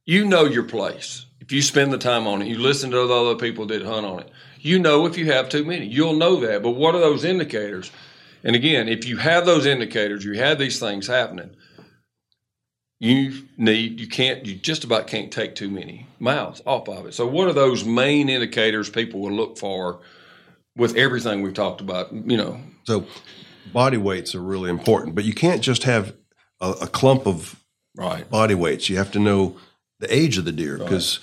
you 0.05 0.27
know 0.27 0.45
your 0.45 0.65
place, 0.65 1.25
if 1.41 1.53
you 1.53 1.63
spend 1.63 1.91
the 1.91 1.97
time 1.97 2.27
on 2.27 2.43
it, 2.43 2.49
you 2.49 2.59
listen 2.59 2.91
to 2.91 3.07
the 3.07 3.15
other 3.15 3.37
people 3.37 3.65
that 3.69 3.81
hunt 3.81 4.05
on 4.05 4.21
it. 4.21 4.31
You 4.65 4.79
know 4.79 5.07
if 5.07 5.19
you 5.19 5.27
have 5.31 5.49
too 5.49 5.65
many. 5.65 5.87
You'll 5.87 6.15
know 6.17 6.37
that. 6.41 6.63
But 6.63 6.71
what 6.71 6.95
are 6.95 7.01
those 7.01 7.25
indicators? 7.25 7.91
And 8.43 8.57
again, 8.57 8.89
if 8.89 9.07
you 9.07 9.19
have 9.19 9.47
those 9.47 9.67
indicators, 9.67 10.25
you 10.25 10.35
have 10.39 10.59
these 10.59 10.81
things 10.81 11.07
happening. 11.07 11.51
you 13.01 13.45
need 13.59 14.01
you 14.01 14.09
can't 14.09 14.47
you 14.47 14.55
just 14.55 14.85
about 14.85 15.07
can't 15.07 15.31
take 15.33 15.55
too 15.55 15.69
many 15.71 16.07
miles 16.19 16.63
off 16.65 16.89
of 16.89 17.07
it. 17.07 17.15
So 17.15 17.27
what 17.27 17.49
are 17.49 17.53
those 17.53 17.85
main 17.85 18.29
indicators 18.29 18.89
people 18.89 19.21
will 19.21 19.33
look 19.33 19.59
for 19.59 20.01
with 20.77 20.97
everything 20.97 21.43
we've 21.43 21.55
talked 21.55 21.81
about? 21.81 22.13
You 22.13 22.37
know, 22.37 22.61
So 22.85 23.07
body 23.73 23.97
weights 23.99 24.35
are 24.35 24.43
really 24.43 24.71
important, 24.71 25.15
but 25.15 25.25
you 25.25 25.35
can't 25.35 25.63
just 25.63 25.83
have 25.85 26.15
a, 26.61 26.71
a 26.83 26.87
clump 26.87 27.27
of 27.27 27.63
right, 27.97 28.29
body 28.31 28.55
weights. 28.55 28.89
You 28.89 28.97
have 28.97 29.13
to 29.13 29.19
know 29.19 29.57
the 30.01 30.15
age 30.15 30.39
of 30.39 30.45
the 30.45 30.53
deer 30.53 30.79
because 30.79 31.21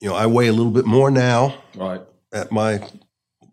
you 0.00 0.08
know 0.08 0.14
I 0.14 0.26
weigh 0.26 0.46
a 0.48 0.52
little 0.52 0.72
bit 0.72 0.86
more 0.86 1.10
now 1.10 1.54
right. 1.74 2.00
At 2.32 2.52
my 2.52 2.86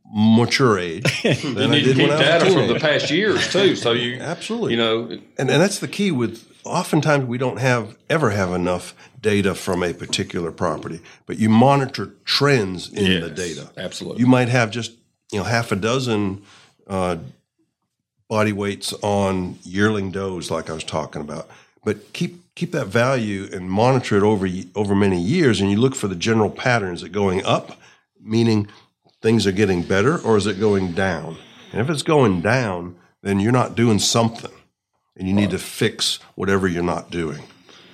mature 0.09 0.79
age 0.79 1.03
You 1.23 1.33
need 1.67 1.83
to 1.83 1.93
did 1.93 1.95
keep 1.97 2.09
when 2.09 2.11
I 2.11 2.15
was 2.15 2.21
a 2.21 2.39
data 2.39 2.51
from 2.51 2.67
the 2.67 2.79
past 2.79 3.11
years 3.11 3.51
too. 3.51 3.75
So 3.75 3.91
you 3.91 4.15
Absolutely. 4.21 4.71
you 4.71 4.77
know, 4.77 5.05
And, 5.09 5.21
and 5.37 5.61
that's 5.61 5.79
the 5.79 5.87
key 5.87 6.11
with 6.11 6.45
oftentimes 6.63 7.25
we 7.25 7.37
don't 7.37 7.59
have 7.59 7.97
ever 8.09 8.29
have 8.31 8.51
enough 8.51 8.93
data 9.21 9.55
from 9.55 9.83
a 9.83 9.93
particular 9.93 10.51
property, 10.51 11.01
but 11.25 11.37
you 11.37 11.49
monitor 11.49 12.13
trends 12.23 12.89
in 12.89 13.21
the 13.21 13.29
data. 13.29 13.69
absolutely. 13.77 14.21
You 14.21 14.27
might 14.27 14.49
have 14.49 14.71
just, 14.71 14.91
you 15.31 15.39
know, 15.39 15.43
half 15.43 15.71
a 15.71 15.75
dozen 15.75 16.41
uh, 16.87 17.17
body 18.29 18.53
weights 18.53 18.93
on 19.01 19.57
yearling 19.63 20.11
does 20.11 20.51
like 20.51 20.69
I 20.69 20.73
was 20.73 20.83
talking 20.83 21.21
about. 21.21 21.49
But 21.83 22.13
keep 22.13 22.43
keep 22.55 22.71
that 22.71 22.87
value 22.87 23.47
and 23.53 23.69
monitor 23.69 24.17
it 24.17 24.23
over 24.23 24.47
over 24.75 24.95
many 24.95 25.21
years 25.21 25.61
and 25.61 25.69
you 25.69 25.77
look 25.77 25.95
for 25.95 26.07
the 26.07 26.15
general 26.15 26.49
patterns 26.49 27.01
that 27.01 27.09
going 27.09 27.43
up, 27.45 27.79
meaning 28.27 28.67
things 29.21 29.47
are 29.47 29.51
getting 29.51 29.81
better 29.81 30.19
or 30.19 30.37
is 30.37 30.45
it 30.45 30.59
going 30.59 30.93
down? 30.93 31.37
And 31.71 31.81
if 31.81 31.89
it's 31.89 32.03
going 32.03 32.41
down, 32.41 32.97
then 33.23 33.39
you're 33.39 33.51
not 33.51 33.75
doing 33.75 33.99
something 33.99 34.51
and 35.15 35.27
you 35.27 35.33
need 35.33 35.49
to 35.51 35.59
fix 35.59 36.19
whatever 36.35 36.67
you're 36.67 36.83
not 36.83 37.09
doing. 37.09 37.43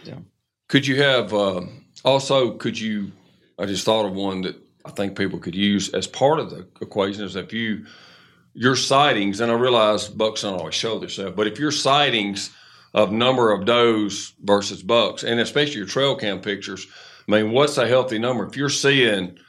Yeah. 0.03 0.19
Could 0.67 0.85
you 0.85 1.01
have 1.01 1.33
uh, 1.33 1.61
also? 2.03 2.51
Could 2.51 2.79
you? 2.79 3.11
I 3.57 3.65
just 3.65 3.85
thought 3.85 4.05
of 4.05 4.13
one 4.13 4.41
that 4.41 4.55
I 4.85 4.91
think 4.91 5.17
people 5.17 5.39
could 5.39 5.55
use 5.55 5.93
as 5.93 6.07
part 6.07 6.39
of 6.39 6.49
the 6.49 6.67
equation 6.81 7.23
is 7.23 7.35
if 7.35 7.53
you 7.53 7.85
your 8.53 8.75
sightings, 8.75 9.39
and 9.39 9.51
I 9.51 9.55
realize 9.55 10.07
bucks 10.07 10.41
don't 10.41 10.59
always 10.59 10.75
show 10.75 10.99
themselves, 10.99 11.35
but 11.35 11.47
if 11.47 11.59
your 11.59 11.71
sightings 11.71 12.51
of 12.93 13.11
number 13.11 13.51
of 13.51 13.65
does 13.65 14.33
versus 14.43 14.83
bucks, 14.83 15.23
and 15.23 15.39
especially 15.39 15.77
your 15.77 15.87
trail 15.87 16.15
cam 16.15 16.39
pictures, 16.39 16.85
I 17.27 17.31
mean, 17.31 17.51
what's 17.51 17.77
a 17.77 17.87
healthy 17.87 18.19
number? 18.19 18.45
If 18.45 18.55
you're 18.55 18.69
seeing, 18.69 19.39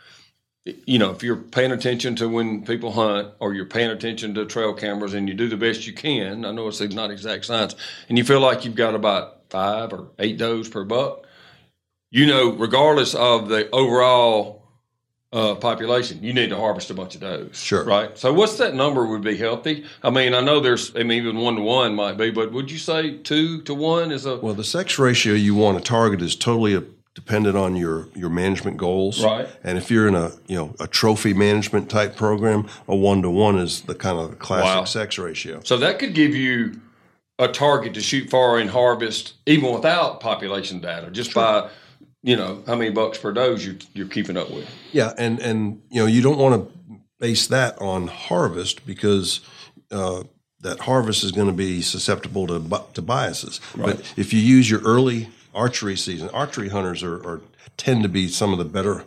you 0.65 0.99
know, 0.99 1.11
if 1.11 1.23
you're 1.23 1.37
paying 1.37 1.73
attention 1.73 2.17
to 2.17 2.29
when 2.29 2.65
people 2.65 2.93
hunt, 2.93 3.33
or 3.39 3.55
you're 3.55 3.67
paying 3.67 3.91
attention 3.91 4.35
to 4.35 4.47
trail 4.47 4.73
cameras, 4.73 5.15
and 5.15 5.29
you 5.29 5.35
do 5.35 5.49
the 5.49 5.57
best 5.57 5.87
you 5.87 5.93
can, 5.93 6.45
I 6.45 6.53
know 6.53 6.69
it's 6.69 6.81
not 6.81 7.11
exact 7.11 7.45
science, 7.45 7.75
and 8.09 8.17
you 8.17 8.25
feel 8.25 8.41
like 8.41 8.65
you've 8.65 8.75
got 8.75 8.95
about 8.95 9.51
five 9.51 9.93
or 9.93 10.09
eight 10.19 10.39
does 10.39 10.69
per 10.69 10.85
buck, 10.85 11.27
you 12.11 12.27
know, 12.27 12.53
regardless 12.53 13.15
of 13.15 13.49
the 13.49 13.69
overall 13.71 14.63
uh, 15.35 15.55
population, 15.57 16.23
you 16.23 16.33
need 16.33 16.49
to 16.51 16.57
harvest 16.57 16.91
a 16.91 16.95
bunch 16.95 17.17
of 17.17 17.21
does. 17.21 17.57
Sure. 17.61 17.85
Right. 17.85 18.17
So, 18.17 18.33
what's 18.33 18.57
that 18.59 18.75
number 18.75 19.05
would 19.05 19.23
be 19.23 19.37
healthy? 19.37 19.85
I 20.03 20.11
mean, 20.11 20.33
I 20.33 20.41
know 20.41 20.61
there's, 20.61 20.95
I 20.95 21.03
mean, 21.03 21.19
even 21.23 21.39
one 21.39 21.57
to 21.57 21.63
one 21.63 21.95
might 21.95 22.17
be, 22.17 22.31
but 22.31 22.53
would 22.53 22.71
you 22.71 22.79
say 22.79 23.19
two 23.19 23.61
to 23.63 23.75
one 23.75 24.13
is 24.13 24.27
a 24.27 24.37
Well, 24.37 24.55
the 24.55 24.65
sex 24.65 24.99
ratio 24.99 25.35
you 25.35 25.57
want 25.57 25.77
to 25.77 25.85
target 25.85 26.23
is 26.23 26.37
totally 26.37 26.87
dependent 27.15 27.57
on 27.57 27.77
your, 27.77 28.09
your 28.15 28.29
management 28.29 28.77
goals. 28.77 29.25
Right. 29.25 29.49
And 29.63 29.79
if 29.79 29.91
you're 29.91 30.09
in 30.09 30.15
a 30.15 30.33
you 30.47 30.57
know 30.57 30.75
a 30.81 30.87
trophy 30.87 31.33
management 31.33 31.89
type 31.91 32.17
program, 32.17 32.67
a 32.89 32.97
one 32.97 33.23
to 33.23 33.31
one 33.31 33.59
is 33.59 33.83
the 33.83 33.95
kind 33.95 34.19
of 34.19 34.39
classic 34.39 34.75
Wow. 34.77 34.85
sex 34.85 35.19
ratio. 35.19 35.61
so 35.65 35.77
that 35.79 35.99
could 35.99 36.15
give 36.15 36.35
you 36.35 36.81
a 37.39 37.49
target 37.49 37.95
to 37.95 38.01
shoot 38.01 38.31
for 38.31 38.59
and 38.59 38.71
harvest 38.71 39.35
even 39.47 39.73
without 39.73 40.21
population 40.21 40.81
data, 40.81 41.11
just 41.11 41.35
by 41.35 41.69
you 42.23 42.37
know 42.37 42.63
how 42.67 42.75
many 42.75 42.91
bucks 42.91 43.19
per 43.19 43.33
does 43.33 43.65
you 43.65 43.77
you're 43.93 44.07
keeping 44.09 44.37
up 44.37 44.51
with. 44.51 44.69
Yeah, 44.93 45.13
and 45.19 45.39
and 45.41 45.83
you 45.91 46.01
know 46.01 46.07
you 46.07 46.23
don't 46.23 46.39
want 46.39 46.55
to 46.69 47.01
base 47.21 47.47
that 47.49 47.81
on 47.81 48.09
harvest 48.09 48.87
because 48.87 49.41
uh, 49.91 50.25
that 50.61 50.81
harvest 50.81 51.23
is 51.25 51.33
going 51.33 51.47
to 51.49 51.53
be 51.53 51.83
susceptible 51.83 52.47
to 52.47 52.85
to 52.95 53.03
biases. 53.03 53.61
But 53.77 54.01
if 54.17 54.33
you 54.33 54.41
use 54.41 54.71
your 54.71 54.81
early 54.83 55.29
archery 55.55 55.97
season, 55.97 56.29
archery 56.31 56.69
hunters 56.69 57.03
are, 57.03 57.17
are 57.27 57.41
tend 57.77 58.03
to 58.03 58.09
be 58.09 58.29
some 58.29 58.53
of 58.53 58.59
the 58.59 58.65
better. 58.65 59.05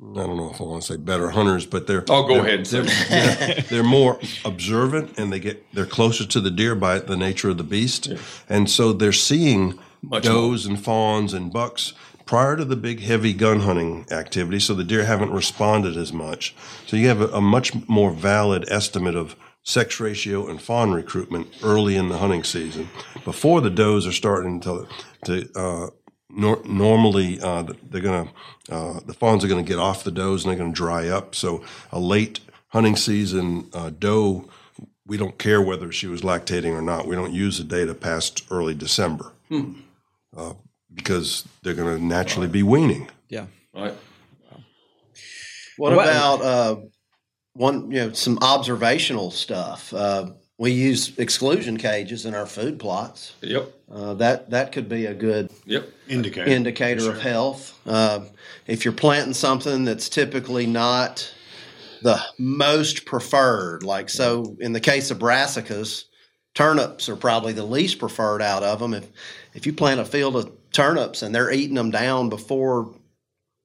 I 0.00 0.16
don't 0.26 0.36
know 0.36 0.50
if 0.50 0.60
I 0.60 0.64
want 0.64 0.82
to 0.82 0.92
say 0.92 0.96
better 0.98 1.30
hunters, 1.30 1.66
but 1.66 1.86
they're. 1.86 2.04
Oh, 2.10 2.26
go 2.26 2.34
they're- 2.42 2.46
ahead, 2.46 2.66
Sam. 2.66 2.86
They're, 2.86 3.54
they're 3.70 3.82
more 3.84 4.18
observant 4.44 5.18
and 5.18 5.32
they 5.32 5.38
get 5.38 5.64
they're 5.72 5.86
closer 5.86 6.26
to 6.26 6.40
the 6.40 6.50
deer 6.50 6.74
by 6.74 6.98
the 6.98 7.16
nature 7.16 7.50
of 7.50 7.58
the 7.58 7.64
beast, 7.64 8.08
and 8.48 8.68
so 8.68 8.92
they're 8.92 9.12
seeing 9.12 9.78
Much 10.02 10.24
does 10.24 10.66
and 10.66 10.82
fawns 10.82 11.32
and 11.32 11.52
bucks 11.52 11.92
prior 12.26 12.56
to 12.56 12.64
the 12.64 12.76
big 12.76 13.00
heavy 13.00 13.32
gun 13.32 13.60
hunting 13.60 14.06
activity. 14.10 14.58
So 14.58 14.74
the 14.74 14.82
deer 14.84 15.04
haven't 15.04 15.30
responded 15.30 15.96
as 15.96 16.12
much. 16.12 16.56
So 16.86 16.96
you 16.96 17.06
have 17.08 17.20
a, 17.20 17.28
a 17.28 17.40
much 17.40 17.72
more 17.88 18.10
valid 18.10 18.64
estimate 18.70 19.14
of 19.14 19.36
sex 19.62 19.98
ratio 20.00 20.46
and 20.46 20.60
fawn 20.60 20.92
recruitment 20.92 21.46
early 21.62 21.96
in 21.96 22.08
the 22.08 22.18
hunting 22.18 22.44
season 22.44 22.88
before 23.24 23.60
the 23.62 23.70
does 23.70 24.06
are 24.06 24.12
starting 24.12 24.60
to 24.60 24.86
to 25.26 25.48
uh, 25.54 25.90
nor- 26.30 26.62
normally 26.64 27.40
uh, 27.40 27.62
they're 27.90 28.00
going 28.00 28.28
to 28.28 28.74
uh, 28.74 29.00
the 29.06 29.14
fawns 29.14 29.44
are 29.44 29.48
going 29.48 29.64
to 29.64 29.68
get 29.68 29.78
off 29.78 30.04
the 30.04 30.10
does 30.10 30.44
and 30.44 30.50
they're 30.50 30.58
going 30.58 30.72
to 30.72 30.76
dry 30.76 31.08
up. 31.08 31.34
So 31.34 31.62
a 31.92 31.98
late 32.00 32.40
hunting 32.68 32.96
season 32.96 33.68
uh, 33.72 33.90
doe, 33.90 34.48
we 35.06 35.16
don't 35.16 35.38
care 35.38 35.60
whether 35.62 35.92
she 35.92 36.06
was 36.06 36.22
lactating 36.22 36.72
or 36.72 36.82
not. 36.82 37.06
We 37.06 37.14
don't 37.14 37.32
use 37.32 37.58
the 37.58 37.64
data 37.64 37.94
past 37.94 38.44
early 38.50 38.74
December 38.74 39.32
uh, 40.36 40.54
because 40.92 41.46
they're 41.62 41.74
going 41.74 41.96
to 41.98 42.02
naturally 42.04 42.48
be 42.48 42.62
weaning. 42.62 43.08
Yeah. 43.28 43.46
Right. 43.74 43.94
What 45.76 45.94
What- 45.94 46.08
about 46.08 46.40
uh, 46.42 46.76
one? 47.54 47.90
You 47.90 48.06
know, 48.06 48.12
some 48.12 48.38
observational 48.42 49.30
stuff. 49.30 49.92
We 50.56 50.70
use 50.70 51.18
exclusion 51.18 51.76
cages 51.78 52.26
in 52.26 52.34
our 52.34 52.46
food 52.46 52.78
plots. 52.78 53.34
Yep. 53.40 53.72
Uh, 53.90 54.14
that 54.14 54.50
that 54.50 54.70
could 54.72 54.88
be 54.88 55.06
a 55.06 55.14
good 55.14 55.50
Yep. 55.66 55.88
Indicator. 56.08 56.48
indicator 56.48 57.10
of 57.10 57.20
health. 57.20 57.78
Uh, 57.86 58.20
if 58.66 58.84
you're 58.84 58.94
planting 58.94 59.34
something 59.34 59.84
that's 59.84 60.08
typically 60.08 60.66
not 60.66 61.32
the 62.02 62.20
most 62.38 63.04
preferred, 63.04 63.82
like 63.82 64.08
so 64.08 64.56
in 64.60 64.72
the 64.72 64.80
case 64.80 65.10
of 65.10 65.18
brassicas, 65.18 66.04
turnips 66.54 67.08
are 67.08 67.16
probably 67.16 67.52
the 67.52 67.64
least 67.64 67.98
preferred 67.98 68.40
out 68.42 68.62
of 68.62 68.78
them. 68.78 68.94
If 68.94 69.08
if 69.54 69.66
you 69.66 69.72
plant 69.72 69.98
a 70.00 70.04
field 70.04 70.36
of 70.36 70.52
turnips 70.72 71.22
and 71.22 71.34
they're 71.34 71.52
eating 71.52 71.74
them 71.74 71.90
down 71.90 72.28
before 72.28 72.94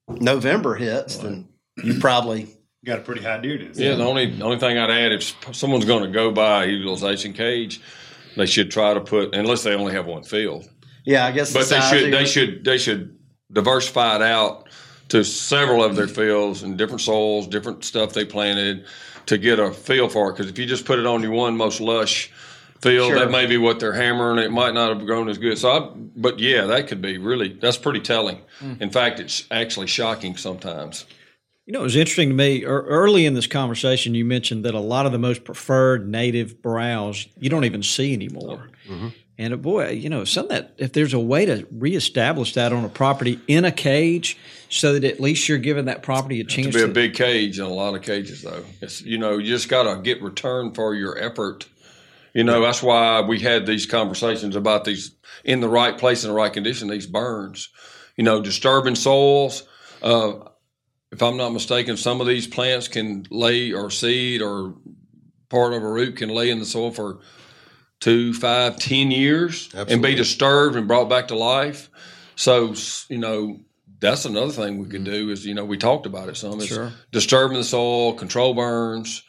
November 0.08 0.74
hits, 0.76 1.18
then 1.18 1.48
you 1.84 2.00
probably 2.00 2.48
Got 2.86 3.00
a 3.00 3.02
pretty 3.02 3.22
high 3.22 3.40
deer 3.40 3.58
density. 3.58 3.86
Yeah, 3.86 3.96
the 3.96 4.06
only 4.06 4.28
the 4.38 4.44
only 4.44 4.58
thing 4.58 4.78
I'd 4.78 4.90
add 4.90 5.12
if 5.12 5.36
someone's 5.54 5.84
going 5.86 6.04
to 6.04 6.10
go 6.10 6.32
buy 6.32 6.64
a 6.64 6.68
utilization 6.68 7.34
cage, 7.34 7.82
they 8.38 8.46
should 8.46 8.72
try 8.72 8.94
to 8.94 9.02
put 9.02 9.36
unless 9.36 9.64
they 9.64 9.74
only 9.76 9.92
have 9.94 10.06
one 10.06 10.24
field. 10.24 10.70
yeah. 11.04 11.26
I 11.26 11.32
guess 11.32 11.52
the 11.52 11.60
But 11.60 11.70
they 11.70 11.82
should 11.82 12.14
they 12.14 12.18
your- 12.20 12.26
should 12.26 12.64
they 12.66 12.78
should 12.78 13.18
diversify 13.52 14.16
it 14.16 14.22
out 14.22 14.70
to 15.10 15.26
several 15.26 15.84
of 15.84 15.96
their 15.98 16.08
fields 16.08 16.64
and 16.64 16.78
different 16.78 17.02
soils, 17.02 17.48
different 17.48 17.84
stuff 17.84 18.14
they 18.14 18.24
planted 18.24 18.86
to 19.26 19.38
get 19.38 19.60
a 19.60 19.72
feel 19.72 20.08
for 20.08 20.30
it. 20.30 20.34
Because 20.38 20.50
if 20.50 20.58
you 20.58 20.66
just 20.66 20.86
put 20.86 21.00
it 21.00 21.06
on 21.06 21.22
your 21.22 21.32
one 21.32 21.58
most 21.58 21.82
lush 21.82 22.32
field, 22.80 23.10
Sure. 23.10 23.20
that 23.20 23.30
may 23.30 23.46
be 23.46 23.58
what 23.58 23.82
they're 23.82 23.92
hammering. 23.94 24.38
It 24.40 24.52
might 24.52 24.74
not 24.74 24.96
have 24.96 25.06
grown 25.06 25.28
as 25.28 25.38
good. 25.38 25.58
So, 25.58 25.70
I, 25.70 25.90
but 26.16 26.40
yeah, 26.40 26.66
that 26.68 26.88
could 26.88 27.02
be 27.02 27.18
really 27.18 27.50
that's 27.50 27.76
pretty 27.78 28.00
telling. 28.00 28.40
Hmm. 28.60 28.76
In 28.80 28.90
fact, 28.90 29.20
it's 29.20 29.44
actually 29.52 29.88
shocking 29.88 30.38
sometimes. 30.38 31.06
You 31.70 31.74
know, 31.74 31.82
it 31.82 31.84
was 31.84 31.96
interesting 31.96 32.30
to 32.30 32.36
me 32.36 32.64
ear- 32.64 32.82
early 32.82 33.28
in 33.28 33.36
this 33.36 33.46
conversation. 33.46 34.16
You 34.16 34.26
mentioned 34.26 34.66
that 34.66 34.74
a 34.74 34.80
lot 34.80 35.06
of 35.06 35.12
the 35.12 35.20
most 35.20 35.44
preferred 35.44 36.10
native 36.10 36.64
browse 36.64 37.28
you 37.38 37.52
don't 37.52 37.64
even 37.64 37.84
see 37.84 38.12
anymore. 38.12 38.72
And 39.38 39.54
uh, 39.54 39.58
boy, 39.58 39.90
you 39.90 40.10
know, 40.10 40.24
some 40.24 40.46
of 40.46 40.50
that 40.50 40.74
if 40.80 40.94
there's 40.94 41.14
a 41.14 41.20
way 41.20 41.46
to 41.46 41.68
reestablish 41.72 42.56
that 42.56 42.74
on 42.74 42.86
a 42.86 42.90
property 42.90 43.40
in 43.48 43.66
a 43.66 43.72
cage, 43.72 44.36
so 44.70 44.94
that 44.94 45.04
at 45.04 45.20
least 45.20 45.48
you're 45.48 45.60
giving 45.60 45.86
that 45.86 46.02
property 46.02 46.42
a 46.42 46.44
chance 46.44 46.74
to 46.74 46.74
be 46.74 46.84
a 46.84 46.88
to. 46.88 46.92
big 46.92 47.14
cage 47.14 47.60
in 47.60 47.66
a 47.66 47.70
lot 47.70 47.94
of 47.94 48.02
cages 48.02 48.42
though 48.44 48.64
it's 48.82 49.02
you 49.02 49.18
know 49.18 49.38
you 49.38 49.48
just 49.48 49.70
got 49.70 49.84
to 49.84 50.02
get 50.02 50.22
return 50.22 50.74
for 50.74 50.94
your 50.94 51.18
effort 51.18 51.68
you 52.34 52.44
know 52.44 52.62
that's 52.62 52.84
why 52.84 53.22
we 53.22 53.40
had 53.40 53.66
these 53.66 53.86
conversations 53.86 54.56
about 54.56 54.86
these 54.86 55.16
in 55.44 55.60
the 55.60 55.70
right 55.70 55.98
place 55.98 56.24
in 56.24 56.30
the 56.30 56.36
right 56.36 56.54
condition 56.54 56.88
these 56.88 57.08
burns 57.08 57.70
you 58.16 58.24
know 58.24 58.42
disturbing 58.42 58.96
soils 58.96 59.64
uh, 60.02 60.34
if 61.12 61.22
i'm 61.22 61.38
not 61.38 61.50
mistaken 61.52 61.98
some 61.98 62.22
of 62.22 62.28
these 62.28 62.48
plants 62.48 62.88
can 62.88 63.26
lay 63.30 63.72
or 63.74 63.90
seed 63.90 64.42
or 64.42 64.76
part 65.50 65.74
of 65.74 65.84
a 65.84 65.90
root 65.90 66.16
can 66.18 66.30
lay 66.30 66.50
in 66.50 66.60
the 66.60 66.66
soil 66.66 66.92
for 66.92 67.20
two 68.00 68.34
five 68.34 68.78
ten 68.78 69.12
years 69.12 69.70
and 69.74 70.02
be 70.02 70.16
disturbed 70.16 70.76
and 70.76 70.88
brought 70.88 71.10
back 71.10 71.28
to 71.30 71.36
life 71.36 71.90
so 72.36 72.74
you 73.10 73.18
know 73.18 73.60
that's 74.00 74.24
another 74.26 74.52
thing 74.52 74.78
we 74.78 74.88
could 74.88 75.04
do 75.04 75.30
is 75.30 75.46
you 75.46 75.54
know 75.54 75.66
we 75.66 75.78
talked 75.78 76.06
about 76.06 76.30
it 76.30 76.38
some 76.38 76.60
is 76.60 76.68
Sure. 76.68 76.92
disturbing 77.12 77.58
the 77.58 77.64
soil 77.64 78.14
control 78.14 78.54
burns 78.54 79.24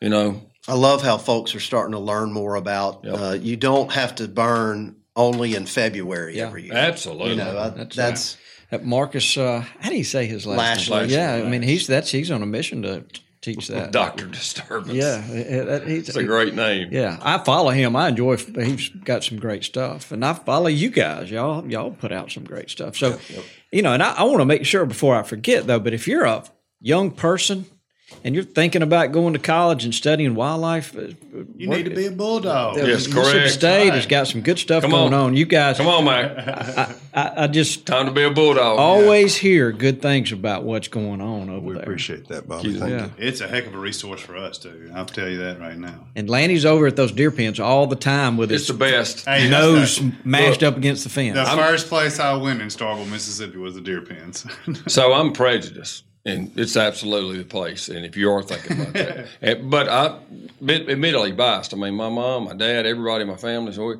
you 0.00 0.08
know 0.08 0.42
I 0.66 0.74
love 0.74 1.00
how 1.02 1.16
folks 1.16 1.54
are 1.54 1.60
starting 1.60 1.92
to 1.92 1.98
learn 1.98 2.30
more 2.30 2.54
about. 2.54 3.02
Yep. 3.02 3.14
Uh, 3.18 3.32
you 3.40 3.56
don't 3.56 3.90
have 3.90 4.16
to 4.16 4.28
burn 4.28 4.96
only 5.16 5.54
in 5.54 5.64
February 5.64 6.38
every 6.42 6.64
year. 6.64 6.74
Absolutely. 6.74 7.30
You 7.30 7.36
know, 7.36 7.56
I- 7.58 7.70
That's, 7.70 7.96
that's, 7.96 8.36
uh, 8.72 8.78
Marcus. 8.78 9.36
Uh, 9.36 9.64
how 9.80 9.90
do 9.90 9.96
you 9.96 10.04
say 10.04 10.26
his 10.26 10.46
last 10.46 10.88
name? 10.88 10.98
Lashley. 10.98 11.14
Yeah, 11.14 11.34
I 11.34 11.48
mean 11.48 11.62
he's 11.62 11.86
that's 11.86 12.10
he's 12.10 12.30
on 12.30 12.42
a 12.42 12.46
mission 12.46 12.82
to 12.82 13.04
teach 13.40 13.68
that. 13.68 13.92
Doctor 13.92 14.26
Disturbance. 14.26 14.92
Yeah, 14.94 15.20
that- 15.64 15.86
he's 15.86 16.08
It's 16.08 16.16
a 16.16 16.24
great 16.24 16.54
name. 16.54 16.88
Yeah, 16.90 17.18
I 17.22 17.38
follow 17.38 17.70
him. 17.70 17.96
I 17.96 18.08
enjoy. 18.08 18.36
He's 18.36 18.88
got 18.88 19.24
some 19.24 19.38
great 19.38 19.64
stuff, 19.64 20.12
and 20.12 20.24
I 20.24 20.34
follow 20.34 20.66
you 20.68 20.90
guys. 20.90 21.30
Y'all, 21.30 21.66
y'all 21.70 21.90
put 21.92 22.12
out 22.12 22.30
some 22.30 22.44
great 22.44 22.70
stuff. 22.70 22.96
So, 22.96 23.18
you 23.72 23.82
know, 23.82 23.92
and 23.94 24.02
I, 24.02 24.12
I 24.14 24.22
want 24.24 24.40
to 24.40 24.44
make 24.44 24.64
sure 24.66 24.84
before 24.86 25.16
I 25.16 25.22
forget 25.22 25.66
though. 25.66 25.80
But 25.80 25.94
if 25.94 26.06
you're 26.08 26.24
a 26.24 26.44
young 26.80 27.10
person 27.10 27.66
and 28.24 28.34
you're 28.34 28.42
thinking 28.44 28.82
about 28.82 29.12
going 29.12 29.32
to 29.34 29.38
college 29.38 29.84
and 29.84 29.94
studying 29.94 30.34
wildlife, 30.34 30.96
uh, 30.96 31.08
You 31.56 31.68
need 31.68 31.84
to 31.84 31.90
be 31.94 32.06
a 32.06 32.10
bulldog. 32.10 32.76
Yes, 32.76 33.06
Mississippi 33.06 33.20
correct. 33.38 33.50
State 33.52 33.92
has 33.92 34.06
got 34.06 34.26
some 34.28 34.40
good 34.40 34.58
stuff 34.58 34.82
Come 34.82 34.90
going 34.92 35.12
on. 35.14 35.20
on. 35.28 35.36
You 35.36 35.44
guys, 35.46 35.76
Come 35.76 35.86
on, 35.88 36.04
Mac. 36.04 36.96
I, 37.14 37.44
I 37.44 37.46
just 37.46 37.86
Time 37.86 38.06
to 38.06 38.12
be 38.12 38.22
a 38.22 38.30
bulldog. 38.30 38.78
always 38.78 39.36
hear 39.36 39.72
good 39.72 40.00
things 40.02 40.32
about 40.32 40.64
what's 40.64 40.88
going 40.88 41.20
on 41.20 41.50
over 41.50 41.60
We 41.60 41.66
there. 41.74 41.76
We 41.76 41.80
appreciate 41.82 42.28
that, 42.28 42.48
Bobby. 42.48 42.74
Thank 42.78 42.90
Yeah. 42.90 43.04
you. 43.06 43.12
It's 43.18 43.40
a 43.40 43.48
heck 43.48 43.66
of 43.66 43.74
a 43.74 43.78
resource 43.78 44.20
for 44.20 44.36
us 44.36 44.58
too. 44.58 44.90
I'll 44.94 45.04
tell 45.06 45.28
you 45.28 45.38
that 45.38 45.60
right 45.60 45.76
now. 45.78 46.06
And 46.16 46.28
Lanny's 46.30 46.64
over 46.64 46.86
at 46.86 46.96
those 46.96 47.12
deer 47.12 47.30
pens 47.30 47.60
all 47.60 47.86
the 47.86 47.96
time 47.96 48.36
with 48.36 48.50
It's 48.50 48.66
his 48.66 48.76
the 48.76 48.84
best. 48.84 49.24
Hey, 49.26 49.48
that's 49.48 49.50
nose 49.50 50.00
not- 50.02 50.26
mashed 50.26 50.62
up 50.62 50.76
against 50.76 51.04
the 51.04 51.10
fence. 51.10 51.36
The 51.36 51.44
first 51.56 51.88
place 51.88 52.18
I 52.18 52.34
went 52.34 52.60
in 52.62 52.68
Starkville, 52.68 53.08
Mississippi, 53.10 53.58
was 53.58 53.74
the 53.74 53.80
deer 53.80 54.00
pens. 54.00 54.46
So 54.86 55.12
I'm 55.12 55.32
prejudiced, 55.32 56.04
and 56.28 56.52
it's 56.58 56.76
absolutely 56.76 57.38
the 57.38 57.44
place. 57.44 57.88
And 57.88 58.04
if 58.04 58.16
you 58.16 58.30
are 58.30 58.42
thinking 58.42 58.80
about 58.80 58.92
that, 58.94 59.26
And- 59.42 59.70
but 59.70 59.88
I 59.88 60.18
admit- 60.60 60.88
admittedly 60.88 61.32
biased. 61.32 61.72
I 61.74 61.76
mean, 61.76 61.94
my 61.94 62.08
mom, 62.08 62.44
my 62.44 62.54
dad, 62.54 62.86
everybody 62.86 63.22
in 63.22 63.28
my 63.28 63.36
family, 63.36 63.72
so 63.72 63.86
we 63.86 63.94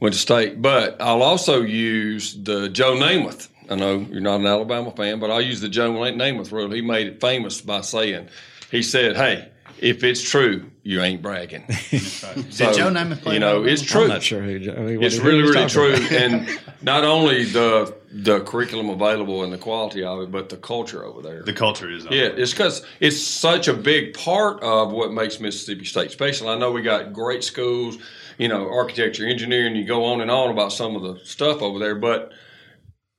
went 0.00 0.14
to 0.14 0.20
state. 0.20 0.60
But 0.60 1.00
I'll 1.00 1.22
also 1.22 1.62
use 1.62 2.34
the 2.34 2.68
Joe 2.68 2.94
Namath. 2.94 3.48
I 3.70 3.76
know 3.76 3.98
you're 4.10 4.20
not 4.20 4.40
an 4.40 4.46
Alabama 4.46 4.90
fan, 4.90 5.20
but 5.20 5.30
I'll 5.30 5.40
use 5.40 5.60
the 5.60 5.68
Joe 5.68 5.90
Namath 5.92 6.50
rule. 6.52 6.70
He 6.70 6.82
made 6.82 7.06
it 7.06 7.20
famous 7.20 7.60
by 7.60 7.80
saying, 7.82 8.28
he 8.70 8.82
said, 8.82 9.16
"Hey." 9.16 9.48
If 9.78 10.04
it's 10.04 10.22
true, 10.22 10.70
you 10.82 11.02
ain't 11.02 11.22
bragging. 11.22 11.64
Did 11.90 12.00
Joe 12.00 12.90
Namath 12.90 13.22
play 13.22 13.34
You 13.34 13.40
know, 13.40 13.64
it's 13.64 13.82
true. 13.82 14.02
I'm 14.02 14.08
not 14.08 14.22
sure 14.22 14.42
who. 14.42 14.70
I 14.72 14.76
mean, 14.80 14.96
what 14.96 15.06
It's 15.06 15.18
really, 15.18 15.42
really 15.42 15.68
true, 15.68 15.94
and 15.94 16.48
not 16.82 17.04
only 17.04 17.44
the 17.44 17.94
the 18.12 18.40
curriculum 18.40 18.88
available 18.88 19.44
and 19.44 19.52
the 19.52 19.58
quality 19.58 20.02
of 20.02 20.20
it, 20.20 20.32
but 20.32 20.48
the 20.48 20.56
culture 20.56 21.04
over 21.04 21.22
there. 21.22 21.42
The 21.42 21.52
culture 21.52 21.90
is 21.90 22.06
on. 22.06 22.12
Yeah, 22.12 22.24
it's 22.24 22.52
because 22.52 22.84
it's 22.98 23.20
such 23.20 23.68
a 23.68 23.74
big 23.74 24.14
part 24.14 24.62
of 24.62 24.92
what 24.92 25.12
makes 25.12 25.38
Mississippi 25.38 25.84
State 25.84 26.10
special. 26.10 26.48
I 26.48 26.58
know 26.58 26.72
we 26.72 26.82
got 26.82 27.12
great 27.12 27.44
schools, 27.44 27.98
you 28.38 28.48
know, 28.48 28.68
architecture, 28.68 29.26
engineering. 29.26 29.76
You 29.76 29.84
go 29.84 30.04
on 30.04 30.20
and 30.20 30.30
on 30.30 30.50
about 30.50 30.72
some 30.72 30.96
of 30.96 31.02
the 31.02 31.24
stuff 31.24 31.62
over 31.62 31.78
there, 31.78 31.94
but 31.94 32.32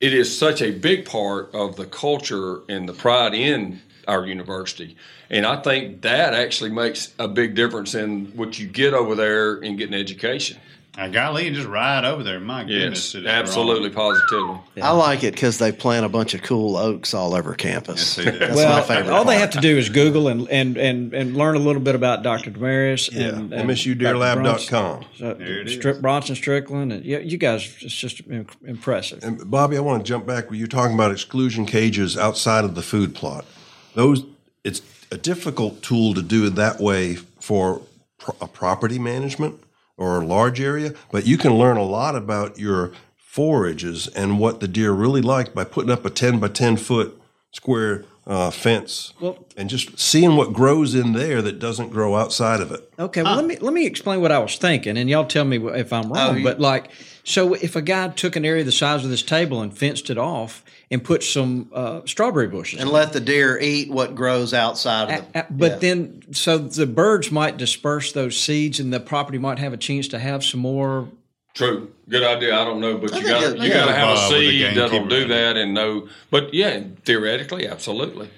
it 0.02 0.14
is 0.14 0.36
such 0.36 0.62
a 0.62 0.72
big 0.72 1.06
part 1.06 1.54
of 1.54 1.76
the 1.76 1.86
culture 1.86 2.62
and 2.68 2.90
the 2.90 2.94
pride 2.94 3.34
in 3.34 3.82
our 4.08 4.26
university. 4.26 4.96
And 5.30 5.46
I 5.46 5.62
think 5.62 6.02
that 6.02 6.34
actually 6.34 6.72
makes 6.72 7.14
a 7.20 7.28
big 7.28 7.56
difference 7.56 7.96
in 7.96 8.28
what 8.36 8.60
you 8.60 8.68
get 8.68 8.94
over 8.94 9.16
there 9.16 9.58
in 9.58 9.78
getting 9.78 9.94
education. 9.94 10.58
I 10.98 11.08
golly, 11.08 11.46
you 11.46 11.54
just 11.54 11.68
ride 11.68 12.04
over 12.04 12.22
there. 12.22 12.42
My 12.42 12.64
Yes, 12.64 12.68
goodness, 12.68 13.16
it 13.16 13.20
is 13.24 13.28
absolutely, 13.28 13.92
positively. 13.92 14.60
I 14.82 14.92
like 14.92 15.24
it 15.24 15.34
because 15.34 15.58
they 15.58 15.72
plant 15.72 16.06
a 16.06 16.10
bunch 16.10 16.34
of 16.34 16.42
cool 16.42 16.76
oaks 16.76 17.14
all 17.14 17.34
over 17.34 17.54
campus. 17.54 18.18
Yes. 18.18 18.38
That's 18.40 18.56
well, 18.56 18.82
my 18.82 18.86
favorite. 18.86 19.14
all 19.14 19.24
they 19.24 19.40
have 19.40 19.52
to 19.52 19.62
do 19.62 19.78
is 19.78 19.88
Google 19.88 20.28
and 20.28 20.50
and 20.50 20.76
and, 20.76 21.14
and 21.14 21.38
learn 21.38 21.56
a 21.56 21.60
little 21.60 21.82
bit 21.82 21.96
about 21.96 22.24
Dr. 22.24 22.52
Demarais 22.52 23.10
Yeah, 23.10 23.30
and, 23.30 23.54
and 23.54 23.70
MSUDeerLab.com. 23.70 25.06
So, 25.18 25.34
There 25.34 25.62
it 25.62 25.68
is. 25.68 25.76
Strip 25.76 26.02
Bronson 26.02 26.36
Strickland 26.36 26.92
and 26.92 27.06
yeah, 27.06 27.20
you 27.20 27.38
guys, 27.38 27.74
it's 27.80 27.96
just 27.96 28.22
impressive. 28.66 29.24
And 29.24 29.50
Bobby, 29.50 29.78
I 29.78 29.80
want 29.80 30.06
to 30.06 30.08
jump 30.08 30.26
back 30.26 30.46
you're 30.52 30.68
talking 30.68 30.96
about 30.96 31.12
exclusion 31.12 31.66
cages 31.66 32.18
outside 32.18 32.66
of 32.66 32.76
the 32.76 32.82
food 32.82 33.16
plot. 33.16 33.46
Those, 33.94 34.26
it's 34.64 34.82
a 35.12 35.18
difficult 35.18 35.82
tool 35.82 36.14
to 36.14 36.22
do 36.22 36.46
it 36.46 36.56
that 36.56 36.80
way 36.80 37.16
for 37.16 37.82
pro- 38.18 38.36
a 38.40 38.48
property 38.48 39.00
management 39.00 39.62
or 39.98 40.22
a 40.22 40.26
large 40.26 40.62
area, 40.62 40.94
but 41.12 41.26
you 41.26 41.38
can 41.38 41.54
learn 41.54 41.78
a 41.78 41.84
lot 41.84 42.16
about 42.16 42.58
your 42.58 42.92
forages 43.18 44.08
and 44.08 44.40
what 44.40 44.60
the 44.60 44.68
deer 44.68 44.92
really 44.92 45.22
like 45.22 45.54
by 45.54 45.64
putting 45.64 45.92
up 45.92 46.06
a 46.06 46.10
10 46.10 46.40
by 46.40 46.48
10 46.48 46.78
foot 46.78 47.22
square 47.52 48.04
uh, 48.28 48.52
fence 48.52 49.14
Well- 49.20 49.46
and 49.58 49.70
just 49.70 50.00
seeing 50.00 50.36
what 50.36 50.54
grows 50.54 50.94
in 50.96 51.14
there 51.14 51.42
that 51.42 51.60
doesn't 51.60 51.90
grow 51.90 52.16
outside 52.16 52.60
of 52.62 52.72
it. 52.72 52.92
Okay, 53.00 53.24
well 53.24 53.36
let 53.36 53.46
me 53.46 53.58
let 53.58 53.74
me 53.74 53.86
explain 53.86 54.22
what 54.22 54.32
I 54.32 54.40
was 54.40 54.58
thinking, 54.58 54.96
and 54.98 55.10
y'all 55.10 55.26
tell 55.26 55.44
me 55.46 55.58
if 55.58 55.92
I'm 55.92 56.12
wrong. 56.14 56.38
you- 56.38 56.44
but 56.44 56.60
like, 56.60 56.92
so 57.24 57.54
if 57.56 57.76
a 57.76 57.82
guy 57.82 58.08
took 58.10 58.36
an 58.36 58.46
area 58.46 58.64
the 58.64 58.72
size 58.72 59.04
of 59.04 59.10
this 59.10 59.24
table 59.24 59.62
and 59.62 59.76
fenced 59.76 60.10
it 60.10 60.18
off 60.18 60.64
and 60.92 61.04
put 61.04 61.24
some 61.24 61.70
uh, 61.74 62.02
strawberry 62.06 62.48
bushes, 62.48 62.80
and 62.80 62.90
let 62.92 63.12
the 63.14 63.20
deer 63.20 63.58
eat 63.60 63.90
what 63.90 64.14
grows 64.14 64.54
outside 64.54 65.10
of 65.12 65.26
A- 65.26 65.32
the. 65.34 65.46
but 65.50 65.72
yeah. 65.72 65.78
then, 65.78 66.22
so 66.32 66.58
the 66.60 66.86
birds 66.86 67.32
might 67.32 67.58
disperse 67.58 68.12
those 68.12 68.40
seeds, 68.40 68.80
and 68.80 68.94
the 68.94 69.00
property 69.00 69.38
might 69.40 69.58
have 69.60 69.74
a 69.74 69.78
chance 69.78 70.08
to 70.10 70.20
have 70.20 70.44
some 70.44 70.60
more. 70.60 71.08
True, 71.54 71.92
good 72.08 72.24
idea. 72.24 72.56
I 72.58 72.64
don't 72.64 72.80
know, 72.80 72.98
but 72.98 73.14
you 73.14 73.24
got 73.24 73.58
you 73.60 73.74
got 73.74 73.88
to 73.88 73.94
have 73.94 74.10
a 74.10 74.14
Bob 74.16 74.32
with 74.32 74.40
the 74.42 74.50
seed 74.52 74.78
that'll 74.78 75.06
do 75.08 75.28
that 75.28 75.58
and 75.58 75.74
know. 75.74 76.08
But 76.30 76.54
yeah, 76.54 76.82
theoretically, 77.04 77.68
absolutely. 77.68 78.30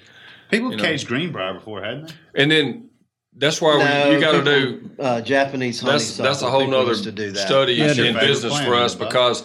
People 0.50 0.70
You 0.72 0.76
know. 0.78 0.82
caged 0.82 1.06
greenbrier 1.06 1.54
before, 1.54 1.82
hadn't 1.82 2.08
they? 2.34 2.42
And 2.42 2.50
then 2.50 2.90
that's 3.36 3.60
why 3.60 3.78
No, 3.78 4.08
we, 4.08 4.14
you 4.16 4.20
got 4.20 4.32
to 4.32 4.44
do. 4.44 4.90
uh, 4.98 5.20
Japanese 5.20 5.80
That's 5.80 6.16
that's 6.16 6.42
a 6.42 6.50
whole 6.50 6.60
People 6.62 6.78
nother 6.80 6.90
used 6.90 7.04
to 7.04 7.12
do 7.12 7.30
that. 7.32 7.46
study 7.46 7.78
That's 7.78 7.98
in 7.98 8.14
business 8.14 8.52
plant, 8.52 8.66
for 8.66 8.74
us 8.74 8.92
isn't 8.92 9.00
it, 9.00 9.04
Bob? 9.04 9.08
because 9.10 9.44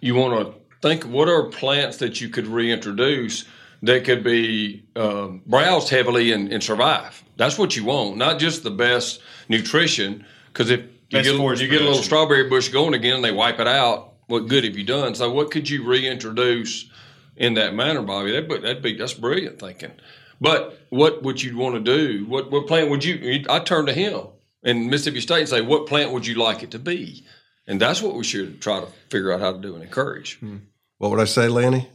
you 0.00 0.14
want 0.16 0.46
to 0.46 0.54
think 0.82 1.04
what 1.04 1.28
are 1.28 1.44
plants 1.44 1.96
that 1.98 2.20
you 2.20 2.28
could 2.28 2.46
reintroduce 2.46 3.44
that 3.82 4.04
could 4.04 4.24
be 4.24 4.84
um, 4.96 5.42
browsed 5.46 5.88
heavily 5.90 6.32
and, 6.32 6.52
and 6.52 6.62
survive. 6.62 7.22
That's 7.36 7.58
what 7.58 7.76
you 7.76 7.84
want, 7.84 8.16
not 8.16 8.38
just 8.38 8.62
the 8.62 8.70
best 8.70 9.20
nutrition. 9.48 10.24
Because 10.52 10.70
if 10.70 10.80
you 11.14 11.22
get, 11.22 11.36
forage 11.36 11.60
you 11.60 11.68
get 11.68 11.82
a 11.82 11.84
little 11.84 12.02
strawberry 12.02 12.48
bush 12.48 12.68
going 12.68 12.94
again, 12.94 13.16
and 13.16 13.24
they 13.24 13.32
wipe 13.32 13.60
it 13.60 13.68
out. 13.68 14.12
What 14.26 14.48
good 14.48 14.64
have 14.64 14.76
you 14.76 14.84
done? 14.84 15.14
So 15.14 15.30
what 15.30 15.50
could 15.50 15.68
you 15.68 15.84
reintroduce 15.86 16.88
in 17.36 17.54
that 17.54 17.74
manner, 17.74 18.02
Bobby? 18.02 18.32
That 18.32 18.48
that'd 18.48 18.82
be 18.82 18.96
that's 18.96 19.14
brilliant 19.14 19.58
thinking. 19.58 19.92
But 20.40 20.78
what 20.90 21.22
would 21.22 21.42
you 21.42 21.56
want 21.56 21.74
to 21.74 21.80
do? 21.80 22.24
What 22.26 22.50
what 22.50 22.66
plant 22.66 22.90
would 22.90 23.04
you? 23.04 23.44
I 23.48 23.58
turn 23.60 23.86
to 23.86 23.92
him 23.92 24.26
in 24.62 24.88
Mississippi 24.88 25.20
State 25.20 25.40
and 25.40 25.48
say, 25.48 25.60
what 25.60 25.86
plant 25.86 26.10
would 26.12 26.26
you 26.26 26.34
like 26.34 26.62
it 26.62 26.70
to 26.72 26.78
be? 26.78 27.24
And 27.66 27.80
that's 27.80 28.02
what 28.02 28.14
we 28.14 28.24
should 28.24 28.60
try 28.60 28.80
to 28.80 28.86
figure 29.10 29.32
out 29.32 29.40
how 29.40 29.52
to 29.52 29.58
do 29.58 29.74
and 29.74 29.82
encourage. 29.82 30.38
Hmm. 30.38 30.56
What 30.98 31.10
would 31.10 31.20
I 31.20 31.24
say, 31.24 31.48
Lanny? 31.48 31.88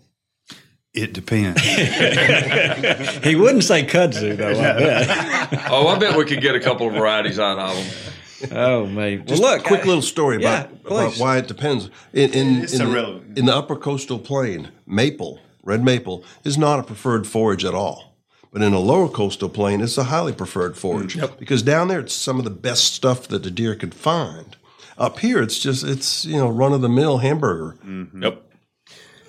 It 0.93 1.13
depends. 1.13 1.61
He 3.23 3.35
wouldn't 3.35 3.63
say 3.63 3.85
kudzu 3.85 4.35
though. 4.37 4.49
I 4.49 4.53
bet. 4.79 5.65
oh, 5.69 5.87
I 5.87 5.99
bet 5.99 6.17
we 6.17 6.25
could 6.25 6.41
get 6.41 6.55
a 6.55 6.59
couple 6.59 6.87
of 6.87 6.93
varieties 6.93 7.39
out 7.39 7.59
of 7.59 7.75
them. 7.75 8.13
Oh 8.51 8.85
man. 8.85 9.25
Well, 9.27 9.39
look, 9.39 9.61
a 9.61 9.63
quick 9.63 9.81
I- 9.81 9.85
little 9.85 10.01
story 10.01 10.41
yeah, 10.41 10.65
about, 10.65 10.85
about 10.85 11.15
why 11.17 11.37
it 11.37 11.47
depends. 11.47 11.89
In 12.13 12.31
in, 12.31 12.47
in, 12.61 12.65
the, 12.65 13.21
in 13.35 13.45
the 13.45 13.55
upper 13.55 13.75
coastal 13.75 14.19
plain, 14.19 14.69
maple, 14.85 15.39
red 15.63 15.83
maple, 15.83 16.23
is 16.43 16.57
not 16.57 16.79
a 16.79 16.83
preferred 16.83 17.27
forage 17.27 17.65
at 17.65 17.73
all. 17.73 18.15
But 18.51 18.63
in 18.63 18.73
a 18.73 18.79
lower 18.79 19.09
coastal 19.09 19.49
plain, 19.49 19.79
it's 19.81 19.97
a 19.97 20.05
highly 20.05 20.33
preferred 20.33 20.75
forage 20.75 21.15
mm, 21.15 21.37
because 21.37 21.61
down 21.61 21.87
there 21.87 21.99
it's 21.99 22.13
some 22.13 22.39
of 22.39 22.45
the 22.45 22.49
best 22.49 22.95
stuff 22.95 23.27
that 23.27 23.43
the 23.43 23.51
deer 23.51 23.75
could 23.75 23.93
find. 23.93 24.55
Up 24.97 25.19
here, 25.19 25.41
it's 25.41 25.59
just 25.59 25.83
it's 25.83 26.25
you 26.25 26.37
know 26.37 26.49
run 26.49 26.73
of 26.73 26.81
the 26.81 26.89
mill 26.89 27.19
hamburger. 27.19 27.77
Mm-hmm. 27.85 28.23
Yep. 28.23 28.48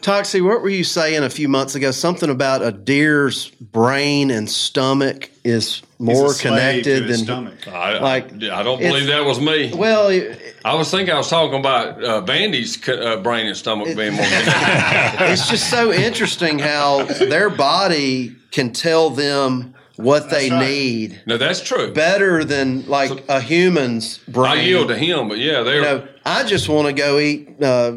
Toxey, 0.03 0.41
what 0.41 0.63
were 0.63 0.69
you 0.71 0.85
saying 0.85 1.23
a 1.23 1.31
few 1.31 1.49
months 1.49 1.75
ago? 1.75 1.91
Something 1.91 2.31
about 2.31 2.63
a 2.63 2.73
deer's 2.73 3.51
brain 3.51 4.31
and 4.31 4.49
stomach 4.49 5.31
is 5.45 5.83
more 5.99 6.25
He's 6.25 6.33
a 6.33 6.35
slave 6.37 6.53
connected 6.85 7.09
than 7.09 7.17
stomach. 7.19 7.69
I, 7.69 7.99
Like, 7.99 8.43
I, 8.45 8.61
I 8.61 8.63
don't 8.63 8.79
believe 8.81 9.07
that 9.09 9.25
was 9.25 9.41
me. 9.41 9.73
well. 9.75 10.09
it- 10.09 10.57
I 10.65 10.75
was 10.75 10.91
thinking 10.91 11.15
I 11.15 11.17
was 11.19 11.29
talking 11.31 11.59
about 11.59 12.05
uh, 12.05 12.21
Bandy's 12.23 12.83
c- 12.83 12.93
uh, 12.93 13.17
brain 13.17 13.47
and 13.47 13.57
stomach 13.57 13.87
being 13.97 14.13
more 14.15 14.25
connected. 14.27 15.31
it's 15.33 15.49
just 15.49 15.71
so 15.71 15.91
interesting 15.93 16.59
how 16.59 17.05
their 17.05 17.49
body 17.49 18.35
can 18.51 18.73
tell 18.73 19.09
them 19.11 19.75
what 19.97 20.29
they 20.31 20.51
right. 20.51 20.61
need 20.69 21.21
no, 21.27 21.37
that's 21.39 21.61
true. 21.63 21.93
better 21.95 22.43
than 22.45 22.87
like 22.89 23.25
a 23.29 23.41
human's 23.41 24.19
brain. 24.29 24.53
I 24.53 24.63
yield 24.63 24.89
to 24.89 24.97
him, 24.99 25.29
but 25.29 25.39
yeah, 25.39 25.63
they're 25.63 25.77
You 25.77 25.83
know, 25.83 26.09
I 26.27 26.45
just 26.45 26.69
want 26.69 26.89
to 26.89 26.93
go 26.95 27.19
eat 27.19 27.63
uh, 27.63 27.93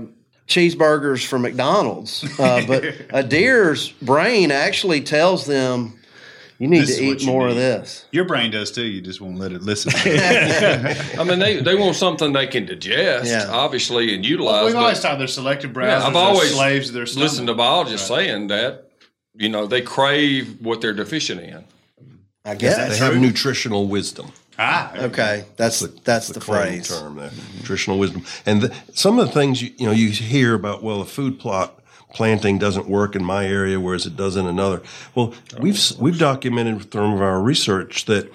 cheeseburgers 0.54 1.26
from 1.26 1.42
McDonald's, 1.42 2.24
uh, 2.40 2.64
but 2.68 2.84
a 3.10 3.24
deer's 3.24 3.90
brain 4.02 4.52
actually 4.52 5.02
tells 5.02 5.46
them 5.46 6.00
you 6.60 6.68
need 6.68 6.82
This 6.82 6.98
to 6.98 7.04
eat 7.04 7.22
you 7.22 7.28
more 7.28 7.48
of 7.50 7.56
this. 7.56 8.06
Your 8.12 8.26
brain 8.26 8.52
does 8.52 8.72
too. 8.72 8.84
You 8.84 9.02
just 9.02 9.20
won't 9.20 9.38
let 9.38 9.52
it 9.52 9.64
listen. 9.64 9.92
I 11.20 11.24
mean, 11.24 11.40
they, 11.40 11.62
they 11.62 11.76
want 11.76 11.96
something 11.96 12.32
they 12.32 12.48
can 12.48 12.66
digest, 12.66 13.30
Yeah. 13.30 13.48
obviously, 13.50 14.14
and 14.16 14.26
utilize. 14.26 14.68
We've 14.68 14.76
always 14.76 15.00
thought 15.00 15.18
they're 15.18 15.28
selective 15.28 15.72
browsers. 15.72 16.00
Yeah, 16.00 16.08
I've 16.08 16.16
always 16.16 16.54
slaves 16.54 16.88
to 16.88 16.94
their 16.94 17.06
stomach. 17.06 17.24
listened 17.30 17.48
to 17.48 17.54
biologists 17.56 18.08
saying 18.08 18.48
that 18.48 18.90
you 19.36 19.50
know 19.50 19.66
they 19.66 19.82
crave 19.82 20.62
what 20.62 20.80
they're 20.80 20.94
deficient 20.94 21.42
in. 21.42 21.64
I 22.46 22.56
guess 22.56 22.78
They 22.78 22.98
have 23.04 23.18
nutritional 23.18 23.88
wisdom. 23.88 24.32
Ah, 24.60 24.96
Okay, 24.98 25.46
that's 25.58 25.80
that's 26.04 26.28
the, 26.28 26.40
claim 26.40 26.74
phrase. 26.84 26.88
term 26.90 27.16
there, 27.16 27.32
nutritional 27.58 27.98
wisdom. 28.00 28.24
And 28.46 28.62
the, 28.62 28.76
some 28.94 29.20
of 29.20 29.28
the 29.28 29.32
things 29.34 29.62
you, 29.62 29.72
you 29.78 29.86
know 29.88 29.92
you 29.92 30.10
hear 30.10 30.54
about, 30.54 30.84
well, 30.84 31.02
a 31.02 31.06
food 31.06 31.40
plot 31.40 31.80
planting 32.14 32.60
doesn't 32.60 32.88
work 32.88 33.16
in 33.16 33.24
my 33.24 33.46
area, 33.48 33.80
whereas 33.80 34.06
it 34.06 34.16
does 34.16 34.36
in 34.36 34.46
another. 34.46 34.82
Well, 35.16 35.34
we've 35.60 35.80
we've 36.00 36.20
documented 36.20 36.92
from 36.92 37.22
our 37.22 37.42
research 37.42 38.06
that 38.06 38.32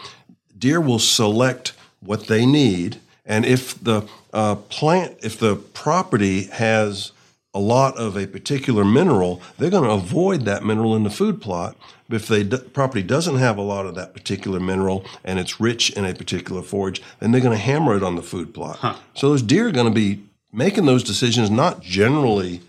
deer 0.59 0.81
will 0.81 0.99
select 0.99 1.73
what 2.01 2.27
they 2.27 2.45
need, 2.47 3.01
and 3.24 3.45
if 3.47 3.78
the 3.82 4.09
uh, 4.32 4.57
plant, 4.57 5.16
if 5.23 5.39
the 5.39 5.57
property 5.57 6.45
has 6.45 7.12
a 7.55 7.61
lot 7.61 7.97
of 7.97 8.16
a 8.16 8.27
particular 8.27 8.85
mineral, 8.85 9.40
they're 9.57 9.70
going 9.70 9.85
to 9.85 9.90
avoid 9.90 10.43
that 10.45 10.65
mineral 10.65 10.95
in 10.97 11.03
the 11.05 11.11
food 11.11 11.40
plot. 11.40 11.77
But 12.09 12.16
if 12.16 12.26
the 12.28 12.44
d- 12.44 12.56
property 12.72 13.02
doesn't 13.02 13.36
have 13.36 13.59
a 13.59 13.62
lot 13.62 13.86
of 13.86 13.94
that 13.97 14.14
particular 14.14 14.59
mineral 14.59 15.05
and 15.24 15.39
it's 15.39 15.60
rich 15.60 15.90
in 15.90 16.05
a 16.05 16.14
particular 16.14 16.62
forage, 16.62 17.02
then 17.20 17.32
they're 17.32 17.40
going 17.40 17.56
to 17.56 17.62
hammer 17.62 17.97
it 17.97 18.02
on 18.02 18.16
the 18.16 18.22
food 18.22 18.55
plot. 18.55 18.98
So 19.14 19.28
those 19.28 19.43
deer 19.43 19.68
are 19.68 19.72
going 19.72 19.93
to 19.93 19.94
be 19.94 20.22
making 20.52 20.86
those 20.86 21.05
decisions, 21.05 21.51
not 21.51 21.82
generally 21.82 22.62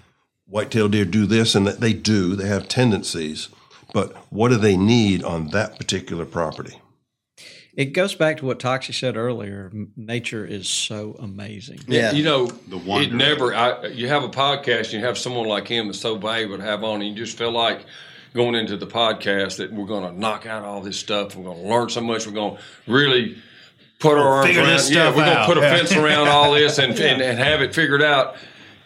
white-tailed 0.46 0.92
deer 0.92 1.06
do 1.06 1.26
this 1.26 1.56
and 1.56 1.66
that 1.68 1.80
they 1.80 1.94
do, 1.94 2.36
they 2.36 2.48
have 2.48 2.68
tendencies, 2.68 3.50
but 3.94 4.16
what 4.30 4.50
do 4.50 4.58
they 4.58 4.76
need 4.76 5.24
on 5.24 5.48
that 5.50 5.78
particular 5.78 6.26
property? 6.26 6.82
It 7.76 7.94
goes 7.94 8.14
back 8.16 8.38
to 8.38 8.46
what 8.46 8.60
Toxey 8.60 8.92
said 8.92 9.16
earlier. 9.16 9.72
Nature 9.96 10.46
is 10.46 10.68
so 10.68 11.16
amazing. 11.20 11.80
Yeah. 11.88 12.12
You 12.12 12.24
know, 12.24 12.48
the 12.48 12.78
wonder 12.78 13.08
it 13.08 13.14
never. 13.14 13.56
I, 13.56 13.88
you 13.88 14.10
have 14.10 14.24
a 14.24 14.30
podcast, 14.30 14.86
and 14.86 14.94
you 14.94 15.06
have 15.06 15.18
someone 15.18 15.48
like 15.48 15.68
him 15.68 15.86
that's 15.86 16.00
so 16.00 16.18
valuable 16.18 16.58
to 16.58 16.64
have 16.64 16.84
on, 16.84 17.02
and 17.02 17.10
you 17.10 17.16
just 17.16 17.38
feel 17.38 17.52
like 17.52 17.86
going 18.34 18.56
into 18.56 18.78
the 18.78 18.88
podcast 18.88 19.58
that 19.58 19.72
we're 19.74 19.86
going 19.86 20.04
to 20.12 20.18
knock 20.20 20.46
out 20.46 20.64
all 20.64 20.82
this 20.82 20.98
stuff. 21.00 21.36
We're 21.36 21.44
going 21.46 21.62
to 21.64 21.68
learn 21.68 21.90
so 21.90 22.02
much. 22.02 22.26
We're 22.28 22.34
going 22.34 22.58
to 22.58 22.62
really 22.92 23.38
put 24.00 24.18
our 24.18 24.28
arms 24.28 24.56
around. 24.56 24.68
this 24.68 24.90
Yeah, 24.90 25.12
stuff 25.12 25.16
we're 25.18 25.26
going 25.26 25.38
to 25.38 25.46
put 25.46 25.58
a 25.58 25.62
Yeah. 25.62 25.78
fence 25.78 25.92
around 25.96 26.28
all 26.30 26.54
this 26.54 26.78
and, 26.78 26.94
and 27.00 27.22
and 27.22 27.40
have 27.40 27.62
it 27.62 27.74
figured 27.74 28.02
out. 28.02 28.36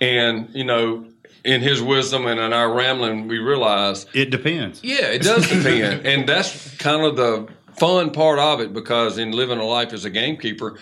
And 0.01 0.49
you 0.53 0.63
know, 0.63 1.05
in 1.43 1.61
his 1.61 1.81
wisdom 1.81 2.25
and 2.25 2.39
in 2.39 2.53
our 2.53 2.73
rambling, 2.73 3.27
we 3.27 3.37
realize 3.39 4.05
It 4.13 4.29
depends. 4.31 4.81
yeah, 4.83 5.07
it 5.07 5.21
does 5.21 5.47
depend, 5.47 6.05
and 6.07 6.27
that's 6.27 6.73
kind 6.77 7.03
of 7.05 7.15
the 7.17 7.47
fun 7.77 8.11
part 8.11 8.39
of 8.39 8.61
it 8.61 8.71
because 8.73 9.17
in 9.17 9.31
living 9.31 9.57
a 9.59 9.65
life 9.65 9.93
as 9.93 10.05
a 10.05 10.09
gamekeeper, 10.09 10.77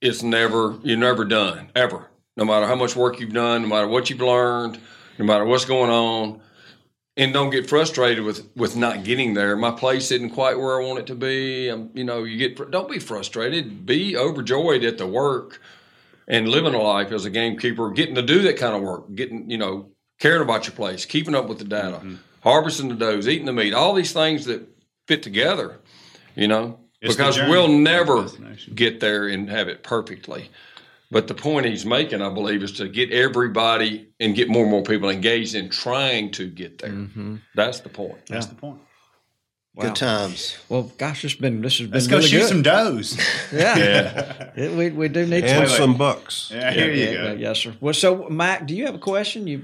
it's 0.00 0.22
never 0.22 0.76
you're 0.82 0.96
never 0.96 1.24
done 1.24 1.70
ever. 1.76 2.06
No 2.36 2.44
matter 2.46 2.66
how 2.66 2.76
much 2.76 2.96
work 2.96 3.20
you've 3.20 3.32
done, 3.34 3.62
no 3.62 3.68
matter 3.68 3.88
what 3.88 4.08
you've 4.08 4.20
learned, 4.20 4.78
no 5.18 5.24
matter 5.26 5.44
what's 5.44 5.64
going 5.66 5.90
on, 5.90 6.40
and 7.20 7.34
don't 7.34 7.50
get 7.50 7.68
frustrated 7.68 8.24
with 8.24 8.48
with 8.56 8.74
not 8.76 9.04
getting 9.04 9.34
there. 9.34 9.54
My 9.56 9.70
place 9.70 10.10
isn't 10.10 10.30
quite 10.30 10.58
where 10.58 10.80
I 10.80 10.84
want 10.84 11.00
it 11.00 11.06
to 11.08 11.14
be. 11.14 11.68
I'm, 11.68 11.90
you 11.94 12.02
know, 12.02 12.24
you 12.24 12.36
get 12.38 12.70
don't 12.70 12.90
be 12.90 12.98
frustrated. 12.98 13.84
Be 13.84 14.16
overjoyed 14.16 14.82
at 14.84 14.96
the 14.98 15.06
work 15.06 15.60
and 16.26 16.48
living 16.48 16.74
a 16.74 16.80
life 16.80 17.12
as 17.12 17.26
a 17.26 17.30
gamekeeper, 17.30 17.90
getting 17.90 18.14
to 18.14 18.22
do 18.22 18.40
that 18.42 18.56
kind 18.56 18.74
of 18.74 18.82
work, 18.82 19.14
getting 19.14 19.50
you 19.50 19.58
know, 19.58 19.90
caring 20.18 20.42
about 20.42 20.66
your 20.66 20.74
place, 20.74 21.04
keeping 21.04 21.34
up 21.34 21.48
with 21.48 21.58
the 21.58 21.64
data, 21.64 21.98
Mm-hmm. 21.98 22.14
harvesting 22.42 22.88
the 22.88 22.94
does, 22.94 23.28
eating 23.28 23.46
the 23.46 23.52
meat, 23.52 23.74
all 23.74 23.92
these 23.94 24.12
things 24.12 24.46
that 24.46 24.66
fit 25.06 25.22
together. 25.22 25.78
You 26.36 26.48
know, 26.48 26.78
It's 27.02 27.16
because 27.16 27.36
we'll 27.50 27.68
never 27.68 28.28
get 28.74 29.00
there 29.00 29.28
and 29.28 29.50
have 29.50 29.68
it 29.68 29.82
perfectly. 29.82 30.48
But 31.12 31.26
the 31.26 31.34
point 31.34 31.66
he's 31.66 31.84
making, 31.84 32.22
I 32.22 32.28
believe, 32.32 32.62
is 32.62 32.72
to 32.74 32.88
get 32.88 33.10
everybody 33.10 34.10
and 34.20 34.34
get 34.36 34.48
more 34.48 34.62
and 34.62 34.70
more 34.70 34.82
people 34.84 35.08
engaged 35.10 35.54
in 35.56 35.68
trying 35.68 36.30
to 36.32 36.48
get 36.48 36.78
there. 36.78 36.90
Mm-hmm. 36.90 37.36
That's 37.56 37.80
the 37.80 37.88
point. 37.88 38.26
That's 38.28 38.46
the 38.46 38.54
point. 38.54 38.80
Good 39.78 39.96
times. 39.96 40.58
Well, 40.68 40.92
gosh, 40.98 41.24
it's 41.24 41.34
been 41.34 41.62
this 41.62 41.78
has 41.78 41.86
been 41.86 41.94
Let's 41.94 42.06
go 42.06 42.16
really 42.18 42.28
shoot 42.28 42.38
good. 42.40 42.48
some 42.48 42.62
does. 42.62 43.16
Yeah, 43.52 44.50
It- 44.54 44.72
we 44.76 44.90
we 44.90 45.08
do 45.08 45.24
need 45.26 45.44
And 45.44 45.68
some. 45.68 45.76
some 45.78 45.96
bucks. 45.96 46.50
Yeah, 46.54 46.70
here 46.72 46.92
you 46.92 47.04
Yeah, 47.04 47.12
go. 47.14 47.32
Yes, 47.34 47.58
sir. 47.60 47.74
Well, 47.80 47.94
so 47.94 48.28
Mac, 48.28 48.66
do 48.66 48.76
you 48.76 48.84
have 48.86 48.94
a 48.94 48.98
question? 48.98 49.46
You 49.46 49.62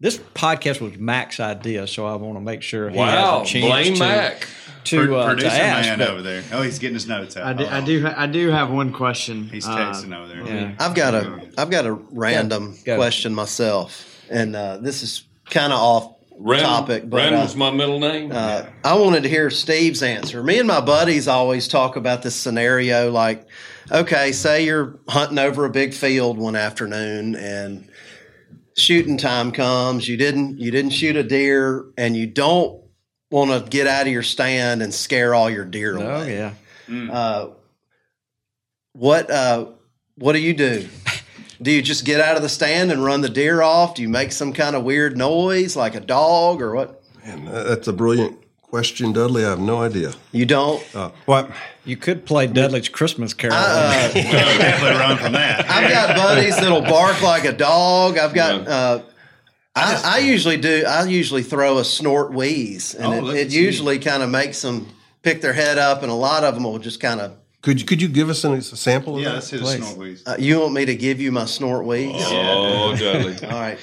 this 0.00 0.18
podcast 0.18 0.80
was 0.80 0.96
Mac's 0.98 1.40
idea, 1.40 1.86
so 1.86 2.06
I 2.06 2.14
want 2.16 2.36
to 2.36 2.40
make 2.40 2.62
sure 2.62 2.88
he 2.90 2.96
Wow, 2.96 3.40
has 3.40 3.48
a 3.48 3.52
chance 3.52 3.66
blame 3.66 3.94
to, 3.94 4.00
Mac. 4.00 4.48
to, 4.84 5.06
Pro- 5.06 5.16
uh, 5.18 5.22
to 5.28 5.34
Producer 5.34 5.56
ask. 5.56 5.88
man 5.88 6.02
over 6.08 6.22
there. 6.22 6.42
Oh, 6.52 6.62
he's 6.62 6.78
getting 6.78 6.94
his 6.94 7.08
notes 7.08 7.36
out. 7.36 7.44
I 7.46 7.52
do, 7.52 7.64
I 7.64 7.80
Oh, 7.82 7.84
do, 7.84 8.12
I 8.16 8.26
do 8.26 8.48
have 8.50 8.70
one 8.70 8.92
question. 8.92 9.48
He's 9.48 9.66
Uh, 9.66 9.76
texting 9.76 10.16
over 10.16 10.28
there. 10.28 10.46
yeah. 10.46 10.72
I've 10.78 10.94
got 10.94 11.14
a 11.14 11.40
I've 11.58 11.70
got 11.70 11.86
a 11.86 11.92
random 11.92 12.76
Go. 12.84 12.96
question 12.96 13.34
myself, 13.34 14.06
and 14.30 14.54
uh, 14.54 14.76
this 14.78 15.02
is 15.02 15.24
kind 15.50 15.72
of 15.72 15.78
off 15.80 16.14
Random, 16.40 16.66
topic, 16.70 17.10
but 17.10 17.16
Random's 17.16 17.54
uh, 17.56 17.58
my 17.58 17.70
middle 17.72 17.98
name. 17.98 18.30
uh, 18.32 18.66
I 18.84 18.94
wanted 18.94 19.24
to 19.24 19.28
hear 19.28 19.50
Steve's 19.50 20.04
answer. 20.04 20.40
Me 20.44 20.60
and 20.60 20.68
my 20.68 20.80
buddies 20.80 21.26
always 21.26 21.66
talk 21.66 21.96
about 21.96 22.22
this 22.22 22.36
scenario 22.36 23.10
like, 23.10 23.44
okay, 23.90 24.30
say 24.30 24.64
you're 24.64 25.00
hunting 25.08 25.38
over 25.40 25.64
a 25.64 25.70
big 25.70 25.92
field 25.92 26.38
one 26.38 26.54
afternoon 26.54 27.34
and 27.34 27.88
shooting 28.78 29.16
time 29.16 29.52
comes. 29.52 30.08
You 30.08 30.16
didn't 30.16 30.58
you 30.58 30.70
didn't 30.70 30.92
shoot 30.92 31.16
a 31.16 31.22
deer, 31.22 31.86
and 31.96 32.16
you 32.16 32.26
don't 32.26 32.82
want 33.30 33.50
to 33.50 33.68
get 33.68 33.86
out 33.86 34.06
of 34.06 34.12
your 34.12 34.22
stand 34.22 34.82
and 34.82 34.92
scare 34.92 35.34
all 35.34 35.50
your 35.50 35.64
deer 35.64 35.96
away. 35.96 36.06
Oh 36.06 36.52
yeah. 36.90 37.12
Uh, 37.12 37.50
what 38.92 39.30
uh, 39.30 39.66
what 40.16 40.32
do 40.32 40.38
you 40.38 40.54
do? 40.54 40.88
Do 41.60 41.72
you 41.72 41.82
just 41.82 42.04
get 42.04 42.20
out 42.20 42.36
of 42.36 42.42
the 42.42 42.48
stand 42.48 42.92
and 42.92 43.04
run 43.04 43.20
the 43.20 43.28
deer 43.28 43.62
off? 43.62 43.96
Do 43.96 44.02
you 44.02 44.08
make 44.08 44.30
some 44.30 44.52
kind 44.52 44.76
of 44.76 44.84
weird 44.84 45.16
noise 45.16 45.74
like 45.74 45.96
a 45.96 46.00
dog 46.00 46.62
or 46.62 46.74
what? 46.74 47.02
Man, 47.26 47.46
that's 47.46 47.88
a 47.88 47.92
brilliant 47.92 48.38
question, 48.68 49.12
Dudley. 49.12 49.44
I 49.44 49.50
have 49.50 49.58
no 49.60 49.80
idea. 49.82 50.12
You 50.32 50.46
don't. 50.46 50.82
Uh, 50.94 51.10
what? 51.26 51.50
You 51.84 51.96
could 51.96 52.24
play 52.26 52.46
Dudley's 52.46 52.88
Christmas 52.88 53.32
Carol. 53.34 53.56
Uh, 53.56 54.12
definitely 54.12 54.98
run 54.98 55.16
from 55.18 55.32
that. 55.32 55.68
I've 55.68 55.90
got 55.90 56.16
buddies 56.16 56.56
that'll 56.56 56.82
bark 56.82 57.22
like 57.22 57.44
a 57.44 57.52
dog. 57.52 58.18
I've 58.18 58.34
got. 58.34 58.62
Yeah. 58.62 58.68
Uh, 58.68 59.02
I, 59.74 60.02
I 60.04 60.18
usually 60.18 60.56
do. 60.56 60.84
I 60.86 61.04
usually 61.06 61.42
throw 61.42 61.78
a 61.78 61.84
snort 61.84 62.32
wheeze, 62.32 62.94
and 62.94 63.06
Oh, 63.06 63.28
it, 63.30 63.36
it 63.36 63.52
usually 63.52 63.98
kind 63.98 64.22
of 64.22 64.28
makes 64.30 64.60
them 64.60 64.88
pick 65.22 65.40
their 65.40 65.52
head 65.52 65.78
up, 65.78 66.02
and 66.02 66.10
a 66.10 66.14
lot 66.14 66.44
of 66.44 66.54
them 66.54 66.64
will 66.64 66.78
just 66.78 67.00
kind 67.00 67.20
of. 67.20 67.36
Could 67.60 67.80
you, 67.80 67.86
could 67.86 68.00
you 68.00 68.08
give 68.08 68.28
us 68.30 68.44
an, 68.44 68.52
a 68.54 68.62
sample 68.62 69.16
of 69.16 69.20
Yeah, 69.22 69.28
that? 69.30 69.34
that's 69.34 69.50
his 69.50 69.60
please? 69.62 69.84
snort 69.84 69.98
wheeze. 69.98 70.22
Uh, 70.26 70.36
you 70.38 70.60
want 70.60 70.74
me 70.74 70.84
to 70.84 70.94
give 70.94 71.20
you 71.20 71.32
my 71.32 71.44
snort 71.44 71.84
wheeze? 71.84 72.12
oh, 72.16 72.94
Dudley. 72.96 73.36
All 73.48 73.52
right. 73.60 73.78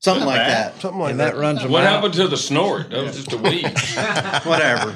Something 0.00 0.26
like 0.26 0.38
bad. 0.38 0.72
that. 0.74 0.80
Something 0.80 1.00
like 1.00 1.10
and 1.12 1.20
that 1.20 1.36
runs 1.36 1.62
them 1.62 1.70
What 1.70 1.84
out. 1.84 1.92
happened 1.92 2.14
to 2.14 2.26
the 2.28 2.36
snort? 2.36 2.90
That 2.90 3.04
was 3.04 3.16
just 3.16 3.32
a 3.32 3.36
weed. 3.36 3.64
Whatever. 4.44 4.92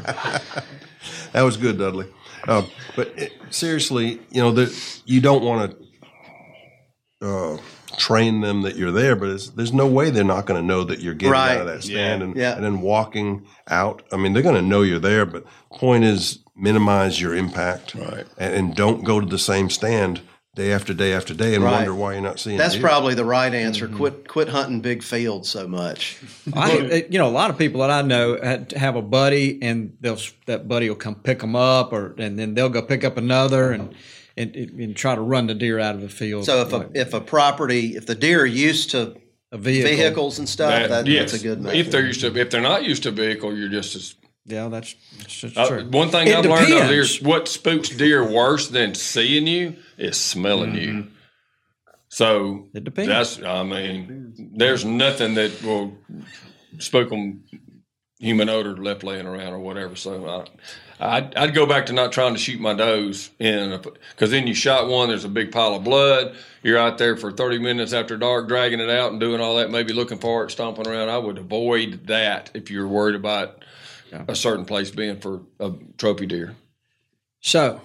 That 1.33 1.43
was 1.43 1.57
good, 1.57 1.79
Dudley. 1.79 2.07
Uh, 2.49 2.63
but 2.97 3.09
it, 3.19 3.33
seriously, 3.51 4.21
you 4.31 4.41
know, 4.41 4.51
that 4.53 5.03
you 5.05 5.21
don't 5.21 5.45
want 5.45 5.77
to 7.21 7.27
uh, 7.27 7.59
train 7.99 8.41
them 8.41 8.63
that 8.63 8.77
you're 8.77 8.91
there, 8.93 9.15
but 9.17 9.29
it's, 9.31 9.51
there's 9.51 9.73
no 9.73 9.87
way 9.87 10.11
they're 10.11 10.25
not 10.25 10.47
going 10.47 10.61
to 10.61 10.67
know 10.67 10.85
that 10.85 11.01
you're 11.01 11.15
getting 11.15 11.33
Right. 11.33 11.53
out 11.57 11.61
of 11.63 11.67
that 11.67 11.83
stand 11.83 12.21
Yeah. 12.21 12.27
and, 12.27 12.37
Yeah. 12.37 12.55
and 12.57 12.65
then 12.65 12.81
walking 12.81 13.47
out. 13.69 14.03
I 14.13 14.17
mean, 14.17 14.33
they're 14.33 14.43
going 14.43 14.55
to 14.57 14.63
know 14.63 14.83
you're 14.83 14.99
there, 14.99 15.27
but 15.27 15.45
point 15.73 16.05
is 16.05 16.39
minimize 16.57 17.21
your 17.21 17.35
impact 17.35 17.95
Right. 17.95 18.27
and, 18.39 18.55
and 18.55 18.75
don't 18.75 19.05
go 19.05 19.21
to 19.21 19.27
the 19.27 19.39
same 19.39 19.69
stand 19.71 20.21
day 20.55 20.73
after 20.73 20.95
day 20.95 21.13
after 21.13 21.35
day 21.35 21.55
and 21.55 21.65
Right. 21.65 21.73
wonder 21.73 21.95
why 21.95 22.13
you're 22.13 22.23
not 22.23 22.39
seeing. 22.39 22.57
That's 22.57 22.75
deer. 22.75 22.83
probably 22.83 23.15
the 23.15 23.25
right 23.25 23.53
answer. 23.53 23.87
Mm-hmm. 23.87 23.97
Quit 23.97 24.29
quit 24.29 24.49
hunting 24.49 24.81
big 24.81 25.03
fields 25.03 25.49
so 25.49 25.67
much. 25.67 26.19
I, 26.55 27.07
you 27.11 27.19
know, 27.19 27.27
a 27.29 27.31
lot 27.31 27.51
of 27.51 27.59
people 27.59 27.81
that 27.81 27.91
I 27.91 28.03
know 28.03 28.39
have 28.77 28.97
a 28.97 29.03
buddy, 29.03 29.59
and 29.63 29.97
they'll 30.01 30.19
that 30.47 30.69
buddy 30.69 30.89
will 30.89 30.97
come 30.97 31.17
pick 31.17 31.41
them 31.41 31.57
up, 31.57 31.93
or 31.93 32.15
and 32.19 32.39
then 32.39 32.55
they'll 32.55 32.69
go 32.69 32.83
pick 32.83 33.05
up 33.05 33.17
another, 33.17 33.73
and 33.73 33.95
and, 34.37 34.55
and 34.55 34.97
try 34.97 35.15
to 35.15 35.21
run 35.21 35.47
the 35.47 35.55
deer 35.55 35.79
out 35.79 35.95
of 35.95 36.01
the 36.01 36.09
field. 36.09 36.45
So 36.47 36.63
if 36.63 36.73
a 36.73 36.77
like 36.79 36.91
if 36.95 37.15
a 37.15 37.21
property 37.21 37.97
if 37.97 38.07
the 38.07 38.15
deer 38.15 38.43
are 38.43 38.47
used 38.47 38.91
to 38.91 39.17
a 39.53 39.59
vehicle, 39.59 39.91
vehicles 39.97 40.39
and 40.41 40.49
stuff, 40.49 40.71
That- 40.71 40.89
that, 40.91 41.07
yes. 41.07 41.31
that's 41.31 41.43
a 41.43 41.47
good 41.47 41.61
method. 41.63 41.79
If 41.79 41.91
they're 41.93 42.05
used 42.07 42.21
to, 42.23 42.37
if 42.37 42.51
they're 42.51 42.61
not 42.61 42.85
used 42.85 43.05
to 43.05 43.11
a 43.11 43.13
vehicle, 43.13 43.57
you're 43.57 43.69
just 43.69 43.95
as. 43.95 44.15
Yeah, 44.47 44.69
that's, 44.69 44.95
that's 45.19 45.35
just 45.41 45.57
Uh, 45.57 45.69
true. 45.69 45.89
one 45.91 46.11
thing 46.11 46.29
It 46.29 46.37
I've 46.37 46.45
learned 46.45 46.73
over 46.73 46.85
depends. 46.87 47.17
here, 47.19 47.29
what 47.29 47.49
spooks 47.49 47.89
deer 47.89 48.23
worse 48.29 48.69
than 48.69 48.95
seeing 48.95 49.47
you 49.47 49.77
is 49.99 50.17
smelling 50.17 50.75
you. 50.75 51.07
So 52.09 52.69
It 52.75 52.85
depends. 52.85 53.09
That's, 53.09 53.43
I 53.43 53.63
mean, 53.65 54.35
there's 54.57 54.85
nothing 54.85 55.35
that 55.35 55.63
will 55.63 55.97
spook 56.79 57.11
them 57.11 57.45
human 58.21 58.49
odor 58.49 58.77
left 58.77 59.03
laying 59.03 59.27
around 59.27 59.53
or 59.53 59.59
whatever. 59.59 59.97
So 59.97 60.47
I, 61.01 61.17
I'd, 61.17 61.35
I'd 61.35 61.55
go 61.55 61.67
back 61.67 61.87
to 61.87 61.93
not 61.93 62.13
trying 62.13 62.33
to 62.35 62.39
shoot 62.41 62.61
my 62.61 62.73
does 62.75 63.31
in 63.41 63.81
because 64.13 64.31
then 64.31 64.47
you 64.47 64.55
shot 64.55 64.89
one. 64.89 65.09
There's 65.09 65.25
a 65.25 65.29
big 65.29 65.51
pile 65.51 65.75
of 65.75 65.83
blood. 65.85 66.37
You're 66.63 66.79
out 66.79 66.99
there 66.99 67.17
for 67.17 67.33
30 67.33 67.59
minutes 67.59 67.93
after 67.93 68.17
dark, 68.17 68.47
dragging 68.49 68.81
it 68.81 68.89
out 68.89 69.11
and 69.11 69.21
doing 69.21 69.41
all 69.41 69.57
that, 69.57 69.71
maybe 69.71 69.93
looking 69.93 70.19
for 70.19 70.45
it, 70.45 70.51
stomping 70.53 70.87
around. 70.87 71.09
I 71.09 71.19
would 71.19 71.37
avoid 71.39 72.07
that 72.07 72.51
if 72.55 72.71
you're 72.71 72.89
worried 72.89 73.17
about 73.17 73.65
a 74.13 74.35
certain 74.35 74.65
place 74.65 74.91
being 74.91 75.19
for 75.21 75.41
a 75.61 75.73
trophy 75.99 76.27
deer. 76.27 76.55
So 77.41 77.81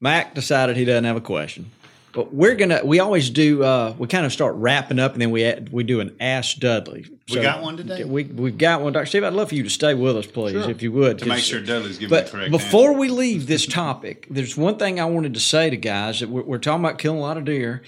Mac 0.00 0.34
decided 0.34 0.76
he 0.76 0.84
doesn't 0.84 1.04
have 1.04 1.16
a 1.16 1.20
question. 1.20 1.70
But 2.12 2.32
we're 2.32 2.54
gonna. 2.54 2.80
We 2.84 3.00
always 3.00 3.28
do. 3.28 3.64
Uh, 3.64 3.92
we 3.98 4.06
kind 4.06 4.24
of 4.24 4.32
start 4.32 4.54
wrapping 4.54 5.00
up, 5.00 5.14
and 5.14 5.20
then 5.22 5.32
we 5.32 5.42
add, 5.44 5.72
we 5.72 5.82
do 5.82 5.98
an 5.98 6.14
Ask 6.20 6.58
Dudley. 6.58 7.06
We 7.28 7.40
got 7.40 7.60
one 7.60 7.76
today? 7.76 8.04
We 8.04 8.22
we've 8.22 8.56
got 8.56 8.82
one, 8.82 8.92
Doctor 8.92 9.06
Steve. 9.06 9.24
I'd 9.24 9.32
love 9.32 9.48
for 9.48 9.56
you 9.56 9.64
to 9.64 9.70
stay 9.70 9.94
with 9.94 10.16
us, 10.16 10.26
please, 10.26 10.54
if 10.68 10.80
you 10.80 10.92
would, 10.92 11.18
To 11.18 11.24
make 11.26 11.38
'cause- 11.38 11.44
sure 11.44 11.60
Dudley's 11.60 11.98
giving 11.98 12.10
but 12.10 12.26
the 12.26 12.30
correct 12.30 12.50
before 12.52 12.90
answer. 12.90 13.00
we 13.00 13.08
leave 13.08 13.48
this 13.48 13.66
topic, 13.66 14.28
there's 14.30 14.56
one 14.56 14.76
thing 14.76 15.00
I 15.00 15.06
wanted 15.06 15.34
to 15.34 15.40
say 15.40 15.70
to 15.70 15.76
guys 15.76 16.20
that 16.20 16.28
we're, 16.28 16.42
we're 16.42 16.58
talking 16.58 16.84
about 16.84 16.98
killing 16.98 17.18
a 17.18 17.22
lot 17.22 17.36
of 17.36 17.46
deer, 17.46 17.82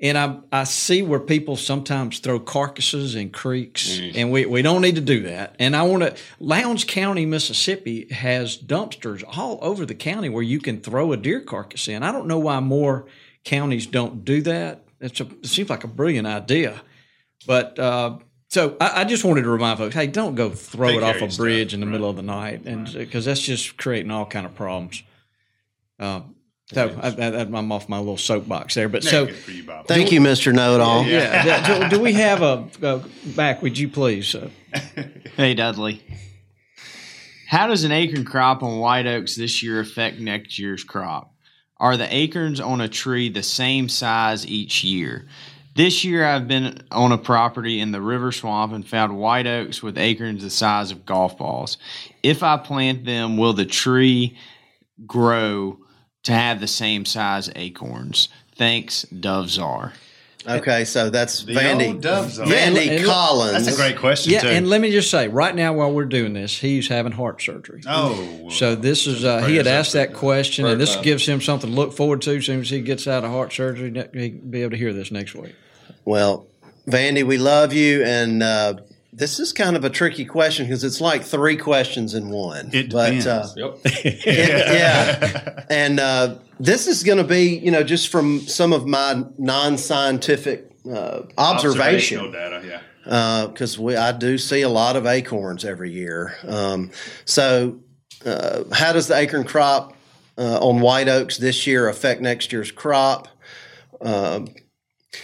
and 0.00 0.16
I 0.16 0.38
I 0.52 0.64
see 0.64 1.02
where 1.02 1.20
people 1.20 1.56
sometimes 1.56 2.18
throw 2.20 2.38
carcasses 2.38 3.14
in 3.14 3.30
creeks, 3.30 4.00
and 4.14 4.30
we, 4.30 4.46
we 4.46 4.62
don't 4.62 4.82
need 4.82 4.94
to 4.94 5.00
do 5.00 5.22
that. 5.22 5.56
And 5.58 5.74
I 5.74 5.82
want 5.82 6.02
to 6.02 6.16
Lowndes 6.38 6.84
County, 6.84 7.26
Mississippi, 7.26 8.08
has 8.12 8.56
dumpsters 8.56 9.24
all 9.36 9.58
over 9.62 9.84
the 9.84 9.94
county 9.94 10.28
where 10.28 10.42
you 10.42 10.60
can 10.60 10.80
throw 10.80 11.12
a 11.12 11.16
deer 11.16 11.40
carcass 11.40 11.88
in. 11.88 12.02
I 12.02 12.12
don't 12.12 12.26
know 12.26 12.38
why 12.38 12.60
more 12.60 13.06
counties 13.44 13.86
don't 13.86 14.24
do 14.24 14.42
that. 14.42 14.84
It's 15.00 15.20
a, 15.20 15.24
it 15.24 15.46
seems 15.46 15.70
like 15.70 15.84
a 15.84 15.88
brilliant 15.88 16.26
idea, 16.26 16.80
but. 17.46 17.78
Uh, 17.78 18.18
so 18.50 18.78
I, 18.80 19.02
I 19.02 19.04
just 19.04 19.24
wanted 19.24 19.42
to 19.42 19.50
remind 19.50 19.78
folks, 19.78 19.94
hey, 19.94 20.06
don't 20.06 20.34
go 20.34 20.48
throw 20.48 20.88
Take 20.88 20.96
it 20.96 21.02
off 21.02 21.16
a 21.16 21.20
your 21.20 21.30
stuff, 21.30 21.44
bridge 21.44 21.74
in 21.74 21.80
the 21.80 21.86
right. 21.86 21.92
middle 21.92 22.08
of 22.08 22.16
the 22.16 22.22
night, 22.22 22.64
and 22.64 22.90
because 22.90 23.26
that's 23.26 23.42
just 23.42 23.76
creating 23.76 24.10
all 24.10 24.24
kind 24.24 24.46
of 24.46 24.54
problems. 24.54 25.02
Um, 25.98 26.34
so 26.72 26.98
I, 27.02 27.08
I, 27.08 27.40
I'm 27.40 27.72
off 27.72 27.88
my 27.88 27.98
little 27.98 28.16
soapbox 28.18 28.74
there, 28.74 28.88
but 28.88 29.02
so 29.02 29.26
for 29.26 29.50
you, 29.50 29.64
Bob. 29.64 29.86
Thank 29.86 30.12
you, 30.12 30.20
Mr. 30.20 30.52
Know 30.52 30.74
It 30.74 30.80
All. 30.80 31.04
yeah, 31.04 31.88
do, 31.88 31.96
do 31.96 32.02
we 32.02 32.12
have 32.14 32.42
a, 32.42 32.68
a 32.82 33.02
back? 33.34 33.62
Would 33.62 33.78
you 33.78 33.88
please? 33.88 34.34
Uh, 34.34 34.50
Hey, 35.36 35.54
Dudley. 35.54 36.02
How 37.46 37.68
does 37.68 37.84
an 37.84 37.92
acorn 37.92 38.24
crop 38.24 38.62
on 38.62 38.78
white 38.80 39.06
oaks 39.06 39.34
this 39.36 39.62
year 39.62 39.80
affect 39.80 40.18
next 40.18 40.58
year's 40.58 40.84
crop? 40.84 41.32
Are 41.78 41.96
the 41.96 42.12
acorns 42.14 42.60
on 42.60 42.80
a 42.80 42.88
tree 42.88 43.28
the 43.28 43.42
same 43.42 43.88
size 43.88 44.46
each 44.46 44.82
year? 44.84 45.26
This 45.74 46.04
year, 46.04 46.26
I've 46.26 46.48
been 46.48 46.82
on 46.90 47.12
a 47.12 47.18
property 47.18 47.78
in 47.80 47.92
the 47.92 48.00
river 48.02 48.32
swamp 48.32 48.72
and 48.72 48.86
found 48.86 49.16
white 49.16 49.46
oaks 49.46 49.80
with 49.80 49.96
acorns 49.96 50.42
the 50.42 50.50
size 50.50 50.90
of 50.90 51.06
golf 51.06 51.38
balls. 51.38 51.78
If 52.22 52.42
I 52.42 52.56
plant 52.56 53.04
them, 53.04 53.36
will 53.36 53.52
the 53.52 53.64
tree 53.64 54.36
grow 55.06 55.78
to 56.28 56.34
have 56.34 56.60
the 56.60 56.66
same 56.68 57.04
size 57.04 57.50
acorns? 57.56 58.28
Thanks, 58.54 59.02
Dove 59.04 59.50
Czar. 59.50 59.94
Okay, 60.46 60.84
so 60.84 61.10
that's 61.10 61.42
The 61.42 61.54
Vandy. 61.54 61.88
old 61.88 62.00
doves. 62.00 62.38
Vandy 62.38 62.88
And 62.88 62.96
look- 63.04 63.04
Collins. 63.06 63.64
That's 63.66 63.76
a 63.76 63.80
great 63.80 63.98
question, 63.98 64.32
yeah, 64.32 64.40
too. 64.40 64.48
and 64.48 64.68
let 64.70 64.80
me 64.80 64.90
just 64.90 65.10
say, 65.10 65.28
right 65.28 65.54
now 65.54 65.72
while 65.74 65.90
we're 65.92 66.04
doing 66.06 66.32
this, 66.32 66.56
he's 66.58 66.88
having 66.88 67.12
heart 67.12 67.42
surgery. 67.42 67.82
oh, 67.86 68.48
So 68.50 68.74
this 68.74 69.06
is 69.06 69.24
uh, 69.24 69.42
he 69.42 69.56
had 69.56 69.66
asked 69.66 69.92
that 69.94 70.14
question, 70.14 70.64
and 70.66 70.80
this 70.80 70.94
time. 70.94 71.02
gives 71.04 71.26
him 71.26 71.40
something 71.40 71.68
to 71.70 71.76
look 71.76 71.92
forward 71.92 72.22
to. 72.22 72.36
As 72.36 72.46
soon 72.46 72.60
as 72.60 72.70
he 72.70 72.80
gets 72.80 73.06
out 73.06 73.24
of 73.24 73.30
heart 73.30 73.52
surgery, 73.52 73.92
he'll 73.92 74.30
be 74.50 74.62
able 74.62 74.70
to 74.70 74.76
hear 74.76 74.92
this 74.92 75.10
next 75.10 75.34
week. 75.34 75.54
Well, 76.04 76.46
Vandy, 76.88 77.24
we 77.26 77.36
love 77.36 77.72
you, 77.74 78.02
and 78.04 78.42
uh, 78.42 78.74
this 79.18 79.40
is 79.40 79.52
kind 79.52 79.76
of 79.76 79.84
a 79.84 79.90
tricky 79.90 80.24
question 80.24 80.66
because 80.66 80.84
it's 80.84 81.00
like 81.00 81.24
three 81.24 81.56
questions 81.56 82.14
in 82.14 82.28
one. 82.30 82.70
It 82.72 82.90
but, 82.90 83.06
depends. 83.06 83.26
Uh, 83.26 83.48
Yep. 83.56 83.78
it- 83.84 84.26
yeah, 84.26 85.64
and 85.68 85.98
uh, 86.00 86.36
this 86.60 86.86
is 86.86 87.02
going 87.02 87.18
to 87.18 87.24
be, 87.24 87.58
you 87.58 87.70
know, 87.70 87.82
just 87.82 88.08
from 88.08 88.40
some 88.40 88.72
of 88.72 88.86
my 88.86 89.24
non-scientific 89.38 90.70
uh, 90.90 91.22
observation. 91.36 92.30
Data, 92.30 92.62
yeah. 93.04 93.46
because 93.48 93.78
we 93.78 93.96
I 93.96 94.12
do 94.12 94.38
see 94.38 94.62
a 94.62 94.68
lot 94.68 94.96
of 94.96 95.06
acorns 95.06 95.64
every 95.64 95.90
year. 95.90 96.36
Um, 96.46 96.90
so, 97.24 97.80
uh, 98.24 98.64
how 98.72 98.92
does 98.92 99.08
the 99.08 99.16
acorn 99.16 99.44
crop 99.44 99.94
uh, 100.36 100.58
on 100.60 100.80
white 100.80 101.08
oaks 101.08 101.38
this 101.38 101.66
year 101.66 101.88
affect 101.88 102.20
next 102.20 102.52
year's 102.52 102.70
crop? 102.70 103.28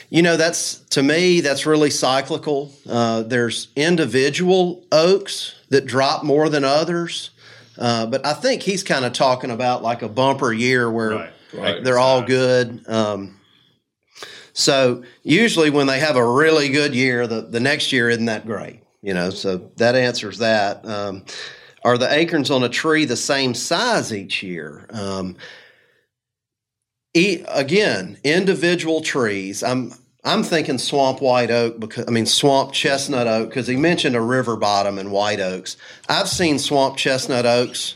You 0.09 0.23
know, 0.23 0.37
that's 0.37 0.79
to 0.91 1.03
me 1.03 1.41
that's 1.41 1.67
really 1.67 1.91
cyclical. 1.91 2.73
Uh, 2.89 3.23
there's 3.23 3.69
individual 3.77 4.83
oaks 4.91 5.55
that 5.69 5.87
drop 5.87 6.25
more 6.25 6.49
than 6.49 6.65
others, 6.65 7.31
uh, 7.79 8.07
but 8.07 8.25
I 8.25 8.33
think 8.33 8.63
he's 8.63 8.83
kind 8.83 9.05
of 9.05 9.13
talking 9.13 9.51
about 9.51 9.83
like 9.83 10.03
a 10.03 10.09
bumper 10.09 10.53
year 10.53 10.91
where 10.91 11.11
Right. 11.11 11.31
Right. 11.53 11.85
they're 11.85 11.99
all 11.99 12.23
good. 12.23 12.85
Um, 12.89 13.39
so 14.53 15.03
usually 15.23 15.71
when 15.71 15.87
they 15.87 15.99
have 16.01 16.17
a 16.17 16.27
really 16.33 16.69
good 16.69 16.95
year, 16.95 17.27
the, 17.27 17.43
the 17.43 17.61
next 17.61 17.93
year 17.93 18.09
isn't 18.09 18.25
that 18.27 18.47
great. 18.47 18.81
You 19.03 19.13
know, 19.15 19.31
so 19.31 19.71
that 19.77 19.95
answers 19.97 20.39
that. 20.39 20.85
Um, 20.87 21.25
are 21.85 21.99
the 21.99 22.11
acorns 22.11 22.51
on 22.51 22.63
a 22.63 22.69
tree 22.69 23.05
the 23.05 23.17
same 23.17 23.53
size 23.53 24.15
each 24.15 24.43
year? 24.43 24.87
Um, 24.91 25.37
e- 27.15 27.45
again, 27.49 28.19
individual 28.25 29.01
trees. 29.01 29.63
I'm 29.63 29.93
I'm 30.27 30.43
thinking 30.43 30.79
swamp 30.79 31.21
white 31.21 31.51
oak 31.51 31.79
because 31.79 32.07
I 32.07 32.11
mean 32.11 32.27
swamp 32.27 32.73
chestnut 32.73 33.27
oak 33.27 33.49
because 33.51 33.67
he 33.67 33.77
mentioned 33.77 34.17
a 34.17 34.21
river 34.21 34.57
bottom 34.57 34.99
and 34.99 35.13
white 35.13 35.41
oaks. 35.41 35.77
I've 36.09 36.29
seen 36.29 36.59
swamp 36.59 36.97
chestnut 36.97 37.47
oaks 37.47 37.95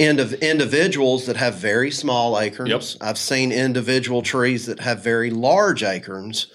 indiv- 0.00 0.40
individuals 0.40 1.26
that 1.26 1.36
have 1.36 1.54
very 1.56 1.90
small 1.90 2.38
acorns. 2.38 2.70
I've 3.00 3.18
seen 3.18 3.52
individual 3.52 4.22
trees 4.22 4.66
that 4.66 4.80
have 4.80 5.04
very 5.04 5.30
large 5.30 5.82
acorns. 5.82 6.48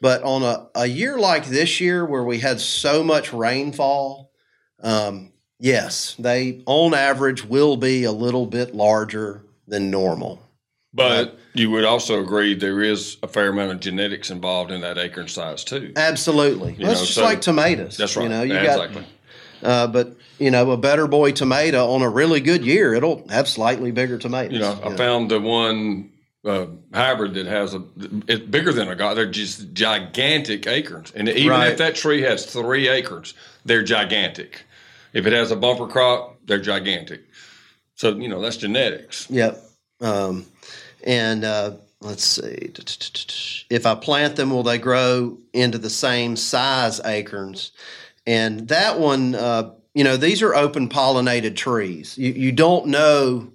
But 0.00 0.22
on 0.24 0.42
a, 0.42 0.68
a 0.74 0.86
year 0.86 1.16
like 1.18 1.46
this 1.46 1.80
year 1.80 2.04
where 2.04 2.24
we 2.24 2.40
had 2.40 2.60
so 2.60 3.04
much 3.04 3.32
rainfall, 3.32 4.32
um, 4.80 5.32
yes, 5.60 6.16
they 6.18 6.62
on 6.66 6.92
average 6.92 7.44
will 7.44 7.76
be 7.76 8.02
a 8.04 8.12
little 8.12 8.46
bit 8.46 8.74
larger 8.74 9.44
than 9.66 9.90
normal. 9.90 10.41
But 10.94 11.38
you 11.54 11.70
would 11.70 11.84
also 11.84 12.20
agree 12.20 12.54
there 12.54 12.82
is 12.82 13.16
a 13.22 13.28
fair 13.28 13.48
amount 13.48 13.72
of 13.72 13.80
genetics 13.80 14.30
involved 14.30 14.70
in 14.70 14.82
that 14.82 14.98
acorn 14.98 15.28
size 15.28 15.64
too. 15.64 15.92
Absolutely. 15.96 16.72
You 16.74 16.86
That's 16.86 17.00
know, 17.00 17.04
just 17.06 17.14
so- 17.14 17.24
like 17.24 17.40
tomatoes. 17.40 17.96
That's 17.96 18.16
right. 18.16 18.24
You 18.24 18.28
know, 18.28 18.42
you 18.42 18.54
exactly. 18.56 19.04
got, 19.62 19.68
uh, 19.68 19.86
but 19.86 20.16
you 20.38 20.50
know, 20.50 20.70
a 20.70 20.76
better 20.76 21.06
boy 21.06 21.32
tomato 21.32 21.92
on 21.92 22.02
a 22.02 22.08
really 22.08 22.40
good 22.40 22.64
year, 22.64 22.94
it'll 22.94 23.26
have 23.28 23.48
slightly 23.48 23.90
bigger 23.90 24.18
tomatoes. 24.18 24.52
You 24.54 24.60
know, 24.60 24.80
I 24.84 24.94
found 24.96 25.30
the 25.30 25.40
one 25.40 26.10
uh, 26.44 26.66
hybrid 26.92 27.34
that 27.34 27.46
has 27.46 27.72
a 27.74 27.82
it's 28.28 28.44
bigger 28.44 28.72
than 28.72 28.88
a 28.88 28.96
guy. 28.96 29.14
They're 29.14 29.30
just 29.30 29.72
gigantic 29.72 30.66
acorns, 30.66 31.12
and 31.14 31.28
even 31.28 31.50
Right. 31.50 31.70
if 31.72 31.78
that 31.78 31.94
tree 31.94 32.22
has 32.22 32.44
three 32.44 32.88
acorns, 32.88 33.32
they're 33.64 33.84
gigantic. 33.84 34.64
If 35.12 35.26
it 35.26 35.32
has 35.32 35.50
a 35.52 35.56
bumper 35.56 35.86
crop, 35.86 36.38
they're 36.44 36.60
gigantic. 36.60 37.22
So 37.94 38.16
you 38.16 38.28
know 38.28 38.40
that's 38.40 38.56
genetics. 38.56 39.30
Yep. 39.30 39.62
Um, 40.00 40.46
and 41.04 41.44
uh, 41.44 41.72
let's 42.00 42.24
see. 42.24 42.72
If 43.70 43.86
I 43.86 43.94
plant 43.94 44.36
them, 44.36 44.50
will 44.50 44.62
they 44.62 44.78
grow 44.78 45.38
into 45.52 45.78
the 45.78 45.90
same 45.90 46.36
size 46.36 47.00
acorns? 47.04 47.72
And 48.26 48.68
that 48.68 48.98
one, 48.98 49.34
uh, 49.34 49.72
you 49.94 50.04
know, 50.04 50.16
these 50.16 50.42
are 50.42 50.54
open 50.54 50.88
pollinated 50.88 51.56
trees. 51.56 52.16
You, 52.16 52.32
you 52.32 52.52
don't 52.52 52.86
know 52.86 53.52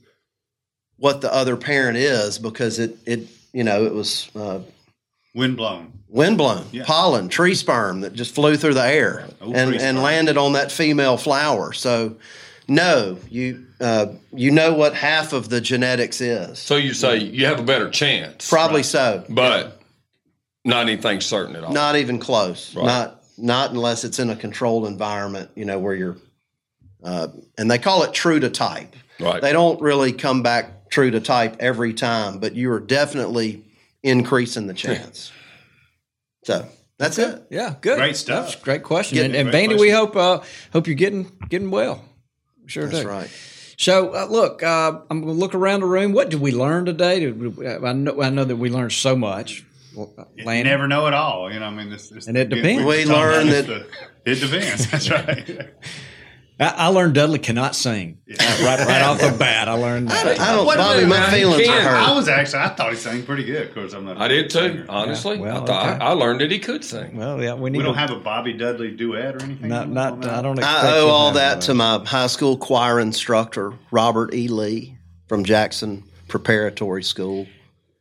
what 0.98 1.22
the 1.22 1.34
other 1.34 1.56
parent 1.56 1.98
is 1.98 2.40
because 2.40 2.80
it, 2.80 2.98
it 3.06 3.28
you 3.54 3.64
know, 3.64 3.86
it 3.86 3.94
was 3.94 4.30
uh, 4.36 4.60
Windblown. 5.34 5.94
windblown 6.10 6.66
Yeah. 6.72 6.84
pollen, 6.86 7.30
tree 7.30 7.54
sperm 7.54 8.02
that 8.02 8.14
just 8.14 8.34
flew 8.34 8.58
through 8.58 8.74
the 8.74 8.86
air 8.86 9.28
Oh, 9.40 9.54
and, 9.54 9.76
and 9.76 10.02
landed 10.02 10.38
on 10.38 10.54
that 10.54 10.72
female 10.72 11.18
flower. 11.18 11.74
So, 11.74 12.16
no, 12.68 13.18
you 13.30 13.66
uh, 13.80 14.08
you 14.34 14.52
know 14.52 14.74
what 14.74 14.94
half 14.94 15.34
of 15.34 15.50
the 15.50 15.62
genetics 15.62 16.20
is. 16.22 16.60
So 16.60 16.76
you 16.76 16.94
say 16.94 17.18
you 17.18 17.46
have 17.46 17.60
a 17.60 17.64
better 17.64 17.90
chance, 17.90 18.50
Probably 18.50 18.84
so. 18.84 19.24
but 19.30 19.82
not 20.66 20.82
anything 20.88 21.22
certain 21.22 21.56
at 21.56 21.64
all. 21.64 21.72
Not 21.72 21.96
even 21.96 22.20
close. 22.20 22.76
Right. 22.76 22.86
Not 22.86 23.24
not 23.38 23.72
unless 23.72 24.04
it's 24.04 24.20
in 24.20 24.30
a 24.30 24.36
controlled 24.36 24.86
environment. 24.86 25.52
You 25.56 25.66
know 25.66 25.80
where 25.80 25.96
you're, 25.96 26.18
uh, 27.04 27.30
and 27.58 27.70
they 27.72 27.78
call 27.78 28.04
it 28.04 28.14
true 28.14 28.40
to 28.40 28.50
type. 28.50 28.96
right. 29.20 29.42
They 29.42 29.54
don't 29.54 29.80
really 29.82 30.12
come 30.12 30.44
back 30.44 30.90
true 30.90 31.12
to 31.12 31.20
type 31.20 31.58
every 31.60 31.94
time, 31.94 32.40
but 32.40 32.56
you 32.56 32.72
are 32.72 32.80
definitely 32.80 33.64
increasing 34.04 34.68
the 34.68 34.74
chance. 34.74 35.32
so 36.44 36.68
that's 36.98 37.18
it. 37.20 37.44
Yeah, 37.50 37.76
good. 37.80 37.98
Great 37.98 38.16
stuff. 38.18 38.48
That's 38.50 38.62
great 38.62 38.84
question. 38.84 39.18
Good- 39.18 39.26
and 39.28 39.36
and 39.36 39.52
great 39.52 39.70
Vandy, 39.70 39.80
we 39.80 39.90
hope 39.92 40.16
uh, 40.16 40.42
hope 40.74 40.88
you're 40.88 40.96
getting 40.96 41.32
getting 41.50 41.72
well. 41.72 42.04
Sure 42.68 42.88
That's 42.88 43.02
do. 43.04 43.08
right. 43.10 43.30
So 43.78 44.16
uh, 44.16 44.26
look, 44.30 44.64
uh, 44.64 45.00
I'm 45.10 45.22
going 45.22 45.34
to 45.34 45.40
look 45.40 45.54
around 45.56 45.82
the 45.82 45.86
room. 45.88 46.14
What 46.14 46.30
did 46.30 46.40
we 46.42 46.52
learn 46.52 46.86
today? 46.86 47.20
Did 47.20 47.58
we, 47.58 47.68
I 47.68 47.94
know 47.94 48.22
I 48.22 48.30
know 48.30 48.44
that 48.44 48.56
we 48.56 48.70
learned 48.70 48.92
so 48.94 49.16
much. 49.16 49.64
Well, 49.96 50.14
uh, 50.18 50.24
You 50.36 50.46
Landon? 50.46 50.72
never 50.72 50.88
know 50.88 51.08
it 51.08 51.14
all. 51.14 51.52
You 51.52 51.60
know, 51.60 51.66
I 51.68 51.70
mean, 51.72 51.90
this, 51.90 52.10
this 52.10 52.28
And 52.28 52.38
it 52.38 52.50
depends. 52.50 52.86
We 52.86 53.04
talking 53.06 53.12
learned 53.14 53.50
that- 53.50 53.70
uh, 53.70 53.84
it 54.26 54.36
depends. 54.36 54.90
That's 54.92 55.10
right. 55.10 55.70
I, 56.60 56.66
I 56.70 56.88
learned 56.88 57.14
Dudley 57.14 57.38
cannot 57.38 57.76
sing. 57.76 58.18
Uh, 58.28 58.36
right, 58.64 58.80
right 58.80 59.02
off 59.04 59.20
the 59.20 59.36
bat, 59.38 59.68
I 59.68 59.74
learned 59.74 60.10
that. 60.10 60.40
I 60.40 60.56
don't, 60.56 60.66
Wait 60.66 60.74
a 60.76 60.78
Bobby. 60.78 61.06
My 61.06 61.20
now, 61.20 61.30
feelings 61.30 61.68
you 61.68 61.72
are 61.72 61.80
can't. 61.82 61.88
I 61.88 62.16
was 62.16 62.28
actually, 62.28 62.64
I 62.64 62.70
thought 62.70 62.92
he 62.92 62.98
sang 62.98 63.24
pretty 63.24 63.44
good. 63.44 63.68
Of 63.68 63.74
course, 63.76 63.94
I'm 63.94 64.06
not. 64.06 64.18
a 64.18 64.22
I 64.22 64.28
did 64.28 64.50
too. 64.50 64.58
singer. 64.60 64.86
Honestly, 64.90 65.38
well, 65.38 65.64
I 65.64 65.66
thought 65.66 65.90
okay. 65.96 66.04
I 66.04 66.12
learned 66.14 66.42
that 66.42 66.50
he 66.50 66.58
could 66.58 66.84
sing. 66.84 67.16
Well, 67.16 67.42
yeah, 67.44 67.54
we 67.54 67.70
need 67.70 67.78
We 67.78 67.84
don't 67.84 67.94
to, 67.94 68.00
have 68.00 68.10
a 68.12 68.20
Bobby 68.20 68.54
Dudley 68.54 68.92
duet 68.92 69.36
or 69.36 69.44
anything. 69.44 69.70
not 69.70 69.90
not. 69.90 70.26
I 70.26 70.42
don't. 70.42 70.58
Expect 70.58 70.84
I 70.84 70.98
owe 70.98 71.10
all 71.10 71.26
have 71.28 71.36
that 71.36 71.62
to 71.62 71.76
my 71.76 72.04
high 72.04 72.28
school 72.28 72.58
choir 72.58 73.00
instructor, 73.00 73.74
Robert 73.92 74.34
E. 74.34 74.48
Lee 74.48 74.98
from 75.28 75.44
Jackson 75.44 76.04
Preparatory 76.28 77.04
School. 77.04 77.46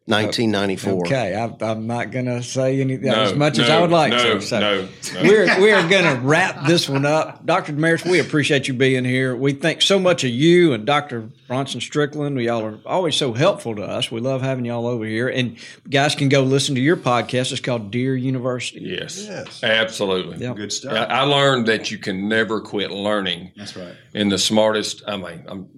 Uh, 0.09 0.23
1994. 0.23 1.01
Okay, 1.07 1.35
I, 1.35 1.69
I'm 1.69 1.89
not 1.89 2.12
going 2.12 2.27
to 2.27 2.41
say 2.41 2.81
anything 2.81 3.11
No, 3.11 3.23
as 3.23 3.35
much 3.35 3.59
as 3.59 3.69
I 3.69 3.81
would 3.81 3.91
like 3.91 4.12
no, 4.12 4.35
to. 4.35 4.41
So 4.41 4.61
no, 4.61 4.83
no. 4.83 5.23
we're 5.23 5.61
we 5.61 5.73
are 5.73 5.89
going 5.89 6.05
to 6.05 6.20
wrap 6.23 6.65
this 6.66 6.89
one 6.89 7.05
up. 7.05 7.45
Dr. 7.45 7.73
Demarais, 7.73 8.09
we 8.09 8.20
appreciate 8.20 8.69
you 8.69 8.74
being 8.74 9.05
here. 9.05 9.35
We 9.35 9.53
think 9.53 9.83
so 9.83 9.99
much 9.99 10.23
of 10.23 10.31
you 10.31 10.73
and 10.74 10.87
Dr. 10.87 11.23
Bronson 11.49 11.81
Strickland. 11.81 12.37
We 12.37 12.49
all 12.49 12.65
are 12.65 12.78
always 12.87 13.16
so 13.16 13.33
helpful 13.33 13.74
to 13.74 13.83
us. 13.83 14.09
We 14.12 14.20
love 14.20 14.43
having 14.43 14.65
y'all 14.65 14.87
over 14.87 15.05
here. 15.05 15.28
And 15.28 15.57
guys 15.91 16.15
can 16.15 16.28
go 16.28 16.43
listen 16.43 16.77
to 16.77 16.81
your 16.81 16.97
podcast. 16.97 17.51
It's 17.51 17.61
called 17.61 17.91
Deer 17.91 18.15
University. 18.16 18.83
Yes, 18.83 19.27
Yes. 19.27 19.65
absolutely. 19.65 20.39
Yep. 20.39 20.57
Good 20.57 20.73
stuff. 20.73 20.93
I, 20.93 21.05
I 21.05 21.20
learned 21.23 21.66
that 21.66 21.91
you 21.91 21.99
can 21.99 22.28
never 22.28 22.61
quit 22.61 22.93
learning. 22.93 23.51
That's 23.57 23.77
right. 23.77 23.97
in 24.15 24.28
the 24.28 24.39
smartest. 24.39 25.03
I 25.09 25.16
mean, 25.16 25.45
I'm 25.49 25.69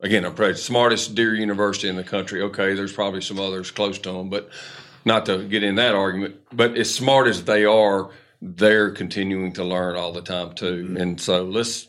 again, 0.00 0.24
I'm 0.24 0.34
probably 0.34 0.54
smartest 0.56 1.14
deer 1.14 1.34
university 1.34 1.88
in 1.88 1.96
the 1.96 2.04
country. 2.04 2.42
Okay, 2.42 2.74
there's 2.74 2.92
probably 2.92 3.20
some 3.20 3.38
others 3.38 3.70
close 3.70 3.98
to 4.00 4.12
them, 4.12 4.30
but 4.30 4.50
not 5.04 5.26
to 5.26 5.44
get 5.44 5.62
in 5.62 5.76
that 5.76 5.94
argument. 5.94 6.36
But 6.52 6.76
as 6.76 6.92
smart 6.94 7.26
as 7.28 7.44
they 7.44 7.64
are, 7.64 8.10
they're 8.40 8.90
continuing 8.90 9.52
to 9.54 9.64
learn 9.64 9.96
all 9.96 10.12
the 10.12 10.22
time 10.22 10.54
too. 10.54 10.84
Mm-hmm. 10.84 10.96
And 10.96 11.20
so 11.20 11.44
let's 11.44 11.88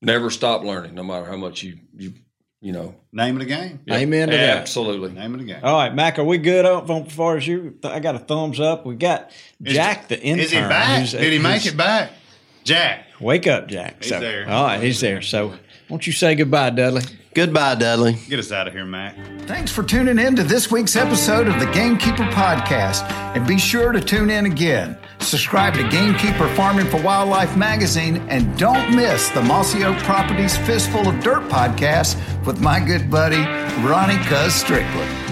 never 0.00 0.30
stop 0.30 0.62
learning, 0.62 0.94
no 0.94 1.02
matter 1.02 1.26
how 1.26 1.36
much 1.36 1.62
you 1.62 1.78
you 1.96 2.14
you 2.60 2.72
know. 2.72 2.94
Name 3.12 3.36
it 3.36 3.40
the 3.40 3.44
game. 3.46 3.80
Amen 3.90 4.28
to 4.28 4.36
that. 4.36 4.58
Absolutely. 4.58 5.10
Name 5.12 5.34
it 5.34 5.38
the 5.38 5.44
game. 5.44 5.60
All 5.64 5.76
right, 5.76 5.92
Mac, 5.94 6.18
are 6.18 6.24
we 6.24 6.38
good 6.38 6.64
up 6.64 6.88
on 6.88 7.06
as 7.06 7.12
far 7.12 7.36
as 7.36 7.46
you? 7.46 7.76
I 7.84 7.98
got 8.00 8.14
a 8.14 8.20
thumbs 8.20 8.60
up. 8.60 8.86
We 8.86 8.94
got 8.94 9.30
Jack 9.60 10.08
the 10.08 10.18
intern. 10.22 10.44
Is 10.44 10.50
he 10.52 10.58
back? 10.60 11.00
who's- 11.00 11.10
Did 11.12 11.32
he 11.32 11.38
make 11.40 11.66
it 11.66 11.76
back? 11.76 12.12
Jack. 12.64 13.06
Wake 13.20 13.48
up, 13.48 13.66
Jack. 13.68 13.96
He's 14.02 14.10
So- 14.10 14.20
there. 14.20 14.48
All 14.48 14.64
right, 14.64 14.80
he's 14.82 15.00
there. 15.00 15.20
So, 15.22 15.54
won't 15.92 16.06
you 16.06 16.12
say 16.14 16.34
goodbye, 16.34 16.70
Dudley? 16.70 17.02
Goodbye, 17.34 17.74
Dudley. 17.74 18.16
Get 18.26 18.38
us 18.38 18.50
out 18.50 18.66
of 18.66 18.72
here, 18.72 18.86
Mac. 18.86 19.14
Thanks 19.42 19.70
for 19.70 19.82
tuning 19.82 20.18
in 20.18 20.34
to 20.36 20.42
this 20.42 20.70
week's 20.70 20.96
episode 20.96 21.48
of 21.48 21.60
the 21.60 21.66
Gamekeeper 21.66 22.24
Podcast. 22.30 23.02
And 23.36 23.46
be 23.46 23.58
sure 23.58 23.92
to 23.92 24.00
tune 24.00 24.30
in 24.30 24.46
again. 24.46 24.96
Subscribe 25.20 25.74
to 25.74 25.86
Gamekeeper 25.90 26.48
Farming 26.54 26.86
for 26.86 27.00
Wildlife 27.02 27.58
magazine 27.58 28.16
and 28.30 28.58
don't 28.58 28.96
miss 28.96 29.28
the 29.30 29.42
Mossy 29.42 29.84
Oak 29.84 29.98
Properties 29.98 30.56
Fistful 30.56 31.06
of 31.06 31.22
Dirt 31.22 31.42
podcast 31.50 32.16
with 32.46 32.58
my 32.62 32.80
good 32.80 33.10
buddy, 33.10 33.44
Ronnie 33.86 34.16
Cuz 34.24 34.54
Strickland. 34.54 35.31